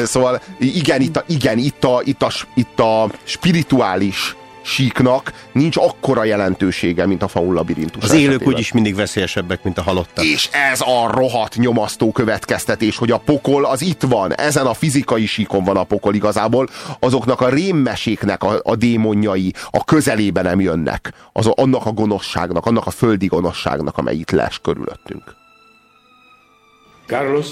Szóval 0.05 0.41
igen, 0.59 1.01
itt 1.01 1.15
a, 1.15 1.23
igen, 1.27 1.57
itt 1.57 1.83
a, 1.83 2.01
itt 2.03 2.21
a, 2.21 2.31
itt 2.53 2.79
a 2.79 3.09
spirituális 3.23 4.35
síknak 4.63 5.33
nincs 5.51 5.77
akkora 5.77 6.23
jelentősége, 6.23 7.05
mint 7.05 7.23
a 7.23 7.27
faun 7.27 7.53
labirintus. 7.53 8.03
Az 8.03 8.11
élők 8.11 8.27
esetében. 8.29 8.53
úgyis 8.53 8.71
mindig 8.71 8.95
veszélyesebbek, 8.95 9.63
mint 9.63 9.77
a 9.77 9.81
halottak. 9.81 10.25
És 10.25 10.49
ez 10.71 10.81
a 10.81 11.11
rohadt 11.11 11.55
nyomasztó 11.55 12.11
következtetés, 12.11 12.97
hogy 12.97 13.11
a 13.11 13.17
pokol 13.17 13.65
az 13.65 13.81
itt 13.81 14.01
van, 14.01 14.35
ezen 14.35 14.65
a 14.65 14.73
fizikai 14.73 15.25
síkon 15.25 15.63
van 15.63 15.77
a 15.77 15.83
pokol 15.83 16.15
igazából, 16.15 16.67
azoknak 16.99 17.41
a 17.41 17.49
rémmeséknek 17.49 18.43
a, 18.43 18.59
a 18.63 18.75
démonjai 18.75 19.53
a 19.69 19.83
közelébe 19.83 20.41
nem 20.41 20.59
jönnek. 20.59 21.13
Az, 21.33 21.47
annak 21.47 21.85
a 21.85 21.91
gonoszságnak, 21.91 22.65
annak 22.65 22.85
a 22.85 22.91
földi 22.91 23.25
gonoszságnak, 23.25 23.97
amely 23.97 24.15
itt 24.15 24.31
les 24.31 24.59
körülöttünk. 24.59 25.23
Carlos, 27.07 27.47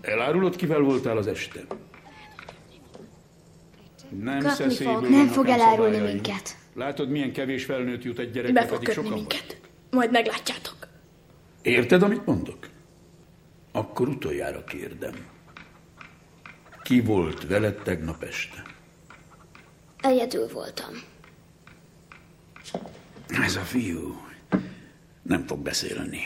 elárulod, 0.00 0.56
kivel 0.56 0.80
voltál 0.80 1.16
az 1.16 1.26
este? 1.26 1.60
Nem 4.20 4.40
szeszélyből 4.40 5.08
Nem 5.08 5.26
fog 5.26 5.48
elárulni 5.48 5.98
minket. 5.98 6.56
Látod, 6.74 7.08
milyen 7.08 7.32
kevés 7.32 7.64
felnőtt 7.64 8.02
jut 8.02 8.18
egy 8.18 8.30
gyerekre, 8.30 8.60
Be 8.60 8.66
fog 8.66 8.78
pedig 8.78 8.94
sokan 8.94 9.12
minket. 9.12 9.60
Majd 9.90 10.10
meglátjátok. 10.10 10.88
Érted, 11.62 12.02
amit 12.02 12.26
mondok? 12.26 12.68
Akkor 13.72 14.08
utoljára 14.08 14.64
kérdem. 14.64 15.14
Ki 16.82 17.00
volt 17.00 17.46
veled 17.46 17.74
tegnap 17.74 18.22
este? 18.22 18.62
Egyedül 20.00 20.48
voltam. 20.48 20.90
Ez 23.28 23.56
a 23.56 23.60
fiú 23.60 24.26
nem 25.22 25.46
fog 25.46 25.58
beszélni. 25.58 26.20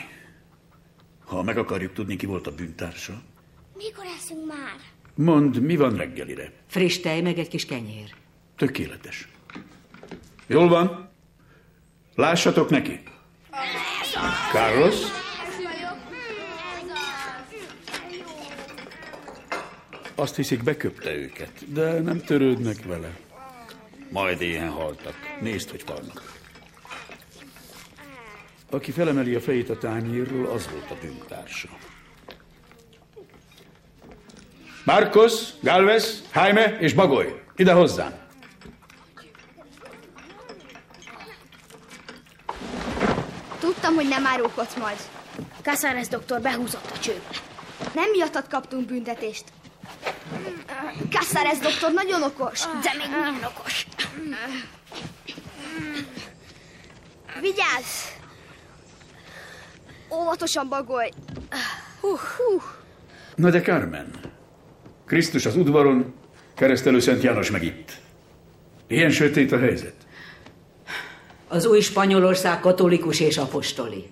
Ha 1.25 1.43
meg 1.43 1.57
akarjuk 1.57 1.93
tudni, 1.93 2.15
ki 2.15 2.25
volt 2.25 2.47
a 2.47 2.51
bűntársa, 2.51 3.21
Mikor 3.75 4.05
eszünk 4.05 4.47
már? 4.47 4.79
Mondd, 5.21 5.59
mi 5.59 5.75
van 5.75 5.95
reggelire. 5.95 6.51
Friss 6.67 6.99
tej, 6.99 7.21
meg 7.21 7.37
egy 7.37 7.47
kis 7.47 7.65
kenyér. 7.65 8.15
Tökéletes. 8.55 9.27
Jól 10.47 10.67
van? 10.67 11.09
Lássatok 12.15 12.69
neki. 12.69 12.99
Carlos? 14.51 14.95
Azt 20.15 20.35
hiszik, 20.35 20.63
beköpte 20.63 21.15
őket, 21.15 21.73
de 21.73 21.99
nem 21.99 22.21
törődnek 22.21 22.83
vele. 22.85 23.17
Majd 24.09 24.41
éhen 24.41 24.69
haltak. 24.69 25.15
Nézd, 25.41 25.69
hogy 25.69 25.83
halnak. 25.87 26.39
Aki 28.69 28.91
felemeli 28.91 29.35
a 29.35 29.41
fejét 29.41 29.69
a 29.69 29.77
tányérról, 29.77 30.45
az 30.45 30.69
volt 30.71 30.91
a 30.91 30.95
bűntársa. 31.01 31.69
Marcos, 34.83 35.33
Galvez, 35.61 36.23
Jaime 36.33 36.77
és 36.79 36.93
Bagoly, 36.93 37.41
ide 37.55 37.73
hozzám! 37.73 38.13
Tudtam, 43.59 43.95
hogy 43.95 44.07
nem 44.07 44.25
árulkodsz 44.25 44.75
majd. 44.75 44.97
Casares 45.61 46.07
doktor 46.07 46.41
behúzott 46.41 46.91
a 46.95 46.99
csőbe. 46.99 47.27
Nem 47.93 48.09
miattad 48.09 48.47
kaptunk 48.47 48.85
büntetést. 48.87 49.43
Casares 51.09 51.57
doktor 51.57 51.91
nagyon 51.91 52.23
okos, 52.23 52.59
de 52.59 52.91
még 52.97 53.07
milyen 53.09 53.51
okos. 53.55 53.87
Vigyázz! 57.41 58.09
Óvatosan 60.13 60.69
bagolj. 60.69 61.09
Hú, 62.01 62.09
hú. 62.09 62.61
Na 63.35 63.49
de 63.49 63.61
Carmen, 63.61 64.11
Krisztus 65.11 65.45
az 65.45 65.55
udvaron, 65.55 66.13
keresztelő 66.53 66.99
Szent 66.99 67.23
János 67.23 67.51
meg 67.51 67.63
itt. 67.63 67.91
Ilyen 68.87 69.09
sötét 69.09 69.51
a 69.51 69.59
helyzet. 69.59 69.93
Az 71.47 71.65
új 71.65 71.79
Spanyolország 71.79 72.59
katolikus 72.59 73.19
és 73.19 73.37
apostoli. 73.37 74.11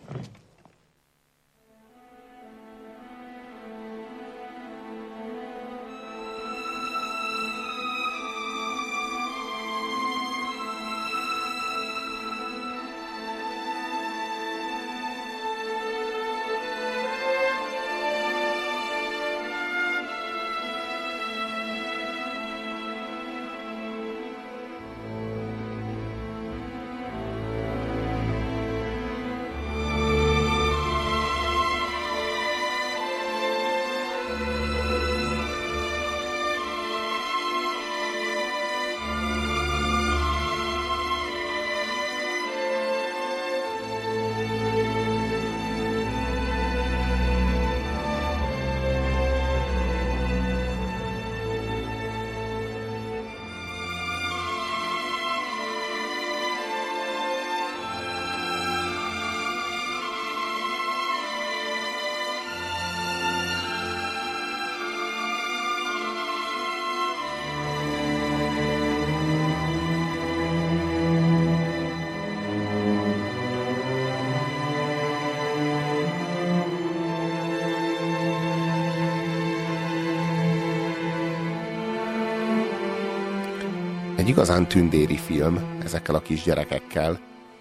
Igazán 84.30 84.68
tündéri 84.68 85.18
film 85.18 85.80
ezekkel 85.84 86.16
a 86.16 86.22
kis 86.22 86.44
gyerekekkel. 86.44 87.20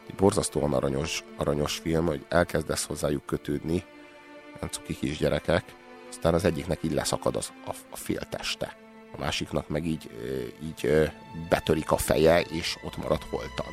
Egy 0.08 0.14
borzasztóan 0.14 0.72
aranyos, 0.72 1.24
aranyos 1.36 1.76
film, 1.76 2.06
hogy 2.06 2.24
elkezdesz 2.28 2.84
hozzájuk 2.84 3.26
kötődni, 3.26 3.84
olyan 4.56 4.70
cuki 4.70 4.96
kis 4.96 5.16
gyerekek, 5.16 5.64
aztán 6.08 6.34
az 6.34 6.44
egyiknek 6.44 6.78
így 6.82 6.92
leszakad 6.92 7.36
az, 7.36 7.52
a, 7.66 7.70
a 7.90 7.96
fél 7.96 8.20
teste. 8.30 8.76
A 9.14 9.18
másiknak 9.18 9.68
meg 9.68 9.86
így, 9.86 10.10
így 10.62 11.10
betörik 11.48 11.90
a 11.90 11.96
feje, 11.96 12.40
és 12.40 12.76
ott 12.84 12.96
marad 12.96 13.22
holtan 13.30 13.72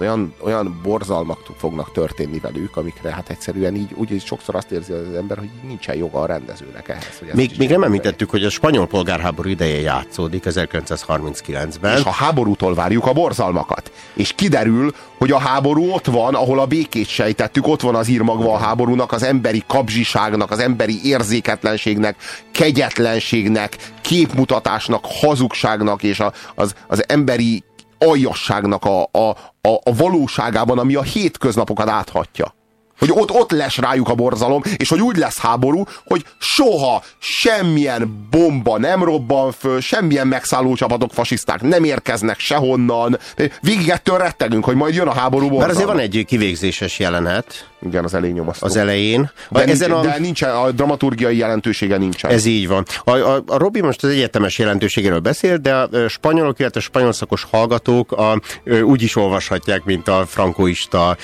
olyan, 0.00 0.34
olyan 0.40 0.80
borzalmak 0.82 1.38
fognak 1.56 1.92
történni 1.92 2.38
velük, 2.38 2.76
amikre 2.76 3.10
hát 3.10 3.30
egyszerűen 3.30 3.74
így 3.74 3.90
úgy 3.94 4.22
sokszor 4.24 4.54
azt 4.54 4.70
érzi 4.70 4.92
az 4.92 5.14
ember, 5.14 5.38
hogy 5.38 5.50
nincsen 5.62 5.96
joga 5.96 6.20
a 6.20 6.26
rendezőnek 6.26 6.88
ehhez. 6.88 7.18
Hogy 7.18 7.28
még, 7.34 7.50
még 7.58 7.70
nem 7.70 7.82
említettük, 7.82 8.30
hogy 8.30 8.44
a 8.44 8.50
spanyol 8.50 8.86
polgárháború 8.86 9.48
ideje 9.48 9.80
játszódik 9.80 10.42
1939-ben. 10.46 11.98
És 11.98 12.04
a 12.04 12.10
háborútól 12.10 12.74
várjuk 12.74 13.06
a 13.06 13.12
borzalmakat. 13.12 13.92
És 14.14 14.32
kiderül, 14.32 14.94
hogy 15.18 15.30
a 15.30 15.38
háború 15.38 15.90
ott 15.90 16.06
van, 16.06 16.34
ahol 16.34 16.60
a 16.60 16.66
békét 16.66 17.08
sejtettük, 17.08 17.66
ott 17.66 17.80
van 17.80 17.94
az 17.94 18.08
írmagva 18.08 18.52
a 18.52 18.58
háborúnak, 18.58 19.12
az 19.12 19.22
emberi 19.22 19.62
kapzsiságnak, 19.66 20.50
az 20.50 20.58
emberi 20.58 21.00
érzéketlenségnek, 21.04 22.16
kegyetlenségnek, 22.52 23.76
képmutatásnak, 24.00 25.04
hazugságnak 25.20 26.02
és 26.02 26.20
a, 26.20 26.32
az, 26.54 26.74
az 26.86 27.04
emberi 27.08 27.62
aljasságnak 27.98 28.84
a, 28.84 29.02
a, 29.02 29.28
a, 29.60 29.74
a 29.82 29.94
valóságában, 29.96 30.78
ami 30.78 30.94
a 30.94 31.02
hétköznapokat 31.02 31.88
áthatja. 31.88 32.57
Hogy 32.98 33.10
ott, 33.12 33.30
ott 33.30 33.50
lesz 33.50 33.76
rájuk 33.76 34.08
a 34.08 34.14
borzalom, 34.14 34.62
és 34.76 34.88
hogy 34.88 35.00
úgy 35.00 35.16
lesz 35.16 35.38
háború, 35.38 35.84
hogy 36.04 36.24
soha 36.38 37.02
semmilyen 37.18 38.26
bomba 38.30 38.78
nem 38.78 39.04
robban 39.04 39.52
föl, 39.52 39.80
semmilyen 39.80 40.26
megszálló 40.26 40.74
csapatok, 40.74 41.12
fasiszták 41.12 41.62
nem 41.62 41.84
érkeznek 41.84 42.38
sehonnan. 42.38 43.18
Végig 43.60 43.88
ettől 43.88 44.18
rettegünk, 44.18 44.64
hogy 44.64 44.76
majd 44.76 44.94
jön 44.94 45.06
a 45.06 45.12
háború 45.12 45.48
borzalom. 45.48 45.58
Mert 45.58 45.70
azért 45.70 45.88
van 45.88 45.98
egy 45.98 46.24
kivégzéses 46.26 46.98
jelenet. 46.98 47.68
Igen, 47.82 48.04
az 48.04 48.14
elején 48.14 48.34
nyomasztó. 48.34 48.66
Az 48.66 48.76
elején. 48.76 49.30
De, 49.48 49.64
de, 49.64 49.70
ezen 49.70 49.90
a... 49.90 50.00
de 50.00 50.18
nincsen, 50.18 50.50
a 50.50 50.70
dramaturgiai 50.70 51.36
jelentősége 51.36 51.96
nincsen. 51.96 52.30
Ez 52.30 52.44
így 52.44 52.68
van. 52.68 52.84
A, 53.04 53.10
a, 53.10 53.42
a 53.46 53.56
Robi 53.58 53.80
most 53.80 54.04
az 54.04 54.10
egyetemes 54.10 54.58
jelentőségéről 54.58 55.18
beszél, 55.18 55.56
de 55.56 55.74
a 55.74 55.88
spanyolok, 56.08 56.58
illetve 56.58 56.80
a 56.80 56.82
spanyol 56.82 57.12
szakos 57.12 57.46
hallgatók 57.50 58.12
a, 58.12 58.40
úgy 58.82 59.02
is 59.02 59.16
olvashatják, 59.16 59.84
mint 59.84 60.08
a 60.08 60.24
frankoista 60.26 61.16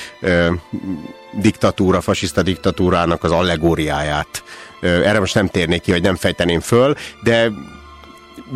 diktatúra, 1.40 2.00
fasiszta 2.00 2.42
diktatúrának 2.42 3.24
az 3.24 3.30
allegóriáját. 3.30 4.42
Erre 4.80 5.18
most 5.18 5.34
nem 5.34 5.48
térnék 5.48 5.80
ki, 5.80 5.90
hogy 5.90 6.02
nem 6.02 6.16
fejteném 6.16 6.60
föl, 6.60 6.94
de 7.22 7.50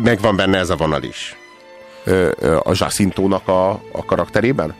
megvan 0.03 0.35
benne 0.35 0.57
ez 0.57 0.69
a 0.69 0.75
vonal 0.75 1.03
is. 1.03 1.37
A 2.63 2.71
Jacintónak 2.73 3.47
a, 3.47 3.69
a 3.71 4.05
karakterében? 4.05 4.75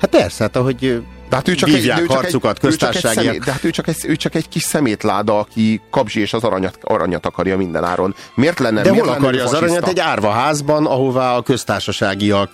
Hát 0.00 0.10
persze, 0.10 0.42
hát 0.42 0.56
ahogy 0.56 1.02
de 1.28 1.36
hát 1.36 1.48
ő 1.48 1.54
csak 1.54 1.68
egy, 1.68 1.74
ő 1.74 2.06
csak 2.06 2.24
egy, 2.24 2.34
ő 2.62 2.76
csak 2.76 2.94
egy 2.94 3.38
de 3.38 3.52
hát 3.52 3.64
ő 3.64 3.70
csak, 3.70 3.88
egy, 3.88 3.96
ő 4.06 4.16
csak 4.16 4.34
egy 4.34 4.48
kis 4.48 4.62
szemétláda, 4.62 5.38
aki 5.38 5.80
kapzsi 5.90 6.20
és 6.20 6.32
az 6.32 6.44
aranyat, 6.44 6.78
aranyat 6.82 7.26
akarja 7.26 7.56
minden 7.56 7.84
áron. 7.84 8.14
Miért 8.34 8.58
lenne 8.58 8.82
De 8.82 8.90
miért 8.90 9.04
hol 9.04 9.14
lenne 9.14 9.26
akarja 9.26 9.44
az 9.44 9.52
aranyat? 9.52 9.88
Egy 9.88 10.00
árvaházban, 10.00 10.86
ahová 10.86 11.36
a 11.36 11.42
köztársaságiak, 11.42 12.50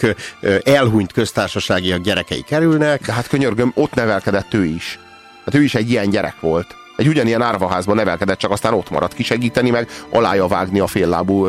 elhunyt 0.63 1.13
köztársaságiak 1.13 2.01
gyerekei 2.01 2.45
kerülnek. 2.47 3.07
De 3.07 3.13
hát 3.13 3.29
könyörgöm, 3.29 3.73
ott 3.75 3.95
nevelkedett 3.95 4.55
ő 4.55 4.65
is. 4.65 4.99
Hát 5.45 5.55
ő 5.55 5.63
is 5.63 5.75
egy 5.75 5.91
ilyen 5.91 6.11
gyerek 6.11 6.41
volt. 6.41 6.67
Egy 6.97 7.09
ugyanilyen 7.09 7.43
árvaházban 7.43 7.97
nevelkedett, 7.97 8.39
csak 8.39 8.51
aztán 8.51 8.73
ott 8.73 8.91
maradt 8.91 9.15
kisegíteni, 9.15 9.71
meg 9.71 9.89
alája 10.11 10.47
vágni 10.47 10.81
a 10.81 10.87
féllábú 10.87 11.47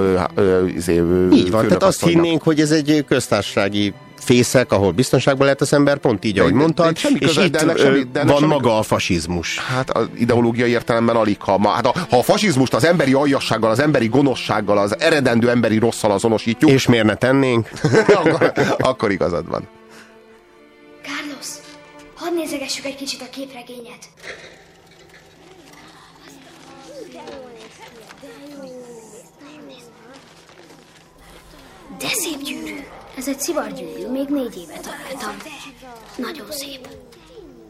izé, 0.76 1.02
Így 1.31 1.52
van, 1.52 1.68
tehát 1.68 1.84
azt 1.84 2.06
hinnénk, 2.06 2.43
hogy 2.43 2.60
ez 2.60 2.72
egy 2.72 3.06
köztársasági 3.07 3.93
fészek, 4.23 4.72
ahol 4.72 4.91
biztonságban 4.91 5.43
lehet 5.43 5.61
az 5.61 5.73
ember, 5.73 5.98
pont 5.98 6.26
így, 6.26 6.39
ahogy 6.39 6.53
mondtad, 6.53 6.98
és 7.19 7.38
itt 7.38 7.52
de 7.52 7.76
semmi, 7.77 8.03
de 8.11 8.23
van 8.23 8.35
semmi 8.35 8.48
maga 8.48 8.77
a 8.77 8.81
fasizmus. 8.81 9.60
Hát 9.60 9.89
az 9.89 10.07
ideológiai 10.18 10.69
értelemben 10.69 11.15
alig, 11.15 11.41
ha, 11.41 11.69
hát 11.69 11.85
a, 11.85 11.93
ha 12.10 12.18
a 12.18 12.23
fasizmust 12.23 12.73
az 12.73 12.84
emberi 12.84 13.14
aljassággal, 13.14 13.72
az 13.72 13.80
emberi 13.80 14.07
gonoszsággal, 14.07 14.77
az 14.77 14.99
eredendő 14.99 15.49
emberi 15.49 15.77
rosszal 15.77 16.11
azonosítjuk. 16.11 16.72
És 16.72 16.88
miért 16.88 17.06
ne 17.06 17.15
tennénk? 17.15 17.69
akkor, 18.23 18.52
akkor 18.77 19.11
igazad 19.11 19.48
van. 19.48 19.68
Carlos, 21.03 21.48
hadd 22.15 22.34
nézegessük 22.34 22.85
egy 22.85 22.95
kicsit 22.95 23.22
a 23.22 23.30
képregényet. 23.31 24.10
De 32.01 32.07
szép 32.07 32.41
gyűrű. 32.41 32.79
Ez 33.17 33.27
egy 33.27 33.39
szivargyűrű, 33.39 34.07
még 34.07 34.27
négy 34.27 34.57
éve 34.57 34.79
találtam. 34.79 35.37
Nagyon 36.15 36.51
szép. 36.51 36.87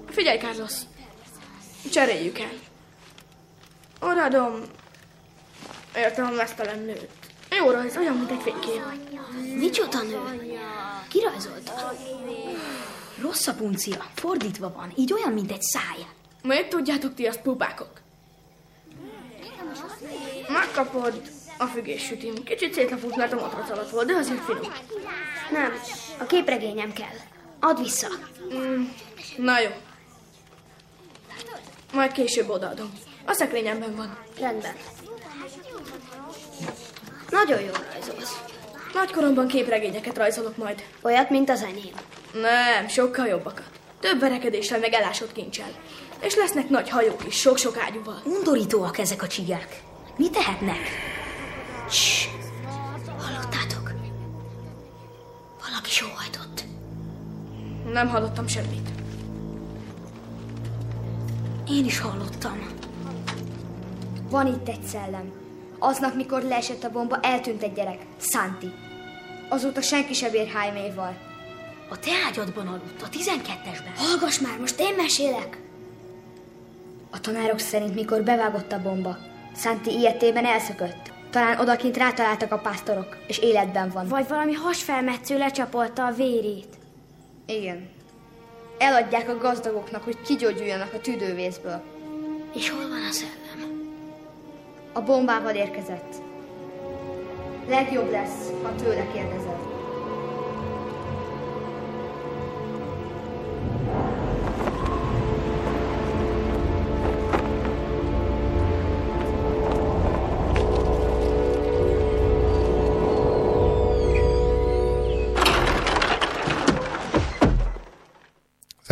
Figyelj, 0.09 0.37
Carlos. 0.37 0.73
Cseréljük 1.91 2.39
el. 2.39 2.53
Oradom. 3.99 4.61
Értem 5.95 6.25
a 6.25 6.29
mesztelen 6.29 6.79
nőt. 6.79 7.09
Jó 7.57 7.69
rajz, 7.69 7.97
olyan, 7.97 8.15
mint 8.17 8.31
egy 8.31 8.41
fénykép. 8.41 8.81
Micsoda 9.55 10.01
nő? 10.01 10.19
Ki 11.09 11.19
rajzolta? 11.19 11.93
Rossz 13.21 13.47
a 13.47 13.53
puncia, 13.53 14.05
fordítva 14.13 14.71
van, 14.71 14.93
így 14.95 15.13
olyan, 15.13 15.31
mint 15.31 15.51
egy 15.51 15.61
száj. 15.61 16.07
Miért 16.43 16.69
tudjátok 16.69 17.13
ti 17.13 17.25
azt, 17.25 17.41
pupákok? 17.41 18.01
Megkapod 20.49 21.21
a 21.61 21.65
fügéssütim. 21.65 22.43
Kicsit 22.43 22.73
szétlapult, 22.73 23.15
mert 23.15 23.33
a 23.33 23.35
matrac 23.35 23.69
alatt 23.69 23.89
volt, 23.89 24.07
de 24.07 24.13
azért 24.13 24.43
finom. 24.43 24.71
Nem, 25.51 25.73
a 26.19 26.23
képregényem 26.25 26.93
kell. 26.93 27.17
Add 27.59 27.81
vissza. 27.81 28.07
Mm, 28.53 28.83
na 29.38 29.59
jó. 29.59 29.69
Majd 31.93 32.11
később 32.11 32.49
odaadom. 32.49 32.91
A 33.25 33.33
szekrényemben 33.33 33.95
van. 33.95 34.17
Rendben. 34.39 34.73
Nagyon 37.29 37.61
jól 37.61 37.85
rajzolsz. 37.93 38.43
Nagykoromban 38.93 39.47
képregényeket 39.47 40.17
rajzolok 40.17 40.57
majd. 40.57 40.83
Olyat, 41.01 41.29
mint 41.29 41.49
az 41.49 41.61
enyém. 41.63 41.93
Nem, 42.33 42.88
sokkal 42.88 43.27
jobbakat. 43.27 43.69
Több 43.99 44.19
verekedéssel 44.19 44.79
meg 44.79 44.93
elásott 44.93 45.31
kincsel. 45.31 45.69
És 46.21 46.35
lesznek 46.35 46.69
nagy 46.69 46.89
hajók 46.89 47.27
is, 47.27 47.35
sok-sok 47.35 47.77
ágyúval. 47.77 48.21
Undorítóak 48.25 48.97
ezek 48.97 49.21
a 49.23 49.27
csigák. 49.27 49.81
Mi 50.17 50.29
tehetnek? 50.29 50.79
Cs, 51.91 52.30
hallottátok? 53.18 53.91
Valaki 55.61 55.89
sóhajtott. 55.89 56.63
Nem 57.93 58.07
hallottam 58.07 58.47
semmit. 58.47 58.89
Én 61.69 61.85
is 61.85 61.99
hallottam. 61.99 62.68
Van 64.30 64.47
itt 64.47 64.68
egy 64.68 64.84
szellem. 64.84 65.31
Aznap, 65.80 66.15
mikor 66.15 66.41
leesett 66.41 66.84
a 66.84 66.91
bomba, 66.91 67.19
eltűnt 67.22 67.63
egy 67.63 67.73
gyerek. 67.73 68.05
Santi. 68.19 68.72
Azóta 69.49 69.81
senki 69.81 70.13
sem 70.13 70.34
ér 70.34 70.47
Hájméval. 70.47 71.18
A 71.89 71.99
te 71.99 72.11
ágyadban 72.27 72.68
aludt, 72.68 73.01
a 73.01 73.09
12-esben. 73.09 73.95
Hallgass 73.95 74.39
már, 74.39 74.59
most 74.59 74.80
én 74.80 74.95
mesélek. 74.95 75.61
A 77.09 77.19
tanárok 77.19 77.59
szerint, 77.59 77.95
mikor 77.95 78.23
bevágott 78.23 78.72
a 78.72 78.81
bomba, 78.81 79.18
Santi 79.55 79.91
ilyetében 79.91 80.45
elszökött. 80.45 81.10
Talán 81.31 81.59
odakint 81.59 81.97
rátaláltak 81.97 82.51
a 82.51 82.57
pásztorok, 82.57 83.17
és 83.27 83.39
életben 83.39 83.89
van. 83.89 84.07
Vagy 84.07 84.27
valami 84.27 84.53
hasfelmetsző 84.53 85.37
lecsapolta 85.37 86.05
a 86.05 86.11
vérét. 86.11 86.77
Igen. 87.45 87.89
Eladják 88.77 89.29
a 89.29 89.37
gazdagoknak, 89.37 90.03
hogy 90.03 90.21
kigyógyuljanak 90.21 90.93
a 90.93 90.99
tüdővészből. 90.99 91.81
És 92.53 92.69
hol 92.69 92.89
van 92.89 93.05
a 93.09 93.11
szellem? 93.11 93.91
A 94.93 95.01
bombával 95.01 95.55
érkezett. 95.55 96.15
Legjobb 97.67 98.11
lesz, 98.11 98.49
ha 98.63 98.75
tőle 98.75 99.07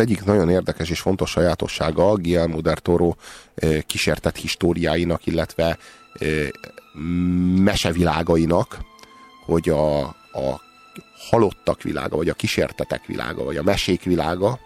egyik 0.00 0.24
nagyon 0.24 0.50
érdekes 0.50 0.90
és 0.90 1.00
fontos 1.00 1.30
sajátossága 1.30 2.10
a 2.10 2.16
Guillermo 2.16 2.60
del 2.60 2.76
Toro 2.76 3.14
kísértett 3.86 4.36
históriáinak, 4.36 5.26
illetve 5.26 5.78
mesevilágainak, 7.56 8.78
hogy 9.44 9.68
a, 9.68 10.00
a 10.32 10.60
halottak 11.30 11.82
világa, 11.82 12.16
vagy 12.16 12.28
a 12.28 12.34
kísértetek 12.34 13.06
világa, 13.06 13.44
vagy 13.44 13.56
a 13.56 13.62
mesék 13.62 14.02
világa, 14.02 14.58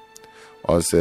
az 0.63 0.97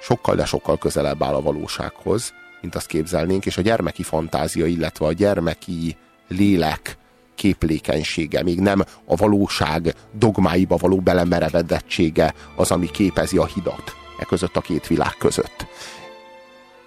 sokkal, 0.00 0.34
de 0.34 0.44
sokkal 0.44 0.78
közelebb 0.78 1.22
áll 1.22 1.34
a 1.34 1.42
valósághoz, 1.42 2.32
mint 2.60 2.74
azt 2.74 2.86
képzelnénk, 2.86 3.46
és 3.46 3.56
a 3.56 3.62
gyermeki 3.62 4.02
fantázia, 4.02 4.66
illetve 4.66 5.06
a 5.06 5.12
gyermeki 5.12 5.96
lélek 6.28 6.96
képlékenysége, 7.34 8.42
még 8.42 8.60
nem 8.60 8.84
a 9.04 9.16
valóság 9.16 9.94
dogmáiba 10.12 10.76
való 10.76 11.00
belemerevedettsége 11.00 12.34
az, 12.56 12.70
ami 12.70 12.90
képezi 12.90 13.38
a 13.38 13.46
hidat 13.46 13.96
e 14.18 14.24
között 14.24 14.56
a 14.56 14.60
két 14.60 14.86
világ 14.86 15.14
között. 15.18 15.66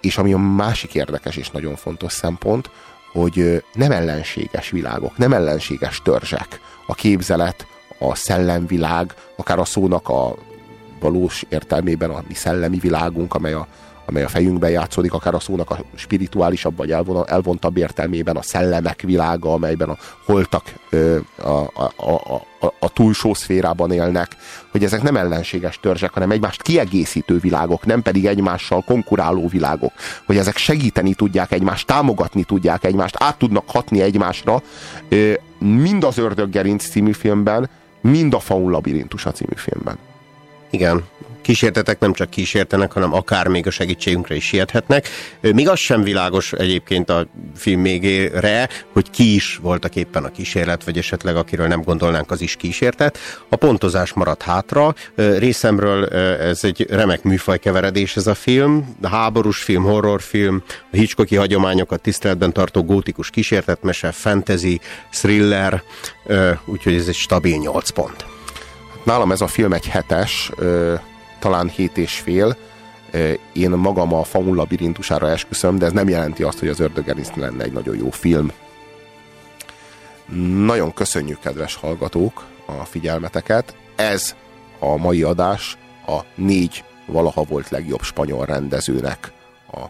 És 0.00 0.18
ami 0.18 0.32
a 0.32 0.38
másik 0.38 0.94
érdekes 0.94 1.36
és 1.36 1.50
nagyon 1.50 1.76
fontos 1.76 2.12
szempont, 2.12 2.70
hogy 3.12 3.64
nem 3.72 3.90
ellenséges 3.90 4.70
világok, 4.70 5.16
nem 5.16 5.32
ellenséges 5.32 6.02
törzsek. 6.02 6.60
A 6.86 6.94
képzelet, 6.94 7.66
a 7.98 8.14
szellemvilág, 8.14 9.14
akár 9.36 9.58
a 9.58 9.64
szónak 9.64 10.08
a 10.08 10.34
valós 11.00 11.44
értelmében 11.48 12.10
a 12.10 12.22
mi 12.28 12.34
szellemi 12.34 12.78
világunk, 12.78 13.34
amely 13.34 13.52
a, 13.52 13.66
amely 14.06 14.22
a 14.22 14.28
fejünkben 14.28 14.70
játszódik, 14.70 15.12
akár 15.12 15.34
a 15.34 15.40
szónak 15.40 15.70
a 15.70 15.78
spirituálisabb 15.94 16.76
vagy 16.76 16.90
elvon, 16.90 17.28
elvontabb 17.28 17.76
értelmében, 17.76 18.36
a 18.36 18.42
szellemek 18.42 19.00
világa, 19.00 19.52
amelyben 19.52 19.88
a 19.88 19.96
holtak 20.24 20.62
a, 21.36 21.48
a, 21.48 21.92
a, 21.96 22.34
a, 22.60 22.72
a 22.78 22.88
túlsó 22.88 23.34
szférában 23.34 23.92
élnek, 23.92 24.36
hogy 24.70 24.84
ezek 24.84 25.02
nem 25.02 25.16
ellenséges 25.16 25.80
törzsek, 25.80 26.12
hanem 26.12 26.30
egymást 26.30 26.62
kiegészítő 26.62 27.38
világok, 27.38 27.86
nem 27.86 28.02
pedig 28.02 28.26
egymással 28.26 28.82
konkuráló 28.82 29.48
világok, 29.48 29.92
hogy 30.26 30.36
ezek 30.36 30.56
segíteni 30.56 31.14
tudják 31.14 31.52
egymást, 31.52 31.86
támogatni 31.86 32.44
tudják 32.44 32.84
egymást, 32.84 33.16
át 33.18 33.38
tudnak 33.38 33.64
hatni 33.66 34.00
egymásra, 34.00 34.62
mind 35.58 36.04
az 36.04 36.18
Ördöggerinc 36.18 36.88
című 36.88 37.12
filmben, 37.12 37.68
mind 38.00 38.34
a 38.34 38.38
Faun 38.38 38.70
labirintusa 38.70 39.32
című 39.32 39.54
filmben. 39.54 39.98
Igen, 40.70 41.04
kísértetek 41.46 41.98
nem 41.98 42.12
csak 42.12 42.30
kísértenek, 42.30 42.92
hanem 42.92 43.14
akár 43.14 43.46
még 43.46 43.66
a 43.66 43.70
segítségünkre 43.70 44.34
is 44.34 44.44
siethetnek. 44.44 45.08
Még 45.40 45.68
az 45.68 45.78
sem 45.78 46.02
világos 46.02 46.52
egyébként 46.52 47.10
a 47.10 47.26
film 47.56 47.82
végére, 47.82 48.68
hogy 48.92 49.10
ki 49.10 49.34
is 49.34 49.58
voltak 49.62 49.96
éppen 49.96 50.24
a 50.24 50.30
kísérlet, 50.30 50.84
vagy 50.84 50.98
esetleg 50.98 51.36
akiről 51.36 51.66
nem 51.66 51.82
gondolnánk, 51.82 52.30
az 52.30 52.40
is 52.40 52.56
kísértet. 52.56 53.18
A 53.48 53.56
pontozás 53.56 54.12
maradt 54.12 54.42
hátra. 54.42 54.94
Részemről 55.14 56.06
ez 56.40 56.64
egy 56.64 56.86
remek 56.90 57.22
műfajkeveredés 57.22 58.16
ez 58.16 58.26
a 58.26 58.34
film. 58.34 58.96
Háborús 59.02 59.62
film, 59.62 59.82
horrorfilm, 59.82 60.62
a 60.92 60.96
Hitchcocki 60.96 61.36
hagyományokat 61.36 62.00
tiszteletben 62.00 62.52
tartó 62.52 62.84
gótikus 62.84 63.30
kísértetmese, 63.30 64.12
fantasy, 64.12 64.80
thriller, 65.10 65.82
úgyhogy 66.64 66.94
ez 66.94 67.08
egy 67.08 67.14
stabil 67.14 67.56
8 67.56 67.90
pont. 67.90 68.26
Nálam 69.04 69.32
ez 69.32 69.40
a 69.40 69.46
film 69.46 69.72
egy 69.72 69.86
hetes, 69.86 70.50
talán 71.38 71.68
hét 71.68 71.96
és 71.96 72.18
fél. 72.18 72.56
Én 73.52 73.70
magam 73.70 74.14
a 74.14 74.24
Faun 74.24 74.54
labirintusára 74.54 75.30
esküszöm, 75.30 75.78
de 75.78 75.86
ez 75.86 75.92
nem 75.92 76.08
jelenti 76.08 76.42
azt, 76.42 76.58
hogy 76.58 76.68
az 76.68 76.80
Ördögerinc 76.80 77.34
lenne 77.34 77.64
egy 77.64 77.72
nagyon 77.72 77.96
jó 77.96 78.10
film. 78.10 78.52
Nagyon 80.64 80.92
köszönjük, 80.92 81.40
kedves 81.40 81.74
hallgatók, 81.74 82.44
a 82.66 82.84
figyelmeteket. 82.84 83.76
Ez 83.96 84.34
a 84.78 84.96
mai 84.96 85.22
adás 85.22 85.78
a 86.06 86.20
négy 86.34 86.84
valaha 87.06 87.42
volt 87.42 87.68
legjobb 87.68 88.02
spanyol 88.02 88.46
rendezőnek 88.46 89.32
a, 89.70 89.80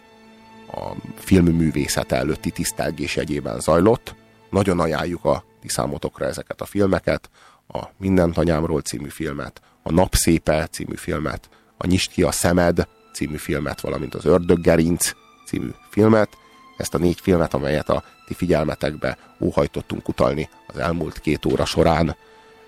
a 0.79 0.95
filmművészet 1.15 2.13
előtti 2.13 2.51
tisztelgés 2.51 3.17
jegyében 3.17 3.61
zajlott. 3.61 4.15
Nagyon 4.51 4.81
ajánljuk 4.81 5.25
a 5.25 5.45
ti 5.61 5.69
számotokra 5.69 6.27
ezeket 6.27 6.61
a 6.61 6.65
filmeket, 6.65 7.31
a 7.69 7.79
Mindent 7.99 8.37
anyámról 8.37 8.81
című 8.81 9.09
filmet, 9.09 9.61
a 9.87 9.93
Napszépe 9.93 10.67
című 10.67 10.95
filmet, 10.95 11.49
a 11.77 11.87
Nyisd 11.87 12.11
ki 12.11 12.23
a 12.23 12.33
szemed 12.33 12.89
című 13.13 13.37
filmet, 13.37 13.81
valamint 13.81 14.15
az 14.15 14.25
Ördöggerinc 14.25 15.11
című 15.47 15.71
filmet. 15.91 16.29
Ezt 16.77 16.95
a 16.95 16.99
négy 16.99 17.21
filmet, 17.21 17.55
amelyet 17.55 17.89
a 17.89 18.05
ti 18.27 18.35
figyelmetekbe 18.35 19.19
óhajtottunk 19.41 20.09
utalni 20.09 20.49
az 20.67 20.79
elmúlt 20.79 21.21
két 21.21 21.45
óra 21.45 21.65
során. 21.65 22.17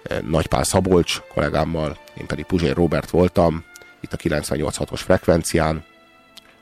Eh, 0.03 0.19
Nagypál 0.21 0.65
Szabolcs 0.65 1.21
kollégámmal, 1.35 1.99
én 2.19 2.27
pedig 2.27 2.45
Puzsér 2.45 2.75
Robert 2.75 3.11
voltam, 3.11 3.65
itt 4.01 4.13
a 4.13 4.17
98.6-os 4.17 5.01
frekvencián. 5.01 5.85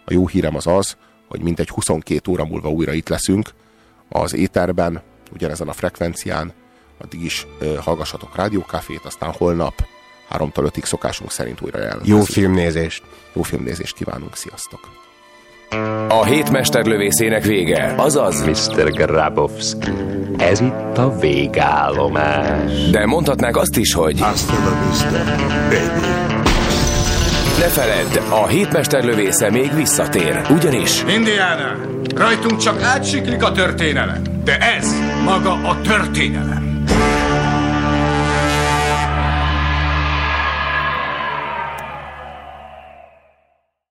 A 0.05 0.13
jó 0.13 0.27
hírem 0.27 0.57
az 0.57 0.67
az, 0.67 0.97
hogy 1.29 1.41
mintegy 1.41 1.69
22 1.69 2.31
óra 2.31 2.45
múlva 2.45 2.71
újra 2.71 2.93
itt 2.93 3.09
leszünk 3.09 3.51
az 4.09 4.35
éterben, 4.35 5.03
ugyanezen 5.33 5.69
a 5.69 5.73
frekvencián, 5.73 6.53
addig 6.99 7.25
is 7.25 7.47
ö, 7.59 7.65
eh, 7.65 7.83
hallgassatok 7.83 8.37
rádiókafét, 8.37 9.05
aztán 9.05 9.33
holnap 9.33 9.95
3-tól 10.31 10.71
5-ig 10.75 10.85
szokásunk 10.85 11.31
szerint 11.31 11.61
újra 11.61 11.79
jelentkezik. 11.79 12.15
Jó 12.15 12.21
filmnézést! 12.21 13.03
Jó 13.33 13.43
filmnézést 13.43 13.95
kívánunk, 13.95 14.37
sziasztok! 14.37 14.81
A 16.09 16.25
hétmesterlövészének 16.25 17.45
vége, 17.45 17.95
azaz 17.97 18.45
Mr. 18.45 18.91
Grabowski. 18.91 19.91
Ez 20.37 20.61
itt 20.61 20.99
a 20.99 21.19
végállomás. 21.19 22.91
De 22.91 23.07
mondhatnák 23.07 23.57
azt 23.57 23.77
is, 23.77 23.93
hogy 23.93 24.21
Hasta 24.21 24.53
la 24.53 24.89
vista, 24.89 25.25
baby. 25.69 26.07
Ne 27.59 27.69
feledd, 27.69 28.31
a 28.31 28.47
hétmesterlövésze 28.47 29.51
még 29.51 29.75
visszatér, 29.75 30.41
ugyanis 30.51 31.03
Indiana, 31.09 31.77
rajtunk 32.15 32.61
csak 32.61 32.83
átsiklik 32.83 33.43
a 33.43 33.53
történelem, 33.53 34.23
de 34.45 34.59
ez 34.59 34.95
maga 35.25 35.53
a 35.53 35.81
történelem. 35.81 36.76